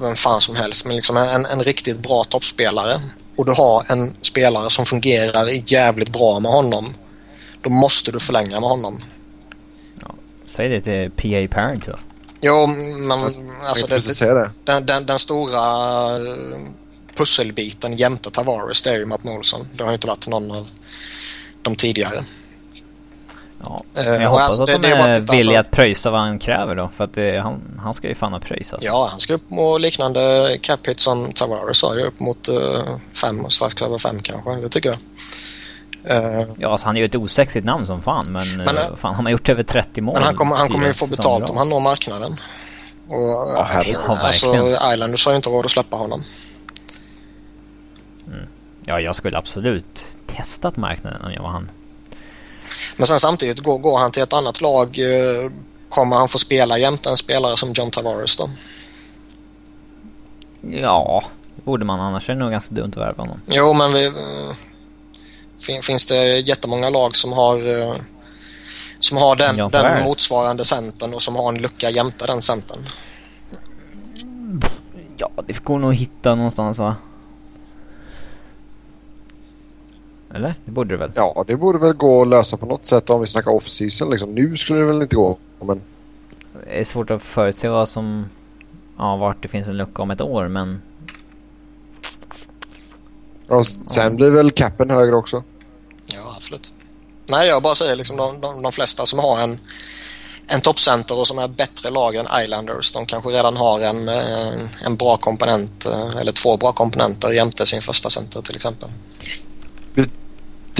vem 0.00 0.14
fan 0.14 0.40
som 0.40 0.56
helst 0.56 0.84
men 0.84 0.96
liksom 0.96 1.16
en, 1.16 1.46
en 1.46 1.62
riktigt 1.62 1.98
bra 1.98 2.24
toppspelare 2.24 3.00
och 3.36 3.46
du 3.46 3.52
har 3.52 3.92
en 3.92 4.16
spelare 4.22 4.70
som 4.70 4.86
fungerar 4.86 5.72
jävligt 5.72 6.12
bra 6.12 6.40
med 6.40 6.52
honom 6.52 6.94
då 7.62 7.70
måste 7.70 8.12
du 8.12 8.20
förlänga 8.20 8.60
med 8.60 8.68
honom. 8.68 9.02
Ja, 10.00 10.14
säg 10.46 10.68
det 10.68 10.80
till 10.80 11.10
PA 11.10 11.54
Parent 11.54 11.86
då. 11.86 11.98
Jo, 12.40 12.66
men 12.66 13.20
alltså 13.66 13.86
det, 13.86 14.18
det. 14.20 14.50
Den, 14.64 14.86
den, 14.86 15.06
den, 15.06 15.18
stora 15.18 15.60
pusselbiten 17.14 17.96
jämte 17.96 18.30
Tavares 18.30 18.82
det 18.82 18.90
är 18.90 18.98
ju 18.98 19.06
Matt 19.06 19.24
Molson. 19.24 19.68
Det 19.72 19.84
har 19.84 19.92
inte 19.92 20.06
varit 20.06 20.28
någon 20.28 20.50
av 20.50 20.70
de 21.62 21.76
tidigare. 21.76 22.24
Ja, 23.64 23.76
eh, 24.00 24.04
men 24.04 24.20
jag 24.20 24.30
hoppas 24.30 24.60
alltså, 24.60 24.62
att 24.62 24.82
de 24.82 24.88
är 24.88 25.32
villiga 25.32 25.60
att 25.60 25.70
pröjsa 25.70 26.10
vad 26.10 26.20
han 26.20 26.38
kräver 26.38 26.74
då. 26.74 26.90
För 26.96 27.04
att 27.04 27.14
det, 27.14 27.40
han, 27.40 27.80
han 27.82 27.94
ska 27.94 28.08
ju 28.08 28.14
fan 28.14 28.32
ha 28.32 28.40
pröjs 28.40 28.72
alltså. 28.72 28.86
Ja, 28.86 29.08
han 29.10 29.20
ska 29.20 29.34
upp 29.34 29.50
mot 29.50 29.80
liknande 29.80 30.56
cap 30.60 30.86
hit 30.86 31.00
som 31.00 31.32
Tavares 31.32 31.82
har 31.82 31.96
ju. 31.96 32.02
Upp 32.02 32.20
mot 32.20 32.48
uh, 32.48 32.96
fem, 33.12 33.50
strax 33.50 33.82
över 33.82 33.98
fem 33.98 34.22
kanske. 34.22 34.54
Det 34.54 34.68
tycker 34.68 34.88
jag. 34.88 34.98
Uh, 36.10 36.46
ja, 36.58 36.72
alltså 36.72 36.86
han 36.86 36.96
är 36.96 37.00
ju 37.00 37.06
ett 37.06 37.14
osexigt 37.14 37.66
namn 37.66 37.86
som 37.86 38.02
fan. 38.02 38.24
Men, 38.28 38.56
men 38.56 38.68
uh, 38.68 38.96
fan, 39.00 39.14
han 39.14 39.24
har 39.24 39.32
gjort 39.32 39.48
över 39.48 39.62
30 39.62 40.00
mål. 40.00 40.14
Men 40.14 40.22
han 40.22 40.34
kommer, 40.34 40.56
han 40.56 40.68
kommer 40.68 40.86
ju 40.86 40.92
få 40.92 41.06
betalt 41.06 41.50
om 41.50 41.56
han 41.56 41.68
når 41.68 41.80
marknaden. 41.80 42.36
Och, 43.08 43.18
ja, 43.18 43.84
ja, 43.86 44.18
alltså, 44.18 44.76
Islanders 44.92 45.24
har 45.26 45.32
ju 45.32 45.36
inte 45.36 45.48
råd 45.48 45.64
att 45.64 45.70
släppa 45.70 45.96
honom. 45.96 46.24
Ja, 48.84 49.00
jag 49.00 49.16
skulle 49.16 49.38
absolut 49.38 50.04
testat 50.26 50.76
marknaden 50.76 51.22
om 51.22 51.32
jag 51.32 51.42
var 51.42 51.50
han. 51.50 51.70
Men 52.96 53.06
sen 53.06 53.20
samtidigt, 53.20 53.58
går, 53.60 53.78
går 53.78 53.98
han 53.98 54.10
till 54.10 54.22
ett 54.22 54.32
annat 54.32 54.60
lag 54.60 54.98
eh, 54.98 55.50
kommer 55.88 56.16
han 56.16 56.28
få 56.28 56.38
spela 56.38 56.78
jämte 56.78 57.10
en 57.10 57.16
spelare 57.16 57.56
som 57.56 57.72
John 57.72 57.90
Tavares 57.90 58.36
då? 58.36 58.50
Ja, 60.60 61.24
det 61.56 61.64
borde 61.64 61.84
man. 61.84 62.00
Annars 62.00 62.28
är 62.28 62.32
det 62.32 62.38
nog 62.38 62.50
ganska 62.50 62.74
dumt 62.74 62.90
att 62.90 63.02
värva 63.02 63.22
honom. 63.22 63.40
Jo, 63.46 63.72
men 63.72 63.92
vi, 63.92 64.12
fin, 65.58 65.82
finns 65.82 66.06
det 66.06 66.38
jättemånga 66.38 66.90
lag 66.90 67.16
som 67.16 67.32
har 67.32 67.80
eh, 67.80 67.94
som 68.98 69.16
har 69.16 69.36
den, 69.36 69.70
den 69.70 70.04
motsvarande 70.04 70.64
centern 70.64 71.14
och 71.14 71.22
som 71.22 71.36
har 71.36 71.48
en 71.48 71.62
lucka 71.62 71.90
jämte 71.90 72.26
den 72.26 72.42
centern. 72.42 72.86
Ja, 75.16 75.30
det 75.46 75.64
går 75.64 75.78
nog 75.78 75.90
att 75.90 75.96
hitta 75.96 76.34
någonstans 76.34 76.78
va? 76.78 76.96
Eller? 80.34 80.54
Det 80.64 80.70
borde 80.70 80.94
det 80.94 80.98
väl? 80.98 81.12
Ja, 81.14 81.44
det 81.46 81.56
borde 81.56 81.78
väl 81.78 81.92
gå 81.92 82.22
att 82.22 82.28
lösa 82.28 82.56
på 82.56 82.66
något 82.66 82.86
sätt 82.86 83.10
om 83.10 83.20
vi 83.20 83.26
snackar 83.26 83.50
off-season. 83.50 84.10
Liksom. 84.10 84.34
Nu 84.34 84.56
skulle 84.56 84.80
det 84.80 84.86
väl 84.86 85.02
inte 85.02 85.16
gå, 85.16 85.38
men... 85.60 85.82
Det 86.64 86.80
är 86.80 86.84
svårt 86.84 87.10
att 87.10 87.22
förutse 87.22 87.68
vad 87.68 87.88
som... 87.88 88.28
Ja, 88.98 89.16
vart 89.16 89.42
det 89.42 89.48
finns 89.48 89.68
en 89.68 89.76
lucka 89.76 90.02
om 90.02 90.10
ett 90.10 90.20
år, 90.20 90.48
men... 90.48 90.82
Och 93.48 93.66
sen 93.66 93.84
ja. 93.96 94.10
blir 94.10 94.30
väl 94.30 94.52
capen 94.52 94.90
högre 94.90 95.16
också? 95.16 95.42
Ja, 96.06 96.34
absolut. 96.36 96.72
Nej, 97.26 97.48
jag 97.48 97.62
bara 97.62 97.74
säger 97.74 97.96
liksom 97.96 98.16
de, 98.16 98.40
de, 98.40 98.62
de 98.62 98.72
flesta 98.72 99.06
som 99.06 99.18
har 99.18 99.38
en, 99.38 99.58
en 100.46 100.60
toppcenter 100.60 101.18
och 101.18 101.26
som 101.26 101.38
är 101.38 101.48
bättre 101.48 101.90
lag 101.90 102.14
än 102.14 102.26
Islanders, 102.42 102.92
de 102.92 103.06
kanske 103.06 103.30
redan 103.30 103.56
har 103.56 103.80
en, 103.80 104.08
eh, 104.08 104.84
en 104.84 104.96
bra 104.96 105.16
komponent 105.16 105.86
eh, 105.86 106.16
eller 106.20 106.32
två 106.32 106.56
bra 106.56 106.72
komponenter 106.72 107.30
jämte 107.30 107.66
sin 107.66 107.82
första 107.82 108.10
center 108.10 108.42
till 108.42 108.54
exempel 108.56 108.88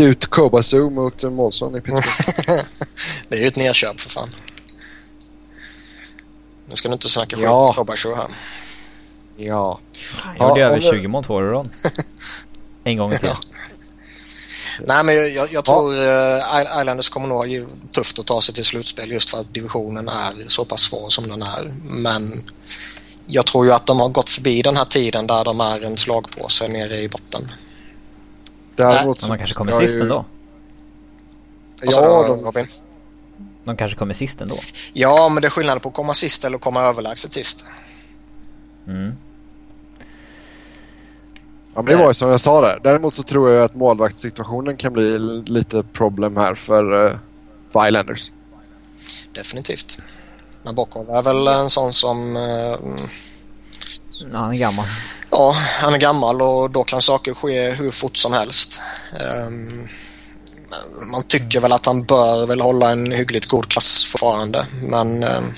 ut 0.00 0.26
Kobasu 0.26 0.90
mot 0.90 1.22
Molson 1.22 1.76
i 1.76 1.80
Pittsburgh. 1.80 2.38
det 3.28 3.36
är 3.36 3.40
ju 3.40 3.46
ett 3.46 3.56
nerköp 3.56 4.00
för 4.00 4.10
fan. 4.10 4.28
Nu 6.66 6.76
ska 6.76 6.88
du 6.88 6.94
inte 6.94 7.08
snacka 7.08 7.36
skit 7.36 7.44
ja. 7.44 7.68
om 7.68 7.74
Kobasu 7.74 8.14
här. 8.14 8.28
Ja. 9.36 9.78
Han 10.14 10.48
gjorde 10.48 10.60
ja, 10.60 10.66
över 10.66 10.80
20 10.80 11.08
mål 11.08 11.24
två 11.24 11.34
år 11.34 11.46
i 11.46 11.50
rad. 11.50 11.68
En 12.84 12.96
gång 12.96 13.10
till. 13.10 13.18
Ja. 13.22 13.36
Nej 14.86 15.04
men 15.04 15.34
jag, 15.34 15.52
jag 15.52 15.64
tror 15.64 15.94
uh, 15.94 16.80
Islanders 16.80 17.08
kommer 17.08 17.28
nog 17.28 17.38
ha 17.38 17.66
tufft 17.90 18.18
att 18.18 18.26
ta 18.26 18.40
sig 18.42 18.54
till 18.54 18.64
slutspel 18.64 19.10
just 19.10 19.30
för 19.30 19.40
att 19.40 19.54
divisionen 19.54 20.08
är 20.08 20.48
så 20.48 20.64
pass 20.64 20.80
svår 20.80 21.08
som 21.08 21.28
den 21.28 21.42
är. 21.42 21.72
Men 21.84 22.44
jag 23.26 23.46
tror 23.46 23.66
ju 23.66 23.72
att 23.72 23.86
de 23.86 24.00
har 24.00 24.08
gått 24.08 24.28
förbi 24.28 24.62
den 24.62 24.76
här 24.76 24.84
tiden 24.84 25.26
där 25.26 25.44
de 25.44 25.60
är 25.60 25.84
en 25.84 25.96
slagpåse 25.96 26.68
nere 26.68 26.96
i 27.00 27.08
botten. 27.08 27.50
Däremot 28.90 29.20
Men 29.20 29.28
man 29.28 29.38
kanske 29.38 29.54
kommer 29.54 29.72
sist 29.72 29.94
ju... 29.94 30.00
ändå. 30.00 30.24
Ja, 31.82 32.24
de, 32.28 32.40
Robin. 32.40 32.66
de 33.64 33.76
kanske 33.76 33.98
kommer 33.98 34.14
sist 34.14 34.40
ändå. 34.40 34.56
Ja, 34.92 35.28
men 35.28 35.42
det 35.42 35.48
är 35.48 35.50
skillnad 35.50 35.82
på 35.82 35.88
att 35.88 35.94
komma 35.94 36.14
sist 36.14 36.44
eller 36.44 36.56
att 36.56 36.62
komma 36.62 36.82
överlägset 36.82 37.32
sist. 37.32 37.64
Mm. 38.86 39.16
Ja, 41.74 41.82
men 41.82 41.84
det 41.84 41.96
var 41.96 42.08
ju 42.08 42.14
som 42.14 42.28
jag 42.28 42.40
sa 42.40 42.60
där. 42.60 42.80
Däremot 42.82 43.14
så 43.14 43.22
tror 43.22 43.50
jag 43.50 43.64
att 43.64 43.74
målvaktssituationen 43.74 44.76
kan 44.76 44.92
bli 44.92 45.18
lite 45.46 45.82
problem 45.82 46.36
här 46.36 46.54
för, 46.54 47.06
uh, 47.06 47.16
för 47.72 47.88
Islanders. 47.88 48.30
Definitivt. 49.32 49.98
Nabokov 50.62 51.08
är 51.08 51.22
väl 51.22 51.48
en 51.48 51.70
sån 51.70 51.92
som... 51.92 52.36
Uh, 52.36 52.76
ja, 54.32 54.38
han 54.38 54.52
är 54.52 54.58
gammal. 54.58 54.86
Ja, 55.30 55.56
han 55.80 55.94
är 55.94 55.98
gammal 55.98 56.42
och 56.42 56.70
då 56.70 56.84
kan 56.84 57.02
saker 57.02 57.34
ske 57.34 57.70
hur 57.70 57.90
fort 57.90 58.16
som 58.16 58.32
helst. 58.32 58.80
Um, 59.46 59.88
man 61.12 61.22
tycker 61.22 61.60
väl 61.60 61.72
att 61.72 61.86
han 61.86 62.04
bör 62.04 62.46
väl 62.46 62.60
hålla 62.60 62.90
en 62.90 63.12
hyggligt 63.12 63.46
god 63.46 63.68
klass 63.68 64.04
fortfarande 64.04 64.66
men 64.82 65.24
um, 65.24 65.54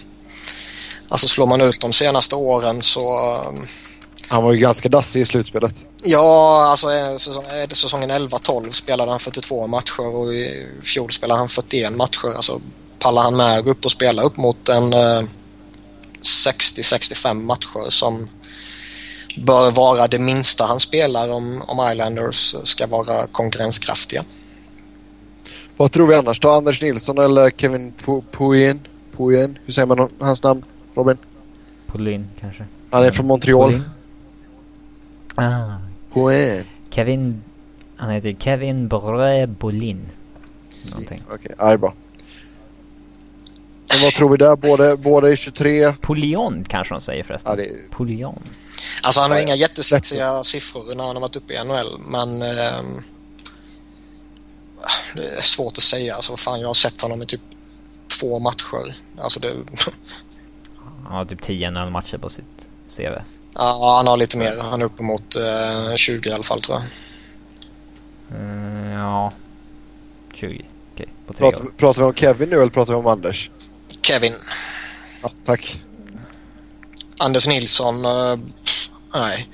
alltså 1.09 1.29
slår 1.29 1.47
man 1.47 1.61
ut 1.61 1.81
de 1.81 1.93
senaste 1.93 2.35
åren 2.35 2.83
så 2.83 3.19
um, 3.49 3.67
han 4.29 4.45
var 4.45 4.53
ju 4.53 4.59
ganska 4.59 4.89
dassig 4.89 5.21
i 5.21 5.27
slutspelet. 5.27 5.75
Ja, 6.03 6.67
alltså 6.71 6.89
är 6.89 7.67
det 7.67 7.75
säsongen 7.75 8.11
11-12 8.11 8.71
spelade 8.71 9.11
han 9.11 9.21
42 9.21 9.67
matcher 9.67 10.07
och 10.07 10.35
i 10.35 10.67
fjol 10.83 11.13
spelade 11.13 11.39
han 11.39 11.49
41 11.49 11.93
matcher. 11.93 12.37
Alltså 12.37 12.61
pallar 12.99 13.23
han 13.23 13.37
med 13.37 13.59
att 13.59 13.65
gå 13.65 13.71
upp 13.71 13.85
och 13.85 13.93
spela 13.93 14.23
upp 14.23 14.37
mot 14.37 14.69
en 14.69 14.95
uh, 14.95 15.01
eh, 15.01 15.25
60-65 16.23 17.35
matcher 17.35 17.91
som 17.91 18.29
bör 19.37 19.71
vara 19.71 20.07
det 20.09 20.19
minsta 20.19 20.65
han 20.65 20.81
spelar 20.81 21.33
om, 21.33 21.63
om 21.67 21.91
Islanders 21.93 22.55
ska 22.63 22.87
vara 22.87 23.27
konkurrenskraftiga. 23.27 24.25
Vad 25.77 25.93
tror 25.93 26.07
vi 26.07 26.15
annars 26.15 26.41
då? 26.41 26.51
Anders 26.51 26.83
Nilsson 26.83 27.19
eller 27.19 27.51
Kevin 27.51 27.93
Puyen? 28.31 28.87
Puyen? 29.17 29.59
Hur 29.65 29.73
säger 29.73 29.87
man 29.87 30.09
hans 30.19 30.43
namn? 30.43 30.65
Robin? 30.95 31.19
Polin 31.87 32.29
kanske. 32.41 32.65
Han 32.91 33.05
är 33.05 33.11
från 33.11 33.27
Montreal. 33.27 33.71
Polin. 33.71 33.85
Ah. 35.35 35.65
Puyen. 36.13 36.65
Kevin... 36.91 37.43
Han 37.97 38.11
heter 38.11 38.33
Kevin 38.33 38.89
Bolin. 38.89 40.07
Någonting. 40.91 41.23
Okej, 41.31 41.55
okay, 41.59 41.77
bra. 41.77 41.95
Men 43.91 44.03
vad 44.03 44.13
tror 44.13 44.31
vi 44.31 44.37
där? 44.37 44.57
Både, 44.57 44.97
båda 44.97 45.33
är 45.33 45.37
23? 45.37 45.93
Polion 46.01 46.65
kanske 46.69 46.95
de 46.95 47.01
säger 47.01 47.23
förresten. 47.23 47.51
Ja, 47.51 47.57
det 47.57 47.65
är... 47.65 47.91
Polion. 47.91 48.43
Alltså 49.03 49.21
han 49.21 49.31
har 49.31 49.39
inga 49.39 49.55
jättesexiga 49.55 50.45
siffror 50.45 50.95
när 50.95 51.05
han 51.05 51.17
har 51.17 51.21
varit 51.21 51.37
uppe 51.37 51.55
i 51.55 51.65
NHL 51.65 51.99
men 51.99 52.43
eh, 52.43 52.81
det 55.15 55.29
är 55.29 55.43
svårt 55.43 55.79
att 55.79 55.85
säga. 55.85 56.15
Alltså, 56.15 56.37
fan, 56.37 56.61
jag 56.61 56.67
har 56.67 56.75
sett 56.75 57.01
honom 57.01 57.23
i 57.23 57.27
typ 57.27 57.41
två 58.21 58.39
matcher. 58.39 58.97
Alltså 59.19 59.41
det... 59.41 59.55
Han 61.05 61.13
har 61.13 61.25
typ 61.25 61.43
10 61.43 61.71
NHL-matcher 61.71 62.19
på 62.19 62.29
sitt 62.29 62.69
CV. 62.97 63.15
Ja, 63.55 63.95
han 63.97 64.07
har 64.07 64.17
lite 64.17 64.39
mer. 64.39 64.59
Han 64.61 64.81
är 64.81 64.85
uppemot 64.85 65.37
eh, 65.37 65.95
20 65.97 66.29
i 66.29 66.33
alla 66.33 66.43
fall 66.43 66.63
tror 66.63 66.79
jag. 66.79 66.87
Mm, 68.41 68.91
ja, 68.91 69.33
20. 70.35 70.65
Okej, 70.95 71.09
okay, 71.27 71.37
pratar, 71.37 71.67
pratar 71.77 72.01
vi 72.01 72.07
om 72.07 72.15
Kevin 72.15 72.49
nu 72.49 72.57
eller 72.57 72.71
pratar 72.71 72.93
vi 72.93 72.99
om 72.99 73.07
Anders? 73.07 73.51
Kevin. 74.03 74.33
Ja, 75.23 75.31
tack. 75.47 75.83
Anders 77.19 77.47
Nilsson, 77.47 78.05
uh, 78.05 78.39
nej. 79.15 79.49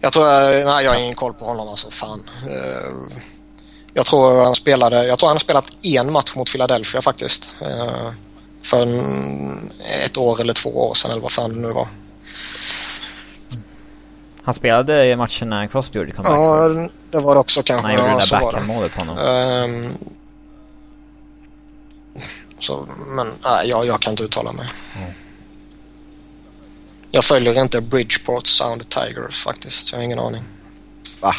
Jag 0.00 0.12
tror, 0.12 0.24
nej 0.64 0.84
jag 0.84 0.92
har 0.92 0.98
ingen 0.98 1.14
koll 1.14 1.34
på 1.34 1.44
honom 1.44 1.68
alltså, 1.68 1.90
fan. 1.90 2.30
Uh, 2.46 3.18
jag 3.94 4.06
tror 4.06 4.44
han 4.44 4.54
spelade, 4.54 5.06
jag 5.06 5.18
tror 5.18 5.28
han 5.28 5.34
har 5.34 5.40
spelat 5.40 5.86
en 5.86 6.12
match 6.12 6.34
mot 6.34 6.52
Philadelphia 6.52 7.02
faktiskt. 7.02 7.54
Uh, 7.62 8.10
för 8.62 8.82
en, 8.82 9.72
ett 10.04 10.16
år 10.16 10.40
eller 10.40 10.52
två 10.52 10.88
år 10.88 10.94
sedan 10.94 11.10
eller 11.10 11.22
vad 11.22 11.32
fan 11.32 11.50
det 11.54 11.68
nu 11.68 11.72
var. 11.72 11.88
Han 14.42 14.54
spelade 14.54 15.10
i 15.10 15.16
matchen 15.16 15.50
när 15.50 15.66
Crosby 15.66 15.98
gjorde 15.98 16.12
comeback? 16.12 16.32
Ja, 16.32 16.68
det 17.10 17.20
var 17.20 17.34
det 17.34 17.40
också 17.40 17.62
kanske. 17.62 17.86
Han 17.86 17.96
gjorde 17.96 18.08
ja, 18.08 18.18
det 18.18 18.30
där 18.30 18.40
backhandmålet 18.40 18.94
på 18.94 19.00
honom. 19.00 19.18
Um, 19.18 19.98
så, 22.58 22.86
men 23.06 23.26
nej, 23.44 23.68
jag, 23.68 23.86
jag 23.86 24.00
kan 24.00 24.10
inte 24.10 24.22
uttala 24.22 24.52
mig. 24.52 24.66
Mm. 24.96 25.10
Jag 27.10 27.24
följer 27.24 27.62
inte 27.62 27.80
Bridgeport 27.80 28.46
Sound 28.46 28.88
Tigers 28.88 29.44
faktiskt. 29.44 29.92
Jag 29.92 29.98
har 29.98 30.04
ingen 30.04 30.18
aning. 30.18 30.42
Va? 31.20 31.34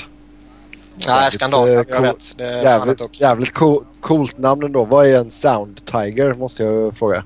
Nej, 1.08 1.32
skandal. 1.32 1.70
Jag 1.70 1.90
cool, 1.90 2.02
vet. 2.02 2.34
Det 2.38 2.46
är 2.46 2.64
jävligt 2.64 3.02
okay. 3.02 3.18
jävligt 3.20 3.54
cool, 3.54 3.86
coolt 4.00 4.38
namn 4.38 4.64
ändå. 4.64 4.86
Vad 4.86 5.08
är 5.08 5.20
en 5.20 5.32
Sound 5.32 5.82
Tiger 5.86 6.34
måste 6.34 6.64
jag 6.64 6.98
fråga. 6.98 7.24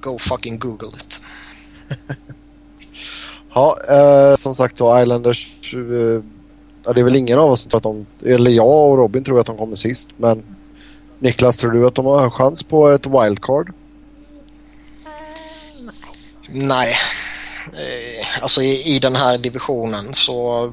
Go 0.00 0.18
fucking 0.18 0.58
google 0.58 0.88
it. 0.88 1.22
ja, 3.54 3.78
eh, 3.88 4.36
som 4.36 4.54
sagt 4.54 4.76
då 4.76 5.00
Islanders. 5.00 5.74
Eh, 5.74 6.22
ja, 6.84 6.92
det 6.92 7.00
är 7.00 7.04
väl 7.04 7.16
ingen 7.16 7.38
av 7.38 7.50
oss 7.50 7.60
som 7.60 7.70
tror 7.70 7.78
att 7.78 7.82
de... 7.82 8.06
Eller 8.24 8.50
jag 8.50 8.90
och 8.90 8.96
Robin 8.96 9.24
tror 9.24 9.40
att 9.40 9.46
de 9.46 9.56
kommer 9.56 9.76
sist. 9.76 10.08
Men 10.16 10.44
Niklas, 11.18 11.56
tror 11.56 11.70
du 11.70 11.86
att 11.86 11.94
de 11.94 12.06
har 12.06 12.24
en 12.24 12.30
chans 12.30 12.62
på 12.62 12.88
ett 12.88 13.06
wildcard? 13.06 13.72
Nej. 16.48 16.94
Eh, 17.76 18.42
alltså 18.42 18.62
i, 18.62 18.96
i 18.96 18.98
den 18.98 19.16
här 19.16 19.38
divisionen 19.38 20.14
så 20.14 20.70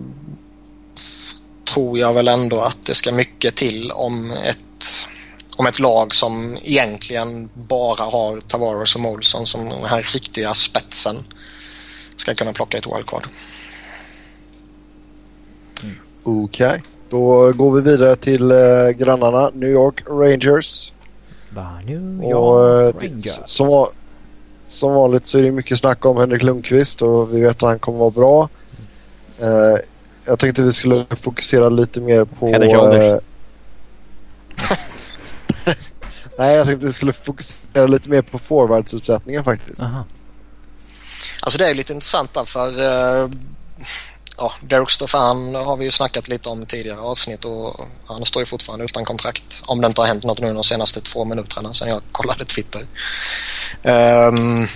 tror 1.73 1.99
jag 1.99 2.13
väl 2.13 2.27
ändå 2.27 2.59
att 2.59 2.85
det 2.85 2.93
ska 2.93 3.11
mycket 3.11 3.55
till 3.55 3.91
om 3.91 4.31
ett, 4.31 5.07
om 5.57 5.67
ett 5.67 5.79
lag 5.79 6.15
som 6.15 6.57
egentligen 6.63 7.49
bara 7.53 8.03
har 8.03 8.39
Tavares 8.39 8.95
och 8.95 9.01
Molson 9.01 9.45
som 9.45 9.69
den 9.69 9.85
här 9.85 10.01
riktiga 10.13 10.53
spetsen 10.53 11.15
ska 12.17 12.33
kunna 12.33 12.53
plocka 12.53 12.77
ett 12.77 12.87
wildcard. 12.87 13.27
Mm. 15.83 15.95
Okej, 16.23 16.67
okay. 16.67 16.79
då 17.09 17.53
går 17.53 17.71
vi 17.71 17.91
vidare 17.91 18.15
till 18.15 18.51
eh, 18.51 18.89
grannarna 18.89 19.49
New 19.53 19.69
York 19.69 20.03
Rangers. 20.07 20.91
New 21.85 22.29
York 22.29 22.35
och, 22.35 22.81
eh, 22.81 23.09
Rangers. 23.09 23.39
Som, 23.45 23.87
som 24.71 24.93
vanligt 24.93 25.27
så 25.27 25.37
är 25.37 25.43
det 25.43 25.51
mycket 25.51 25.79
snack 25.79 26.05
om 26.05 26.17
Henrik 26.17 26.43
Lundqvist 26.43 27.01
och 27.01 27.33
vi 27.33 27.41
vet 27.41 27.63
att 27.63 27.69
han 27.69 27.79
kommer 27.79 27.97
vara 27.97 28.11
bra. 28.11 28.49
Eh, 29.39 29.77
jag 30.25 30.39
tänkte 30.39 30.63
vi 30.63 30.73
skulle 30.73 31.05
fokusera 31.21 31.69
lite 31.69 32.01
mer 32.01 32.25
på... 32.25 32.47
Eh, 32.47 33.17
Nej, 36.37 36.55
jag 36.55 36.67
tänkte 36.67 36.85
vi 36.85 36.93
skulle 36.93 37.13
fokusera 37.13 37.87
lite 37.87 38.09
mer 38.09 38.21
på 38.21 38.39
forwardsuppsättningen 38.39 39.43
faktiskt. 39.43 39.83
Aha. 39.83 40.05
Alltså 41.41 41.57
det 41.57 41.69
är 41.69 41.73
lite 41.73 41.93
intressant 41.93 42.33
där 42.33 42.45
för 42.45 42.69
uh, 42.69 43.29
ja, 44.41 44.53
Derek 44.61 44.89
Stefan 44.89 45.55
har 45.55 45.77
vi 45.77 45.85
ju 45.85 45.91
snackat 45.91 46.27
lite 46.27 46.49
om 46.49 46.65
tidigare 46.65 46.99
avsnitt 46.99 47.45
och 47.45 47.81
han 48.05 48.25
står 48.25 48.41
ju 48.41 48.45
fortfarande 48.45 48.85
utan 48.85 49.05
kontrakt. 49.05 49.63
Om 49.65 49.81
det 49.81 49.87
inte 49.87 50.01
har 50.01 50.07
hänt 50.07 50.23
något 50.23 50.39
nu 50.39 50.53
de 50.53 50.63
senaste 50.63 51.01
två 51.01 51.25
minuterna 51.25 51.73
sedan 51.73 51.87
jag 51.87 52.01
kollade 52.11 52.45
Twitter. 52.45 52.81
Um, 53.83 54.67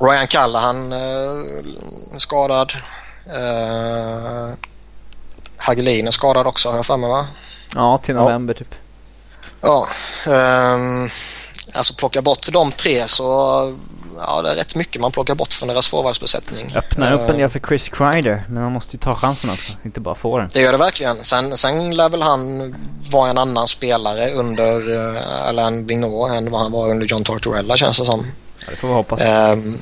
Ryan 0.00 0.26
Callahan 0.26 0.92
uh, 0.92 1.62
skadad. 2.16 2.72
Uh, 3.26 4.54
Hagelin 5.56 6.06
är 6.06 6.10
skadad 6.10 6.46
också 6.46 6.68
har 6.68 6.76
jag 6.76 6.86
för 6.86 6.96
mig 6.96 7.10
va? 7.10 7.26
Ja, 7.74 7.98
till 7.98 8.14
november 8.14 8.54
ja. 8.54 8.58
typ. 8.58 8.74
Ja, 9.60 9.88
um, 10.74 11.10
alltså 11.72 11.94
plocka 11.94 12.22
bort 12.22 12.52
de 12.52 12.72
tre 12.72 13.08
så 13.08 13.78
ja, 14.18 14.42
det 14.42 14.50
är 14.50 14.54
rätt 14.54 14.74
mycket 14.74 15.00
man 15.00 15.12
plockar 15.12 15.34
bort 15.34 15.52
från 15.52 15.68
deras 15.68 15.86
forwardsbesättning. 15.86 16.72
Öppnar 16.76 17.12
upp 17.12 17.30
en 17.30 17.36
del 17.36 17.50
för 17.50 17.60
Chris 17.60 17.88
Kreider, 17.88 18.44
men 18.48 18.62
han 18.62 18.72
måste 18.72 18.96
ju 18.96 18.98
ta 18.98 19.14
chansen 19.14 19.50
också, 19.50 19.72
inte 19.82 20.00
bara 20.00 20.14
få 20.14 20.38
den. 20.38 20.48
Det 20.52 20.60
gör 20.60 20.72
det 20.72 20.78
verkligen. 20.78 21.24
Sen, 21.24 21.58
sen 21.58 21.96
lär 21.96 22.08
väl 22.08 22.22
han 22.22 22.74
vara 23.10 23.30
en 23.30 23.38
annan 23.38 23.68
spelare 23.68 24.30
under 24.30 24.88
uh, 24.88 25.48
Alain 25.48 25.86
Vigneault 25.86 26.32
än 26.32 26.50
vad 26.50 26.60
han 26.60 26.72
var 26.72 26.90
under 26.90 27.06
John 27.06 27.24
Tortorella 27.24 27.76
känns 27.76 27.98
det 27.98 28.04
som. 28.04 28.26
Ja, 28.58 28.66
det 28.70 28.76
får 28.76 28.88
vi 28.88 28.94
hoppas. 28.94 29.20
Um, 29.52 29.78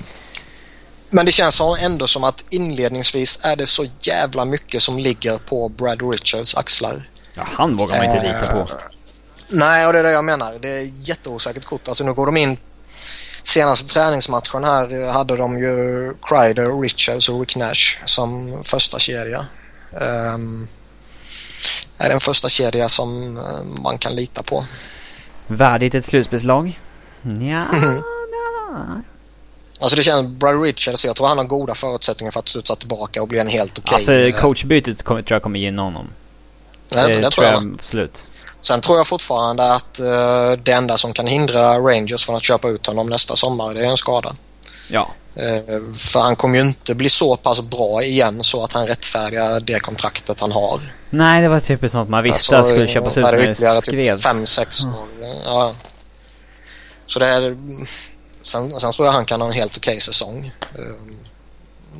men 1.11 1.27
det 1.27 1.33
känns 1.33 1.61
ändå 1.81 2.07
som 2.07 2.25
att 2.25 2.45
inledningsvis 2.51 3.39
är 3.43 3.57
det 3.57 3.67
så 3.67 3.87
jävla 4.01 4.45
mycket 4.45 4.83
som 4.83 4.99
ligger 4.99 5.39
på 5.39 5.69
Brad 5.69 6.13
Richards 6.13 6.55
axlar. 6.55 7.03
Ja, 7.35 7.43
han 7.47 7.77
vågar 7.77 7.97
man 7.97 8.07
inte 8.07 8.27
lita 8.27 8.53
på. 8.53 8.59
Uh, 8.59 8.67
nej, 9.51 9.87
och 9.87 9.93
det 9.93 9.99
är 9.99 10.03
det 10.03 10.11
jag 10.11 10.25
menar. 10.25 10.59
Det 10.61 10.69
är 10.69 10.91
jätteosäkert 11.09 11.65
kort. 11.65 11.89
Alltså 11.89 12.05
nu 12.05 12.13
går 12.13 12.27
de 12.27 12.37
in 12.37 12.59
senaste 13.45 13.89
träningsmatchen 13.95 14.65
här 14.65 15.13
hade 15.13 15.37
de 15.37 15.59
ju 15.59 16.15
Kreider, 16.23 16.81
Richards 16.81 17.29
och 17.29 17.41
Rick 17.41 17.57
Nash 17.57 17.99
som 18.05 18.63
första 18.63 18.99
kedja. 18.99 19.47
Um, 20.35 20.69
är 21.99 22.09
det 22.09 22.13
en 22.13 22.21
första 22.21 22.49
kedja 22.49 22.89
som 22.89 23.37
uh, 23.37 23.83
man 23.83 23.99
kan 23.99 24.15
lita 24.15 24.43
på. 24.43 24.65
Värdigt 25.47 25.95
ett 25.95 26.05
slutspelslag? 26.05 26.81
Ja. 27.23 27.63
Alltså 29.81 29.97
det 29.97 30.03
känns, 30.03 30.27
Brad 30.27 30.63
Richards, 30.63 31.05
jag 31.05 31.17
tror 31.17 31.27
han 31.27 31.39
har 31.39 31.45
goda 31.45 31.75
förutsättningar 31.75 32.31
för 32.31 32.41
att 32.41 32.49
studsa 32.49 32.77
tillbaka 32.77 33.23
och 33.23 33.29
bli 33.29 33.39
en 33.39 33.49
helt 33.49 33.79
okej... 33.79 34.03
Okay, 34.03 34.27
alltså 34.27 34.41
coachbytet 34.41 35.03
kommer, 35.03 35.23
tror 35.23 35.35
jag 35.35 35.43
kommer 35.43 35.59
gynna 35.59 35.83
honom. 35.83 36.09
Nej, 36.95 37.09
det, 37.09 37.15
det, 37.15 37.21
det 37.21 37.31
tror 37.31 37.47
jag, 37.47 37.55
jag 37.55 37.75
absolut. 37.75 38.23
Sen 38.63 38.81
tror 38.81 38.97
jag 38.97 39.07
fortfarande 39.07 39.75
att 39.75 40.01
uh, 40.01 40.53
det 40.63 40.73
enda 40.73 40.99
som 40.99 41.13
kan 41.13 41.27
hindra 41.27 41.79
Rangers 41.79 42.27
från 42.27 42.37
att 42.37 42.45
köpa 42.45 42.69
ut 42.69 42.87
honom 42.87 43.07
nästa 43.07 43.37
sommar 43.37 43.75
det 43.75 43.81
är 43.81 43.85
en 43.85 43.97
skada. 43.97 44.37
Ja. 44.89 45.11
Uh, 45.37 45.93
för 45.93 46.21
han 46.21 46.37
kommer 46.37 46.59
ju 46.59 46.65
inte 46.65 46.95
bli 46.95 47.11
så 47.11 47.37
pass 47.37 47.61
bra 47.61 48.03
igen 48.03 48.45
så 48.45 48.65
att 48.65 48.73
han 48.73 48.87
rättfärdigar 48.87 49.61
det 49.61 49.79
kontraktet 49.79 50.41
han 50.41 50.53
har. 50.53 50.95
Nej, 51.11 51.43
det 51.43 51.49
var 51.49 51.61
typiskt 51.61 51.93
sånt 51.93 52.11
man 52.11 52.23
visste 52.23 52.59
alltså, 52.59 52.73
att 52.73 52.79
skulle 52.79 52.95
köpas 52.95 53.17
ut 53.17 53.25
när 53.25 53.33
det 53.33 53.51
ytterligare 53.51 53.81
typ 53.81 53.95
5-6 53.95 54.85
mm. 54.85 54.95
år. 54.95 55.07
Ja. 55.45 55.75
Så 57.07 57.19
det 57.19 57.27
är... 57.27 57.57
Sen, 58.43 58.81
sen 58.81 58.93
tror 58.93 59.07
jag 59.07 59.13
han 59.13 59.25
kan 59.25 59.41
ha 59.41 59.49
en 59.49 59.55
helt 59.55 59.77
okej 59.77 59.91
okay 59.91 60.01
säsong. 60.01 60.53
Uh, 60.79 61.15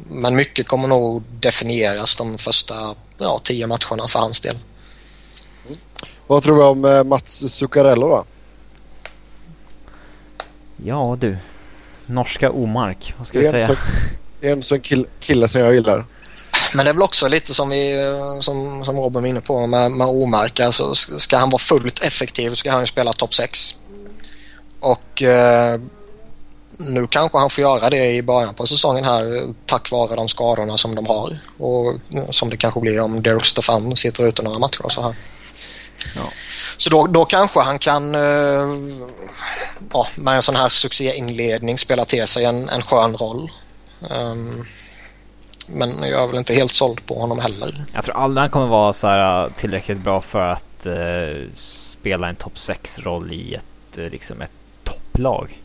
men 0.09 0.37
mycket 0.37 0.69
kommer 0.69 0.89
nog 0.89 1.23
definieras 1.23 2.17
de 2.17 2.39
första 2.39 2.75
ja, 3.19 3.41
tio 3.45 3.67
matcherna 3.67 4.09
för 4.09 4.19
hans 4.19 4.41
del. 4.41 4.57
Vad 6.33 6.43
tror 6.43 6.57
du 6.57 6.65
om 6.65 6.85
eh, 6.85 7.05
Mats 7.05 7.45
Zuccarello 7.49 8.09
då? 8.09 8.25
Ja 10.85 11.17
du. 11.21 11.37
Norska 12.07 12.51
Omark. 12.51 13.15
Vad 13.19 13.27
ska 13.27 13.41
jag 13.41 13.51
säga? 13.51 13.77
Det 14.41 14.49
är 14.49 14.53
en 14.53 14.63
sån 14.63 14.81
kill, 14.81 15.07
kille 15.21 15.49
som 15.49 15.61
jag 15.61 15.75
gillar. 15.75 16.05
Men 16.75 16.85
det 16.85 16.91
är 16.91 16.95
väl 16.95 17.03
också 17.03 17.29
lite 17.29 17.55
som, 17.55 17.71
vi, 17.71 17.97
som, 18.41 18.85
som 18.85 18.97
Robin 18.97 19.23
var 19.23 19.29
inne 19.29 19.41
på 19.41 19.67
med, 19.67 19.91
med 19.91 20.07
Omark. 20.07 20.61
Alltså, 20.61 20.95
ska 20.95 21.37
han 21.37 21.51
vara 21.51 21.59
fullt 21.59 22.03
effektiv 22.03 22.51
ska 22.51 22.71
han 22.71 22.81
ju 22.81 22.87
spela 22.87 23.13
topp 23.13 23.35
6. 23.35 23.75
Och 24.81 25.23
eh, 25.23 25.81
nu 26.77 27.07
kanske 27.07 27.39
han 27.39 27.51
får 27.51 27.63
göra 27.63 27.91
det 27.91 28.11
i 28.11 28.23
början 28.23 28.55
på 28.55 28.67
säsongen 28.67 29.05
här 29.05 29.43
tack 29.67 29.91
vare 29.91 30.17
de 30.17 30.29
skadorna 30.29 30.77
som 30.77 30.95
de 30.95 31.07
har. 31.07 31.39
Och 31.59 31.95
som 32.35 32.51
det 32.51 32.57
kanske 32.57 32.81
blir 32.81 33.01
om 33.01 33.23
Derek 33.23 33.45
Stefan 33.45 33.97
sitter 33.97 34.29
ute 34.29 34.43
några 34.43 34.59
matcher 34.59 34.89
så 34.89 35.03
här. 35.03 35.15
Ja. 36.17 36.23
Så 36.77 36.91
då, 36.91 37.07
då 37.07 37.25
kanske 37.25 37.61
han 37.61 37.79
kan 37.79 38.15
uh, 38.15 38.79
ja, 39.93 40.07
med 40.15 40.37
en 40.37 40.43
sån 40.43 40.57
här 40.57 40.69
succéinledning 40.69 41.79
spela 41.79 42.05
till 42.05 42.27
sig 42.27 42.45
en, 42.45 42.69
en 42.69 42.83
skön 42.83 43.17
roll. 43.17 43.51
Um, 44.11 44.65
men 45.67 46.03
jag 46.03 46.23
är 46.23 46.27
väl 46.27 46.37
inte 46.37 46.55
helt 46.55 46.71
såld 46.71 47.07
på 47.07 47.19
honom 47.19 47.41
heller. 47.41 47.85
Jag 47.93 48.05
tror 48.05 48.17
aldrig 48.17 48.41
han 48.41 48.51
kommer 48.51 48.67
vara 48.67 48.93
så 48.93 49.07
här, 49.07 49.45
uh, 49.45 49.53
tillräckligt 49.53 49.99
bra 49.99 50.21
för 50.21 50.39
att 50.39 50.87
uh, 50.87 51.49
spela 51.57 52.29
en 52.29 52.37
topp 52.37 52.55
6-roll 52.57 53.33
i 53.33 53.55
ett, 53.55 53.99
uh, 53.99 54.11
liksom 54.11 54.43
ett 54.43 54.51
topplag. 54.85 55.63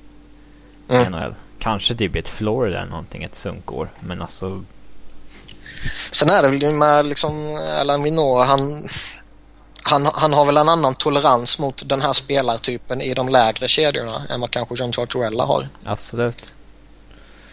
Mm. 0.89 1.11
NHL. 1.11 1.35
Kanske 1.59 1.95
typ 1.95 2.15
ett 2.15 2.27
Florida 2.27 2.77
eller 2.77 2.89
någonting, 2.89 3.23
ett 3.23 3.35
sunkår. 3.35 3.89
Men 3.99 4.21
alltså... 4.21 4.63
Sen 6.11 6.29
är 6.29 6.43
det 6.43 6.49
väl 6.49 6.73
med 6.73 7.05
liksom 7.05 7.59
Alain 7.79 8.03
Vinot, 8.03 8.47
han 8.47 8.89
han, 9.87 10.07
han 10.13 10.33
har 10.33 10.45
väl 10.45 10.57
en 10.57 10.69
annan 10.69 10.95
tolerans 10.95 11.59
mot 11.59 11.89
den 11.89 12.01
här 12.01 12.13
spelartypen 12.13 13.01
i 13.01 13.13
de 13.13 13.29
lägre 13.29 13.67
kedjorna 13.67 14.21
än 14.29 14.41
vad 14.41 14.51
kanske 14.51 14.75
John 14.75 14.91
Tortorella 14.91 15.45
har. 15.45 15.67
Absolut. 15.83 16.53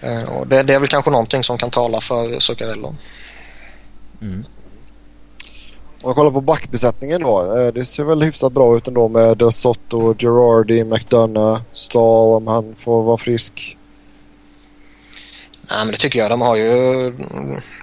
Eh, 0.01 0.33
och 0.33 0.47
det, 0.47 0.63
det, 0.63 0.75
är 0.75 0.79
väl 0.79 0.89
kanske 0.89 1.11
någonting 1.11 1.45
som 1.45 1.59
kan 1.59 1.71
tala 1.71 2.01
för 2.01 2.41
Zuccarello. 2.41 2.95
Mm. 4.21 4.45
Om 6.03 6.09
man 6.09 6.15
kollar 6.15 6.31
på 6.31 6.41
backbesättningen 6.41 7.23
då. 7.23 7.57
Eh, 7.57 7.73
det 7.73 7.85
ser 7.85 8.05
väl 8.05 8.23
hyfsat 8.23 8.53
bra 8.53 8.77
ut 8.77 8.89
ändå 8.89 9.09
med 9.09 9.39
Del 9.39 9.53
Sotto, 9.53 10.15
Gerardi, 10.19 10.85
McDonough, 10.85 11.61
Stahl 11.73 12.37
om 12.37 12.47
han 12.47 12.77
får 12.85 13.03
vara 13.03 13.17
frisk. 13.17 13.77
Nej, 15.71 15.79
men 15.79 15.91
det 15.91 15.97
tycker 15.97 16.19
jag. 16.19 16.31
De 16.31 16.41
har 16.41 16.57
ju 16.57 17.13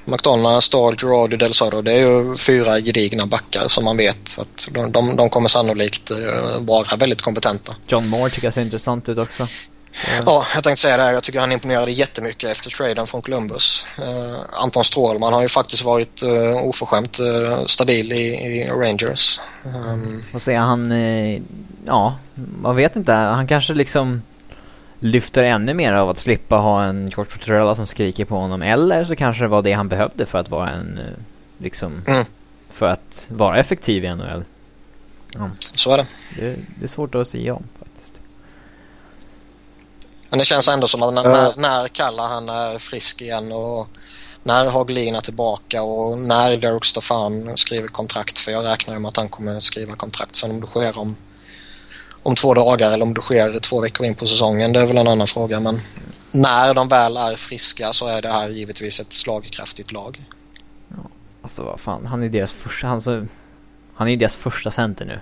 McDonald, 0.06 0.64
Stahl, 0.64 0.96
Gerardi, 1.02 1.38
Del 1.38 1.54
Soro. 1.54 1.82
Det 1.82 1.92
är 1.92 2.00
ju 2.00 2.38
fyra 2.38 2.80
gedigna 2.80 3.26
backar 3.26 3.68
som 3.68 3.86
man 3.86 3.98
vet. 3.98 4.40
att 4.40 4.68
de, 4.72 4.92
de, 4.92 5.16
de 5.16 5.30
kommer 5.30 5.50
sannolikt 5.50 6.12
eh, 6.12 6.18
vara 6.60 6.96
väldigt 6.96 7.22
kompetenta. 7.22 7.76
John 7.88 8.08
Moore 8.08 8.30
tycker 8.30 8.48
jag 8.48 8.54
ser 8.54 8.62
intressant 8.62 9.10
ut 9.10 9.18
också. 9.18 9.48
Ja. 9.94 10.24
ja, 10.26 10.46
jag 10.56 10.64
tänkte 10.64 10.82
säga 10.82 10.98
det. 10.98 11.12
Jag 11.12 11.24
tycker 11.24 11.40
han 11.40 11.52
imponerade 11.52 11.92
jättemycket 11.92 12.50
efter 12.52 12.70
traden 12.70 13.08
från 13.08 13.22
Columbus. 13.22 13.86
Uh, 14.00 14.40
Anton 14.64 14.84
Strålman 14.84 15.34
har 15.34 15.42
ju 15.42 15.48
faktiskt 15.48 15.84
varit 15.84 16.24
uh, 16.24 16.66
oförskämt 16.66 17.20
uh, 17.20 17.66
stabil 17.66 18.12
i, 18.12 18.24
i 18.24 18.66
Rangers. 18.66 19.40
Um, 19.66 20.24
Vad 20.32 20.42
säger 20.42 20.60
han? 20.60 20.92
Uh, 20.92 21.42
ja, 21.86 22.18
man 22.62 22.76
vet 22.76 22.96
inte. 22.96 23.12
Han 23.12 23.48
kanske 23.48 23.74
liksom 23.74 24.22
lyfter 25.04 25.44
ännu 25.44 25.74
mer 25.74 25.94
av 25.94 26.10
att 26.10 26.20
slippa 26.20 26.56
ha 26.56 26.84
en 26.84 27.08
George 27.08 27.32
Tortorella 27.32 27.76
som 27.76 27.88
skriker 27.88 28.26
på 28.26 28.36
honom. 28.36 28.62
Eller 28.62 29.04
så 29.04 29.16
kanske 29.16 29.44
det 29.44 29.48
var 29.48 29.62
det 29.62 29.74
han 29.74 29.88
behövde 29.88 30.26
för 30.26 30.38
att 30.38 30.50
vara 30.50 30.70
en, 30.70 30.98
eh, 30.98 31.64
liksom, 31.64 32.04
mm. 32.08 32.26
för 32.74 32.86
att 32.86 33.28
vara 33.30 33.60
effektiv 33.60 34.06
i 34.06 34.16
NHL. 34.16 34.44
Ja. 35.34 35.50
Så 35.60 35.94
är 35.94 35.98
det. 35.98 36.06
det. 36.40 36.56
det. 36.80 36.86
är 36.86 36.88
svårt 36.88 37.16
att 37.16 37.28
säga 37.28 37.54
om 37.54 37.64
faktiskt. 37.80 38.20
Men 40.30 40.40
det 40.40 40.46
känns 40.46 40.68
ändå 40.68 40.88
som 40.88 41.04
att 41.04 41.14
när, 41.14 41.24
när, 41.24 41.60
när 41.62 41.88
Kalla 41.88 42.28
han 42.28 42.50
är 42.50 42.78
frisk 42.78 43.22
igen 43.22 43.52
och 43.52 43.88
när 44.44 44.70
Hagelin 44.70 45.16
är 45.16 45.22
tillbaka 45.22 45.84
och 45.84 46.18
när 46.18 46.58
Derek 46.58 46.86
Stefan 46.86 47.58
skriver 47.58 47.88
kontrakt. 47.88 48.40
För 48.40 48.52
jag 48.52 48.66
räknar 48.66 49.00
med 49.00 49.10
att 49.10 49.18
han 49.18 49.30
kommer 49.30 49.60
skriva 49.60 49.96
kontrakt. 49.96 50.36
Sen 50.36 50.52
om 50.52 50.62
det 50.62 50.68
sker 50.68 50.98
om 50.98 51.16
om 52.24 52.36
två 52.36 52.54
dagar 52.54 52.92
eller 52.92 53.06
om 53.06 53.14
det 53.14 53.22
sker 53.22 53.60
två 53.60 53.82
veckor 53.82 54.06
in 54.06 54.16
på 54.16 54.26
säsongen, 54.26 54.74
det 54.74 54.80
är 54.80 54.86
väl 54.86 54.98
en 54.98 55.08
annan 55.08 55.28
fråga. 55.28 55.60
Men 55.60 55.82
när 56.32 56.74
de 56.74 56.88
väl 56.88 57.18
är 57.18 57.36
friska 57.36 57.94
så 57.94 58.08
är 58.08 58.22
det 58.22 58.30
här 58.30 58.50
givetvis 58.50 59.00
ett 59.00 59.14
slagkraftigt 59.14 59.92
lag. 59.92 60.24
Ja, 60.88 60.96
alltså 61.42 61.64
vad 61.64 61.80
fan, 61.80 62.06
han 62.06 62.24
är 62.24 62.30
deras 62.30 62.52
första, 62.52 62.88
han, 62.88 63.02
så, 63.02 63.26
han 63.94 64.08
är 64.08 64.18
deras 64.18 64.36
första 64.36 64.72
center 64.72 65.06
nu. 65.06 65.20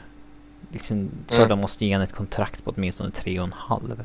Liksom, 0.74 1.12
mm. 1.32 1.50
de 1.50 1.60
måste 1.60 1.86
ge 1.86 1.96
honom 1.96 2.08
ett 2.08 2.16
kontrakt 2.16 2.64
på 2.64 2.72
åtminstone 2.72 3.12
tre 3.12 3.40
och 3.40 3.46
en 3.46 3.54
halv. 3.54 4.04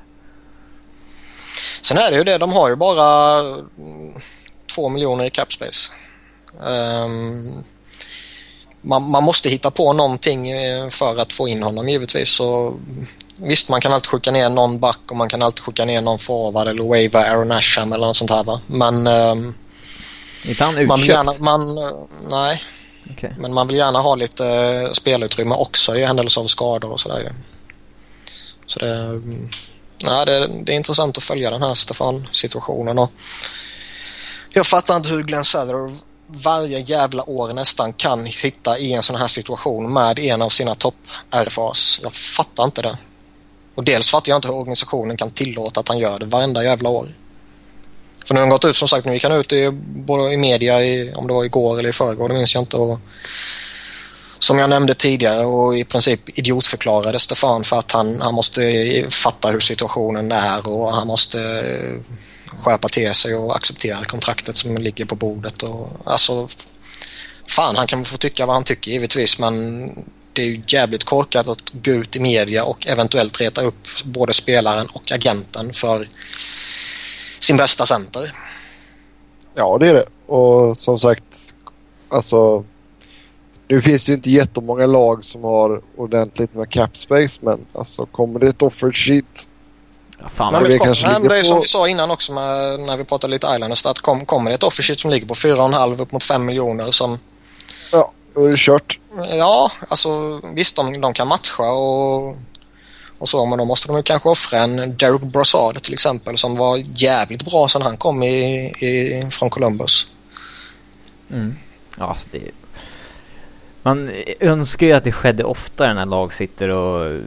Sen 1.82 1.98
är 1.98 2.10
det 2.10 2.16
ju 2.16 2.24
det, 2.24 2.38
de 2.38 2.52
har 2.52 2.68
ju 2.68 2.76
bara 2.76 3.42
två 4.74 4.88
miljoner 4.88 5.24
i 5.24 5.30
capspace. 5.30 5.92
Um, 6.60 7.64
man, 8.84 9.10
man, 9.10 9.24
måste 9.24 9.48
hitta 9.48 9.70
på 9.70 9.92
någonting 9.92 10.50
eh, 10.50 10.88
för 10.88 11.20
att 11.20 11.32
få 11.32 11.48
in 11.48 11.62
honom 11.62 11.88
givetvis. 11.88 12.30
Så, 12.30 12.74
visst, 13.36 13.68
man 13.68 13.80
kan 13.80 13.92
alltid 13.92 14.06
skicka 14.06 14.30
ner 14.30 14.48
någon 14.48 14.78
back 14.78 15.00
och 15.10 15.16
man 15.16 15.28
kan 15.28 15.42
alltid 15.42 15.60
skicka 15.60 15.84
ner 15.84 16.00
någon 16.00 16.18
forward 16.18 16.68
eller 16.68 16.82
wava 16.82 17.26
Aaron 17.26 17.52
Asham 17.52 17.92
eller 17.92 18.06
något 18.06 18.16
sånt 18.16 18.30
här 18.30 18.44
va. 18.44 18.60
Men... 18.66 19.06
Um, 19.06 19.54
inte 20.46 20.64
han 20.64 20.86
man 20.86 21.00
vill 21.00 21.08
gärna, 21.08 21.34
man, 21.38 21.74
Nej. 22.28 22.62
Okay. 23.12 23.30
Men 23.38 23.54
man 23.54 23.66
vill 23.66 23.76
gärna 23.76 24.00
ha 24.00 24.14
lite 24.14 24.44
uh, 24.44 24.92
spelutrymme 24.92 25.54
också 25.54 25.96
i 25.96 26.04
händelse 26.04 26.40
av 26.40 26.46
skador 26.46 26.92
och 26.92 27.00
sådär 27.00 27.32
Så 28.66 28.78
det, 28.78 28.96
um, 28.96 29.48
ja, 30.04 30.24
det, 30.24 30.46
det, 30.64 30.72
är 30.72 30.76
intressant 30.76 31.18
att 31.18 31.24
följa 31.24 31.50
den 31.50 31.62
här 31.62 31.74
Stefan-situationen. 31.74 33.08
jag 34.52 34.66
fattar 34.66 34.96
inte 34.96 35.08
hur 35.08 35.22
Glenn 35.22 35.44
Söder 35.44 35.90
varje 36.34 36.80
jävla 36.80 37.30
år 37.30 37.52
nästan 37.52 37.92
kan 37.92 38.32
sitta 38.32 38.78
i 38.78 38.92
en 38.92 39.02
sån 39.02 39.16
här 39.16 39.28
situation 39.28 39.92
med 39.92 40.18
en 40.18 40.42
av 40.42 40.48
sina 40.48 40.74
topp-RFAs. 40.74 42.00
Jag 42.02 42.14
fattar 42.14 42.64
inte 42.64 42.82
det. 42.82 42.98
Och 43.74 43.84
dels 43.84 44.10
fattar 44.10 44.30
jag 44.30 44.38
inte 44.38 44.48
hur 44.48 44.54
organisationen 44.54 45.16
kan 45.16 45.30
tillåta 45.30 45.80
att 45.80 45.88
han 45.88 45.98
gör 45.98 46.18
det 46.18 46.26
varenda 46.26 46.64
jävla 46.64 46.88
år. 46.88 47.08
För 48.26 48.34
nu 48.34 48.40
har 48.40 48.46
han 48.46 48.50
gått 48.50 48.64
ut 48.64 48.76
som 48.76 48.88
sagt, 48.88 49.06
nu 49.06 49.12
gick 49.12 49.22
han 49.22 49.32
ut 49.32 49.52
i, 49.52 49.70
både 49.86 50.32
i 50.32 50.36
media, 50.36 50.84
i, 50.84 51.12
om 51.12 51.26
det 51.26 51.34
var 51.34 51.44
igår 51.44 51.78
eller 51.78 51.88
i 51.88 51.92
förrgår, 51.92 52.28
det 52.28 52.34
minns 52.34 52.54
jag 52.54 52.62
inte. 52.62 52.76
Och, 52.76 52.98
som 54.38 54.58
jag 54.58 54.70
nämnde 54.70 54.94
tidigare 54.94 55.44
och 55.44 55.78
i 55.78 55.84
princip 55.84 56.38
idiotförklarade 56.38 57.18
Stefan 57.18 57.64
för 57.64 57.78
att 57.78 57.92
han, 57.92 58.20
han 58.20 58.34
måste 58.34 58.60
fatta 59.10 59.50
hur 59.50 59.60
situationen 59.60 60.32
är 60.32 60.68
och 60.68 60.94
han 60.94 61.06
måste 61.06 61.62
skärpa 62.62 62.88
till 62.88 63.14
sig 63.14 63.34
och 63.34 63.56
acceptera 63.56 64.04
kontraktet 64.04 64.56
som 64.56 64.76
ligger 64.76 65.04
på 65.04 65.14
bordet. 65.14 65.62
Och, 65.62 65.88
alltså, 66.04 66.48
fan, 67.48 67.76
han 67.76 67.86
kan 67.86 68.04
få 68.04 68.18
tycka 68.18 68.46
vad 68.46 68.56
han 68.56 68.64
tycker 68.64 68.90
givetvis 68.90 69.38
men 69.38 69.88
det 70.32 70.42
är 70.42 70.46
ju 70.46 70.62
jävligt 70.68 71.04
korkat 71.04 71.48
att 71.48 71.70
gå 71.72 71.90
ut 71.90 72.16
i 72.16 72.20
media 72.20 72.64
och 72.64 72.86
eventuellt 72.86 73.40
reta 73.40 73.62
upp 73.62 73.88
både 74.04 74.32
spelaren 74.32 74.86
och 74.92 75.12
agenten 75.12 75.72
för 75.72 76.08
sin 77.38 77.56
bästa 77.56 77.86
center. 77.86 78.32
Ja, 79.54 79.78
det 79.80 79.86
är 79.88 79.94
det. 79.94 80.06
Och 80.26 80.80
som 80.80 80.98
sagt, 80.98 81.54
alltså 82.08 82.64
nu 83.68 83.82
finns 83.82 84.04
det 84.04 84.12
ju 84.12 84.16
inte 84.16 84.30
jättemånga 84.30 84.86
lag 84.86 85.24
som 85.24 85.44
har 85.44 85.82
ordentligt 85.96 86.54
med 86.54 86.70
cap 86.70 86.96
space 86.96 87.38
men 87.42 87.66
alltså 87.72 88.06
kommer 88.06 88.40
det 88.40 88.48
ett 88.48 88.62
offer 88.62 88.92
sheet 88.92 89.48
Ja, 90.24 90.30
fan, 90.34 90.52
men 90.52 90.64
det, 90.64 90.78
kom, 90.78 90.88
nej, 90.88 91.20
det 91.28 91.38
är 91.38 91.40
på... 91.40 91.46
som 91.46 91.60
vi 91.60 91.66
sa 91.66 91.88
innan 91.88 92.10
också 92.10 92.32
med, 92.32 92.80
när 92.80 92.96
vi 92.96 93.04
pratade 93.04 93.30
lite 93.30 93.46
Islanders 93.46 93.86
att 93.86 94.00
kom, 94.00 94.26
kommer 94.26 94.50
det 94.50 94.54
ett 94.54 94.62
offersheet 94.62 95.00
som 95.00 95.10
ligger 95.10 95.26
på 95.26 95.34
4,5 95.34 96.02
upp 96.02 96.12
mot 96.12 96.24
5 96.24 96.44
miljoner 96.44 96.90
som... 96.90 97.18
Ja, 97.92 98.12
då 98.34 98.44
är 98.44 98.50
det 98.50 98.58
kört. 98.58 98.98
Ja, 99.30 99.70
alltså 99.88 100.40
visst 100.54 100.76
de, 100.76 101.00
de 101.00 101.12
kan 101.12 101.28
matcha 101.28 101.70
och, 101.70 102.36
och 103.18 103.28
så 103.28 103.46
men 103.46 103.58
då 103.58 103.64
måste 103.64 103.88
de 103.88 104.02
kanske 104.02 104.28
offra 104.28 104.58
en 104.58 104.96
Derek 104.96 105.22
Brassard 105.22 105.82
till 105.82 105.92
exempel 105.92 106.38
som 106.38 106.54
var 106.54 106.82
jävligt 106.94 107.44
bra 107.44 107.68
sedan 107.68 107.82
han 107.82 107.96
kom 107.96 108.22
i, 108.22 108.64
i, 108.66 109.28
från 109.30 109.50
Columbus. 109.50 110.12
Mm. 111.30 111.56
Ja, 111.98 112.04
alltså 112.04 112.28
det... 112.32 112.50
Man 113.82 114.10
önskar 114.40 114.86
ju 114.86 114.92
att 114.92 115.04
det 115.04 115.12
skedde 115.12 115.44
oftare 115.44 115.94
när 115.94 116.06
lag 116.06 116.34
sitter 116.34 116.68
och 116.68 117.20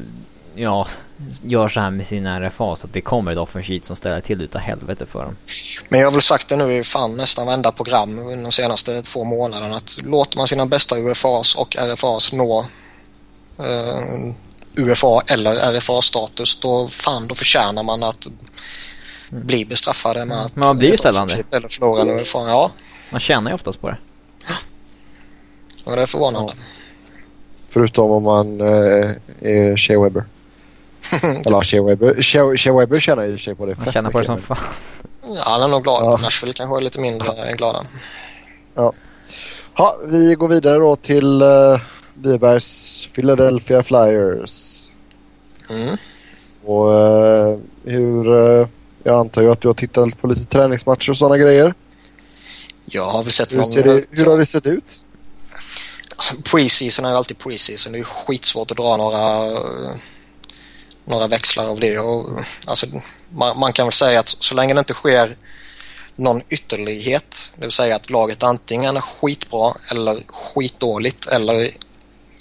ja, 0.55 0.87
gör 1.43 1.69
så 1.69 1.79
här 1.79 1.91
med 1.91 2.07
sina 2.07 2.39
RFA 2.39 2.75
så 2.75 2.87
att 2.87 2.93
det 2.93 3.01
kommer 3.01 3.31
ett 3.31 3.37
offer 3.37 3.85
som 3.85 3.95
ställer 3.95 4.21
till 4.21 4.41
utav 4.41 4.61
helvete 4.61 5.05
för 5.05 5.23
dem. 5.25 5.35
Men 5.89 5.99
jag 5.99 6.07
har 6.07 6.11
väl 6.11 6.21
sagt 6.21 6.49
det 6.49 6.55
nu 6.55 6.73
i 6.73 6.83
fan 6.83 7.17
nästan 7.17 7.45
varenda 7.45 7.71
program 7.71 8.19
under 8.19 8.43
de 8.43 8.51
senaste 8.51 9.01
två 9.01 9.23
månaderna 9.23 9.75
att 9.75 9.99
låter 10.03 10.37
man 10.37 10.47
sina 10.47 10.65
bästa 10.65 10.97
UFAs 10.97 11.55
och 11.55 11.75
RFAs 11.75 12.33
nå 12.33 12.65
uh, 13.59 14.33
UFA 14.77 15.21
eller 15.27 15.55
RFA-status 15.55 16.59
då 16.59 16.87
fan 16.87 17.27
då 17.27 17.35
förtjänar 17.35 17.83
man 17.83 18.03
att 18.03 18.27
bli 19.29 19.65
bestraffade 19.65 20.25
med 20.25 20.41
att... 20.41 20.55
Men 20.55 20.67
man 20.67 20.77
blir 20.77 20.91
ju 20.91 20.97
sällan 20.97 21.27
det. 21.27 21.55
Eller 21.57 21.67
förlora 21.67 22.01
en 22.01 22.19
UFA, 22.19 22.39
ja. 22.47 22.71
Man 23.11 23.21
tjänar 23.21 23.51
ju 23.51 23.55
oftast 23.55 23.81
på 23.81 23.89
det. 23.89 23.97
Ja, 25.85 25.95
det 25.95 26.01
är 26.01 26.05
förvånande. 26.05 26.53
Ja. 26.57 26.63
Förutom 27.69 28.11
om 28.11 28.23
man 28.23 28.61
eh, 28.61 29.11
är 29.41 29.77
Shea 29.77 29.99
Weber. 29.99 30.23
Eller 31.45 31.63
Shea 31.63 31.83
Weber, 31.83 32.21
Shea, 32.21 32.57
Shea 32.57 32.73
Weber 32.73 32.99
tjänar 32.99 33.23
ju 33.23 33.39
sig 33.39 33.55
på 33.55 33.65
det. 33.65 33.73
Han 33.73 33.91
tjänar 33.91 34.11
på 34.11 34.19
det 34.19 34.25
som 34.25 34.41
fan. 34.41 34.57
Ja, 35.21 35.41
han 35.45 35.61
är 35.61 35.67
nog 35.67 35.83
glad. 35.83 36.03
Ja. 36.03 36.17
Nashville 36.17 36.53
kanske 36.53 36.77
är 36.77 36.81
lite 36.81 36.99
mindre 36.99 37.27
ja. 37.37 37.55
glada. 37.57 37.85
Ja. 38.75 38.93
Ha, 39.73 39.97
vi 40.05 40.35
går 40.35 40.47
vidare 40.47 40.77
då 40.77 40.95
till 40.95 41.41
uh, 41.41 41.79
Wibergs 42.13 43.07
Philadelphia 43.15 43.83
Flyers. 43.83 44.87
Mm. 45.69 45.97
Och 46.65 46.87
uh, 46.87 47.57
hur... 47.83 48.33
Uh, 48.33 48.67
jag 49.03 49.19
antar 49.19 49.41
ju 49.41 49.51
att 49.51 49.61
du 49.61 49.67
har 49.67 49.75
tittat 49.75 50.21
på 50.21 50.27
lite 50.27 50.45
träningsmatcher 50.45 51.09
och 51.09 51.17
sådana 51.17 51.37
grejer. 51.37 51.73
Jag 52.85 53.05
har 53.05 53.23
väl 53.23 53.31
sett 53.31 53.53
hur, 53.53 53.65
ser 53.65 53.83
det, 53.83 54.05
hur 54.11 54.25
har 54.25 54.37
det 54.37 54.45
sett 54.45 54.65
ut? 54.65 55.01
Preseason 56.51 57.05
är 57.05 57.13
alltid 57.13 57.37
preseason. 57.37 57.93
Det 57.93 57.99
är 57.99 58.03
skitsvårt 58.03 58.71
att 58.71 58.77
dra 58.77 58.97
några 58.97 59.17
några 61.07 61.27
växlar 61.27 61.65
av 61.65 61.79
det. 61.79 61.99
Och, 61.99 62.39
alltså, 62.67 62.85
man, 63.29 63.59
man, 63.59 63.73
kan 63.73 63.85
väl 63.85 63.93
säga 63.93 64.19
att 64.19 64.27
så 64.27 64.55
länge 64.55 64.73
det 64.73 64.79
inte 64.79 64.93
sker 64.93 65.37
någon 66.15 66.41
ytterlighet, 66.49 67.51
det 67.55 67.61
vill 67.65 67.71
säga 67.71 67.95
att 67.95 68.09
laget 68.09 68.43
antingen 68.43 68.97
är 68.97 69.01
skitbra 69.01 69.73
eller 69.91 70.23
skitdåligt 70.27 71.27
eller 71.27 71.69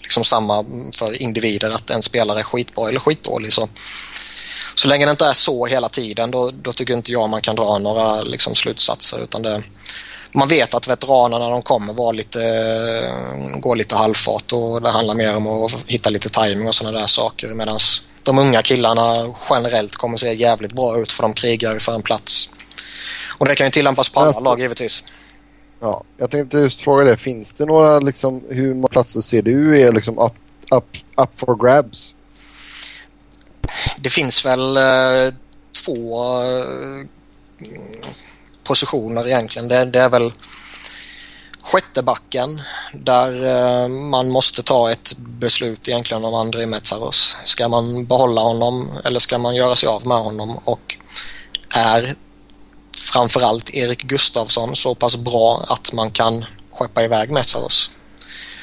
liksom 0.02 0.24
samma 0.24 0.64
för 0.92 1.22
individer 1.22 1.74
att 1.74 1.90
en 1.90 2.02
spelare 2.02 2.38
är 2.38 2.42
skitbra 2.42 2.88
eller 2.88 3.00
skitdålig. 3.00 3.52
Så, 3.52 3.68
så 4.74 4.88
länge 4.88 5.04
det 5.04 5.10
inte 5.10 5.26
är 5.26 5.32
så 5.32 5.66
hela 5.66 5.88
tiden 5.88 6.30
då, 6.30 6.50
då 6.62 6.72
tycker 6.72 6.94
inte 6.94 7.12
jag 7.12 7.28
man 7.28 7.40
kan 7.40 7.56
dra 7.56 7.78
några 7.78 8.22
liksom, 8.22 8.54
slutsatser 8.54 9.22
utan 9.22 9.42
det, 9.42 9.62
man 10.32 10.48
vet 10.48 10.74
att 10.74 10.88
veteranerna 10.88 11.50
de 11.50 11.62
kommer 11.62 11.92
var 11.92 12.12
lite, 12.12 12.40
gå 13.60 13.74
lite 13.74 13.96
halvfart 13.96 14.52
och 14.52 14.82
det 14.82 14.90
handlar 14.90 15.14
mer 15.14 15.36
om 15.36 15.46
att 15.46 15.84
hitta 15.86 16.10
lite 16.10 16.28
timing 16.28 16.68
och 16.68 16.74
sådana 16.74 16.98
där 16.98 17.06
saker 17.06 17.48
medan 17.48 17.78
de 18.26 18.38
unga 18.38 18.62
killarna 18.62 19.34
generellt 19.50 19.96
kommer 19.96 20.16
se 20.16 20.34
jävligt 20.34 20.72
bra 20.72 20.98
ut 20.98 21.12
för 21.12 21.22
de 21.22 21.34
krigar 21.34 21.78
för 21.78 21.94
en 21.94 22.02
plats. 22.02 22.50
Och 23.38 23.46
det 23.46 23.54
kan 23.54 23.66
ju 23.66 23.70
tillämpas 23.70 24.08
på 24.08 24.20
alla 24.20 24.28
alltså, 24.28 24.44
lag 24.44 24.60
givetvis. 24.60 25.04
Ja, 25.80 26.04
jag 26.16 26.30
tänkte 26.30 26.58
just 26.58 26.80
fråga 26.80 27.04
det. 27.04 27.16
Finns 27.16 27.52
det 27.52 27.64
några, 27.64 27.98
liksom, 27.98 28.44
hur 28.48 28.74
många 28.74 28.88
platser 28.88 29.20
ser 29.20 29.42
du 29.42 29.80
är 29.82 29.92
liksom 29.92 30.18
up, 30.18 30.32
up, 30.70 30.96
up 31.16 31.30
for 31.34 31.64
grabs? 31.64 32.14
Det 33.96 34.10
finns 34.10 34.46
väl 34.46 34.76
eh, 34.76 35.34
två 35.84 36.24
eh, 36.42 37.06
positioner 38.64 39.26
egentligen. 39.26 39.68
Det, 39.68 39.84
det 39.84 40.00
är 40.00 40.08
väl 40.08 40.32
sjätte 41.66 42.02
backen 42.02 42.62
där 42.92 43.44
eh, 43.44 43.88
man 43.88 44.28
måste 44.28 44.62
ta 44.62 44.90
ett 44.90 45.16
beslut 45.18 45.88
egentligen 45.88 46.24
om 46.24 46.34
André 46.34 46.66
Metsaros. 46.66 47.36
Ska 47.44 47.68
man 47.68 48.06
behålla 48.06 48.40
honom 48.40 48.90
eller 49.04 49.20
ska 49.20 49.38
man 49.38 49.54
göra 49.54 49.76
sig 49.76 49.88
av 49.88 50.06
med 50.06 50.18
honom? 50.18 50.58
Och 50.64 50.96
är 51.74 52.14
framförallt 53.12 53.70
Erik 53.70 54.02
Gustafsson 54.02 54.76
så 54.76 54.94
pass 54.94 55.16
bra 55.16 55.64
att 55.68 55.92
man 55.92 56.10
kan 56.10 56.44
skeppa 56.72 57.04
iväg 57.04 57.30
Metsaros? 57.30 57.90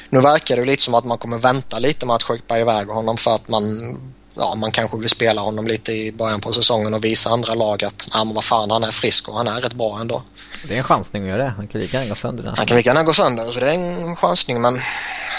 Nu 0.08 0.20
verkar 0.20 0.56
det 0.56 0.64
lite 0.64 0.82
som 0.82 0.94
att 0.94 1.04
man 1.04 1.18
kommer 1.18 1.38
vänta 1.38 1.78
lite 1.78 2.06
med 2.06 2.16
att 2.16 2.22
skeppa 2.22 2.58
iväg 2.58 2.88
honom 2.88 3.16
för 3.16 3.34
att 3.34 3.48
man 3.48 3.96
ja, 4.34 4.54
man 4.54 4.70
kanske 4.70 4.98
vill 4.98 5.08
spela 5.08 5.40
honom 5.40 5.66
lite 5.66 5.92
i 5.92 6.12
början 6.12 6.40
på 6.40 6.52
säsongen 6.52 6.94
och 6.94 7.04
visa 7.04 7.30
andra 7.30 7.54
lag 7.54 7.84
att 7.84 8.08
ja, 8.12 8.24
men 8.24 8.34
vad 8.34 8.44
fan, 8.44 8.70
han 8.70 8.84
är 8.84 8.90
frisk 8.90 9.28
och 9.28 9.36
han 9.36 9.48
är 9.48 9.60
rätt 9.60 9.74
bra 9.74 10.00
ändå. 10.00 10.22
Det 10.68 10.74
är 10.74 10.78
en 10.78 10.84
chansning 10.84 11.22
att 11.22 11.28
göra 11.28 11.42
det. 11.42 11.50
Han 11.56 11.66
kan 11.66 11.80
lika 11.80 11.96
gärna 11.96 12.08
gå 12.08 12.14
sönder. 12.14 12.42
Nästan. 12.42 12.58
Han 12.58 12.66
kan 12.66 12.76
lika 12.76 12.90
gärna 12.90 13.02
gå 13.02 13.12
sönder, 13.12 13.50
så 13.50 13.60
det 13.60 13.70
är 13.70 13.74
en 13.74 14.16
chansning. 14.16 14.60
Men 14.60 14.80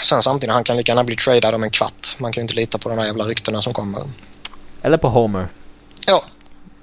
sen 0.02 0.22
samtidigt, 0.22 0.54
han 0.54 0.64
kan 0.64 0.76
lika 0.76 0.92
gärna 0.92 1.04
bli 1.04 1.16
tradad 1.16 1.54
om 1.54 1.62
en 1.62 1.70
kvart. 1.70 2.16
Man 2.18 2.32
kan 2.32 2.40
ju 2.40 2.42
inte 2.42 2.54
lita 2.54 2.78
på 2.78 2.88
de 2.88 2.98
här 2.98 3.06
jävla 3.06 3.24
ryktena 3.24 3.62
som 3.62 3.72
kommer. 3.72 4.02
Eller 4.82 4.96
på 4.96 5.08
Homer. 5.08 5.48
Ja. 6.06 6.24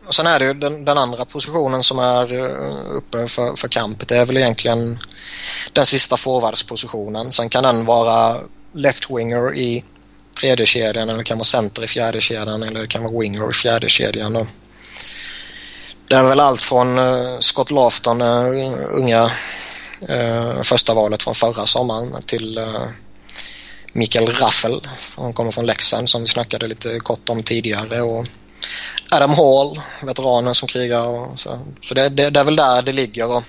Och 0.08 0.16
sen 0.16 0.28
är 0.28 0.40
det 0.40 0.46
ju 0.46 0.54
den, 0.54 0.86
den 0.86 0.98
andra 0.98 1.26
positionen 1.26 1.84
som 1.84 2.00
är 2.00 2.34
uh, 2.34 2.96
uppe 2.96 3.28
för, 3.28 3.56
för 3.56 3.68
kamp. 3.68 4.08
Det 4.08 4.18
är 4.18 4.26
väl 4.26 4.38
egentligen 4.38 5.00
den 5.74 5.86
sista 5.86 6.18
forwardspositionen. 6.18 7.32
Sen 7.32 7.50
kan 7.50 7.64
den 7.64 7.86
vara 7.86 8.40
left-winger 8.74 9.56
i 9.56 9.84
tredje 10.34 10.66
kedjan 10.66 11.10
eller 11.10 11.18
det 11.18 11.24
kan 11.24 11.38
vara 11.38 11.46
center 11.46 11.84
i 11.84 11.88
fjärde 11.88 12.22
kedjan 12.22 12.64
eller 12.64 12.82
det 12.82 12.88
kan 12.88 13.04
vara 13.04 13.20
winger 13.20 13.50
i 13.50 13.54
fjärde 13.54 13.90
kedjan. 13.90 14.36
Och 14.36 14.48
det 16.08 16.16
är 16.16 16.24
väl 16.24 16.40
allt 16.40 16.62
från 16.62 17.00
uh, 17.00 17.40
Scott 17.40 17.72
Lafton, 17.72 18.22
uh, 18.22 18.28
eh, 18.28 18.74
unga 18.90 19.32
uh, 20.10 20.62
första 20.62 20.94
valet 20.94 21.24
från 21.24 21.36
förra 21.36 21.66
sommaren 21.66 22.22
till 22.26 22.58
uh, 22.58 22.88
Mikael 23.94 24.28
Raffel. 24.28 24.88
Han 25.18 25.34
kommer 25.34 25.52
från 25.52 25.66
Leksand 25.66 26.10
som 26.10 26.22
vi 26.22 26.28
snackade 26.28 26.68
lite 26.68 27.00
kort 27.00 27.30
om 27.30 27.44
tidigare. 27.44 28.02
Och 28.02 28.26
Adam 29.12 29.34
Hall, 29.34 29.82
veteranen 30.02 30.56
som 30.56 30.68
krigar. 30.68 31.08
Och 31.08 31.40
så 31.40 31.60
så 31.82 31.94
det, 31.94 32.10
det, 32.10 32.30
det 32.30 32.40
är 32.40 32.44
väl 32.44 32.56
där 32.56 32.82
det 32.82 32.94
ligger. 32.94 33.28
Och, 33.28 33.44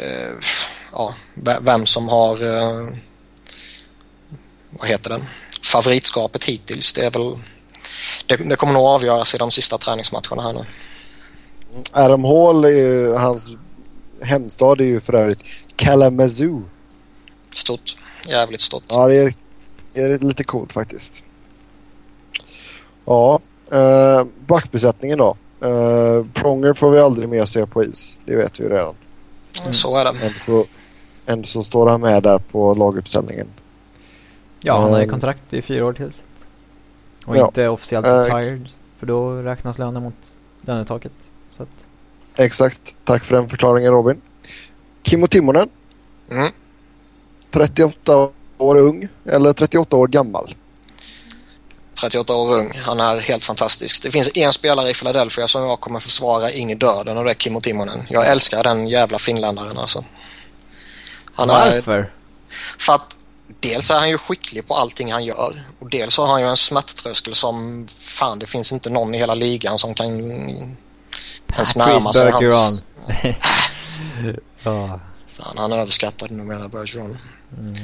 uh, 0.00 0.38
ja, 0.92 1.14
vem 1.60 1.86
som 1.86 2.08
har 2.08 2.36
vad 4.78 4.88
heter 4.88 5.10
den? 5.10 5.22
favoritskapet 5.62 6.44
hittills. 6.44 6.92
Det 6.92 7.06
är 7.06 7.10
väl 7.10 7.38
det, 8.26 8.36
det 8.36 8.56
kommer 8.56 8.72
nog 8.72 8.82
avgöras 8.82 9.34
i 9.34 9.38
de 9.38 9.50
sista 9.50 9.78
träningsmatcherna 9.78 10.42
här 10.42 10.52
nu. 10.52 10.64
Adam 11.92 12.24
Hall 12.24 12.64
är 12.64 12.68
ju, 12.68 13.14
hans 13.14 13.50
hemstad 14.20 14.80
är 14.80 14.84
ju 14.84 15.00
för 15.00 15.14
övrigt 15.14 15.44
Kalamazoo. 15.76 16.62
Stort. 17.54 17.96
Jävligt 18.28 18.60
stort. 18.60 18.84
Ja, 18.88 19.06
det 19.06 19.14
är, 19.14 19.34
det 19.92 20.00
är 20.00 20.18
lite 20.18 20.44
coolt 20.44 20.72
faktiskt. 20.72 21.24
Ja, 23.04 23.40
eh, 23.70 24.24
backbesättningen 24.46 25.18
då. 25.18 25.36
Eh, 25.60 26.26
Pronger 26.34 26.74
får 26.74 26.90
vi 26.90 26.98
aldrig 26.98 27.28
mer 27.28 27.44
se 27.44 27.66
på 27.66 27.84
is. 27.84 28.18
Det 28.26 28.36
vet 28.36 28.60
vi 28.60 28.64
ju 28.64 28.70
redan. 28.70 28.94
Mm. 29.60 29.72
Så 29.72 29.96
är 29.96 30.04
det. 30.04 30.10
Ändå 30.10 30.38
så, 30.46 30.64
ändå 31.26 31.46
så 31.46 31.64
står 31.64 31.86
han 31.86 32.00
med 32.00 32.22
där 32.22 32.38
på 32.38 32.72
laguppställningen. 32.72 33.46
Ja, 34.62 34.80
han 34.80 34.92
har 34.92 35.00
ju 35.00 35.08
kontrakt 35.08 35.54
i 35.54 35.62
fyra 35.62 35.86
år 35.86 35.92
till. 35.92 36.12
Och 37.26 37.36
ja. 37.36 37.46
inte 37.46 37.68
officiellt 37.68 38.06
retired. 38.06 38.68
För 38.98 39.06
då 39.06 39.32
räknas 39.32 39.78
lönen 39.78 40.02
mot 40.02 40.14
lönetaket. 40.60 41.12
Så 41.50 41.62
att... 41.62 41.86
Exakt. 42.36 42.94
Tack 43.04 43.24
för 43.24 43.34
den 43.36 43.48
förklaringen 43.48 43.92
Robin. 43.92 44.20
Kimmo 45.02 45.26
Timonen. 45.26 45.68
Mm. 46.30 46.52
38 47.50 48.30
år 48.58 48.76
ung 48.76 49.08
eller 49.24 49.52
38 49.52 49.96
år 49.96 50.08
gammal? 50.08 50.54
38 52.00 52.34
år 52.34 52.58
ung. 52.58 52.80
Han 52.84 53.00
är 53.00 53.20
helt 53.20 53.42
fantastisk. 53.42 54.02
Det 54.02 54.10
finns 54.10 54.36
en 54.36 54.52
spelare 54.52 54.90
i 54.90 54.94
Philadelphia 54.94 55.48
som 55.48 55.62
jag 55.62 55.80
kommer 55.80 56.00
försvara 56.00 56.50
in 56.50 56.70
i 56.70 56.74
döden 56.74 57.18
och 57.18 57.24
det 57.24 57.30
är 57.30 57.34
Kimmo 57.34 57.60
Timonen. 57.60 58.02
Jag 58.08 58.28
älskar 58.28 58.62
den 58.62 58.88
jävla 58.88 59.18
finländaren 59.18 59.78
alltså. 59.78 60.04
Han 61.34 61.48
Varför? 61.48 61.98
Är... 61.98 62.12
För 62.78 62.92
att 62.92 63.16
dels 63.62 63.90
är 63.90 63.98
han 63.98 64.08
ju 64.08 64.18
skicklig 64.18 64.68
på 64.68 64.74
allting 64.74 65.12
han 65.12 65.24
gör 65.24 65.64
och 65.78 65.90
dels 65.90 66.16
har 66.16 66.26
han 66.26 66.40
ju 66.40 66.46
en 66.48 66.56
smärttröskel 66.56 67.34
som 67.34 67.86
fan 67.88 68.38
det 68.38 68.46
finns 68.46 68.72
inte 68.72 68.90
någon 68.90 69.14
i 69.14 69.18
hela 69.18 69.34
ligan 69.34 69.78
som 69.78 69.94
kan 69.94 70.20
ens 71.54 71.76
närma 71.76 72.12
sig 72.12 72.30
hans... 72.30 72.84
oh. 74.64 74.96
Fan, 75.26 75.56
han 75.56 75.72
är 75.72 75.78
överskattad 75.78 76.30
numera, 76.30 76.68
Bergeron. 76.68 77.18
Mm. 77.58 77.74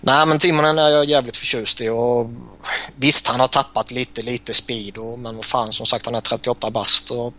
Nej, 0.00 0.26
men 0.26 0.38
Timonen 0.38 0.78
är 0.78 0.88
jag 0.88 1.04
jävligt 1.04 1.36
förtjust 1.36 1.80
i 1.80 1.88
och 1.88 2.30
visst, 2.96 3.26
han 3.26 3.40
har 3.40 3.48
tappat 3.48 3.90
lite, 3.90 4.22
lite 4.22 4.54
speed 4.54 4.98
och, 4.98 5.18
men 5.18 5.36
vad 5.36 5.44
fan, 5.44 5.72
som 5.72 5.86
sagt, 5.86 6.06
han 6.06 6.14
är 6.14 6.20
38 6.20 6.70
bast 6.70 7.10
och 7.10 7.34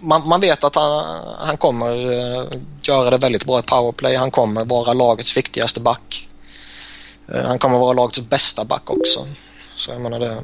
man, 0.00 0.28
man, 0.28 0.40
vet 0.40 0.64
att 0.64 0.74
han, 0.74 1.04
han 1.38 1.56
kommer 1.56 2.12
uh, 2.12 2.48
göra 2.82 3.10
det 3.10 3.18
väldigt 3.18 3.44
bra 3.44 3.58
i 3.58 3.62
powerplay. 3.62 4.16
Han 4.16 4.30
kommer 4.30 4.64
vara 4.64 4.92
lagets 4.92 5.36
viktigaste 5.36 5.80
back. 5.80 6.25
Uh, 7.34 7.46
han 7.46 7.58
kommer 7.58 7.78
vara 7.78 7.92
lagets 7.92 8.20
bästa 8.20 8.64
back 8.64 8.90
också. 8.90 9.26
Så 9.76 9.90
jag 9.90 10.00
menar 10.00 10.20
det. 10.20 10.42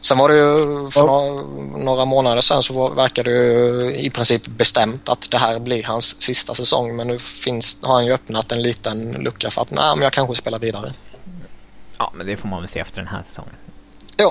Sen 0.00 0.18
var 0.18 0.28
det 0.28 0.36
ju 0.36 0.58
för 0.90 1.06
ja. 1.06 1.44
några, 1.76 2.04
månader 2.04 2.40
sedan 2.40 2.62
så 2.62 2.72
var, 2.74 2.94
verkade 2.94 3.30
det 3.30 4.00
i 4.00 4.10
princip 4.10 4.46
bestämt 4.46 5.08
att 5.08 5.30
det 5.30 5.38
här 5.38 5.58
blir 5.58 5.84
hans 5.84 6.22
sista 6.22 6.54
säsong 6.54 6.96
men 6.96 7.06
nu 7.06 7.18
finns, 7.18 7.82
har 7.82 7.94
han 7.94 8.06
ju 8.06 8.12
öppnat 8.12 8.52
en 8.52 8.62
liten 8.62 9.12
lucka 9.12 9.50
för 9.50 9.62
att 9.62 9.70
nej, 9.70 9.96
men 9.96 10.02
jag 10.02 10.12
kanske 10.12 10.34
spelar 10.34 10.58
vidare. 10.58 10.90
Ja, 11.98 12.12
men 12.14 12.26
det 12.26 12.36
får 12.36 12.48
man 12.48 12.60
väl 12.60 12.68
se 12.68 12.78
efter 12.78 13.00
den 13.00 13.08
här 13.08 13.22
säsongen. 13.22 13.54
Jo, 14.18 14.30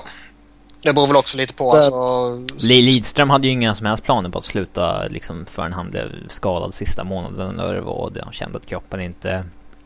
det 0.82 0.94
beror 0.94 1.08
väl 1.08 1.16
också 1.16 1.38
lite 1.38 1.54
på 1.54 1.72
så, 1.72 1.76
alltså... 1.76 2.68
Lidström 2.68 3.30
hade 3.30 3.48
ju 3.48 3.54
inga 3.54 3.76
som 3.76 3.86
helst 3.86 4.04
planer 4.04 4.30
på 4.30 4.38
att 4.38 4.44
sluta 4.44 5.08
liksom 5.08 5.46
förrän 5.52 5.74
han 5.74 5.92
blev 5.92 6.30
skadad 6.30 6.74
sista 6.74 7.04
månaden 7.04 7.58
det 7.58 7.82
var. 7.82 8.22
Han 8.24 8.34
kände 8.34 8.58
att 8.58 8.66
kroppen 8.66 9.02
inte 9.02 9.46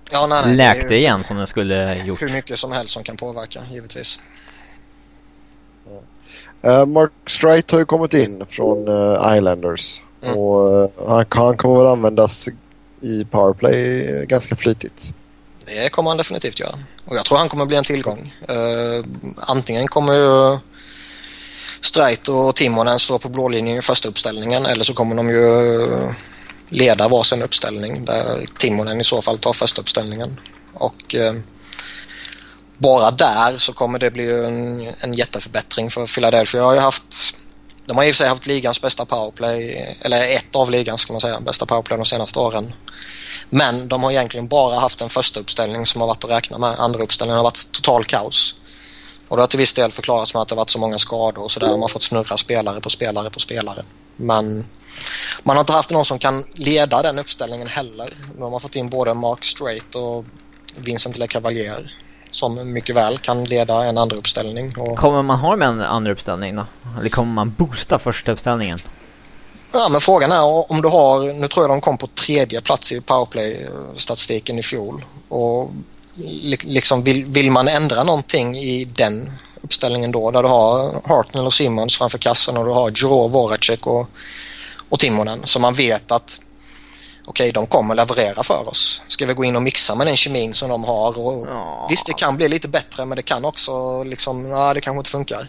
ja, 0.09 0.27
nej, 0.27 0.41
nej, 0.45 0.55
läkte 0.55 0.95
igen 0.95 1.23
som 1.23 1.37
den 1.37 1.47
skulle 1.47 2.03
gjort. 2.05 2.21
Hur 2.21 2.29
mycket 2.29 2.59
som 2.59 2.71
helst 2.71 2.93
som 2.93 3.03
kan 3.03 3.17
påverka, 3.17 3.61
givetvis. 3.71 4.19
Uh, 6.65 6.85
Mark 6.85 7.11
Strite 7.27 7.75
har 7.75 7.79
ju 7.79 7.85
kommit 7.85 8.13
in 8.13 8.45
från 8.49 8.87
uh, 8.87 9.35
Islanders. 9.35 10.01
Mm. 10.21 10.37
Och 10.37 10.83
uh, 10.83 11.07
han, 11.07 11.25
han 11.29 11.57
kommer 11.57 11.77
väl 11.77 11.87
användas 11.87 12.47
i 13.01 13.25
powerplay 13.25 14.25
ganska 14.25 14.55
flitigt. 14.55 15.13
Det 15.65 15.89
kommer 15.89 16.09
han 16.09 16.17
definitivt 16.17 16.59
göra. 16.59 16.75
Och 17.05 17.15
jag 17.15 17.25
tror 17.25 17.37
han 17.37 17.49
kommer 17.49 17.65
bli 17.65 17.77
en 17.77 17.83
tillgång. 17.83 18.35
antingen 19.37 19.87
kommer 19.87 20.13
ju 20.13 20.59
Streit 21.81 22.27
och 22.27 22.55
Timonen 22.55 22.99
stå 22.99 23.19
på 23.19 23.29
blålinjen 23.29 23.77
i 23.77 23.81
första 23.81 24.09
uppställningen 24.09 24.65
eller 24.65 24.83
så 24.83 24.93
kommer 24.93 25.15
de 25.15 25.29
ju 25.29 25.87
leda 26.69 27.07
varsin 27.07 27.41
uppställning 27.41 28.05
där 28.05 28.45
Timonen 28.57 29.01
i 29.01 29.03
så 29.03 29.21
fall 29.21 29.37
tar 29.37 29.53
första 29.53 29.81
uppställningen. 29.81 30.39
Och 30.73 31.15
eh, 31.15 31.33
bara 32.77 33.11
där 33.11 33.57
så 33.57 33.73
kommer 33.73 33.99
det 33.99 34.11
bli 34.11 34.31
en, 34.31 34.93
en 34.99 35.13
jätteförbättring 35.13 35.89
för 35.89 36.05
Philadelphia. 36.05 36.63
har 36.63 36.73
ju 36.73 36.79
haft, 36.79 37.35
de 37.85 37.97
har 37.97 38.03
i 38.03 38.11
och 38.11 38.15
för 38.15 38.17
sig 38.17 38.27
haft 38.27 38.47
ligans 38.47 38.81
bästa 38.81 39.05
powerplay, 39.05 39.97
eller 40.01 40.35
ett 40.35 40.55
av 40.55 40.71
ligans 40.71 41.01
ska 41.01 41.13
man 41.13 41.21
säga, 41.21 41.39
bästa 41.39 41.65
powerplay 41.65 41.97
de 41.97 42.05
senaste 42.05 42.39
åren. 42.39 42.73
Men 43.49 43.87
de 43.87 44.03
har 44.03 44.11
egentligen 44.11 44.47
bara 44.47 44.79
haft 44.79 45.01
en 45.01 45.09
första 45.09 45.39
uppställning 45.39 45.85
som 45.85 46.01
har 46.01 46.07
varit 46.07 46.23
att 46.23 46.29
räkna 46.29 46.57
med. 46.57 46.79
Andra 46.79 47.03
uppställningen 47.03 47.37
har 47.37 47.43
varit 47.43 47.71
total 47.71 48.05
kaos. 48.05 48.55
Och 49.27 49.37
det 49.37 49.43
har 49.43 49.47
till 49.47 49.59
viss 49.59 49.73
del 49.73 49.91
förklarats 49.91 50.33
med 50.33 50.41
att 50.41 50.47
det 50.47 50.55
har 50.55 50.57
varit 50.57 50.69
så 50.69 50.79
många 50.79 50.97
skador 50.97 51.43
och 51.43 51.51
sådär. 51.51 51.67
Man 51.67 51.81
har 51.81 51.87
fått 51.87 52.03
snurra 52.03 52.37
spelare 52.37 52.81
på 52.81 52.89
spelare 52.89 53.29
på 53.29 53.39
spelare. 53.39 53.83
Men 54.15 54.65
man 55.43 55.55
har 55.55 55.61
inte 55.61 55.73
haft 55.73 55.91
någon 55.91 56.05
som 56.05 56.19
kan 56.19 56.45
leda 56.53 57.01
den 57.01 57.19
uppställningen 57.19 57.67
heller. 57.67 58.09
De 58.37 58.53
har 58.53 58.59
fått 58.59 58.75
in 58.75 58.89
både 58.89 59.13
Mark 59.13 59.45
Strait 59.45 59.95
och 59.95 60.25
Vincent 60.75 61.17
LeCavalier 61.17 61.95
som 62.31 62.73
mycket 62.73 62.95
väl 62.95 63.17
kan 63.17 63.43
leda 63.43 63.83
en 63.83 63.97
andra 63.97 64.17
uppställning. 64.17 64.73
Och... 64.77 64.97
Kommer 64.97 65.21
man 65.21 65.39
ha 65.39 65.55
med 65.55 65.67
en 65.67 65.81
andra 65.81 66.11
uppställning 66.11 66.55
då? 66.55 66.65
Eller 66.99 67.09
kommer 67.09 67.33
man 67.33 67.53
boosta 67.57 67.99
första 67.99 68.31
uppställningen? 68.31 68.77
Ja, 69.73 69.87
men 69.91 70.01
frågan 70.01 70.31
är 70.31 70.71
om 70.71 70.81
du 70.81 70.87
har, 70.87 71.33
nu 71.33 71.47
tror 71.47 71.63
jag 71.63 71.69
de 71.69 71.81
kom 71.81 71.97
på 71.97 72.07
tredje 72.07 72.61
plats 72.61 72.91
i 72.91 73.01
powerplay-statistiken 73.01 74.59
i 74.59 74.63
fjol. 74.63 75.05
Och 75.29 75.71
liksom 76.65 77.03
vill, 77.03 77.25
vill 77.25 77.51
man 77.51 77.67
ändra 77.67 78.03
någonting 78.03 78.57
i 78.57 78.83
den 78.83 79.31
uppställningen 79.61 80.11
då, 80.11 80.31
där 80.31 80.43
du 80.43 80.49
har 80.49 81.01
Hartnell 81.05 81.45
och 81.45 81.53
Simmons 81.53 81.97
framför 81.97 82.17
kassan 82.17 82.57
och 82.57 82.65
du 82.65 82.71
har 82.71 82.89
Juro, 82.89 83.27
Voracek 83.27 83.87
och, 83.87 84.07
och 84.89 84.99
Timonen, 84.99 85.41
så 85.43 85.59
man 85.59 85.73
vet 85.73 86.11
att 86.11 86.39
okej, 87.25 87.51
de 87.51 87.67
kommer 87.67 87.95
leverera 87.95 88.43
för 88.43 88.69
oss. 88.69 89.01
Ska 89.07 89.25
vi 89.25 89.33
gå 89.33 89.43
in 89.43 89.55
och 89.55 89.61
mixa 89.61 89.95
med 89.95 90.07
den 90.07 90.17
kemin 90.17 90.53
som 90.53 90.69
de 90.69 90.83
har? 90.83 91.19
Och, 91.19 91.47
ja. 91.47 91.87
Visst, 91.89 92.05
det 92.05 92.13
kan 92.13 92.37
bli 92.37 92.47
lite 92.47 92.67
bättre 92.67 93.05
men 93.05 93.15
det 93.15 93.21
kan 93.21 93.45
också 93.45 94.03
liksom, 94.03 94.43
nej 94.43 94.73
det 94.73 94.81
kanske 94.81 94.97
inte 94.97 95.09
funkar. 95.09 95.47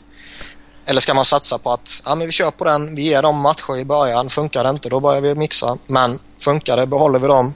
Eller 0.86 1.00
ska 1.00 1.14
man 1.14 1.24
satsa 1.24 1.58
på 1.58 1.72
att 1.72 2.02
ja, 2.04 2.14
men 2.14 2.26
vi 2.26 2.32
kör 2.32 2.50
på 2.50 2.64
den, 2.64 2.94
vi 2.94 3.02
ger 3.02 3.22
dem 3.22 3.40
matcher 3.40 3.76
i 3.76 3.84
början, 3.84 4.30
funkar 4.30 4.64
det 4.64 4.70
inte 4.70 4.88
då 4.88 5.00
börjar 5.00 5.20
vi 5.20 5.34
mixa. 5.34 5.78
Men 5.86 6.18
funkar 6.38 6.76
det 6.76 6.86
behåller 6.86 7.18
vi 7.18 7.26
dem 7.26 7.54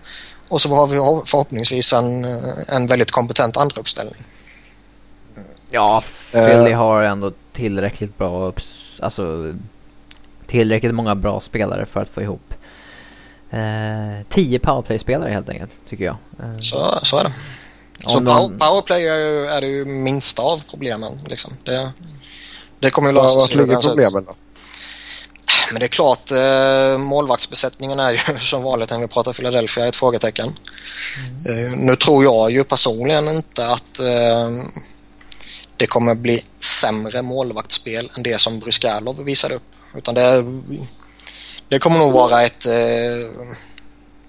och 0.49 0.61
så 0.61 0.69
har 0.69 0.87
vi 0.87 0.97
förhoppningsvis 1.25 1.93
en, 1.93 2.25
en 2.69 2.87
väldigt 2.87 3.11
kompetent 3.11 3.57
andra 3.57 3.81
uppställning. 3.81 4.25
Ja, 5.71 6.03
Philly 6.31 6.71
uh, 6.71 6.77
har 6.77 7.03
ändå 7.03 7.33
tillräckligt 7.53 8.19
bra, 8.19 8.53
alltså 9.01 9.55
tillräckligt 10.47 10.95
många 10.95 11.15
bra 11.15 11.41
spelare 11.41 11.87
för 11.87 12.01
att 12.01 12.09
få 12.09 12.23
ihop 12.23 12.55
Eh, 13.55 14.25
tio 14.29 14.59
powerplay-spelare 14.59 15.31
helt 15.31 15.49
enkelt, 15.49 15.71
tycker 15.89 16.05
jag. 16.05 16.17
Eh, 16.39 16.57
så, 16.61 16.99
så 17.03 17.19
är 17.19 17.25
det. 17.25 17.33
Så 18.07 18.21
de... 18.21 18.59
powerplay 18.59 19.09
är, 19.09 19.17
ju, 19.17 19.47
är 19.47 19.61
det 19.61 19.67
ju 19.67 19.85
minsta 19.85 20.43
av 20.43 20.63
problemen. 20.71 21.13
Liksom. 21.29 21.53
Det, 21.65 21.93
det 22.81 22.91
kommer 22.91 23.09
ju 23.09 23.15
lösa 23.15 23.41
sig. 23.41 23.57
Var 23.57 23.67
ligger 23.67 23.81
problemen 23.81 24.25
då? 24.25 24.35
Men 25.73 25.81
det 25.81 25.87
är 25.87 25.89
klart, 25.89 26.31
eh, 26.31 26.99
målvaktsbesättningen 26.99 28.01
är 28.01 28.13
ju 28.13 28.39
som 28.39 28.63
vanligt 28.63 28.91
när 28.91 28.99
vi 28.99 29.07
pratar 29.07 29.33
Philadelphia 29.33 29.87
ett 29.87 29.97
frågetecken. 29.97 30.47
Mm. 31.47 31.73
Eh, 31.73 31.79
nu 31.79 31.97
tror 31.97 32.25
jag 32.25 32.51
ju 32.51 32.65
personligen 32.65 33.29
inte 33.29 33.67
att 33.67 33.99
eh, 33.99 34.51
det 35.77 35.87
kommer 35.87 36.15
bli 36.15 36.43
sämre 36.59 37.23
målvaktsspel 37.23 38.11
än 38.17 38.23
det 38.23 38.41
som 38.41 38.59
Bryskalov 38.59 39.25
visade 39.25 39.55
upp. 39.55 39.63
Utan 39.97 40.15
det, 40.15 40.45
det 41.69 41.79
kommer 41.79 41.99
nog 41.99 42.13
vara 42.13 42.43
ett, 42.43 42.67
eh, 42.67 43.47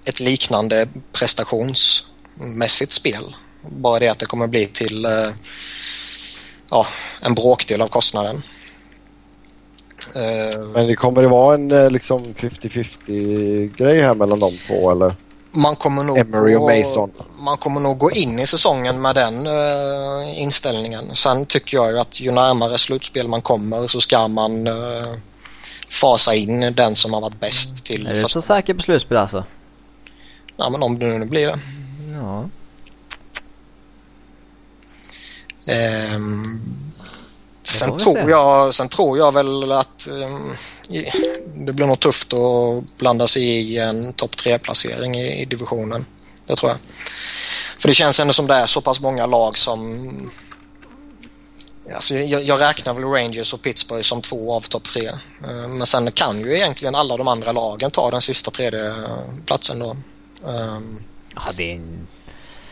ett 0.06 0.20
liknande 0.20 0.88
prestationsmässigt 1.12 2.92
spel. 2.92 3.36
Bara 3.68 3.98
det 3.98 4.08
att 4.08 4.18
det 4.18 4.26
kommer 4.26 4.46
bli 4.46 4.66
till 4.66 5.04
eh, 5.04 5.30
ja, 6.70 6.86
en 7.20 7.34
bråkdel 7.34 7.82
av 7.82 7.86
kostnaden. 7.86 8.42
Eh, 10.14 10.60
Men 10.60 10.86
det 10.86 10.96
kommer 10.96 11.22
det 11.22 11.28
vara 11.28 11.54
en 11.54 11.92
liksom 11.92 12.34
50-50 12.34 13.76
grej 13.76 14.02
här 14.02 14.14
mellan 14.14 14.38
de 14.38 14.58
två 14.66 14.90
eller? 14.90 15.16
Man 15.56 15.76
kommer, 15.76 16.02
nog 16.02 16.18
Emery 16.18 16.54
och 16.54 16.62
Mason. 16.62 17.12
man 17.38 17.56
kommer 17.56 17.80
nog 17.80 17.98
gå 17.98 18.10
in 18.10 18.38
i 18.38 18.46
säsongen 18.46 19.00
med 19.00 19.14
den 19.14 19.46
uh, 19.46 20.40
inställningen. 20.40 21.16
Sen 21.16 21.46
tycker 21.46 21.76
jag 21.76 21.90
ju 21.90 21.98
att 21.98 22.20
ju 22.20 22.30
närmare 22.30 22.78
slutspel 22.78 23.28
man 23.28 23.42
kommer 23.42 23.86
så 23.86 24.00
ska 24.00 24.28
man 24.28 24.66
uh, 24.66 25.14
fasa 25.88 26.34
in 26.34 26.74
den 26.74 26.96
som 26.96 27.12
har 27.12 27.20
varit 27.20 27.40
bäst 27.40 27.84
till 27.84 28.06
Är 28.06 28.14
du 28.14 28.28
så 28.28 28.42
säker 28.42 28.74
på 28.74 28.82
slutspel 28.82 29.16
alltså? 29.16 29.44
Ja 30.56 30.70
men 30.70 30.82
om 30.82 30.98
det 30.98 31.18
nu 31.18 31.24
blir 31.24 31.46
det. 31.46 31.58
Ja. 32.14 32.48
Um, 36.14 36.62
sen, 37.62 37.96
tror 37.96 38.30
jag, 38.30 38.74
sen 38.74 38.88
tror 38.88 39.18
jag 39.18 39.32
väl 39.34 39.72
att 39.72 40.08
um, 40.10 40.54
det 41.54 41.72
blir 41.72 41.86
nog 41.86 42.00
tufft 42.00 42.32
att 42.32 42.96
blanda 42.98 43.26
sig 43.26 43.42
i 43.42 43.78
en 43.78 44.12
topp 44.12 44.30
3-placering 44.34 45.16
i, 45.16 45.42
i, 45.42 45.44
divisionen. 45.44 46.06
Det 46.46 46.56
tror 46.56 46.70
jag. 46.70 46.78
För 47.78 47.88
det 47.88 47.94
känns 47.94 48.20
ändå 48.20 48.32
som 48.32 48.46
det 48.46 48.54
är 48.54 48.66
så 48.66 48.80
pass 48.80 49.00
många 49.00 49.26
lag 49.26 49.58
som... 49.58 50.30
Alltså 51.94 52.14
jag, 52.14 52.42
jag 52.42 52.60
räknar 52.60 52.94
väl 52.94 53.04
Rangers 53.04 53.54
och 53.54 53.62
Pittsburgh 53.62 54.02
som 54.02 54.20
två 54.20 54.54
av 54.54 54.60
topp 54.60 54.84
tre. 54.84 55.08
Uh, 55.08 55.68
men 55.68 55.86
sen 55.86 56.12
kan 56.12 56.40
ju 56.40 56.56
egentligen 56.56 56.94
alla 56.94 57.16
de 57.16 57.28
andra 57.28 57.52
lagen 57.52 57.90
ta 57.90 58.10
den 58.10 58.20
sista 58.20 58.50
tredje 58.50 58.94
platsen 59.46 59.78
då. 59.78 59.96
Um, 60.44 61.02
ja, 61.34 61.42
det 61.56 61.70
är 61.70 61.74
en 61.74 62.06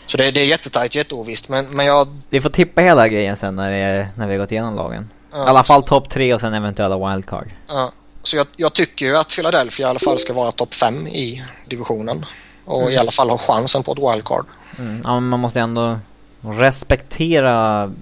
så 0.07 0.17
det, 0.17 0.31
det 0.31 0.41
är 0.41 0.47
jättetajt, 0.47 0.95
jätteovisst. 0.95 1.49
Men, 1.49 1.67
men 1.67 1.87
jag... 1.87 2.09
Vi 2.31 2.41
får 2.41 2.51
tippa 2.51 2.81
hela 2.81 3.09
grejen 3.09 3.37
sen 3.37 3.57
när 3.57 3.71
vi, 3.71 4.07
när 4.17 4.27
vi 4.27 4.33
har 4.33 4.39
gått 4.39 4.53
igenom 4.53 4.75
lagen. 4.75 5.11
Ja, 5.33 5.47
I 5.47 5.49
alla 5.49 5.65
fall 5.65 5.83
topp 5.83 6.11
tre 6.11 6.35
och 6.35 6.41
sen 6.41 6.55
eventuella 6.55 7.11
wildcard. 7.11 7.51
Ja. 7.69 7.93
Så 8.23 8.37
jag, 8.37 8.47
jag, 8.57 8.73
tycker 8.73 9.07
ju 9.07 9.17
att 9.17 9.35
Philadelphia 9.37 9.87
i 9.87 9.91
alla 9.91 9.99
fall 9.99 10.19
ska 10.19 10.33
vara 10.33 10.53
topp 10.53 10.75
fem 10.75 11.07
i 11.07 11.43
divisionen. 11.67 12.27
Och 12.65 12.83
mm. 12.83 12.93
i 12.93 12.97
alla 12.97 13.11
fall 13.11 13.31
ha 13.31 13.39
chansen 13.39 13.83
på 13.83 13.93
ett 13.93 13.99
wildcard. 13.99 14.47
Mm. 14.79 15.01
Ja, 15.05 15.15
men 15.15 15.29
man 15.29 15.41
måste 15.41 15.61
ändå 15.61 15.99
respektera 16.41 17.93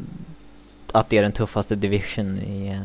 att 0.92 1.08
det 1.08 1.18
är 1.18 1.22
den 1.22 1.32
tuffaste 1.32 1.74
division 1.74 2.38
i, 2.38 2.80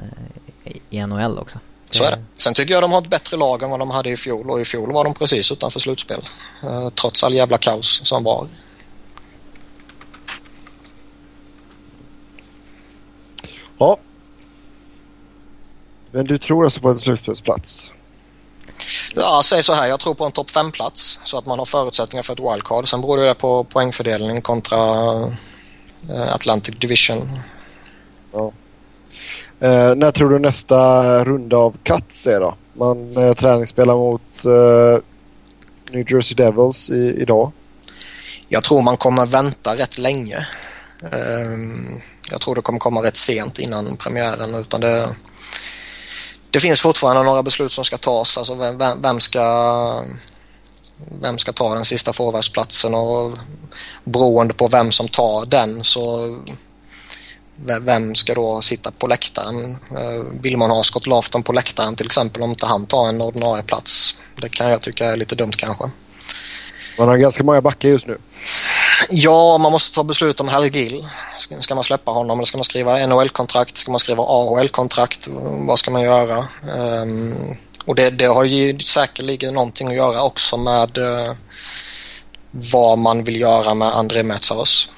i 0.89 1.05
NHL 1.05 1.39
också. 1.39 1.59
Så 1.89 2.03
är 2.03 2.11
det. 2.11 2.23
Sen 2.33 2.53
tycker 2.53 2.73
jag 2.73 2.83
de 2.83 2.91
har 2.91 3.01
ett 3.01 3.09
bättre 3.09 3.37
lag 3.37 3.63
än 3.63 3.69
vad 3.69 3.79
de 3.79 3.91
hade 3.91 4.09
i 4.09 4.17
fjol 4.17 4.51
och 4.51 4.61
i 4.61 4.65
fjol 4.65 4.93
var 4.93 5.03
de 5.03 5.13
precis 5.13 5.51
utanför 5.51 5.79
slutspel. 5.79 6.21
Uh, 6.63 6.89
trots 6.89 7.23
all 7.23 7.33
jävla 7.33 7.57
kaos 7.57 8.01
som 8.07 8.23
var. 8.23 8.47
Ja. 13.77 13.97
Men 16.11 16.25
du 16.25 16.37
tror 16.37 16.65
alltså 16.65 16.79
på 16.79 16.89
en 16.89 16.99
slutspelsplats? 16.99 17.91
Ja, 19.15 19.41
säg 19.45 19.63
så 19.63 19.73
här. 19.73 19.87
Jag 19.87 19.99
tror 19.99 20.13
på 20.13 20.25
en 20.25 20.31
topp 20.31 20.49
5-plats 20.49 21.19
så 21.23 21.37
att 21.37 21.45
man 21.45 21.59
har 21.59 21.65
förutsättningar 21.65 22.23
för 22.23 22.33
ett 22.33 22.39
wildcard. 22.39 22.89
Sen 22.89 23.01
beror 23.01 23.17
det 23.17 23.33
på 23.33 23.63
poängfördelning 23.63 24.41
kontra 24.41 24.77
eh, 26.09 26.33
Atlantic 26.33 26.75
Division. 26.75 27.29
Ja. 28.37 28.51
Eh, 29.59 29.95
när 29.95 30.11
tror 30.11 30.29
du 30.29 30.39
nästa 30.39 31.03
runda 31.25 31.57
av 31.57 31.75
Cuts 31.83 32.27
är 32.27 32.39
då? 32.39 32.55
Man 32.73 33.17
eh, 33.17 33.33
träningsspelar 33.33 33.95
mot 33.95 34.45
eh, 34.45 35.03
New 35.91 36.11
Jersey 36.11 36.35
Devils 36.35 36.89
i, 36.89 37.21
idag. 37.21 37.51
Jag 38.47 38.63
tror 38.63 38.81
man 38.81 38.97
kommer 38.97 39.25
vänta 39.25 39.75
rätt 39.75 39.97
länge. 39.97 40.47
Ehm, 41.11 42.01
jag 42.31 42.41
tror 42.41 42.55
det 42.55 42.61
kommer 42.61 42.79
komma 42.79 43.03
rätt 43.03 43.17
sent 43.17 43.59
innan 43.59 43.97
premiären 43.97 44.55
utan 44.55 44.81
det, 44.81 45.15
det 46.51 46.59
finns 46.59 46.81
fortfarande 46.81 47.23
några 47.23 47.43
beslut 47.43 47.71
som 47.71 47.85
ska 47.85 47.97
tas. 47.97 48.37
Alltså 48.37 48.55
vem, 48.55 49.01
vem 49.01 49.19
ska, 49.19 50.03
vem 51.21 51.37
ska 51.37 51.51
ta 51.51 51.73
den 51.73 51.85
sista 51.85 52.13
forwardsplatsen 52.13 52.95
och 52.95 53.37
beroende 54.03 54.53
på 54.53 54.67
vem 54.67 54.91
som 54.91 55.07
tar 55.07 55.45
den 55.45 55.83
så 55.83 56.35
vem 57.65 58.15
ska 58.15 58.33
då 58.33 58.61
sitta 58.61 58.91
på 58.91 59.07
läktaren? 59.07 59.77
Eh, 59.91 60.41
vill 60.41 60.57
man 60.57 60.69
ha 60.69 60.83
Scott 60.83 61.07
Lafton 61.07 61.43
på 61.43 61.53
läktaren 61.53 61.95
till 61.95 62.05
exempel 62.05 62.43
om 62.43 62.49
inte 62.49 62.65
han 62.65 62.85
tar 62.85 63.09
en 63.09 63.21
ordinarie 63.21 63.63
plats? 63.63 64.15
Det 64.41 64.49
kan 64.49 64.69
jag 64.69 64.81
tycka 64.81 65.05
är 65.05 65.17
lite 65.17 65.35
dumt 65.35 65.51
kanske. 65.57 65.89
Man 66.97 67.07
har 67.07 67.17
ganska 67.17 67.43
många 67.43 67.61
backar 67.61 67.89
just 67.89 68.07
nu. 68.07 68.17
Ja, 69.09 69.57
man 69.57 69.71
måste 69.71 69.95
ta 69.95 70.03
beslut 70.03 70.39
om 70.39 70.47
Harry 70.47 70.69
Gill. 70.69 71.07
Ska, 71.59 71.75
man 71.75 71.83
släppa 71.83 72.11
honom 72.11 72.39
eller 72.39 72.45
ska 72.45 72.57
man 72.57 72.65
skriva 72.65 73.07
NHL-kontrakt? 73.07 73.77
Ska 73.77 73.91
man 73.91 73.99
skriva 73.99 74.23
AHL-kontrakt? 74.23 75.27
Vad 75.67 75.79
ska 75.79 75.91
man 75.91 76.01
göra? 76.01 76.47
Um, 76.77 77.55
och 77.85 77.95
det, 77.95 78.09
det, 78.09 78.25
har 78.25 78.43
ju 78.43 78.79
säkerligen 78.79 79.53
någonting 79.53 79.87
att 79.87 79.95
göra 79.95 80.23
också 80.23 80.57
med 80.57 80.97
uh, 80.97 81.33
vad 82.51 82.97
man 82.97 83.23
vill 83.23 83.41
göra 83.41 83.73
med 83.73 83.87
André 83.87 84.23
Metsaros. 84.23 84.89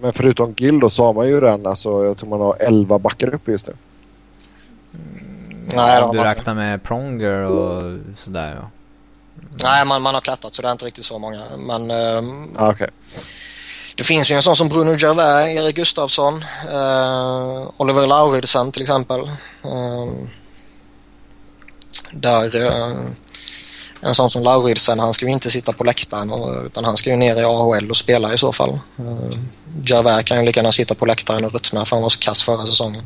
Men 0.00 0.12
förutom 0.12 0.54
Gill 0.56 0.80
då 0.80 0.90
så 0.90 1.04
har 1.04 1.14
man 1.14 1.26
ju 1.28 1.40
redan, 1.40 1.66
alltså, 1.66 2.04
jag 2.04 2.16
tror 2.16 2.28
man 2.28 2.40
har 2.40 2.56
11 2.60 2.98
backar 2.98 3.34
uppe 3.34 3.50
just 3.50 3.66
nu. 3.66 3.74
Mm, 4.94 5.60
Nej, 5.74 6.02
du 6.12 6.18
räknar 6.18 6.54
med 6.54 6.82
Pronger 6.82 7.40
och 7.42 7.98
sådär 8.16 8.58
ja. 8.60 8.70
Nej, 9.62 9.84
man, 9.86 10.02
man 10.02 10.14
har 10.14 10.20
klättrat 10.20 10.54
så 10.54 10.62
det 10.62 10.68
är 10.68 10.72
inte 10.72 10.84
riktigt 10.84 11.04
så 11.04 11.18
många. 11.18 11.42
Men 11.58 11.90
um, 11.90 12.56
okay. 12.70 12.88
det 13.96 14.04
finns 14.04 14.30
ju 14.30 14.36
en 14.36 14.42
sån 14.42 14.56
som 14.56 14.68
Bruno 14.68 14.96
Gervais, 14.96 15.58
Erik 15.58 15.76
Gustafsson, 15.76 16.34
uh, 16.72 17.70
Oliver 17.76 18.06
Lauridsen 18.06 18.72
till 18.72 18.82
exempel. 18.82 19.20
Uh, 19.64 20.28
där 22.12 22.56
uh, 22.56 22.96
en 24.06 24.14
sån 24.14 24.30
som 24.30 24.42
Lauridsen, 24.42 24.98
han 24.98 25.14
ska 25.14 25.26
ju 25.26 25.32
inte 25.32 25.50
sitta 25.50 25.72
på 25.72 25.84
läktaren 25.84 26.30
utan 26.66 26.84
han 26.84 26.96
ska 26.96 27.10
ju 27.10 27.16
ner 27.16 27.36
i 27.36 27.44
AHL 27.44 27.90
och 27.90 27.96
spela 27.96 28.34
i 28.34 28.38
så 28.38 28.52
fall. 28.52 28.78
Uh, 29.00 29.38
Gervais 29.84 30.24
kan 30.24 30.38
ju 30.38 30.46
lika 30.46 30.60
gärna 30.60 30.72
sitta 30.72 30.94
på 30.94 31.06
läktaren 31.06 31.44
och 31.44 31.52
ruttna 31.52 31.84
för 31.84 31.96
han 31.96 32.02
var 32.02 32.10
så 32.10 32.18
kass 32.18 32.42
förra 32.42 32.66
säsongen. 32.66 33.02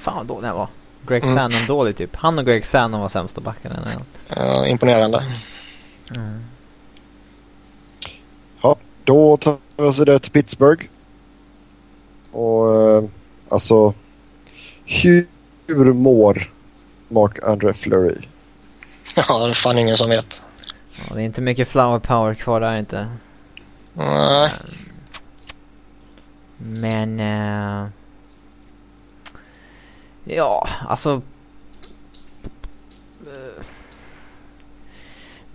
Fan 0.00 0.16
vad 0.16 0.26
dålig 0.26 0.48
han 0.48 0.56
var. 0.56 0.68
Greg 1.06 1.24
mm. 1.24 1.36
Sannon 1.36 1.66
dålig 1.66 1.96
typ. 1.96 2.16
Han 2.16 2.38
och 2.38 2.46
Greg 2.46 2.64
Sannon 2.64 3.00
var 3.00 3.08
sämsta 3.08 3.40
backen. 3.40 3.72
Ja, 4.36 4.66
imponerande. 4.66 5.24
Mm. 6.14 6.44
Ja, 8.62 8.76
då 9.04 9.36
tar 9.36 9.56
vi 9.76 9.84
oss 9.84 9.98
vidare 9.98 10.18
till 10.18 10.32
Pittsburgh. 10.32 10.84
Och 12.32 12.74
eh, 12.74 13.04
alltså, 13.48 13.94
hur 14.84 15.92
mår 15.92 16.50
Mark 17.08 17.38
Andre 17.42 17.74
Fleury? 17.74 18.18
Ja, 19.28 19.44
det 19.44 19.50
är 19.50 19.54
fan 19.54 19.78
ingen 19.78 19.96
som 19.96 20.10
vet. 20.10 20.42
Ja, 20.96 21.14
det 21.14 21.20
är 21.20 21.24
inte 21.24 21.40
mycket 21.40 21.68
flower 21.68 21.98
power 21.98 22.34
kvar 22.34 22.60
där 22.60 22.76
inte. 22.76 23.08
Nej. 23.92 24.50
Men... 26.58 27.20
Uh, 27.20 27.88
ja, 30.24 30.68
alltså 30.88 31.22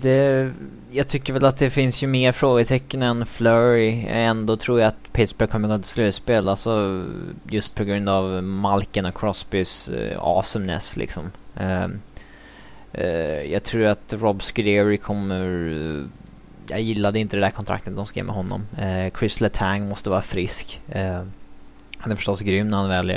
det, 0.04 0.52
jag 0.92 1.08
tycker 1.08 1.34
väl 1.34 1.46
att 1.46 1.58
det 1.58 1.70
finns 1.70 2.04
ju 2.04 2.08
mer 2.08 2.32
frågetecken 2.32 3.02
än 3.02 3.26
Flurry. 3.26 4.06
Ändå 4.08 4.58
tror 4.58 4.80
jag 4.80 4.88
att 4.88 5.14
Pittsburgh 5.14 5.52
kommer 5.52 5.68
gå 5.68 5.78
till 5.78 5.88
slutspel. 5.88 6.50
Alltså 6.50 7.04
just 7.50 7.78
på 7.78 7.84
grund 7.84 8.10
av 8.10 8.44
Malken 8.44 9.06
och 9.06 9.16
Crosbys 9.16 9.90
uh, 9.90 10.20
awesomeness 10.20 10.96
liksom. 10.96 11.32
Uh, 11.62 11.88
uh, 12.98 13.52
jag 13.52 13.64
tror 13.64 13.86
att 13.86 14.14
Rob 14.14 14.44
Scuderi 14.44 14.98
kommer... 14.98 15.46
Uh, 15.48 16.06
jag 16.68 16.82
gillade 16.82 17.20
inte 17.20 17.38
det 17.38 17.42
där 17.42 17.52
kontraktet 17.52 17.96
de 17.96 18.06
skrev 18.06 18.26
med 18.26 18.36
honom. 18.36 18.66
Eh, 18.78 19.14
Chris 19.20 19.42
Letang 19.42 19.90
måste 19.90 20.10
vara 20.10 20.22
frisk. 20.22 20.82
Eh, 20.90 21.24
han 21.98 22.12
är 22.12 22.16
förstås 22.16 22.42
grym 22.42 22.70
när 22.70 22.78
han 22.78 22.90
väl 22.90 23.14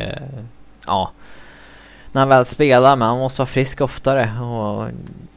Ja 0.86 1.10
när 2.16 2.20
han 2.20 2.28
väl 2.28 2.44
spelar, 2.46 2.96
men 2.96 3.08
han 3.08 3.18
måste 3.18 3.40
vara 3.40 3.46
frisk 3.46 3.80
oftare. 3.80 4.40
Och 4.40 4.88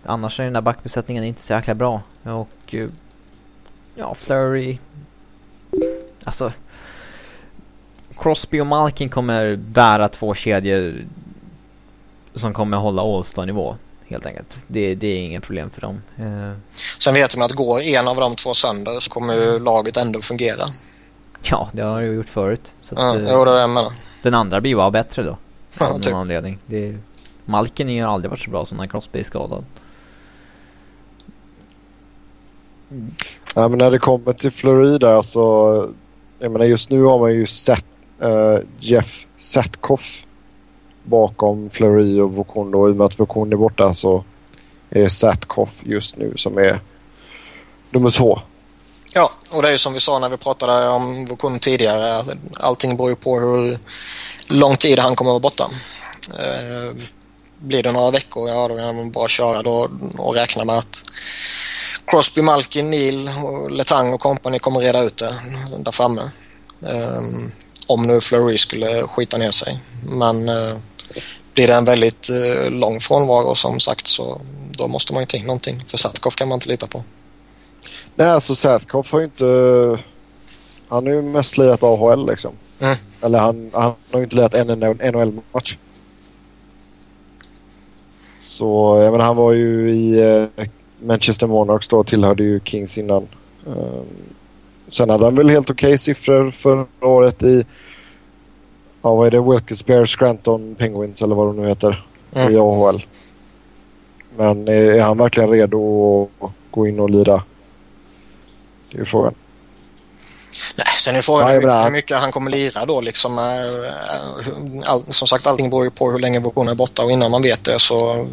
annars 0.05 0.39
är 0.39 0.43
den 0.43 0.53
där 0.53 0.61
backbesättningen 0.61 1.23
inte 1.23 1.41
så 1.41 1.53
jäkla 1.53 1.75
bra. 1.75 2.01
Och 2.23 2.75
ja, 3.95 4.15
Flurry... 4.15 4.77
alltså 6.23 6.51
Crosby 8.17 8.59
och 8.59 8.67
Malkin 8.67 9.09
kommer 9.09 9.55
bära 9.55 10.07
två 10.07 10.33
kedjor 10.33 11.03
som 12.33 12.53
kommer 12.53 12.77
hålla 12.77 13.01
All-star-nivå 13.01 13.75
helt 14.09 14.25
enkelt. 14.25 14.59
Det, 14.67 14.95
det, 14.95 15.07
är 15.07 15.15
inget 15.15 15.43
problem 15.43 15.69
för 15.69 15.81
dem. 15.81 16.01
Eh. 16.17 16.57
Sen 16.99 17.13
vet 17.13 17.37
man 17.37 17.45
att 17.45 17.51
går 17.51 17.81
en 17.81 18.07
av 18.07 18.15
de 18.15 18.35
två 18.35 18.53
sönder 18.53 18.99
så 18.99 19.09
kommer 19.09 19.33
ju 19.33 19.59
laget 19.59 19.97
ändå 19.97 20.21
fungera. 20.21 20.63
Ja, 21.41 21.69
det 21.73 21.81
har 21.81 22.01
det 22.01 22.07
gjort 22.07 22.29
förut. 22.29 22.73
Så 22.81 22.95
ja, 22.97 23.11
att, 23.11 23.17
jo, 23.17 23.45
det 23.45 23.51
är 23.51 23.55
det 23.55 23.61
jag 23.61 23.69
menar. 23.69 23.91
Den 24.21 24.33
andra 24.33 24.61
blir 24.61 24.75
bara 24.75 24.91
bättre 24.91 25.23
då. 25.23 25.37
Ja, 25.79 25.87
av 25.87 25.99
typ. 25.99 26.11
någon 26.11 26.21
anledning. 26.21 26.59
Det, 26.65 26.97
Malkin 27.45 27.87
har 27.87 27.93
ju 27.93 28.03
aldrig 28.03 28.29
varit 28.29 28.39
så 28.39 28.49
bra 28.49 28.65
som 28.65 28.77
när 28.77 28.87
Crosby 28.87 29.19
är 29.19 29.23
skadad. 29.23 29.65
Mm. 32.91 33.15
Ja, 33.55 33.67
men 33.67 33.77
när 33.77 33.91
det 33.91 33.99
kommer 33.99 34.33
till 34.33 34.51
Florida 34.51 35.23
så... 35.23 35.89
Jag 36.39 36.51
menar 36.51 36.65
just 36.65 36.89
nu 36.89 37.03
har 37.03 37.19
man 37.19 37.33
ju 37.33 37.47
sett 37.47 37.85
uh, 38.23 38.59
Jeff 38.79 39.25
Setkoff 39.37 40.25
bakom 41.09 41.69
Fleury 41.69 42.19
och 42.19 42.31
Vokun. 42.31 42.73
Och 42.73 42.89
i 42.89 42.91
och 42.91 42.95
med 42.95 43.05
att 43.05 43.19
Vokun 43.19 43.53
är 43.53 43.57
borta 43.57 43.93
så 43.93 44.23
är 44.89 45.01
det 45.01 45.09
Satkoff 45.09 45.69
just 45.83 46.17
nu 46.17 46.33
som 46.35 46.57
är 46.57 46.79
nummer 47.89 48.09
två. 48.09 48.39
Ja, 49.13 49.31
och 49.51 49.61
det 49.61 49.67
är 49.67 49.71
ju 49.71 49.77
som 49.77 49.93
vi 49.93 49.99
sa 49.99 50.19
när 50.19 50.29
vi 50.29 50.37
pratade 50.37 50.87
om 50.87 51.25
Vokun 51.25 51.59
tidigare. 51.59 52.23
Allting 52.53 52.97
beror 52.97 53.09
ju 53.09 53.15
på 53.15 53.39
hur 53.39 53.79
lång 54.49 54.75
tid 54.75 54.99
han 54.99 55.15
kommer 55.15 55.31
att 55.31 55.33
vara 55.33 55.39
borta. 55.39 55.69
Eh, 56.39 56.95
blir 57.59 57.83
det 57.83 57.91
några 57.91 58.11
veckor, 58.11 58.49
ja 58.49 58.67
då 58.67 58.75
kan 58.75 58.95
man 58.95 59.11
bara 59.11 59.27
köra 59.27 59.61
då 59.61 59.89
och 60.17 60.35
räkna 60.35 60.65
med 60.65 60.77
att 60.77 61.03
Crosby, 62.05 62.41
Malkin, 62.41 62.89
Neil, 62.89 63.31
och 63.43 63.71
Letang 63.71 64.13
och 64.13 64.19
company 64.19 64.59
kommer 64.59 64.79
reda 64.79 65.03
ut 65.03 65.17
det 65.17 65.35
där 65.77 65.91
framme. 65.91 66.21
Um, 66.79 67.51
om 67.87 68.03
nu 68.03 68.21
Fleury 68.21 68.57
skulle 68.57 69.07
skita 69.07 69.37
ner 69.37 69.51
sig. 69.51 69.79
Men 70.03 70.49
uh, 70.49 70.77
blir 71.53 71.67
det 71.67 71.73
en 71.73 71.85
väldigt 71.85 72.29
uh, 72.29 72.69
lång 72.69 72.99
frånvaro 72.99 73.55
som 73.55 73.79
sagt 73.79 74.07
så 74.07 74.41
då 74.71 74.87
måste 74.87 75.13
man 75.13 75.21
ju 75.21 75.27
ta 75.27 75.37
in 75.37 75.45
någonting. 75.45 75.79
För 75.87 75.97
Satkov 75.97 76.31
kan 76.31 76.47
man 76.47 76.55
inte 76.55 76.69
lita 76.69 76.87
på. 76.87 77.03
Nej, 78.15 78.29
alltså 78.29 78.55
Satkov 78.55 79.07
har 79.09 79.19
ju 79.19 79.25
inte... 79.25 79.99
Han 80.89 81.07
har 81.07 81.13
ju 81.13 81.21
mest 81.21 81.57
lirat 81.57 81.83
AHL 81.83 82.27
liksom. 82.27 82.51
Mm. 82.79 82.97
Eller 83.21 83.39
han, 83.39 83.71
han 83.73 83.93
har 84.11 84.19
ju 84.19 84.23
inte 84.23 84.35
lirat 84.35 84.55
en 84.55 84.67
NHL-match. 85.13 85.77
Så 88.41 88.99
jag 89.03 89.11
menar 89.11 89.25
han 89.25 89.35
var 89.35 89.51
ju 89.51 89.95
i 89.95 90.23
uh, 90.23 90.47
Manchester 90.99 91.47
Monarchs 91.47 91.87
då 91.87 92.03
tillhörde 92.03 92.43
ju 92.43 92.59
Kings 92.63 92.97
innan. 92.97 93.27
Um, 93.65 94.05
sen 94.91 95.09
hade 95.09 95.25
han 95.25 95.35
väl 95.35 95.49
helt 95.49 95.69
okej 95.69 95.87
okay 95.87 95.97
siffror 95.97 96.51
förra 96.51 96.85
året 97.01 97.43
i 97.43 97.65
ja, 99.01 99.15
vad 99.15 99.27
är 99.27 99.31
det? 99.31 99.41
Wilkes 99.41 99.85
Bear 99.85 100.05
Scranton 100.05 100.75
Penguins 100.75 101.21
eller 101.21 101.35
vad 101.35 101.47
de 101.47 101.55
nu 101.55 101.67
heter 101.67 102.05
mm. 102.33 102.53
i 102.53 102.57
AHL. 102.57 103.03
Men 104.37 104.67
är 104.67 105.01
han 105.01 105.17
verkligen 105.17 105.49
redo 105.49 106.29
att 106.39 106.51
gå 106.71 106.87
in 106.87 106.99
och 106.99 107.09
lira? 107.09 107.43
Det 108.91 108.99
är 108.99 109.05
frågan. 109.05 109.33
Nej, 110.75 110.87
sen 110.97 111.15
är 111.15 111.21
frågan 111.21 111.49
hur, 111.49 111.83
hur, 111.83 111.91
mycket 111.91 112.17
han 112.17 112.31
kommer 112.31 112.51
lira 112.51 112.85
då 112.85 113.01
liksom. 113.01 113.37
Eh, 113.37 114.91
all, 114.91 115.03
som 115.07 115.27
sagt, 115.27 115.47
allting 115.47 115.69
beror 115.69 115.83
ju 115.83 115.89
på 115.89 116.11
hur 116.11 116.19
länge 116.19 116.39
Vokon 116.39 116.67
är 116.67 116.75
borta 116.75 117.03
och 117.03 117.11
innan 117.11 117.31
man 117.31 117.41
vet 117.41 117.63
det 117.63 117.79
så 117.79 118.27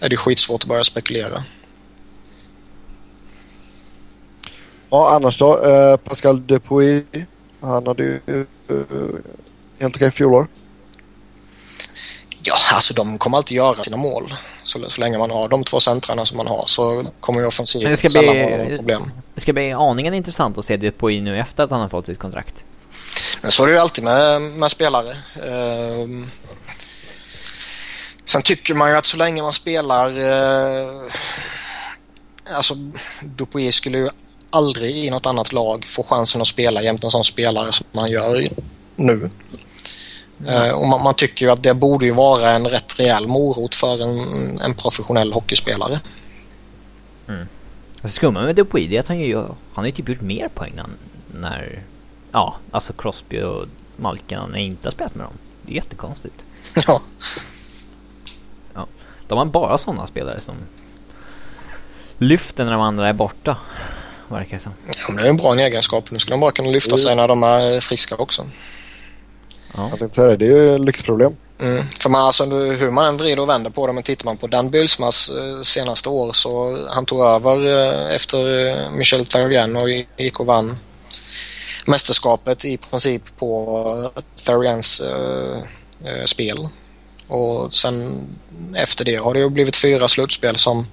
är 0.00 0.08
det 0.08 0.16
skitsvårt 0.16 0.62
att 0.62 0.68
börja 0.68 0.84
spekulera. 0.84 1.42
Ja, 4.90 5.14
annars 5.14 5.38
då? 5.38 5.64
Eh, 5.64 5.96
Pascal 5.96 6.46
Dupuis. 6.46 7.04
Han 7.60 7.86
hade 7.86 8.02
ju 8.02 8.20
eh, 8.26 8.76
helt 9.80 9.96
okej 9.96 10.10
fjolår. 10.10 10.46
Ja, 12.42 12.54
alltså 12.72 12.94
de 12.94 13.18
kommer 13.18 13.36
alltid 13.36 13.56
göra 13.56 13.82
sina 13.82 13.96
mål. 13.96 14.34
Så, 14.62 14.90
så 14.90 15.00
länge 15.00 15.18
man 15.18 15.30
har 15.30 15.48
de 15.48 15.64
två 15.64 15.80
centrarna 15.80 16.24
som 16.24 16.36
man 16.36 16.46
har 16.46 16.64
så 16.66 17.04
kommer 17.20 17.40
ju 17.40 17.46
offensiven 17.46 17.96
sällan 17.96 18.36
vara 18.36 18.76
problem. 18.76 19.10
Det 19.34 19.40
ska 19.40 19.52
bli 19.52 19.72
aningen 19.72 20.14
intressant 20.14 20.58
att 20.58 20.64
se 20.64 20.76
Dupuis 20.76 21.22
nu 21.22 21.40
efter 21.40 21.62
att 21.62 21.70
han 21.70 21.80
har 21.80 21.88
fått 21.88 22.06
sitt 22.06 22.18
kontrakt. 22.18 22.64
Men 23.42 23.50
så 23.52 23.62
är 23.62 23.66
det 23.66 23.72
ju 23.72 23.78
alltid 23.78 24.04
med, 24.04 24.42
med 24.42 24.70
spelare. 24.70 25.08
Uh, 25.08 26.26
Sen 28.28 28.42
tycker 28.42 28.74
man 28.74 28.90
ju 28.90 28.96
att 28.96 29.06
så 29.06 29.16
länge 29.16 29.42
man 29.42 29.52
spelar... 29.52 30.18
Eh, 30.18 31.02
alltså, 32.56 32.74
Dupuis 33.20 33.74
skulle 33.74 33.98
ju 33.98 34.08
aldrig 34.50 34.96
i 34.96 35.10
något 35.10 35.26
annat 35.26 35.52
lag 35.52 35.84
få 35.86 36.02
chansen 36.02 36.40
att 36.40 36.46
spela 36.46 36.82
jämte 36.82 37.06
en 37.06 37.10
sån 37.10 37.24
spelare 37.24 37.72
som 37.72 37.86
man 37.92 38.10
gör 38.10 38.46
nu. 38.96 39.30
Mm. 40.46 40.74
Och 40.74 40.88
man, 40.88 41.02
man, 41.02 41.14
tycker 41.14 41.46
ju 41.46 41.52
att 41.52 41.62
det 41.62 41.74
borde 41.74 42.06
ju 42.06 42.12
vara 42.12 42.50
en 42.50 42.66
rätt 42.66 43.00
rejäl 43.00 43.28
morot 43.28 43.74
för 43.74 44.02
en, 44.02 44.58
en 44.60 44.74
professionell 44.74 45.32
hockeyspelare. 45.32 46.00
Mm. 47.28 47.48
Alltså 48.02 48.16
skumma 48.16 48.42
med 48.42 48.56
Dupuis 48.56 48.92
är 48.92 49.00
att 49.00 49.08
han 49.08 49.18
ju, 49.18 49.36
han 49.36 49.56
har 49.74 49.86
ju 49.86 49.92
typ 49.92 50.08
gjort 50.08 50.20
mer 50.20 50.48
poäng 50.48 50.72
när, 50.76 50.86
när 51.40 51.82
ja, 52.32 52.56
alltså 52.70 52.92
Crosby 52.92 53.42
och 53.42 53.66
Malkin 53.96 54.56
inte 54.56 54.86
har 54.88 54.92
spelat 54.92 55.14
med 55.14 55.26
dem. 55.26 55.32
Det 55.62 55.72
är 55.72 55.76
jättekonstigt. 55.76 56.44
Ja. 56.86 57.00
De 59.28 59.38
har 59.38 59.44
bara 59.44 59.78
sådana 59.78 60.06
spelare 60.06 60.40
som 60.40 60.54
lyfter 62.18 62.64
när 62.64 62.72
de 62.72 62.80
andra 62.80 63.08
är 63.08 63.12
borta. 63.12 63.56
Verkar 64.28 64.56
det 64.56 64.62
som. 64.62 64.72
Ja, 64.86 65.14
det 65.14 65.26
är 65.26 65.30
en 65.30 65.36
bra 65.36 65.54
egenskap. 65.54 66.10
Nu 66.10 66.18
skulle 66.18 66.32
de 66.32 66.40
bara 66.40 66.52
kunna 66.52 66.70
lyfta 66.70 66.96
sig 66.96 67.16
när 67.16 67.28
de 67.28 67.42
är 67.42 67.80
friska 67.80 68.16
också. 68.16 68.46
Ja. 69.78 69.88
Jag 69.90 69.98
tänkte 69.98 70.16
säga 70.16 70.28
det, 70.28 70.36
det 70.36 70.44
är 70.44 70.62
ju 70.62 70.74
ett 70.74 70.84
lyxproblem. 70.84 71.36
Mm. 71.60 71.84
För 72.00 72.10
man, 72.10 72.20
alltså, 72.20 72.44
hur 72.44 72.90
man 72.90 73.04
än 73.04 73.16
vrider 73.16 73.42
och 73.42 73.48
vänder 73.48 73.70
på 73.70 73.86
det, 73.86 73.92
men 73.92 74.02
tittar 74.02 74.24
man 74.24 74.36
på 74.36 74.46
Dan 74.46 74.70
Bylsmas 74.70 75.30
eh, 75.30 75.62
senaste 75.62 76.08
år 76.08 76.32
så 76.32 76.78
han 76.90 77.04
tog 77.04 77.20
över 77.20 77.66
eh, 77.66 78.14
efter 78.14 78.68
eh, 78.68 78.90
Michel 78.90 79.26
Therrien 79.26 79.76
och 79.76 79.90
gick 80.16 80.40
och 80.40 80.46
vann 80.46 80.78
mästerskapet 81.86 82.64
i 82.64 82.76
princip 82.76 83.22
på 83.38 84.12
Therriens 84.44 85.00
eh, 85.00 85.58
eh, 86.04 86.24
spel. 86.24 86.68
Och 87.28 87.72
sen 87.72 88.28
efter 88.74 89.04
det 89.04 89.16
har 89.16 89.34
det 89.34 89.40
ju 89.40 89.48
blivit 89.48 89.76
fyra 89.76 90.08
slutspel 90.08 90.56
som 90.56 90.86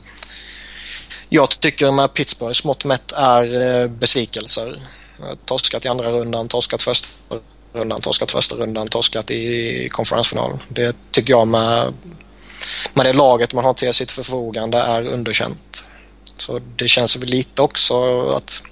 jag 1.29 1.59
tycker 1.59 1.91
med 1.91 2.13
Pittsburghs 2.13 2.63
mått 2.63 2.85
mätt 2.85 3.11
är 3.11 3.87
besvikelser. 3.87 4.81
Torskat 5.45 5.85
i 5.85 5.87
andra 5.87 6.11
rundan, 6.11 6.47
torskat 6.47 6.81
första 6.81 7.07
rundan, 7.75 8.01
torskat 8.01 8.31
första 8.31 8.55
rundan, 8.55 8.87
torskat 8.87 9.31
i 9.31 9.89
konferensfinalen. 9.91 10.59
Det 10.69 10.95
tycker 11.11 11.33
jag 11.33 11.47
med, 11.47 11.93
med 12.93 13.05
det 13.05 13.13
laget 13.13 13.53
man 13.53 13.65
har 13.65 13.73
till 13.73 13.93
sitt 13.93 14.11
förfogande 14.11 14.77
är 14.77 15.07
underkänt. 15.07 15.83
Så 16.37 16.59
det 16.75 16.87
känns 16.87 17.15
väl 17.15 17.29
lite 17.29 17.61
också 17.61 18.27
att 18.27 18.63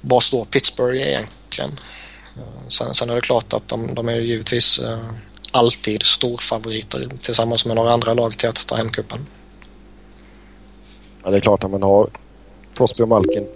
var 0.00 0.20
står 0.20 0.44
Pittsburgh 0.44 1.08
egentligen? 1.08 1.80
Sen, 2.68 2.94
sen 2.94 3.10
är 3.10 3.14
det 3.14 3.20
klart 3.20 3.52
att 3.52 3.68
de, 3.68 3.94
de 3.94 4.08
är 4.08 4.16
givetvis 4.16 4.78
eh, 4.78 4.98
alltid 5.52 6.02
storfavoriter 6.02 7.08
tillsammans 7.20 7.66
med 7.66 7.76
några 7.76 7.92
andra 7.92 8.14
lag 8.14 8.38
till 8.38 8.48
att 8.48 8.66
ta 8.66 8.76
hem 8.76 8.88
kuppen. 8.88 9.26
Ja, 11.24 11.30
det 11.30 11.36
är 11.36 11.40
klart 11.40 11.64
att 11.64 11.70
man 11.70 11.82
har 11.82 12.08
Crosby 12.74 13.04
och 13.04 13.08
Malkin. 13.08 13.48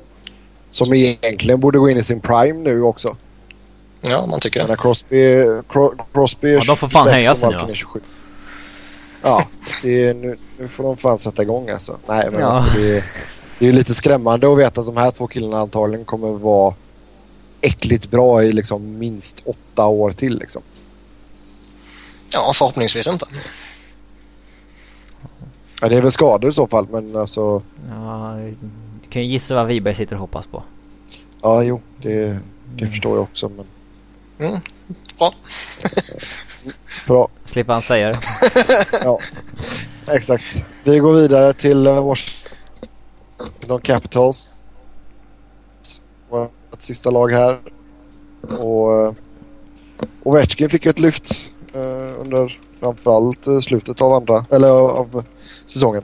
Som 0.70 0.94
egentligen 0.94 1.60
borde 1.60 1.78
gå 1.78 1.90
in 1.90 1.96
i 1.96 2.04
sin 2.04 2.20
prime 2.20 2.62
nu 2.62 2.82
också. 2.82 3.16
Ja, 4.10 4.26
man 4.26 4.40
tycker 4.40 4.68
det. 4.68 4.76
Crosby, 4.76 5.44
Crosby 6.12 6.48
är 6.48 6.54
ja, 6.54 6.62
de 6.66 6.76
får 6.76 6.88
fan 6.88 7.08
höja 7.08 7.34
sig 7.34 7.50
nu 7.50 7.56
alltså. 7.56 7.86
Ja, 9.22 9.44
är, 9.82 10.14
nu, 10.14 10.36
nu, 10.58 10.68
får 10.68 10.84
de 10.84 10.96
fan 10.96 11.18
sätta 11.18 11.42
igång 11.42 11.68
alltså. 11.68 11.98
Nej, 12.06 12.28
men 12.30 12.40
ja. 12.40 12.46
alltså 12.46 12.78
det, 12.78 12.96
är, 12.96 13.04
det 13.58 13.68
är 13.68 13.72
lite 13.72 13.94
skrämmande 13.94 14.52
att 14.52 14.58
veta 14.58 14.80
att 14.80 14.86
de 14.86 14.96
här 14.96 15.10
två 15.10 15.26
killarna 15.26 15.58
antagligen 15.58 16.04
kommer 16.04 16.28
vara 16.28 16.74
äckligt 17.60 18.10
bra 18.10 18.44
i 18.44 18.52
liksom 18.52 18.98
minst 18.98 19.42
åtta 19.44 19.86
år 19.86 20.12
till 20.12 20.38
liksom. 20.38 20.62
Ja, 22.32 22.52
förhoppningsvis 22.54 23.08
inte. 23.08 23.26
Ja, 25.80 25.88
det 25.88 25.96
är 25.96 26.00
väl 26.00 26.12
skador 26.12 26.50
i 26.50 26.52
så 26.52 26.66
fall, 26.66 26.86
men 26.90 27.16
alltså... 27.16 27.62
Ja, 27.88 28.36
du 29.02 29.10
kan 29.10 29.22
ju 29.22 29.28
gissa 29.28 29.54
vad 29.54 29.66
Wiberg 29.66 29.94
sitter 29.94 30.14
och 30.14 30.20
hoppas 30.20 30.46
på. 30.46 30.62
Ja, 31.42 31.62
jo, 31.62 31.80
det, 31.96 32.12
det 32.74 32.84
mm. 32.84 32.90
förstår 32.90 33.16
jag 33.16 33.22
också, 33.22 33.48
men... 33.48 33.64
Mm, 34.38 34.60
bra. 35.18 35.32
bra. 37.06 37.28
Slipper 37.44 37.72
han 37.72 37.82
säga 37.82 38.08
det. 38.08 38.18
ja, 39.04 39.18
exakt. 40.08 40.64
Vi 40.84 40.98
går 40.98 41.12
vidare 41.12 41.52
till 41.52 41.88
Washington 41.88 43.80
Capitals. 43.82 44.54
Vårt 46.28 46.52
sista 46.78 47.10
lag 47.10 47.32
här. 47.32 47.60
Och 48.58 49.06
uh, 49.06 49.12
Ovechkin 50.22 50.70
fick 50.70 50.86
ett 50.86 50.98
lyft 50.98 51.50
eh, 51.72 52.20
under 52.20 52.60
framförallt 52.80 53.46
eh, 53.46 53.60
slutet 53.60 54.02
av 54.02 54.12
andra, 54.12 54.46
eller 54.50 54.68
av 54.68 55.24
säsongen. 55.66 56.02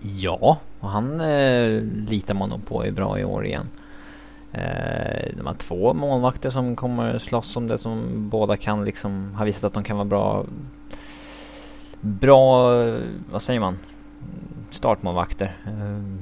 Ja, 0.00 0.58
och 0.80 0.88
han 0.88 1.20
eh, 1.20 1.82
litar 2.08 2.34
man 2.34 2.48
nog 2.48 2.66
på 2.66 2.84
är 2.84 2.90
bra 2.90 3.18
i 3.18 3.24
år 3.24 3.46
igen. 3.46 3.68
Eh, 4.52 5.36
de 5.36 5.46
har 5.46 5.54
två 5.54 5.94
målvakter 5.94 6.50
som 6.50 6.76
kommer 6.76 7.18
slåss 7.18 7.56
om 7.56 7.68
det 7.68 7.78
som 7.78 8.28
båda 8.28 8.56
kan 8.56 8.84
liksom 8.84 9.34
har 9.34 9.44
visat 9.44 9.64
att 9.64 9.74
de 9.74 9.84
kan 9.84 9.96
vara 9.96 10.04
bra 10.04 10.44
Bra, 12.04 12.72
vad 13.30 13.42
säger 13.42 13.60
man? 13.60 13.78
Startmålvakter. 14.70 15.56
Eh, 15.66 16.16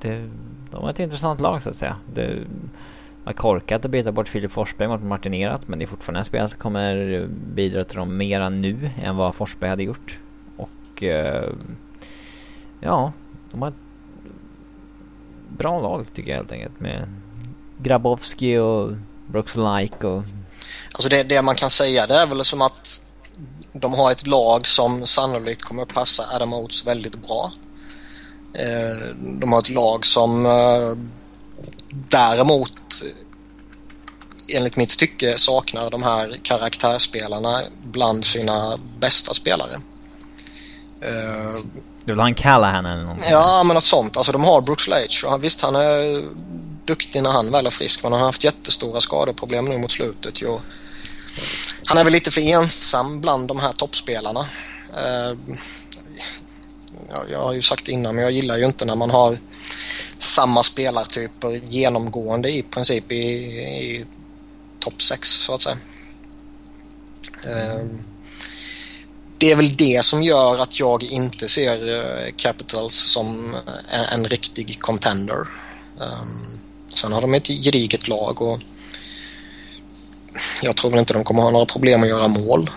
det, 0.00 0.30
de 0.70 0.84
är 0.84 0.90
ett 0.90 1.00
intressant 1.00 1.40
lag 1.40 1.62
så 1.62 1.70
att 1.70 1.76
säga. 1.76 1.96
Det 2.14 2.38
var 3.24 3.32
korkat 3.32 3.84
att 3.84 3.90
byta 3.90 4.12
bort 4.12 4.28
Filip 4.28 4.52
Forsberg 4.52 4.88
mot 4.88 5.02
Martin 5.02 5.34
Erat 5.34 5.68
men 5.68 5.78
det 5.78 5.84
är 5.84 5.86
fortfarande 5.86 6.20
en 6.20 6.24
spelare 6.24 6.48
som 6.48 6.58
kommer 6.58 7.26
bidra 7.54 7.84
till 7.84 7.96
dem 7.96 8.16
mera 8.16 8.48
nu 8.48 8.90
än 9.02 9.16
vad 9.16 9.34
Forsberg 9.34 9.70
hade 9.70 9.82
gjort. 9.82 10.18
Och 10.56 11.02
eh, 11.02 11.52
ja, 12.80 13.12
de 13.50 13.62
har 13.62 13.68
ett 13.68 13.74
bra 15.58 15.80
lag 15.80 16.06
tycker 16.14 16.30
jag 16.30 16.36
helt 16.36 16.52
enkelt 16.52 16.80
med 16.80 17.08
Grabowski 17.78 18.58
och 18.58 18.92
Brooks 19.26 19.54
Like 19.56 20.06
och... 20.06 20.22
Alltså 20.92 21.08
det, 21.08 21.22
det 21.22 21.42
man 21.42 21.54
kan 21.54 21.70
säga 21.70 22.06
det 22.06 22.14
är 22.14 22.26
väl 22.26 22.44
som 22.44 22.62
att 22.62 23.06
de 23.72 23.94
har 23.94 24.12
ett 24.12 24.26
lag 24.26 24.66
som 24.66 25.06
sannolikt 25.06 25.62
kommer 25.62 25.84
passa 25.84 26.22
Adam 26.34 26.54
Oates 26.54 26.86
väldigt 26.86 27.22
bra. 27.22 27.52
Eh, 28.54 29.14
de 29.40 29.52
har 29.52 29.58
ett 29.58 29.70
lag 29.70 30.06
som 30.06 30.46
eh, 30.46 30.92
däremot 31.90 33.04
enligt 34.48 34.76
mitt 34.76 34.98
tycke 34.98 35.38
saknar 35.38 35.90
de 35.90 36.02
här 36.02 36.38
karaktärsspelarna 36.42 37.60
bland 37.84 38.24
sina 38.24 38.78
bästa 38.98 39.34
spelare. 39.34 39.74
Eh, 41.00 41.60
Uh, 42.10 42.16
du 42.16 42.22
vill 42.22 42.34
ha 42.34 42.34
Callahan 42.34 42.86
eller 42.86 43.02
någonting? 43.02 43.28
Ja, 43.30 43.62
men 43.66 43.74
något 43.74 43.84
sånt. 43.84 44.16
Alltså 44.16 44.32
de 44.32 44.44
har 44.44 44.60
Brooks 44.60 44.88
Leach. 44.88 45.24
Visst, 45.40 45.60
han 45.60 45.76
är 45.76 46.24
duktig 46.84 47.22
när 47.22 47.30
han 47.30 47.50
väl 47.50 47.66
är 47.66 47.70
frisk 47.70 48.02
men 48.02 48.12
han 48.12 48.20
har 48.20 48.28
haft 48.28 48.44
jättestora 48.44 49.00
skadeproblem 49.00 49.64
nu 49.64 49.78
mot 49.78 49.90
slutet. 49.90 50.42
Jo. 50.42 50.60
Han 51.84 51.98
är 51.98 52.04
väl 52.04 52.12
lite 52.12 52.30
för 52.30 52.40
ensam 52.40 53.20
bland 53.20 53.48
de 53.48 53.58
här 53.58 53.72
toppspelarna. 53.72 54.40
Uh, 54.40 55.38
jag, 57.10 57.30
jag 57.30 57.38
har 57.38 57.52
ju 57.52 57.62
sagt 57.62 57.86
det 57.86 57.92
innan 57.92 58.14
men 58.14 58.24
jag 58.24 58.32
gillar 58.32 58.56
ju 58.56 58.66
inte 58.66 58.84
när 58.84 58.96
man 58.96 59.10
har 59.10 59.38
samma 60.18 60.62
spelartyper 60.62 61.60
genomgående 61.64 62.50
i 62.50 62.62
princip 62.62 63.12
i, 63.12 63.16
i 63.16 64.06
topp 64.78 65.02
6 65.02 65.28
så 65.28 65.54
att 65.54 65.62
säga. 65.62 65.76
Mm. 67.44 68.04
Det 69.40 69.50
är 69.50 69.56
väl 69.56 69.76
det 69.76 70.04
som 70.04 70.22
gör 70.22 70.58
att 70.58 70.80
jag 70.80 71.02
inte 71.02 71.48
ser 71.48 71.98
eh, 71.98 72.32
Capitals 72.36 72.94
som 72.94 73.54
eh, 73.54 73.60
en, 74.00 74.04
en 74.04 74.28
riktig 74.28 74.80
contender. 74.80 75.46
Um, 75.98 76.60
sen 76.86 77.12
har 77.12 77.20
de 77.20 77.34
ett 77.34 77.46
gediget 77.46 78.08
lag 78.08 78.42
och 78.42 78.60
jag 80.62 80.76
tror 80.76 80.90
väl 80.90 81.00
inte 81.00 81.14
de 81.14 81.24
kommer 81.24 81.42
ha 81.42 81.50
några 81.50 81.66
problem 81.66 82.02
att 82.02 82.08
göra 82.08 82.28
mål. 82.28 82.70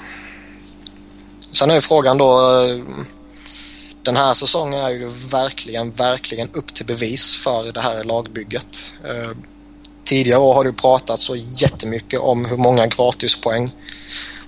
Sen 1.52 1.70
är 1.70 1.76
ju 1.76 1.82
frågan 1.82 2.18
då 2.18 2.62
eh, 2.62 2.78
den 4.04 4.16
här 4.16 4.34
säsongen 4.34 4.82
är 4.82 4.90
ju 4.90 5.08
verkligen, 5.32 5.92
verkligen 5.92 6.50
upp 6.54 6.74
till 6.74 6.86
bevis 6.86 7.44
för 7.44 7.72
det 7.74 7.82
här 7.82 8.04
lagbygget. 8.04 8.94
Ehm, 9.08 9.44
tidigare 10.04 10.40
år 10.40 10.54
har 10.54 10.64
det 10.64 10.74
pratat 10.74 11.20
så 11.20 11.36
jättemycket 11.36 12.20
om 12.20 12.46
hur 12.46 12.58
många 12.58 12.88
gratispoäng 12.88 13.72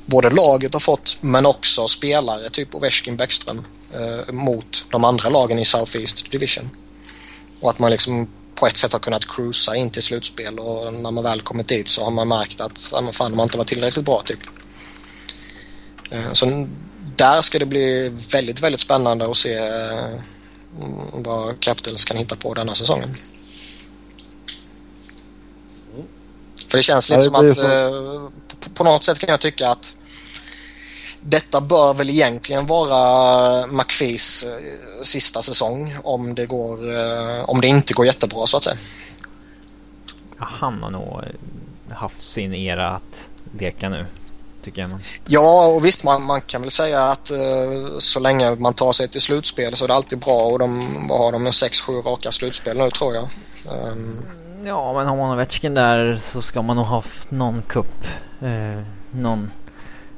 både 0.06 0.30
laget 0.30 0.74
har 0.74 0.80
fått 0.80 1.18
men 1.22 1.46
också 1.46 1.88
spelare, 1.88 2.50
typ 2.50 2.76
Ovechkin, 2.76 3.18
Bäckström 3.18 3.66
eh, 3.94 4.34
mot 4.34 4.86
de 4.92 5.04
andra 5.04 5.30
lagen 5.30 5.60
i 5.60 5.66
South 5.66 5.98
East 5.98 6.32
Division. 6.32 6.70
Och 7.60 7.70
att 7.70 7.80
man 7.80 7.92
liksom 7.92 8.28
på 8.56 8.68
ett 8.68 8.78
sätt 8.78 8.94
har 8.94 9.00
kunnat 9.00 9.26
cruisa 9.26 9.76
in 9.76 9.90
till 9.90 10.02
slutspel 10.02 10.60
och 10.60 10.94
när 10.94 11.12
man 11.12 11.24
väl 11.24 11.42
kommit 11.42 11.68
dit 11.68 11.88
så 11.88 12.04
har 12.04 12.12
man 12.12 12.28
märkt 12.28 12.62
att 12.62 12.90
ja, 12.92 13.12
fan, 13.12 13.34
har 13.34 13.44
inte 13.44 13.58
varit 13.58 13.68
tillräckligt 13.68 14.06
bra 14.06 14.22
typ. 14.22 14.40
Eh, 16.12 16.34
så 16.34 16.68
där 17.16 17.42
ska 17.42 17.60
det 17.60 17.66
bli 17.66 18.10
väldigt, 18.32 18.62
väldigt 18.62 18.82
spännande 18.82 19.26
att 19.26 19.38
se 19.38 19.54
eh, 19.54 20.20
vad 21.14 21.60
Capitals 21.60 22.06
kan 22.06 22.18
hitta 22.18 22.36
på 22.36 22.54
denna 22.54 22.76
säsongen. 22.76 23.16
För 26.68 26.78
det 26.78 26.84
känns 26.84 27.10
lite 27.10 27.22
som 27.22 27.36
att 27.36 27.58
på 28.74 28.84
något 28.84 29.04
sätt 29.04 29.20
kan 29.20 29.30
jag 29.30 29.40
tycka 29.40 29.70
att 29.70 29.96
detta 31.22 31.62
bör 31.62 31.94
väl 31.94 32.10
egentligen 32.10 32.66
vara 32.66 33.68
McPhees 33.68 34.44
eh, 34.44 35.04
sista 35.04 35.42
säsong 35.42 35.98
om 36.04 36.36
det, 36.36 36.46
går, 36.46 36.80
om 37.50 37.62
det 37.62 37.68
inte 37.68 37.94
går 37.94 38.06
jättebra 38.06 38.48
så 38.48 38.58
att 38.58 38.64
säga. 38.64 38.78
Han 40.38 40.84
har 40.84 40.92
nog 40.92 41.24
haft 41.90 42.22
sin 42.22 42.54
era 42.54 42.90
att 42.90 43.30
leka 43.60 43.90
nu 43.90 44.06
tycker 44.66 44.82
jag. 44.82 45.00
Ja, 45.26 45.68
och 45.68 45.86
visst 45.86 46.04
man, 46.04 46.24
man 46.24 46.42
kan 46.42 46.62
väl 46.62 46.72
säga 46.72 47.04
att 47.04 47.32
uh, 47.32 48.00
så 48.00 48.20
länge 48.20 48.56
man 48.56 48.74
tar 48.74 48.92
sig 48.92 49.08
till 49.08 49.22
slutspel 49.22 49.76
så 49.76 49.84
är 49.84 49.88
det 49.88 49.94
alltid 49.94 50.20
bra 50.20 50.46
och 50.46 50.60
de 50.60 50.88
vad 51.10 51.20
har 51.20 51.32
de, 51.32 51.46
en 51.46 51.52
6-7 51.52 52.04
raka 52.04 52.32
slutspel 52.32 52.78
nu 52.78 52.90
tror 52.92 53.16
jag. 53.16 53.28
Um, 53.72 54.26
ja, 54.66 54.94
men 54.94 55.08
har 55.08 55.16
man 55.16 55.32
Ovechkin 55.32 55.74
där 55.74 56.20
så 56.24 56.42
ska 56.42 56.62
man 56.62 56.76
nog 56.76 56.86
ha 56.86 57.04
någon 57.30 57.62
kupp. 57.62 58.08
Uh, 58.44 58.84
någon 59.12 59.52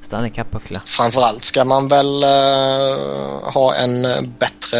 Stanley 0.01 0.31
Cup-buckla. 0.31 0.81
Framförallt 0.85 1.45
ska 1.45 1.65
man 1.65 1.87
väl 1.87 2.23
uh, 2.23 3.51
ha 3.53 3.75
en 3.75 4.01
bättre 4.39 4.79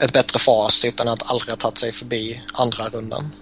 ett 0.00 0.12
bättre 0.12 0.38
facit 0.38 1.00
än 1.00 1.08
att 1.08 1.30
aldrig 1.30 1.50
ha 1.50 1.56
tagit 1.56 1.78
sig 1.78 1.92
förbi 1.92 2.42
andra 2.54 2.88
rundan. 2.88 3.32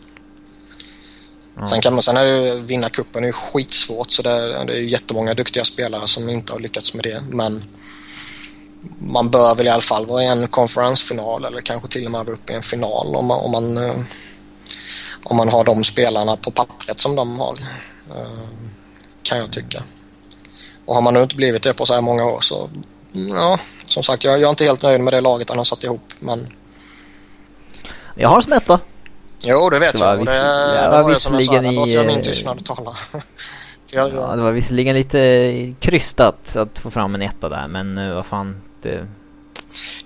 Sen 1.68 1.80
kan 1.80 1.94
man, 1.94 2.02
sen 2.02 2.16
är 2.16 2.24
det 2.24 2.54
vinna 2.54 2.88
kuppen 2.88 3.24
är 3.24 3.32
skitsvårt 3.32 4.10
så 4.10 4.22
det, 4.22 4.64
det 4.64 4.72
är 4.72 4.80
jättemånga 4.80 5.34
duktiga 5.34 5.64
spelare 5.64 6.06
som 6.06 6.28
inte 6.28 6.52
har 6.52 6.60
lyckats 6.60 6.94
med 6.94 7.04
det 7.04 7.22
men 7.30 7.64
man 8.98 9.30
bör 9.30 9.54
väl 9.54 9.66
i 9.66 9.70
alla 9.70 9.82
fall 9.82 10.06
vara 10.06 10.22
i 10.22 10.26
en 10.26 10.48
konferensfinal 10.48 11.44
eller 11.44 11.60
kanske 11.60 11.88
till 11.88 12.04
och 12.04 12.10
med 12.10 12.26
vara 12.26 12.34
uppe 12.34 12.52
i 12.52 12.56
en 12.56 12.62
final 12.62 13.16
om 13.16 13.26
man, 13.26 13.40
om 13.40 13.50
man, 13.50 13.76
eh, 13.76 13.96
om 15.22 15.36
man 15.36 15.48
har 15.48 15.64
de 15.64 15.84
spelarna 15.84 16.36
på 16.36 16.50
pappret 16.50 17.00
som 17.00 17.16
de 17.16 17.38
har. 17.38 17.58
Eh, 18.16 18.48
kan 19.22 19.38
jag 19.38 19.52
tycka. 19.52 19.82
Och 20.84 20.94
har 20.94 21.02
man 21.02 21.14
nu 21.14 21.22
inte 21.22 21.36
blivit 21.36 21.62
det 21.62 21.74
på 21.74 21.86
så 21.86 21.94
här 21.94 22.02
många 22.02 22.24
år 22.24 22.38
så 22.40 22.70
ja, 23.12 23.58
som 23.86 24.02
sagt 24.02 24.24
jag, 24.24 24.34
jag 24.34 24.46
är 24.46 24.50
inte 24.50 24.64
helt 24.64 24.82
nöjd 24.82 25.00
med 25.00 25.12
det 25.12 25.20
laget 25.20 25.48
han 25.48 25.58
har 25.58 25.64
satt 25.64 25.84
ihop 25.84 26.12
men 26.18 26.52
jag 28.14 28.28
har 28.28 28.40
Smetta. 28.40 28.80
Jo, 29.44 29.70
det 29.70 29.78
vet 29.78 29.92
det 29.92 29.98
jag. 29.98 30.18
Och 30.18 30.26
det, 30.26 30.32
det 30.32 30.88
var, 30.90 31.02
var 31.02 31.10
visserligen 31.10 31.66
i... 31.66 31.74
låter 31.74 31.92
jag 31.92 32.06
min 32.06 32.22
tystnad 32.22 32.64
tala. 32.64 32.96
jag, 33.92 34.10
ja, 34.14 34.36
det 34.36 34.42
var 34.42 34.52
visserligen 34.52 34.94
lite 34.96 35.74
krystat 35.80 36.56
att 36.56 36.78
få 36.78 36.90
fram 36.90 37.14
en 37.14 37.22
etta 37.22 37.48
där, 37.48 37.68
men 37.68 37.98
uh, 37.98 38.14
vad 38.14 38.26
fan. 38.26 38.62
Det... 38.82 39.06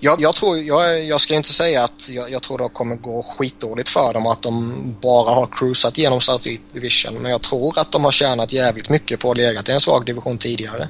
Jag, 0.03 0.21
jag, 0.21 0.35
tror, 0.35 0.57
jag, 0.57 1.03
jag 1.05 1.21
ska 1.21 1.35
inte 1.35 1.53
säga 1.53 1.83
att 1.83 2.09
jag, 2.09 2.31
jag 2.31 2.41
tror 2.41 2.57
det 2.57 2.69
kommer 2.69 2.95
gå 2.95 3.23
skitdåligt 3.23 3.89
för 3.89 4.13
dem 4.13 4.27
att 4.27 4.41
de 4.41 4.73
bara 5.01 5.35
har 5.35 5.47
cruisat 5.51 5.97
genom 5.97 6.21
South 6.21 6.49
Division. 6.73 7.13
Men 7.13 7.31
jag 7.31 7.41
tror 7.41 7.79
att 7.79 7.91
de 7.91 8.03
har 8.03 8.11
tjänat 8.11 8.53
jävligt 8.53 8.89
mycket 8.89 9.19
på 9.19 9.31
att 9.31 9.37
legat 9.37 9.69
i 9.69 9.71
en 9.71 9.79
svag 9.79 10.05
division 10.05 10.37
tidigare. 10.37 10.89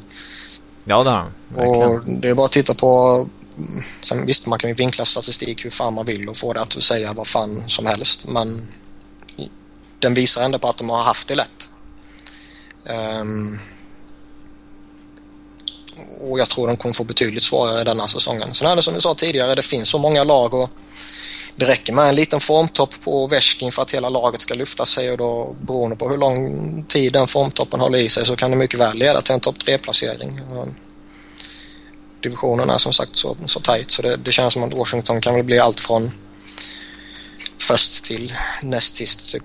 Ja, 0.84 1.03
det 1.03 1.10
har. 1.10 1.31
Och 1.68 2.02
det 2.06 2.30
är 2.30 2.34
bara 2.34 2.45
att 2.45 2.52
titta 2.52 2.73
på 2.73 3.27
Sen 4.02 4.26
visst, 4.26 4.48
man 4.48 4.60
kan 4.60 4.69
ju 4.69 4.73
vinkla 4.73 5.06
statistik 5.06 5.65
hur 5.65 5.69
fan 5.69 5.94
man 5.94 6.06
vill 6.06 6.30
och 6.30 6.38
få 6.38 6.53
det 6.53 6.61
att 6.61 6.84
säga 6.84 7.14
vad 7.14 7.27
fan 7.27 7.64
som 7.68 7.85
helst 7.85 8.27
men 8.27 8.68
den 9.99 10.14
visar 10.14 10.44
ändå 10.44 10.60
på 10.60 10.68
att 10.68 10.77
de 10.77 10.90
har 10.90 11.03
haft 11.03 11.27
det 11.27 11.35
lätt. 11.35 11.69
Um, 13.22 13.60
och 16.29 16.39
jag 16.39 16.49
tror 16.49 16.67
de 16.67 16.77
kommer 16.77 16.93
få 16.93 17.03
betydligt 17.03 17.43
svårare 17.43 17.83
denna 17.83 18.07
säsongen. 18.07 18.53
Sen 18.53 18.67
är 18.67 18.75
det 18.75 18.81
som 18.81 18.93
vi 18.93 19.01
sa 19.01 19.15
tidigare, 19.15 19.55
det 19.55 19.65
finns 19.65 19.89
så 19.89 19.97
många 19.97 20.23
lag 20.23 20.53
och 20.53 20.69
det 21.55 21.65
räcker 21.65 21.93
med 21.93 22.09
en 22.09 22.15
liten 22.15 22.39
formtopp 22.39 23.01
på 23.03 23.27
Veskin 23.27 23.71
för 23.71 23.81
att 23.81 23.91
hela 23.91 24.09
laget 24.09 24.41
ska 24.41 24.53
lyfta 24.53 24.85
sig 24.85 25.11
och 25.11 25.17
då 25.17 25.55
beroende 25.61 25.95
på 25.95 26.09
hur 26.09 26.17
lång 26.17 26.83
tid 26.83 27.13
den 27.13 27.27
formtoppen 27.27 27.79
håller 27.79 27.99
i 27.99 28.09
sig 28.09 28.25
så 28.25 28.35
kan 28.35 28.51
det 28.51 28.57
mycket 28.57 28.79
väl 28.79 28.97
leda 28.97 29.21
till 29.21 29.33
en 29.33 29.39
topp 29.39 29.55
3-placering 29.57 30.41
divisionen 32.23 32.69
är 32.69 32.77
som 32.77 32.93
sagt 32.93 33.15
så, 33.15 33.37
så 33.45 33.59
tajt 33.59 33.91
så 33.91 34.01
det, 34.01 34.17
det 34.17 34.31
känns 34.31 34.53
som 34.53 34.63
att 34.63 34.73
Washington 34.73 35.21
kan 35.21 35.35
väl 35.35 35.43
bli 35.43 35.59
allt 35.59 35.79
från 35.79 36.11
först 37.57 38.05
till 38.05 38.33
näst 38.61 38.95
sist 38.95 39.31
typ. 39.31 39.43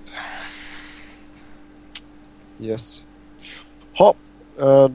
Yes. 2.61 3.03
Hopp 3.93 4.17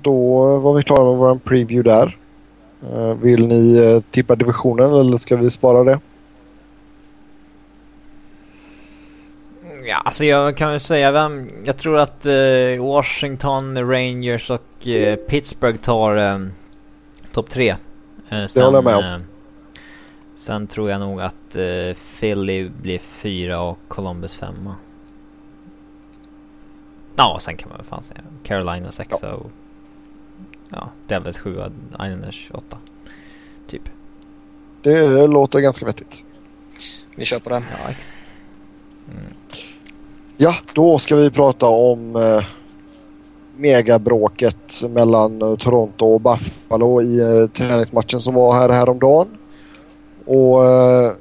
då 0.02 0.46
var 0.58 0.74
vi 0.74 0.82
klara 0.82 1.04
med 1.04 1.18
vår 1.18 1.34
preview 1.34 1.90
där. 1.90 2.16
Eh, 2.92 3.14
vill 3.14 3.46
ni 3.46 3.76
eh, 3.76 4.00
tippa 4.10 4.36
divisionen 4.36 4.94
eller 4.94 5.18
ska 5.18 5.36
vi 5.36 5.50
spara 5.50 5.84
det? 5.84 6.00
Ja, 9.84 9.96
alltså 10.04 10.24
jag 10.24 10.56
kan 10.56 10.70
väl 10.70 10.80
säga 10.80 11.10
vem. 11.10 11.50
Jag 11.64 11.76
tror 11.76 11.98
att 11.98 12.26
Washington, 12.80 13.90
Rangers 13.90 14.50
och 14.50 14.86
Pittsburgh 15.28 15.78
tar 15.78 16.50
topp 17.32 17.50
tre. 17.50 17.70
Eh, 18.28 18.44
det 18.54 18.62
håller 18.62 18.78
jag 18.78 18.84
med 18.84 18.96
om. 18.96 19.24
Sen 20.34 20.66
tror 20.66 20.90
jag 20.90 21.00
nog 21.00 21.20
att 21.20 21.56
Philly 22.20 22.68
blir 22.68 22.98
fyra 22.98 23.60
och 23.60 23.78
Columbus 23.88 24.34
femma. 24.34 24.74
Ja, 27.16 27.38
sen 27.40 27.56
kan 27.56 27.68
man 27.68 27.78
väl 27.78 27.86
fan 27.86 28.02
säga 28.02 28.20
Carolina 28.42 28.92
sexa 28.92 29.26
ja. 29.26 29.32
och 29.32 29.50
ja, 30.68 30.88
Devils 31.06 31.38
sjua, 31.38 31.70
Islanders 31.92 32.50
åtta. 32.54 32.78
Typ. 33.66 33.88
Det 34.82 35.26
låter 35.26 35.60
ganska 35.60 35.86
vettigt. 35.86 36.24
Vi 37.16 37.24
kör 37.24 37.40
på 37.40 37.50
det. 37.50 37.62
Ja, 37.70 37.94
mm. 39.12 39.32
ja 40.36 40.54
då 40.74 40.98
ska 40.98 41.16
vi 41.16 41.30
prata 41.30 41.66
om 41.66 42.16
eh, 42.16 42.44
megabråket 43.56 44.82
mellan 44.88 45.42
eh, 45.42 45.56
Toronto 45.56 46.06
och 46.06 46.20
Buffalo 46.20 47.02
i 47.02 47.18
eh, 47.18 47.46
träningsmatchen 47.46 48.20
som 48.20 48.34
var 48.34 48.54
här 48.54 48.68
häromdagen. 48.68 49.38
Och 50.24 50.64
eh, 50.64 51.12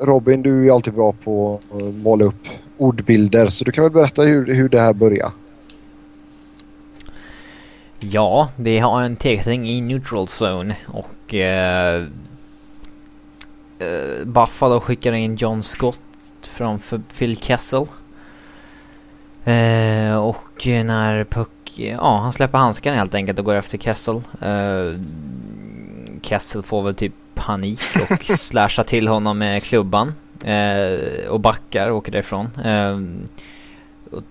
Robin, 0.00 0.42
du 0.42 0.68
är 0.68 0.72
alltid 0.72 0.94
bra 0.94 1.12
på 1.12 1.60
att 1.72 1.94
måla 1.94 2.24
upp 2.24 2.48
ordbilder 2.80 3.48
så 3.50 3.64
du 3.64 3.72
kan 3.72 3.84
väl 3.84 3.92
berätta 3.92 4.22
hur, 4.22 4.54
hur 4.54 4.68
det 4.68 4.80
här 4.80 4.92
började? 4.92 5.32
Ja, 7.98 8.50
det 8.56 8.78
har 8.78 9.02
en 9.02 9.16
teckning 9.16 9.70
i 9.70 9.80
neutral 9.80 10.26
zone 10.26 10.76
och 10.86 11.34
eh, 11.34 12.02
eh, 13.78 14.24
Buffalo 14.24 14.80
skickar 14.80 15.12
in 15.12 15.36
John 15.36 15.62
Scott 15.62 16.00
från 16.42 16.80
Phil 17.18 17.36
Kessel. 17.36 17.86
Eh, 19.44 20.16
och 20.16 20.66
när 20.66 21.24
puck, 21.24 21.72
ja 21.74 22.18
han 22.18 22.32
släpper 22.32 22.58
handsken 22.58 22.94
helt 22.94 23.14
enkelt 23.14 23.38
och 23.38 23.44
går 23.44 23.54
efter 23.54 23.78
Kessel. 23.78 24.22
Eh, 24.40 25.00
Kessel 26.22 26.62
får 26.62 26.82
väl 26.82 26.94
typ 26.94 27.14
panik 27.34 27.80
och 28.10 28.24
slashar 28.38 28.82
till 28.82 29.08
honom 29.08 29.38
med 29.38 29.62
klubban. 29.62 30.14
Eh, 30.44 31.28
och 31.28 31.40
backar 31.40 31.90
och 31.90 31.96
åker 31.96 32.12
därifrån. 32.12 32.50
Eh, 32.64 32.98
och 34.10 34.22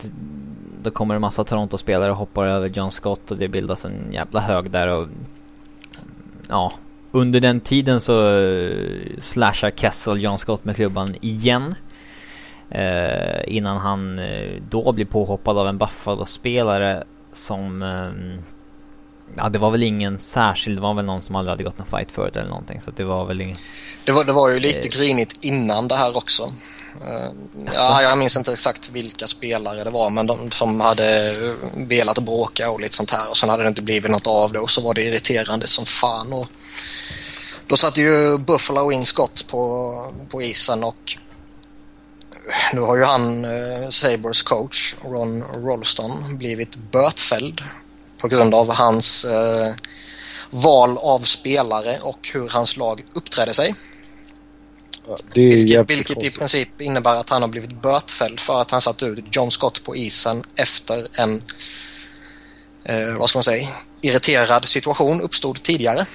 då 0.83 0.91
kommer 0.91 1.13
det 1.13 1.19
massa 1.19 1.43
Toronto-spelare 1.43 2.11
och 2.11 2.17
hoppar 2.17 2.45
över 2.45 2.69
John 2.69 2.91
Scott 2.91 3.31
och 3.31 3.37
det 3.37 3.47
bildas 3.47 3.85
en 3.85 4.13
jävla 4.13 4.39
hög 4.39 4.71
där 4.71 4.87
och 4.87 5.07
ja, 6.49 6.71
under 7.11 7.39
den 7.39 7.59
tiden 7.59 7.99
så 7.99 8.29
uh, 8.29 9.19
slashar 9.19 9.71
Kessel 9.71 10.23
John 10.23 10.37
Scott 10.37 10.65
med 10.65 10.75
klubban 10.75 11.07
igen. 11.21 11.75
Eh, 12.69 13.41
innan 13.47 13.77
han 13.77 14.19
eh, 14.19 14.61
då 14.69 14.91
blir 14.91 15.05
påhoppad 15.05 15.57
av 15.57 15.67
en 15.67 15.77
Buffalo-spelare 15.77 17.03
som 17.31 17.83
eh, 17.83 18.39
Ja 19.37 19.49
det 19.49 19.59
var 19.59 19.71
väl 19.71 19.83
ingen 19.83 20.19
särskild, 20.19 20.77
det 20.77 20.81
var 20.81 20.93
väl 20.93 21.05
någon 21.05 21.21
som 21.21 21.35
aldrig 21.35 21.51
hade 21.51 21.63
gått 21.63 21.77
någon 21.77 21.87
fight 21.87 22.11
förut 22.11 22.35
eller 22.35 22.49
någonting 22.49 22.81
så 22.81 22.91
det 22.91 23.03
var 23.03 23.25
väl 23.25 23.41
ingen... 23.41 23.57
Det 24.05 24.11
var, 24.11 24.23
det 24.23 24.33
var 24.33 24.49
ju 24.49 24.59
lite 24.59 24.87
grinigt 24.87 25.37
innan 25.41 25.87
det 25.87 25.95
här 25.95 26.17
också. 26.17 26.43
Uh, 26.43 27.31
ja, 27.73 28.01
jag 28.01 28.17
minns 28.17 28.37
inte 28.37 28.53
exakt 28.53 28.89
vilka 28.89 29.27
spelare 29.27 29.83
det 29.83 29.89
var 29.89 30.09
men 30.09 30.27
de 30.27 30.51
som 30.51 30.81
hade 30.81 31.35
velat 31.75 32.19
bråka 32.19 32.71
och 32.71 32.79
lite 32.79 32.95
sånt 32.95 33.11
här 33.11 33.29
och 33.29 33.37
sen 33.37 33.49
hade 33.49 33.63
det 33.63 33.69
inte 33.69 33.81
blivit 33.81 34.11
något 34.11 34.27
av 34.27 34.51
det 34.51 34.59
och 34.59 34.69
så 34.69 34.81
var 34.81 34.93
det 34.93 35.01
irriterande 35.01 35.67
som 35.67 35.85
fan. 35.85 36.33
Och 36.33 36.47
då 37.67 37.77
satt 37.77 37.97
ju 37.97 38.37
Buffalo 38.37 38.89
Wing 38.89 39.05
Scott 39.05 39.45
på, 39.47 39.93
på 40.29 40.41
isen 40.41 40.83
och 40.83 41.17
nu 42.73 42.81
har 42.81 42.97
ju 42.97 43.03
han, 43.03 43.45
eh, 43.45 43.89
Sabres 43.89 44.41
coach, 44.41 44.95
Ron 45.05 45.43
Rolston, 45.43 46.37
blivit 46.37 46.75
bötfälld 46.91 47.61
på 48.19 48.27
grund 48.27 48.53
av 48.53 48.73
hans 48.73 49.25
eh, 49.25 49.73
val 50.49 50.97
av 50.97 51.19
spelare 51.19 51.99
och 52.01 52.29
hur 52.33 52.49
hans 52.49 52.77
lag 52.77 53.03
uppträdde 53.13 53.53
sig. 53.53 53.75
Ja, 55.07 55.15
vilket, 55.33 55.89
vilket 55.89 56.23
i 56.23 56.31
princip 56.31 56.81
innebär 56.81 57.15
att 57.15 57.29
han 57.29 57.41
har 57.41 57.49
blivit 57.49 57.81
bötfälld 57.81 58.39
för 58.39 58.61
att 58.61 58.71
han 58.71 58.81
satt 58.81 59.03
ut 59.03 59.25
John 59.31 59.51
Scott 59.51 59.83
på 59.83 59.95
isen 59.95 60.43
efter 60.55 61.07
en, 61.13 61.43
eh, 62.83 63.17
vad 63.17 63.29
ska 63.29 63.37
man 63.37 63.43
säga, 63.43 63.67
irriterad 64.01 64.67
situation 64.67 65.21
uppstod 65.21 65.63
tidigare. 65.63 66.05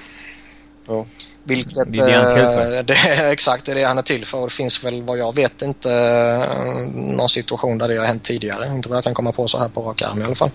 Ja. 0.87 1.05
Vilket, 1.43 1.93
det 1.93 1.99
är, 1.99 2.83
det 2.83 2.93
är 3.07 3.31
exakt 3.31 3.65
det 3.65 3.71
är 3.71 3.75
det 3.75 3.83
han 3.83 3.97
är 3.97 4.01
till 4.01 4.25
för 4.25 4.37
och 4.37 4.47
det 4.47 4.53
finns 4.53 4.83
väl 4.83 5.03
vad 5.03 5.17
jag 5.17 5.35
vet 5.35 5.61
inte 5.61 5.93
eh, 5.93 6.69
någon 6.95 7.29
situation 7.29 7.77
där 7.77 7.87
det 7.87 7.97
har 7.97 8.05
hänt 8.05 8.23
tidigare. 8.23 8.67
Inte 8.67 8.89
vad 8.89 8.97
jag 8.97 9.03
kan 9.03 9.13
komma 9.13 9.31
på 9.31 9.47
så 9.47 9.59
här 9.59 9.69
på 9.69 9.81
rak 9.81 10.01
arm 10.01 10.21
i 10.21 10.25
alla 10.25 10.35
fall. 10.35 10.51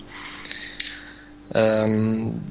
Um, 1.55 2.41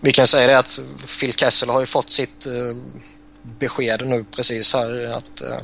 vi 0.00 0.12
kan 0.12 0.26
säga 0.26 0.46
det 0.46 0.58
att 0.58 0.80
Phil 1.20 1.32
Kessel 1.32 1.68
har 1.68 1.80
ju 1.80 1.86
fått 1.86 2.10
sitt 2.10 2.46
uh, 2.46 2.76
besked 3.58 4.06
nu 4.06 4.24
precis 4.24 4.74
här 4.74 5.12
att 5.12 5.42
uh, 5.42 5.56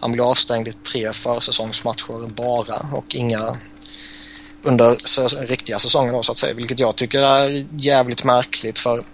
han 0.00 0.12
blir 0.12 0.30
avstängd 0.30 0.68
i 0.68 0.72
tre 0.72 1.12
försäsongsmatcher 1.12 2.30
bara 2.30 2.76
och 2.92 3.14
inga 3.14 3.56
under 4.62 5.46
riktiga 5.46 5.78
säsongen 5.78 6.14
då 6.14 6.22
så 6.22 6.32
att 6.32 6.38
säga. 6.38 6.54
Vilket 6.54 6.80
jag 6.80 6.96
tycker 6.96 7.18
är 7.18 7.66
jävligt 7.76 8.24
märkligt 8.24 8.78
för 8.78 9.04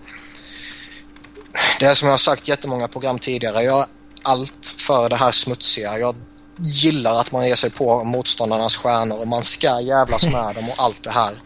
det 1.80 1.86
är 1.86 1.94
som 1.94 2.06
jag 2.06 2.12
har 2.12 2.18
sagt 2.18 2.48
jättemånga 2.48 2.88
program 2.88 3.18
tidigare. 3.18 3.62
Jag 3.62 3.80
är 3.80 3.86
allt 4.22 4.66
för 4.78 5.08
det 5.08 5.16
här 5.16 5.32
smutsiga. 5.32 5.98
Jag 5.98 6.16
gillar 6.58 7.20
att 7.20 7.32
man 7.32 7.48
ger 7.48 7.54
sig 7.54 7.70
på 7.70 8.04
motståndarnas 8.04 8.76
stjärnor 8.76 9.18
och 9.18 9.28
man 9.28 9.42
ska 9.42 9.80
jävlas 9.80 10.26
med 10.26 10.54
dem 10.54 10.70
och 10.70 10.74
allt 10.78 11.02
det 11.02 11.10
här. 11.10 11.42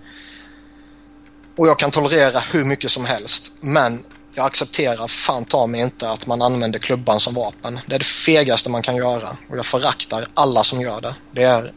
Och 1.57 1.67
jag 1.67 1.79
kan 1.79 1.91
tolerera 1.91 2.39
hur 2.39 2.65
mycket 2.65 2.91
som 2.91 3.05
helst. 3.05 3.53
Men 3.61 4.05
jag 4.35 4.47
accepterar 4.47 5.07
fan 5.07 5.45
ta 5.45 5.67
mig 5.67 5.81
inte 5.81 6.11
att 6.11 6.27
man 6.27 6.43
använder 6.43 6.79
klubban 6.79 7.21
som 7.21 7.35
vapen. 7.35 7.81
Det 7.87 7.95
är 7.95 7.99
det 7.99 8.05
fegaste 8.05 8.71
man 8.71 8.83
kan 8.83 8.97
göra. 8.97 9.29
Och 9.51 9.57
jag 9.57 9.67
föraktar 9.67 10.27
alla 10.35 10.65
som 10.65 10.81
gör 10.81 11.01
det. 11.01 11.15
Det 11.33 11.43
är 11.43 11.73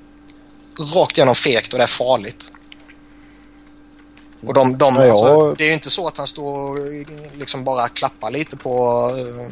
rakt 0.96 1.18
igenom 1.18 1.36
fegt 1.36 1.74
och 1.74 1.80
det 1.80 1.84
är 1.84 1.88
farligt. 1.88 2.52
Och 4.48 4.54
de, 4.54 4.78
de, 4.78 4.96
ja, 4.96 5.10
alltså, 5.10 5.56
det 5.58 5.64
är 5.64 5.68
ju 5.68 5.74
inte 5.74 5.90
så 5.90 6.08
att 6.08 6.18
han 6.18 6.28
står 6.28 6.72
och 6.72 6.78
liksom 7.34 7.64
bara 7.64 7.88
klappar 7.88 8.32
lite 8.32 8.58
på... 8.58 9.06
Uh, 9.10 9.52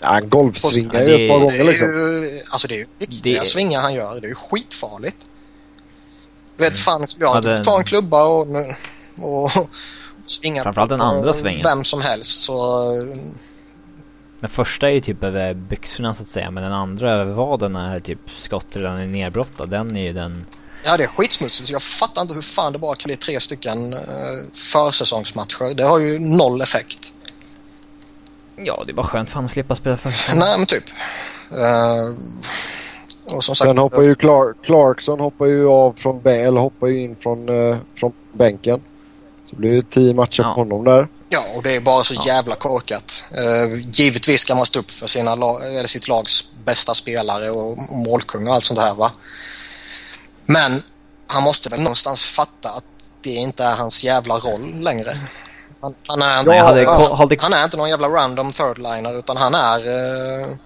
ja, 0.00 0.08
han 0.08 0.28
golfsvingar 0.28 1.00
ju 1.00 1.26
ett 1.26 1.30
par 1.30 1.38
gånger 1.38 1.64
liksom. 1.64 1.92
Ju, 1.92 2.40
alltså 2.50 2.68
det 2.68 2.74
är 2.74 2.78
ju 2.78 2.86
riktiga 2.98 3.40
det... 3.40 3.46
svingar 3.46 3.80
han 3.80 3.94
gör. 3.94 4.20
Det 4.20 4.26
är 4.26 4.28
ju 4.28 4.34
skitfarligt. 4.34 5.26
Du 6.56 6.64
vet, 6.64 6.72
mm. 6.72 6.74
fan, 6.74 7.06
jag 7.18 7.44
ja, 7.44 7.64
ta 7.64 7.78
en 7.78 7.84
klubba 7.84 8.24
och, 8.24 8.46
och, 9.16 9.44
och 9.44 9.50
svinga 10.26 10.62
Framförallt 10.62 10.90
den 10.90 11.00
andra 11.00 11.32
svängen. 11.32 11.60
vem 11.62 11.84
som 11.84 12.02
helst 12.02 12.42
så... 12.42 12.84
Den 14.40 14.50
första 14.50 14.90
är 14.90 14.94
ju 14.94 15.00
typ 15.00 15.22
över 15.22 15.54
byxorna 15.54 16.14
så 16.14 16.22
att 16.22 16.28
säga, 16.28 16.50
men 16.50 16.62
den 16.62 16.72
andra 16.72 17.12
över 17.12 17.32
vaden 17.32 17.76
är 17.76 18.00
typ 18.00 18.18
skott 18.38 18.66
redan 18.70 18.98
är 18.98 19.06
nerbrottad. 19.06 19.70
Den 19.70 19.96
är 19.96 20.02
ju 20.02 20.12
den... 20.12 20.46
Ja, 20.84 20.96
det 20.96 21.04
är 21.04 21.08
skitsmutsigt. 21.08 21.70
Jag 21.70 21.82
fattar 21.82 22.22
inte 22.22 22.34
hur 22.34 22.42
fan 22.42 22.72
det 22.72 22.78
bara 22.78 22.94
kan 22.94 23.08
bli 23.08 23.16
tre 23.16 23.40
stycken 23.40 23.94
uh, 23.94 24.00
försäsongsmatcher. 24.52 25.74
Det 25.74 25.82
har 25.82 25.98
ju 25.98 26.18
noll 26.18 26.60
effekt. 26.60 27.12
Ja, 28.56 28.82
det 28.86 28.92
är 28.92 28.94
bara 28.94 29.06
skönt 29.06 29.28
för 29.28 29.34
han 29.34 29.44
att 29.44 29.52
slippa 29.52 29.74
spela 29.74 29.96
försäsong. 29.96 30.38
Nej, 30.38 30.58
men 30.58 30.66
typ. 30.66 30.84
Uh, 31.52 32.16
och 33.36 33.44
som 33.44 33.54
sagt, 33.54 33.68
Sen 33.68 33.78
hoppar 33.78 34.02
ju 34.02 34.14
Clark, 34.14 34.56
Clarkson 34.62 35.20
hoppar 35.20 35.46
ju 35.46 35.68
av 35.68 35.92
från, 35.92 36.26
eller 36.26 36.60
hoppar 36.60 36.86
ju 36.86 37.00
in 37.00 37.16
från, 37.16 37.48
uh, 37.48 37.76
från 37.94 38.12
bänken. 38.32 38.80
Så 39.52 39.56
blir 39.56 39.70
det 39.70 39.90
tio 39.90 40.14
matcher 40.14 40.42
ja. 40.42 40.54
på 40.54 40.60
honom 40.60 40.84
där. 40.84 41.08
Ja, 41.28 41.44
och 41.54 41.62
det 41.62 41.76
är 41.76 41.80
bara 41.80 42.04
så 42.04 42.14
ja. 42.14 42.22
jävla 42.26 42.54
korkat. 42.54 43.24
Uh, 43.38 43.80
givetvis 43.90 44.40
ska 44.40 44.54
man 44.54 44.66
stå 44.66 44.78
upp 44.78 44.90
för 44.90 45.06
sina 45.06 45.32
eller 45.32 45.86
sitt 45.86 46.08
lags 46.08 46.44
bästa 46.64 46.94
spelare 46.94 47.50
och 47.50 47.78
målkung 47.92 48.48
och 48.48 48.54
allt 48.54 48.64
sånt 48.64 48.80
här 48.80 48.94
va. 48.94 49.10
Men 50.44 50.82
han 51.26 51.42
måste 51.42 51.68
väl 51.68 51.80
någonstans 51.80 52.24
fatta 52.24 52.68
att 52.68 52.84
det 53.22 53.34
inte 53.34 53.64
är 53.64 53.74
hans 53.74 54.04
jävla 54.04 54.34
roll 54.34 54.80
längre. 54.80 55.18
Han, 55.80 55.94
han 56.06 56.22
är, 56.22 56.42
Nej, 56.42 56.58
hade, 56.58 56.86
han, 56.86 57.16
hade... 57.16 57.36
han, 57.40 57.52
är 57.52 57.64
inte 57.64 57.76
någon 57.76 57.90
jävla 57.90 58.08
random 58.08 58.52
third-liner 58.52 59.18
utan 59.18 59.36
han 59.36 59.54
är... 59.54 59.88
Uh, 59.88 60.56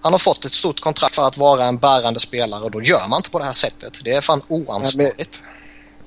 han 0.00 0.12
har 0.12 0.18
fått 0.18 0.44
ett 0.44 0.52
stort 0.52 0.80
kontrakt 0.80 1.14
för 1.14 1.26
att 1.26 1.38
vara 1.38 1.64
en 1.64 1.76
bärande 1.76 2.20
spelare 2.20 2.62
och 2.62 2.70
då 2.70 2.82
gör 2.82 3.08
man 3.08 3.16
inte 3.16 3.30
på 3.30 3.38
det 3.38 3.44
här 3.44 3.52
sättet. 3.52 4.00
Det 4.04 4.12
är 4.12 4.20
fan 4.20 4.42
oansvarigt. 4.48 5.42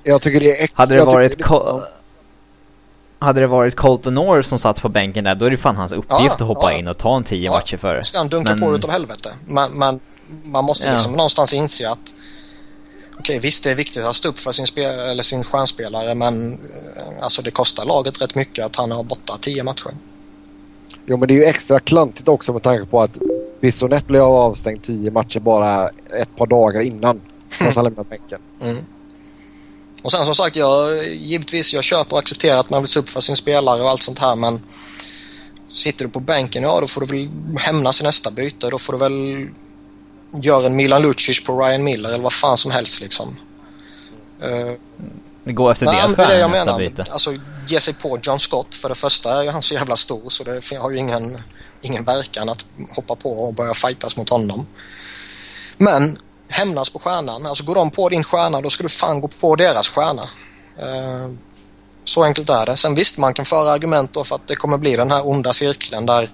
Jag 0.07 0.21
tycker 0.21 0.39
det 0.39 0.59
är 0.59 0.63
extra... 0.63 0.81
Hade 0.81 0.95
det 0.95 1.05
varit... 1.05 1.37
Det... 1.37 1.81
Hade 3.19 3.41
det 3.41 3.47
varit 3.47 3.75
Colton 3.75 4.17
Orr 4.17 4.41
som 4.41 4.59
satt 4.59 4.81
på 4.81 4.89
bänken 4.89 5.23
där, 5.23 5.35
då 5.35 5.45
är 5.45 5.49
det 5.49 5.57
fan 5.57 5.75
hans 5.75 5.91
uppgift 5.91 6.25
ja, 6.25 6.33
att 6.33 6.39
hoppa 6.39 6.71
ja. 6.71 6.77
in 6.77 6.87
och 6.87 6.97
ta 6.97 7.17
en 7.17 7.23
tio 7.23 7.45
ja, 7.45 7.51
matcher 7.51 7.77
före. 7.77 8.03
ska 8.03 8.17
han 8.17 8.27
dunka 8.27 8.49
men... 8.49 8.59
på 8.59 8.71
det 8.71 8.77
utav 8.77 8.91
helvete. 8.91 9.33
Men, 9.47 9.71
men 9.71 9.99
man 10.43 10.65
måste 10.65 10.93
liksom 10.93 11.11
någonstans 11.11 11.53
inse 11.53 11.89
att 11.89 12.15
okej, 13.19 13.39
visst 13.39 13.63
det 13.63 13.71
är 13.71 13.75
viktigt 13.75 14.03
att 14.07 14.15
stå 14.15 14.29
upp 14.29 14.39
för 14.39 14.51
sin, 14.51 14.67
spel, 14.67 14.99
eller 14.99 15.23
sin 15.23 15.43
stjärnspelare 15.43 16.15
men 16.15 16.53
eh, 16.53 17.23
alltså 17.23 17.41
det 17.41 17.51
kostar 17.51 17.85
laget 17.85 18.21
rätt 18.21 18.35
mycket 18.35 18.65
att 18.65 18.75
han 18.75 18.91
har 18.91 19.03
borta 19.03 19.37
tio 19.41 19.63
matcher. 19.63 19.91
Jo 21.05 21.17
men 21.17 21.27
det 21.27 21.33
är 21.33 21.35
ju 21.35 21.45
extra 21.45 21.79
klantigt 21.79 22.27
också 22.27 22.53
med 22.53 22.63
tanke 22.63 22.85
på 22.85 23.01
att 23.01 23.17
Bissonett 23.61 24.07
blev 24.07 24.23
avstängd 24.23 24.83
tio 24.83 25.11
matcher 25.11 25.39
bara 25.39 25.89
ett 26.19 26.35
par 26.35 26.47
dagar 26.47 26.81
innan 26.81 27.21
att 27.69 27.75
han 27.75 27.83
lämnade 27.83 28.09
bänken. 28.09 28.39
Mm. 28.61 28.77
Och 30.05 30.11
sen 30.11 30.25
som 30.25 30.35
sagt, 30.35 30.55
jag, 30.55 31.07
givetvis 31.07 31.73
jag 31.73 31.83
köper 31.83 32.13
och 32.13 32.19
accepterar 32.19 32.59
att 32.59 32.69
man 32.69 32.83
vill 32.83 32.97
upp 32.97 33.09
för 33.09 33.21
sin 33.21 33.35
spelare 33.35 33.81
och 33.81 33.89
allt 33.89 34.01
sånt 34.01 34.19
här 34.19 34.35
men 34.35 34.61
Sitter 35.67 36.05
du 36.05 36.11
på 36.11 36.19
bänken, 36.19 36.63
ja 36.63 36.79
då 36.81 36.87
får 36.87 37.01
du 37.01 37.07
väl 37.07 37.29
hämnas 37.57 38.01
i 38.01 38.03
nästa 38.03 38.31
byte. 38.31 38.69
Då 38.69 38.77
får 38.77 38.93
du 38.93 38.99
väl 38.99 39.47
göra 40.43 40.65
en 40.65 40.75
Milan 40.75 41.01
Lucic 41.01 41.43
på 41.43 41.59
Ryan 41.61 41.83
Miller 41.83 42.09
eller 42.09 42.23
vad 42.23 42.33
fan 42.33 42.57
som 42.57 42.71
helst 42.71 43.01
liksom. 43.01 43.37
Uh, 44.43 44.73
det 45.43 45.53
går 45.53 45.71
efter 45.71 45.85
nej, 45.85 46.07
det. 46.07 46.15
det 46.15 46.23
är 46.23 46.27
det 46.27 46.39
jag 46.39 46.51
menar. 46.51 46.77
Byte. 46.77 47.05
Alltså 47.09 47.35
ge 47.67 47.79
sig 47.79 47.93
på 47.93 48.19
John 48.21 48.39
Scott. 48.39 48.75
För 48.75 48.89
det 48.89 48.95
första 48.95 49.43
är 49.43 49.51
han 49.51 49.61
så 49.61 49.73
jävla 49.73 49.95
stor 49.95 50.29
så 50.29 50.43
det 50.43 50.75
har 50.77 50.91
ju 50.91 50.97
ingen, 50.97 51.41
ingen 51.81 52.03
verkan 52.03 52.49
att 52.49 52.65
hoppa 52.95 53.15
på 53.15 53.31
och 53.31 53.53
börja 53.53 53.73
fightas 53.73 54.17
mot 54.17 54.29
honom. 54.29 54.67
Men 55.77 56.17
hämnas 56.49 56.89
på 56.89 56.99
stjärnan. 56.99 57.45
Alltså 57.45 57.63
går 57.63 57.75
de 57.75 57.91
på 57.91 58.09
din 58.09 58.23
stjärna 58.23 58.61
då 58.61 58.69
ska 58.69 58.83
du 58.83 58.89
fan 58.89 59.21
gå 59.21 59.27
på 59.27 59.55
deras 59.55 59.89
stjärna. 59.89 60.21
Uh, 60.81 61.35
så 62.03 62.23
enkelt 62.23 62.49
är 62.49 62.65
det. 62.65 62.77
Sen 62.77 62.95
visst, 62.95 63.17
man 63.17 63.33
kan 63.33 63.45
föra 63.45 63.71
argument 63.71 64.13
då 64.13 64.23
för 64.23 64.35
att 64.35 64.47
det 64.47 64.55
kommer 64.55 64.77
bli 64.77 64.95
den 64.95 65.11
här 65.11 65.27
onda 65.27 65.53
cirkeln 65.53 66.05
där 66.05 66.29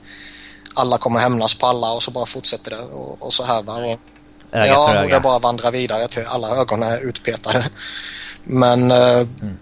alla 0.76 0.98
kommer 0.98 1.20
hämnas 1.20 1.56
på 1.56 1.66
alla 1.66 1.92
och 1.92 2.04
så 2.04 2.12
bara 2.12 2.26
fortsätter 2.26 2.72
det 2.72 2.80
och, 2.80 3.22
och 3.22 3.34
så 3.34 3.44
här. 3.44 3.62
Va? 3.62 3.98
ja, 4.52 5.04
och 5.04 5.10
det 5.10 5.20
bara 5.20 5.40
vandrar 5.40 5.72
vidare 5.72 6.08
till 6.08 6.26
alla 6.28 6.50
ögon 6.50 6.84
är 6.84 7.08
utpetade. 7.10 7.70
Men 8.44 8.92
eh, 8.92 9.20
mm. 9.20 9.58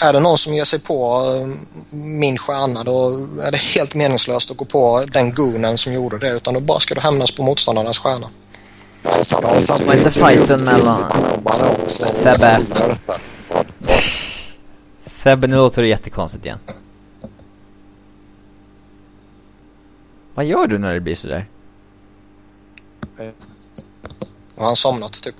är 0.00 0.12
det 0.12 0.20
någon 0.20 0.38
som 0.38 0.54
ger 0.54 0.64
sig 0.64 0.78
på 0.78 1.26
eh, 1.34 1.48
min 1.96 2.38
stjärna 2.38 2.84
då 2.84 3.28
är 3.42 3.50
det 3.50 3.58
helt 3.58 3.94
meningslöst 3.94 4.50
att 4.50 4.56
gå 4.56 4.64
på 4.64 5.04
den 5.12 5.34
goonen 5.34 5.78
som 5.78 5.92
gjorde 5.92 6.18
det 6.18 6.30
utan 6.30 6.54
då 6.54 6.60
bara 6.60 6.80
ska 6.80 6.94
du 6.94 7.00
hämnas 7.00 7.32
på 7.32 7.42
motståndarnas 7.42 7.98
stjärna. 7.98 8.30
Var 9.04 9.94
inte 9.94 10.10
fighten 10.10 10.64
mellan 10.64 11.12
Sebbe... 11.88 12.60
Sebbe, 14.98 15.46
nu 15.46 15.56
låter 15.56 15.82
det 15.82 15.88
jättekonstigt 15.88 16.44
igen. 16.44 16.58
Vad 20.34 20.44
gör 20.44 20.66
du 20.66 20.78
när 20.78 20.94
det 20.94 21.00
blir 21.00 21.14
sådär? 21.14 21.48
Har 24.56 24.66
han 24.66 24.76
somnat 24.76 25.12
typ? 25.12 25.34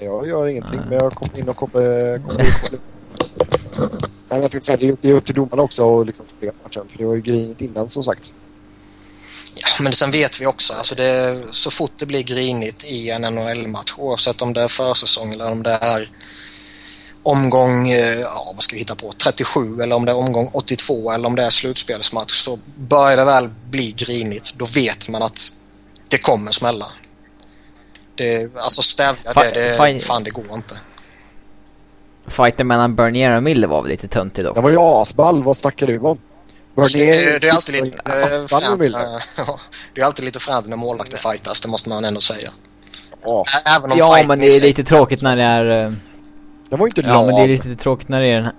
Jag 0.00 0.28
gör 0.28 0.46
ingenting, 0.46 0.80
men 0.88 0.92
jag 0.92 1.12
kom 1.12 1.28
in 1.34 1.48
och 1.48 1.56
kom, 1.56 1.70
kom 1.70 2.40
ut. 2.40 2.80
Nej, 4.28 4.40
jag 4.40 4.50
tänkte 4.50 4.60
säga, 4.60 4.96
det 5.00 5.10
är 5.10 5.14
upp 5.14 5.24
till 5.26 5.34
domarna 5.34 5.62
också 5.62 6.00
att 6.00 6.06
liksom 6.06 6.26
spela 6.36 6.52
matchen. 6.62 6.86
För 6.90 6.98
det 6.98 7.04
var 7.04 7.14
ju 7.14 7.20
grinigt 7.20 7.60
innan 7.60 7.88
som 7.88 8.04
sagt. 8.04 8.32
Ja, 9.56 9.68
men 9.80 9.92
sen 9.92 10.10
vet 10.10 10.40
vi 10.40 10.46
också, 10.46 10.72
alltså 10.72 10.94
det, 10.94 11.42
så 11.50 11.70
fort 11.70 11.92
det 11.98 12.06
blir 12.06 12.22
grinigt 12.22 12.84
i 12.84 13.10
en 13.10 13.22
NHL-match, 13.22 13.92
oavsett 13.96 14.42
om 14.42 14.52
det 14.52 14.62
är 14.62 14.68
försäsong 14.68 15.32
eller 15.32 15.52
om 15.52 15.62
det 15.62 15.78
är 15.80 16.10
omgång, 17.22 17.88
eh, 17.88 18.20
ja 18.20 18.52
vad 18.54 18.62
ska 18.62 18.74
vi 18.74 18.78
hitta 18.78 18.94
på, 18.94 19.12
37 19.12 19.82
eller 19.82 19.96
om 19.96 20.04
det 20.04 20.12
är 20.12 20.16
omgång 20.16 20.50
82 20.52 21.10
eller 21.10 21.28
om 21.28 21.36
det 21.36 21.42
är 21.42 21.50
slutspelsmatch 21.50 22.32
så 22.32 22.58
börjar 22.76 23.16
det 23.16 23.24
väl 23.24 23.50
bli 23.70 23.94
grinigt. 23.96 24.54
Då 24.56 24.64
vet 24.64 25.08
man 25.08 25.22
att 25.22 25.40
det 26.08 26.18
kommer 26.18 26.52
smälla. 26.52 26.86
Det, 28.14 28.56
alltså 28.56 28.82
stävja 28.82 29.32
det, 29.34 29.50
det, 29.50 29.98
fan 29.98 30.24
det 30.24 30.30
går 30.30 30.54
inte. 30.54 30.80
Fighten 32.26 32.66
mellan 32.66 32.96
Bernier 32.96 33.36
och 33.36 33.42
Miller 33.42 33.68
var 33.68 33.82
väl 33.82 33.90
lite 33.90 34.08
tunt 34.08 34.38
idag? 34.38 34.54
Det 34.54 34.60
var 34.60 34.70
ju 34.70 34.78
asball, 34.80 35.42
vad 35.42 35.56
snackar 35.56 35.86
du 35.86 35.98
om? 35.98 36.18
Bernier, 36.76 37.06
det, 37.06 37.38
det, 37.38 37.48
är 37.48 37.54
alltid 37.54 37.74
lite 37.74 37.96
äh, 37.96 38.46
fränt, 38.46 38.82
det 39.94 40.00
är 40.00 40.04
alltid 40.04 40.24
lite 40.24 40.40
fränt 40.40 40.66
när 40.66 40.76
målvakter 40.76 41.16
fightas, 41.16 41.60
det 41.60 41.68
måste 41.68 41.88
man 41.88 42.04
ändå 42.04 42.20
säga. 42.20 42.48
Oh. 43.22 43.44
Även 43.76 43.92
om 43.92 43.98
ja, 43.98 44.24
men 44.28 44.38
det 44.38 44.46
är 44.46 44.60
lite 44.62 44.84
tråkigt 44.84 45.22
när 45.22 45.36
det 45.36 45.42
är... 45.42 45.64
Det 46.70 46.76
var 46.76 46.86
inte 46.86 47.00
Ja, 47.00 47.26
men 47.26 47.34
det 47.34 47.42
är 47.42 47.48
lite 47.48 47.76
tråkigt 47.76 48.08
när 48.08 48.20
det 48.20 48.26
är 48.26 48.34
den 48.34 48.44
här... 48.44 48.54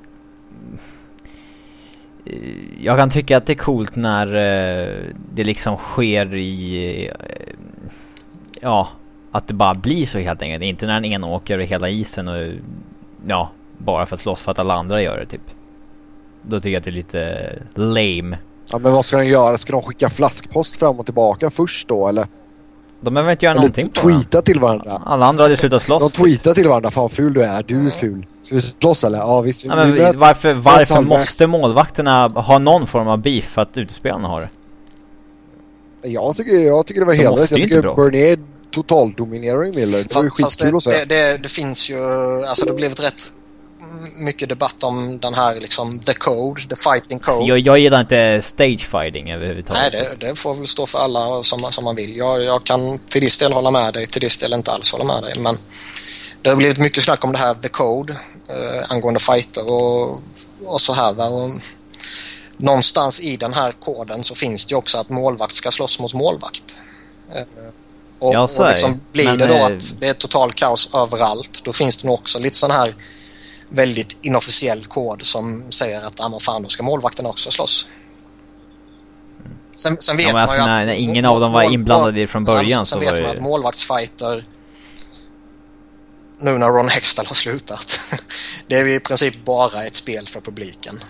Jag 2.81 2.98
kan 2.98 3.10
tycka 3.10 3.38
att 3.38 3.45
det 3.45 3.53
är 3.53 3.57
coolt 3.57 3.95
när 3.95 4.26
det 5.34 5.44
liksom 5.44 5.77
sker 5.77 6.35
i... 6.35 7.11
Ja, 8.61 8.89
att 9.31 9.48
det 9.48 9.53
bara 9.53 9.73
blir 9.73 10.06
så 10.06 10.19
helt 10.19 10.41
enkelt. 10.41 10.64
Inte 10.64 10.85
när 10.85 10.94
den 10.94 11.06
ena 11.06 11.27
åker 11.27 11.53
över 11.53 11.64
hela 11.64 11.89
isen 11.89 12.27
och 12.27 12.48
ja, 13.27 13.52
bara 13.77 14.06
för 14.06 14.15
att 14.15 14.22
slåss 14.22 14.41
för 14.41 14.52
att 14.52 14.60
alla 14.60 14.73
andra 14.73 15.02
gör 15.02 15.18
det 15.18 15.26
typ. 15.26 15.41
Då 16.49 16.60
tycker 16.60 16.69
jag 16.69 16.78
att 16.78 16.84
det 16.84 16.90
är 16.90 16.91
lite 16.91 17.60
lame. 17.76 18.38
Ja 18.72 18.78
men 18.78 18.91
vad 18.91 19.06
ska 19.06 19.18
de 19.18 19.26
göra? 19.26 19.57
Ska 19.57 19.72
de 19.72 19.82
skicka 19.82 20.10
flaskpost 20.10 20.76
fram 20.76 20.99
och 20.99 21.06
tillbaka 21.06 21.49
först 21.49 21.88
då 21.88 22.07
eller? 22.07 22.28
De 23.02 23.14
behöver 23.14 23.32
inte 23.32 23.45
göra 23.45 23.52
eller 23.52 23.61
någonting 23.61 23.90
tweeta 23.90 24.41
till 24.41 24.60
varandra. 24.60 25.02
Alla 25.06 25.26
andra 25.26 25.44
hade 25.44 25.57
slutat 25.57 25.82
slåss. 25.82 26.14
De 26.14 26.24
tweetar 26.24 26.53
till 26.53 26.68
varandra. 26.68 26.91
Fan 26.91 27.10
ful 27.10 27.34
du 27.34 27.44
är. 27.44 27.64
Du 27.64 27.88
är 27.88 27.90
ful. 27.90 28.26
Ska 28.41 28.56
vi 28.56 28.61
slåss 28.61 29.03
eller? 29.03 29.18
Ja 29.18 29.41
visst. 29.41 29.65
Ja, 29.65 29.76
men 29.76 29.95
möts, 29.95 30.19
varför 30.19 30.53
varför 30.53 31.02
måste 31.02 31.48
målvakterna 31.48 32.28
ha 32.28 32.60
någon 32.60 32.88
form 32.88 33.07
av 33.07 33.18
beef 33.18 33.45
för 33.45 33.61
att 33.61 33.78
utespelarna 33.78 34.28
har 34.28 34.41
det? 34.41 34.49
Jag 36.10 36.38
tycker, 36.38 36.57
jag 36.57 36.86
tycker 36.86 37.02
det 37.02 37.06
var 37.06 37.14
helt 37.14 37.40
rätt. 37.40 37.52
Jag 37.52 37.61
tycker 37.61 37.82
Bernier 37.82 38.40
totaldominerar 38.72 39.64
ju 39.64 39.74
Miller. 39.74 40.03
Det 40.03 40.15
var 40.15 40.24
ju 40.24 40.30
skitkul 40.30 40.78
att 40.78 40.84
se. 40.84 40.90
Det, 40.90 41.06
det, 41.06 41.38
det, 41.44 41.49
finns 41.49 41.90
ju, 41.90 41.95
alltså 42.49 42.65
det 42.65 42.74
blev 42.74 42.91
ett 42.91 42.99
rätt 42.99 43.24
mycket 44.15 44.49
debatt 44.49 44.84
om 44.84 45.19
den 45.19 45.34
här 45.34 45.55
liksom 45.55 45.99
the 45.99 46.14
code, 46.14 46.61
the 46.61 46.76
fighting 46.76 47.19
code. 47.19 47.45
Jag, 47.45 47.59
jag 47.59 47.80
gillar 47.80 48.01
inte 48.01 48.41
stage 48.41 48.88
fighting 48.91 49.31
överhuvudtaget. 49.31 49.93
Nej, 49.93 50.07
det, 50.19 50.27
det 50.27 50.35
får 50.35 50.55
väl 50.55 50.68
stå 50.68 50.85
för 50.85 50.99
alla 50.99 51.43
som, 51.43 51.72
som 51.72 51.84
man 51.84 51.95
vill. 51.95 52.18
Jag, 52.18 52.43
jag 52.43 52.64
kan 52.64 52.99
till 52.99 53.22
viss 53.22 53.38
del 53.38 53.53
hålla 53.53 53.72
med 53.72 53.93
dig, 53.93 54.07
till 54.07 54.22
viss 54.22 54.38
del 54.38 54.53
inte 54.53 54.72
alls 54.72 54.91
hålla 54.91 55.03
med 55.03 55.23
dig. 55.23 55.34
Men 55.39 55.57
det 56.41 56.49
har 56.49 56.55
blivit 56.57 56.77
mycket 56.77 57.03
snack 57.03 57.23
om 57.23 57.31
det 57.31 57.38
här 57.38 57.53
the 57.53 57.69
code 57.69 58.14
eh, 58.49 58.91
angående 58.91 59.19
fighter 59.19 59.72
och, 59.72 60.22
och 60.65 60.81
så 60.81 60.93
här. 60.93 61.34
Och 61.34 61.49
någonstans 62.57 63.22
i 63.22 63.38
den 63.38 63.53
här 63.53 63.72
koden 63.72 64.23
så 64.23 64.35
finns 64.35 64.65
det 64.65 64.76
också 64.76 64.97
att 64.97 65.09
målvakt 65.09 65.55
ska 65.55 65.72
slåss 65.72 65.99
mot 65.99 66.14
målvakt. 66.14 66.77
Eh, 67.35 67.43
och, 68.19 68.34
ja, 68.34 68.49
och 68.57 68.68
liksom 68.68 69.01
blir 69.11 69.26
men, 69.26 69.38
det 69.38 69.47
då 69.47 69.53
eh, 69.53 69.65
att 69.65 69.95
det 69.99 70.07
är 70.07 70.14
total 70.14 70.53
kaos 70.53 70.89
överallt 70.93 71.61
då 71.64 71.73
finns 71.73 71.97
det 71.97 72.07
nog 72.07 72.14
också 72.14 72.39
lite 72.39 72.57
sån 72.57 72.72
här 72.72 72.93
väldigt 73.69 74.18
inofficiell 74.22 74.85
kod 74.85 75.26
som 75.26 75.72
säger 75.72 76.02
att 76.02 76.19
ah, 76.19 76.39
fan 76.39 76.64
då 76.64 76.69
ska 76.69 76.84
målvakten 76.84 77.26
också 77.26 77.52
slåss. 77.52 77.88
Sen, 79.76 79.98
sen 79.98 80.18
vet 80.18 80.27
ja, 80.27 80.34
man 80.34 80.41
ju 80.41 80.49
alltså, 80.49 80.61
att... 80.61 80.85
När, 80.85 80.94
ingen 80.94 81.26
av 81.26 81.39
dem 81.39 81.52
var 81.52 81.64
inblandade 81.64 82.27
från 82.27 82.44
början 82.44 82.85
så 82.85 82.99
Sen 82.99 82.99
vet 82.99 83.22
man 83.22 83.31
att 83.31 83.41
målvaktsfighter 83.41 84.44
nu 86.39 86.57
när 86.57 86.68
Ron 86.68 86.89
Hextall 86.89 87.26
har 87.26 87.35
slutat. 87.35 87.99
det 88.68 88.76
är 88.76 88.88
i 88.88 88.99
princip 88.99 89.45
bara 89.45 89.84
ett 89.84 89.95
spel 89.95 90.27
för 90.27 90.41
publiken. 90.41 91.03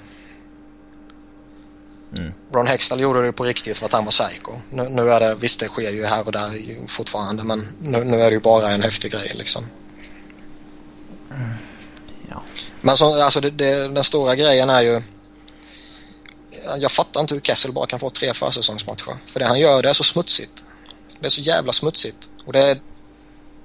Mm. 2.18 2.34
Ron 2.54 2.68
Hextall 2.68 3.00
gjorde 3.00 3.26
det 3.26 3.32
på 3.32 3.44
riktigt 3.44 3.78
för 3.78 3.86
att 3.86 3.94
han 3.94 4.06
var 4.06 4.12
psycho. 4.12 4.52
Nu, 4.70 4.90
nu, 4.90 5.12
är 5.12 5.20
det, 5.20 5.36
visst 5.36 5.60
det 5.60 5.66
sker 5.66 5.92
ju 5.92 6.06
här 6.06 6.26
och 6.26 6.32
där 6.32 6.88
fortfarande 6.88 7.44
men 7.44 7.68
nu, 7.80 8.04
nu 8.04 8.22
är 8.22 8.26
det 8.26 8.34
ju 8.34 8.40
bara 8.40 8.70
en 8.70 8.82
häftig 8.82 9.12
grej 9.12 9.32
liksom. 9.36 9.66
Mm. 11.32 11.54
Ja. 12.30 12.44
Men 12.82 12.98
så, 12.98 13.24
alltså 13.24 13.42
det, 13.42 13.50
det, 13.50 13.88
den 13.88 14.04
stora 14.04 14.36
grejen 14.36 14.70
är 14.70 14.82
ju 14.82 15.02
jag 16.80 16.92
fattar 16.92 17.22
inte 17.22 17.34
hur 17.34 17.42
Kessel 17.42 17.72
bara 17.72 17.86
kan 17.86 18.00
få 18.00 18.10
tre 18.10 18.34
försäsongsmatcher. 18.34 19.18
För 19.26 19.40
det 19.40 19.46
han 19.46 19.60
gör 19.60 19.82
det 19.82 19.90
är 19.90 19.94
så 19.94 20.04
smutsigt. 20.04 20.66
Det 21.20 21.26
är 21.26 21.30
så 21.30 21.42
jävla 21.42 21.74
smutsigt. 21.74 22.30
Och 22.46 22.54
det 22.54 22.60
är... 22.60 22.78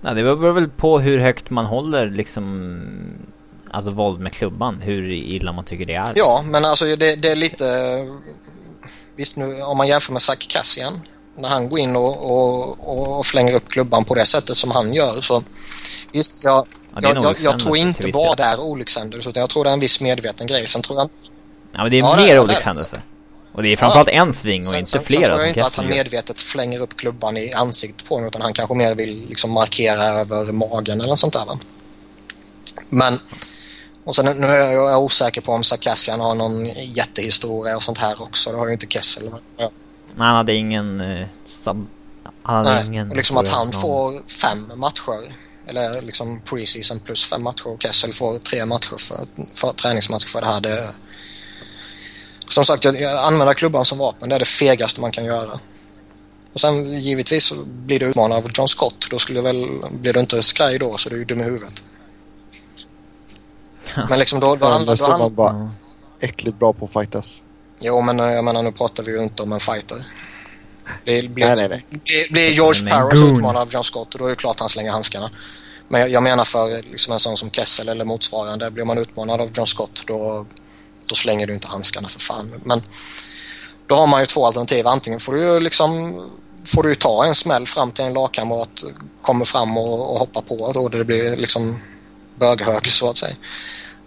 Ja, 0.00 0.10
det 0.14 0.22
beror 0.22 0.52
väl 0.52 0.68
på 0.68 1.00
hur 1.00 1.18
högt 1.18 1.50
man 1.50 1.66
håller 1.66 2.10
liksom 2.10 2.62
Alltså 3.74 3.90
våld 3.90 4.20
med 4.20 4.32
klubban, 4.32 4.80
hur 4.80 5.12
illa 5.12 5.52
man 5.52 5.64
tycker 5.64 5.86
det 5.86 5.94
är. 5.94 6.12
Ja, 6.14 6.44
men 6.46 6.64
alltså 6.64 6.96
det, 6.96 7.16
det 7.16 7.28
är 7.28 7.36
lite... 7.36 7.98
Visst 9.16 9.36
nu, 9.36 9.62
om 9.62 9.76
man 9.76 9.88
jämför 9.88 10.12
med 10.12 10.22
Zack 10.22 10.46
Cassian. 10.48 11.00
När 11.36 11.48
han 11.48 11.68
går 11.68 11.78
in 11.78 11.96
och, 11.96 12.30
och, 12.30 13.18
och 13.18 13.26
flänger 13.26 13.52
upp 13.52 13.68
klubban 13.68 14.04
på 14.04 14.14
det 14.14 14.26
sättet 14.26 14.56
som 14.56 14.70
han 14.70 14.92
gör 14.92 15.20
så... 15.20 15.42
Visst, 16.12 16.44
jag, 16.44 16.52
ja, 16.52 16.66
jag, 17.00 17.16
jag, 17.16 17.36
jag, 17.40 17.58
tror 17.58 17.76
inte 17.76 18.08
bara 18.08 18.34
det 18.34 18.42
är 18.42 18.60
olyckshändelse 18.60 19.30
utan 19.30 19.40
jag 19.40 19.50
tror 19.50 19.64
det 19.64 19.70
är 19.70 19.74
en 19.74 19.80
viss 19.80 20.00
medveten 20.00 20.46
grej. 20.46 20.66
Sen 20.66 20.82
tror 20.82 20.98
jag 20.98 21.08
Ja 21.72 21.82
men 21.82 21.90
det 21.90 21.98
är 21.98 22.00
ja, 22.00 22.16
mer 22.16 22.38
olyckshändelse. 22.38 23.02
Och 23.52 23.62
det 23.62 23.72
är 23.72 23.76
framförallt 23.76 24.08
ja. 24.08 24.14
en 24.14 24.32
sving 24.32 24.60
och 24.60 24.66
sen, 24.66 24.78
inte 24.78 25.00
flera. 25.00 25.20
Sen 25.20 25.28
tror 25.28 25.40
jag 25.40 25.48
inte 25.48 25.64
att 25.64 25.74
han 25.74 25.88
medvetet 25.88 26.40
flänger 26.40 26.80
upp 26.80 26.96
klubban 26.96 27.36
i 27.36 27.52
ansiktet 27.52 28.08
på 28.08 28.14
honom 28.14 28.28
utan 28.28 28.42
han 28.42 28.52
kanske 28.52 28.74
mer 28.74 28.94
vill 28.94 29.26
liksom 29.28 29.52
markera 29.52 30.04
över 30.04 30.52
magen 30.52 31.00
eller 31.00 31.10
något 31.10 31.18
sånt 31.18 31.32
där 31.32 31.44
va. 31.46 31.58
Men 32.88 33.20
och 34.04 34.14
sen 34.14 34.40
nu 34.40 34.46
är 34.46 34.72
jag 34.72 35.02
osäker 35.02 35.40
på 35.40 35.52
om 35.52 35.62
Sarkassian 35.62 36.20
har 36.20 36.34
någon 36.34 36.66
jättehistoria 36.74 37.76
och 37.76 37.82
sånt 37.82 37.98
här 37.98 38.22
också. 38.22 38.52
Det 38.52 38.58
har 38.58 38.66
ju 38.66 38.72
inte 38.72 38.86
Kessel. 38.86 39.30
Ja. 39.56 39.70
Nej, 40.14 40.26
han 40.26 40.36
hade 40.36 40.54
ingen... 40.54 41.00
Uh, 41.00 41.26
sub... 41.46 41.86
Han 42.42 42.56
hade 42.56 42.74
Nej, 42.74 42.86
ingen 42.86 43.10
och 43.10 43.16
liksom 43.16 43.36
att 43.36 43.48
han 43.48 43.66
någon... 43.66 43.80
får 43.80 44.28
fem 44.28 44.72
matcher. 44.76 45.32
Eller 45.72 46.02
liksom 46.02 46.40
preseason 46.40 47.00
plus 47.00 47.24
fem 47.24 47.42
matcher 47.42 47.66
och 47.66 47.82
Kessel 47.82 48.12
får 48.12 48.38
tre 48.38 48.66
matcher 48.66 48.96
för, 48.98 49.26
för 49.54 49.72
träningsmatcher 49.72 50.26
för 50.26 50.40
det 50.40 50.46
här. 50.46 50.60
Det, 50.60 50.94
som 52.48 52.64
sagt, 52.64 52.84
jag, 52.84 53.00
jag 53.00 53.24
använder 53.24 53.54
klubban 53.54 53.84
som 53.84 53.98
vapen. 53.98 54.28
Det 54.28 54.34
är 54.34 54.38
det 54.38 54.44
fegaste 54.44 55.00
man 55.00 55.12
kan 55.12 55.24
göra. 55.24 55.60
Och 56.52 56.60
sen 56.60 57.00
givetvis 57.00 57.44
så 57.44 57.54
blir 57.64 58.00
det 58.00 58.06
utmanare 58.06 58.38
av 58.38 58.50
John 58.54 58.68
Scott. 58.68 59.06
Då 59.10 59.18
skulle 59.18 59.40
väl, 59.40 59.68
blir 59.90 60.12
det 60.12 60.20
inte 60.20 60.42
Sky 60.42 60.78
då 60.78 60.96
så 60.96 61.08
det 61.08 61.14
är 61.14 61.18
ju 61.18 61.24
dum 61.24 61.40
i 61.40 61.44
huvudet. 61.44 61.82
Men 64.08 64.18
liksom 64.18 64.40
då, 64.40 64.56
då, 64.56 64.66
handlar, 64.66 64.96
då 64.96 65.04
handlar... 65.04 65.28
bara 65.30 65.70
äckligt 66.20 66.58
bra 66.58 66.72
på 66.72 66.84
att 66.84 66.92
fightas. 66.92 67.42
Jo, 67.80 68.00
men 68.00 68.20
eh, 68.20 68.26
jag 68.26 68.44
menar 68.44 68.62
nu 68.62 68.72
pratar 68.72 69.02
vi 69.02 69.12
ju 69.12 69.22
inte 69.22 69.42
om 69.42 69.52
en 69.52 69.60
fighter. 69.60 70.04
Blir, 71.04 71.28
blir, 71.28 71.46
nej, 71.46 71.56
nej, 71.58 71.68
nej. 71.68 71.84
blir, 71.90 72.32
blir 72.32 72.48
George 72.48 72.90
Parros 72.90 73.22
utmanad 73.22 73.62
av 73.62 73.72
John 73.72 73.84
Scott 73.84 74.10
då 74.10 74.24
är 74.24 74.30
det 74.30 74.36
klart 74.36 74.60
han 74.60 74.68
slänger 74.68 74.90
handskarna. 74.90 75.30
Men 75.92 76.00
jag, 76.00 76.10
jag 76.10 76.22
menar 76.22 76.44
för 76.44 76.82
liksom 76.82 77.12
en 77.12 77.18
sån 77.18 77.36
som 77.36 77.50
Kessel 77.50 77.88
eller 77.88 78.04
motsvarande. 78.04 78.70
Blir 78.70 78.84
man 78.84 78.98
utmanad 78.98 79.40
av 79.40 79.50
John 79.54 79.66
Scott 79.66 80.04
då, 80.06 80.46
då 81.06 81.14
slänger 81.14 81.46
du 81.46 81.54
inte 81.54 81.68
handskarna 81.68 82.08
för 82.08 82.20
fan. 82.20 82.60
Men 82.64 82.82
då 83.86 83.94
har 83.94 84.06
man 84.06 84.20
ju 84.20 84.26
två 84.26 84.46
alternativ. 84.46 84.86
Antingen 84.86 85.20
får 85.20 85.32
du 85.32 85.42
ju 85.42 85.60
liksom 85.60 86.20
får 86.64 86.82
du 86.82 86.94
ta 86.94 87.24
en 87.24 87.34
smäll 87.34 87.66
fram 87.66 87.92
till 87.92 88.04
en 88.04 88.12
lagkamrat 88.12 88.84
kommer 89.22 89.44
fram 89.44 89.78
och, 89.78 90.12
och 90.12 90.18
hoppar 90.18 90.40
på 90.40 90.72
då 90.72 90.88
det 90.88 91.04
blir 91.04 91.36
liksom 91.36 91.78
böghög 92.36 92.86
så 92.86 93.10
att 93.10 93.16
säga. 93.16 93.36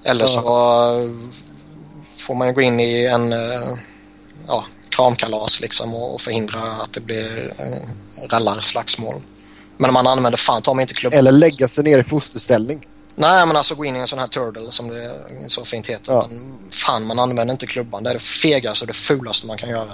Eller 0.03 0.25
så 0.25 0.41
får 2.17 2.35
man 2.35 2.53
gå 2.53 2.61
in 2.61 2.79
i 2.79 3.05
en 3.05 3.33
eh, 3.33 3.77
ja, 4.47 4.65
kramkalas 4.89 5.61
liksom 5.61 5.95
och 5.95 6.21
förhindra 6.21 6.59
att 6.59 6.93
det 6.93 7.01
blir 7.01 7.53
eh, 7.59 8.27
rallarslagsmål. 8.29 9.21
Men 9.77 9.89
om 9.89 9.93
man 9.93 10.07
använder 10.07 10.37
fan 10.37 10.61
tar 10.61 10.73
man 10.73 10.81
inte 10.81 10.93
klubban. 10.93 11.19
Eller 11.19 11.31
lägga 11.31 11.67
sig 11.67 11.83
ner 11.83 11.99
i 11.99 12.03
fosterställning. 12.03 12.87
Nej, 13.15 13.47
men 13.47 13.55
alltså 13.55 13.75
gå 13.75 13.85
in 13.85 13.95
i 13.95 13.99
en 13.99 14.07
sån 14.07 14.19
här 14.19 14.27
turtle 14.27 14.71
som 14.71 14.87
det 14.87 15.11
så 15.47 15.65
fint 15.65 15.87
heter. 15.87 16.13
Ja. 16.13 16.27
Men 16.29 16.57
fan, 16.71 17.07
man 17.07 17.19
använder 17.19 17.51
inte 17.51 17.67
klubban. 17.67 18.03
Det 18.03 18.09
är 18.09 18.13
det 18.13 18.19
fegaste 18.19 18.83
och 18.83 18.87
det 18.87 18.95
fulaste 18.95 19.47
man 19.47 19.57
kan 19.57 19.69
göra. 19.69 19.91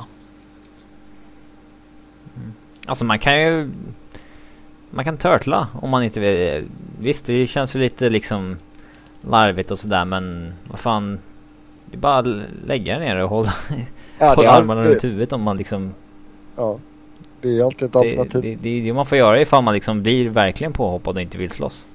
Alltså 2.86 3.06
man 3.06 3.20
kan 3.20 3.42
ju... 3.42 3.72
Man 4.90 5.06
kan 5.06 5.18
turtla 5.18 5.68
om 5.82 5.90
man 5.90 6.04
inte 6.04 6.20
vill. 6.20 6.68
Visst, 7.00 7.26
det 7.26 7.48
känns 7.48 7.76
ju 7.76 7.80
lite 7.80 8.10
liksom 8.10 8.58
larvigt 9.22 9.72
och 9.72 9.80
sådär 9.80 10.06
men 10.06 10.54
vad 10.68 10.80
fan. 10.80 11.20
Det 11.86 11.96
är 11.96 12.00
bara 12.00 12.18
att 12.18 12.26
lägga 12.66 13.00
ner 13.00 13.16
och 13.16 13.30
hålla, 13.30 13.54
ja, 14.20 14.34
hålla 14.34 14.52
armarna 14.52 14.84
runt 14.84 15.04
huvudet 15.04 15.34
om 15.34 15.42
man 15.42 15.58
liksom... 15.58 15.94
Ja. 16.56 16.80
Det 17.42 17.60
är 17.60 17.66
alltid 17.66 17.90
ett 17.90 17.96
alternativ. 17.96 18.42
Det, 18.42 18.50
det, 18.50 18.56
det 18.56 18.70
är 18.70 18.84
det 18.84 18.94
man 18.94 19.06
får 19.06 19.18
göra 19.18 19.42
ifall 19.42 19.64
man 19.64 19.74
liksom 19.74 20.04
blir 20.04 20.30
verkligen 20.30 20.74
påhoppad 20.74 21.16
och 21.16 21.22
inte 21.22 21.38
vill 21.38 21.52
slåss. 21.52 21.86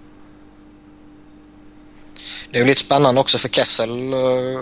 Det 2.50 2.58
är 2.58 2.62
ju 2.62 2.66
lite 2.66 2.80
spännande 2.80 3.20
också 3.20 3.38
för 3.38 3.48
Kessel 3.48 4.14
uh, 4.14 4.60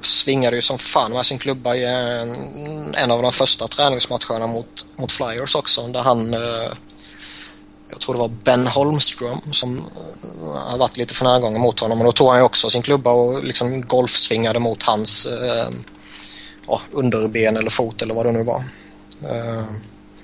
svingade 0.00 0.56
ju 0.56 0.62
som 0.62 0.78
fan 0.78 1.12
med 1.12 1.26
sin 1.26 1.38
klubba 1.38 1.74
i 1.74 1.84
en, 1.84 2.94
en 2.94 3.10
av 3.10 3.22
de 3.22 3.32
första 3.32 3.68
träningsmatcherna 3.68 4.46
mot, 4.46 4.86
mot 4.96 5.12
Flyers 5.12 5.54
också 5.54 5.86
där 5.86 6.00
han 6.00 6.34
uh, 6.34 6.40
jag 7.90 8.00
tror 8.00 8.14
det 8.14 8.20
var 8.20 8.28
Ben 8.28 8.66
Holmström 8.66 9.38
som 9.52 9.76
uh, 9.78 9.82
har 10.70 10.78
varit 10.78 10.96
lite 10.96 11.14
för 11.14 11.24
närgången 11.24 11.60
mot 11.60 11.80
honom. 11.80 11.98
Men 11.98 12.04
då 12.04 12.12
tog 12.12 12.28
han 12.28 12.38
ju 12.38 12.44
också 12.44 12.70
sin 12.70 12.82
klubba 12.82 13.10
och 13.10 13.44
liksom 13.44 13.80
golfsvingade 13.80 14.58
mot 14.58 14.82
hans 14.82 15.26
uh, 15.26 15.70
underben 16.90 17.56
eller 17.56 17.70
fot 17.70 18.02
eller 18.02 18.14
vad 18.14 18.26
det 18.26 18.32
nu 18.32 18.42
var. 18.42 18.64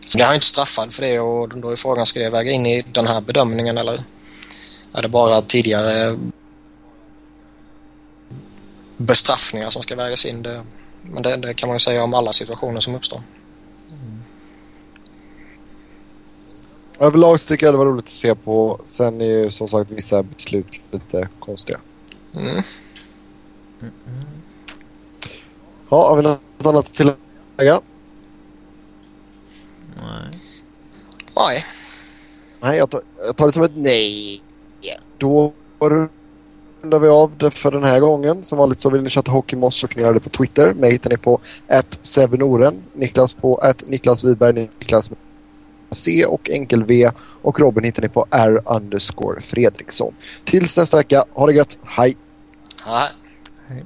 Så 0.04 0.18
blev 0.18 0.26
han 0.26 0.34
inte 0.34 0.46
straffad 0.46 0.94
för 0.94 1.02
det 1.02 1.20
och 1.20 1.48
då 1.48 1.70
är 1.70 1.76
frågan, 1.76 2.06
ska 2.06 2.20
det 2.20 2.30
väga 2.30 2.50
in 2.50 2.66
i 2.66 2.84
den 2.92 3.06
här 3.06 3.20
bedömningen 3.20 3.78
eller 3.78 4.02
är 4.92 5.02
det 5.02 5.08
bara 5.08 5.42
tidigare 5.42 6.18
bestraffningar 8.96 9.68
som 9.68 9.82
ska 9.82 9.96
vägas 9.96 10.26
in? 10.26 10.42
Det, 10.42 10.62
men 11.02 11.22
det, 11.22 11.36
det, 11.36 11.54
kan 11.54 11.68
man 11.68 11.74
ju 11.74 11.78
säga 11.80 12.04
om 12.04 12.14
alla 12.14 12.32
situationer 12.32 12.80
som 12.80 12.94
uppstår. 12.94 13.20
Mm. 13.90 14.22
Överlag 16.98 17.40
så 17.40 17.46
tycker 17.46 17.66
jag 17.66 17.74
det 17.74 17.78
var 17.78 17.86
roligt 17.86 18.04
att 18.04 18.10
se 18.10 18.34
på. 18.34 18.80
Sen 18.86 19.20
är 19.20 19.24
ju 19.24 19.50
som 19.50 19.68
sagt 19.68 19.90
vissa 19.90 20.22
beslut 20.22 20.66
lite 20.90 21.28
konstiga. 21.38 21.80
Mm. 22.36 22.62
Ja, 25.88 26.08
har 26.08 26.16
vi 26.16 26.22
något 26.22 26.40
annat 26.64 26.86
att 26.86 26.94
tillägga? 26.94 27.80
Nej. 30.02 30.30
Nej. 31.36 31.64
Nej, 32.60 32.78
jag 32.78 32.90
tar, 32.90 33.02
jag 33.26 33.36
tar 33.36 33.46
det 33.46 33.52
som 33.52 33.62
ett 33.62 33.76
nej. 33.76 34.42
Då 35.18 35.52
rundar 35.80 36.98
vi 36.98 37.08
av 37.08 37.32
det 37.38 37.50
för 37.50 37.70
den 37.70 37.84
här 37.84 38.00
gången. 38.00 38.44
Som 38.44 38.58
vanligt 38.58 38.80
så 38.80 38.90
vill 38.90 39.02
ni 39.02 39.10
chatta 39.10 39.30
hockey 39.30 39.56
med 39.56 39.66
oss 39.66 39.76
så 39.76 39.88
kan 39.88 39.96
ni 39.96 40.02
göra 40.02 40.14
det 40.14 40.20
på 40.20 40.30
Twitter. 40.30 40.74
Mig 40.74 40.92
hittar 40.92 41.10
ni 41.10 41.16
på 41.16 41.40
7oren. 41.68 42.82
Niklas 42.92 43.34
på 43.34 43.56
att 43.56 43.88
Niklas 43.88 44.24
Wiberg, 44.24 44.68
Niklas 44.78 45.10
C 45.90 46.24
och 46.26 46.50
enkel 46.50 46.84
V. 46.84 47.10
Och 47.42 47.60
Robin 47.60 47.84
hittar 47.84 48.02
ni 48.02 48.08
på 48.08 48.26
R 48.30 48.62
underscore 48.66 49.40
Fredriksson. 49.40 50.14
Tills 50.44 50.76
nästa 50.76 50.96
vecka, 50.96 51.24
ha 51.32 51.46
det 51.46 51.52
gött, 51.52 51.78
hej! 51.84 52.16
Hej! 52.86 53.84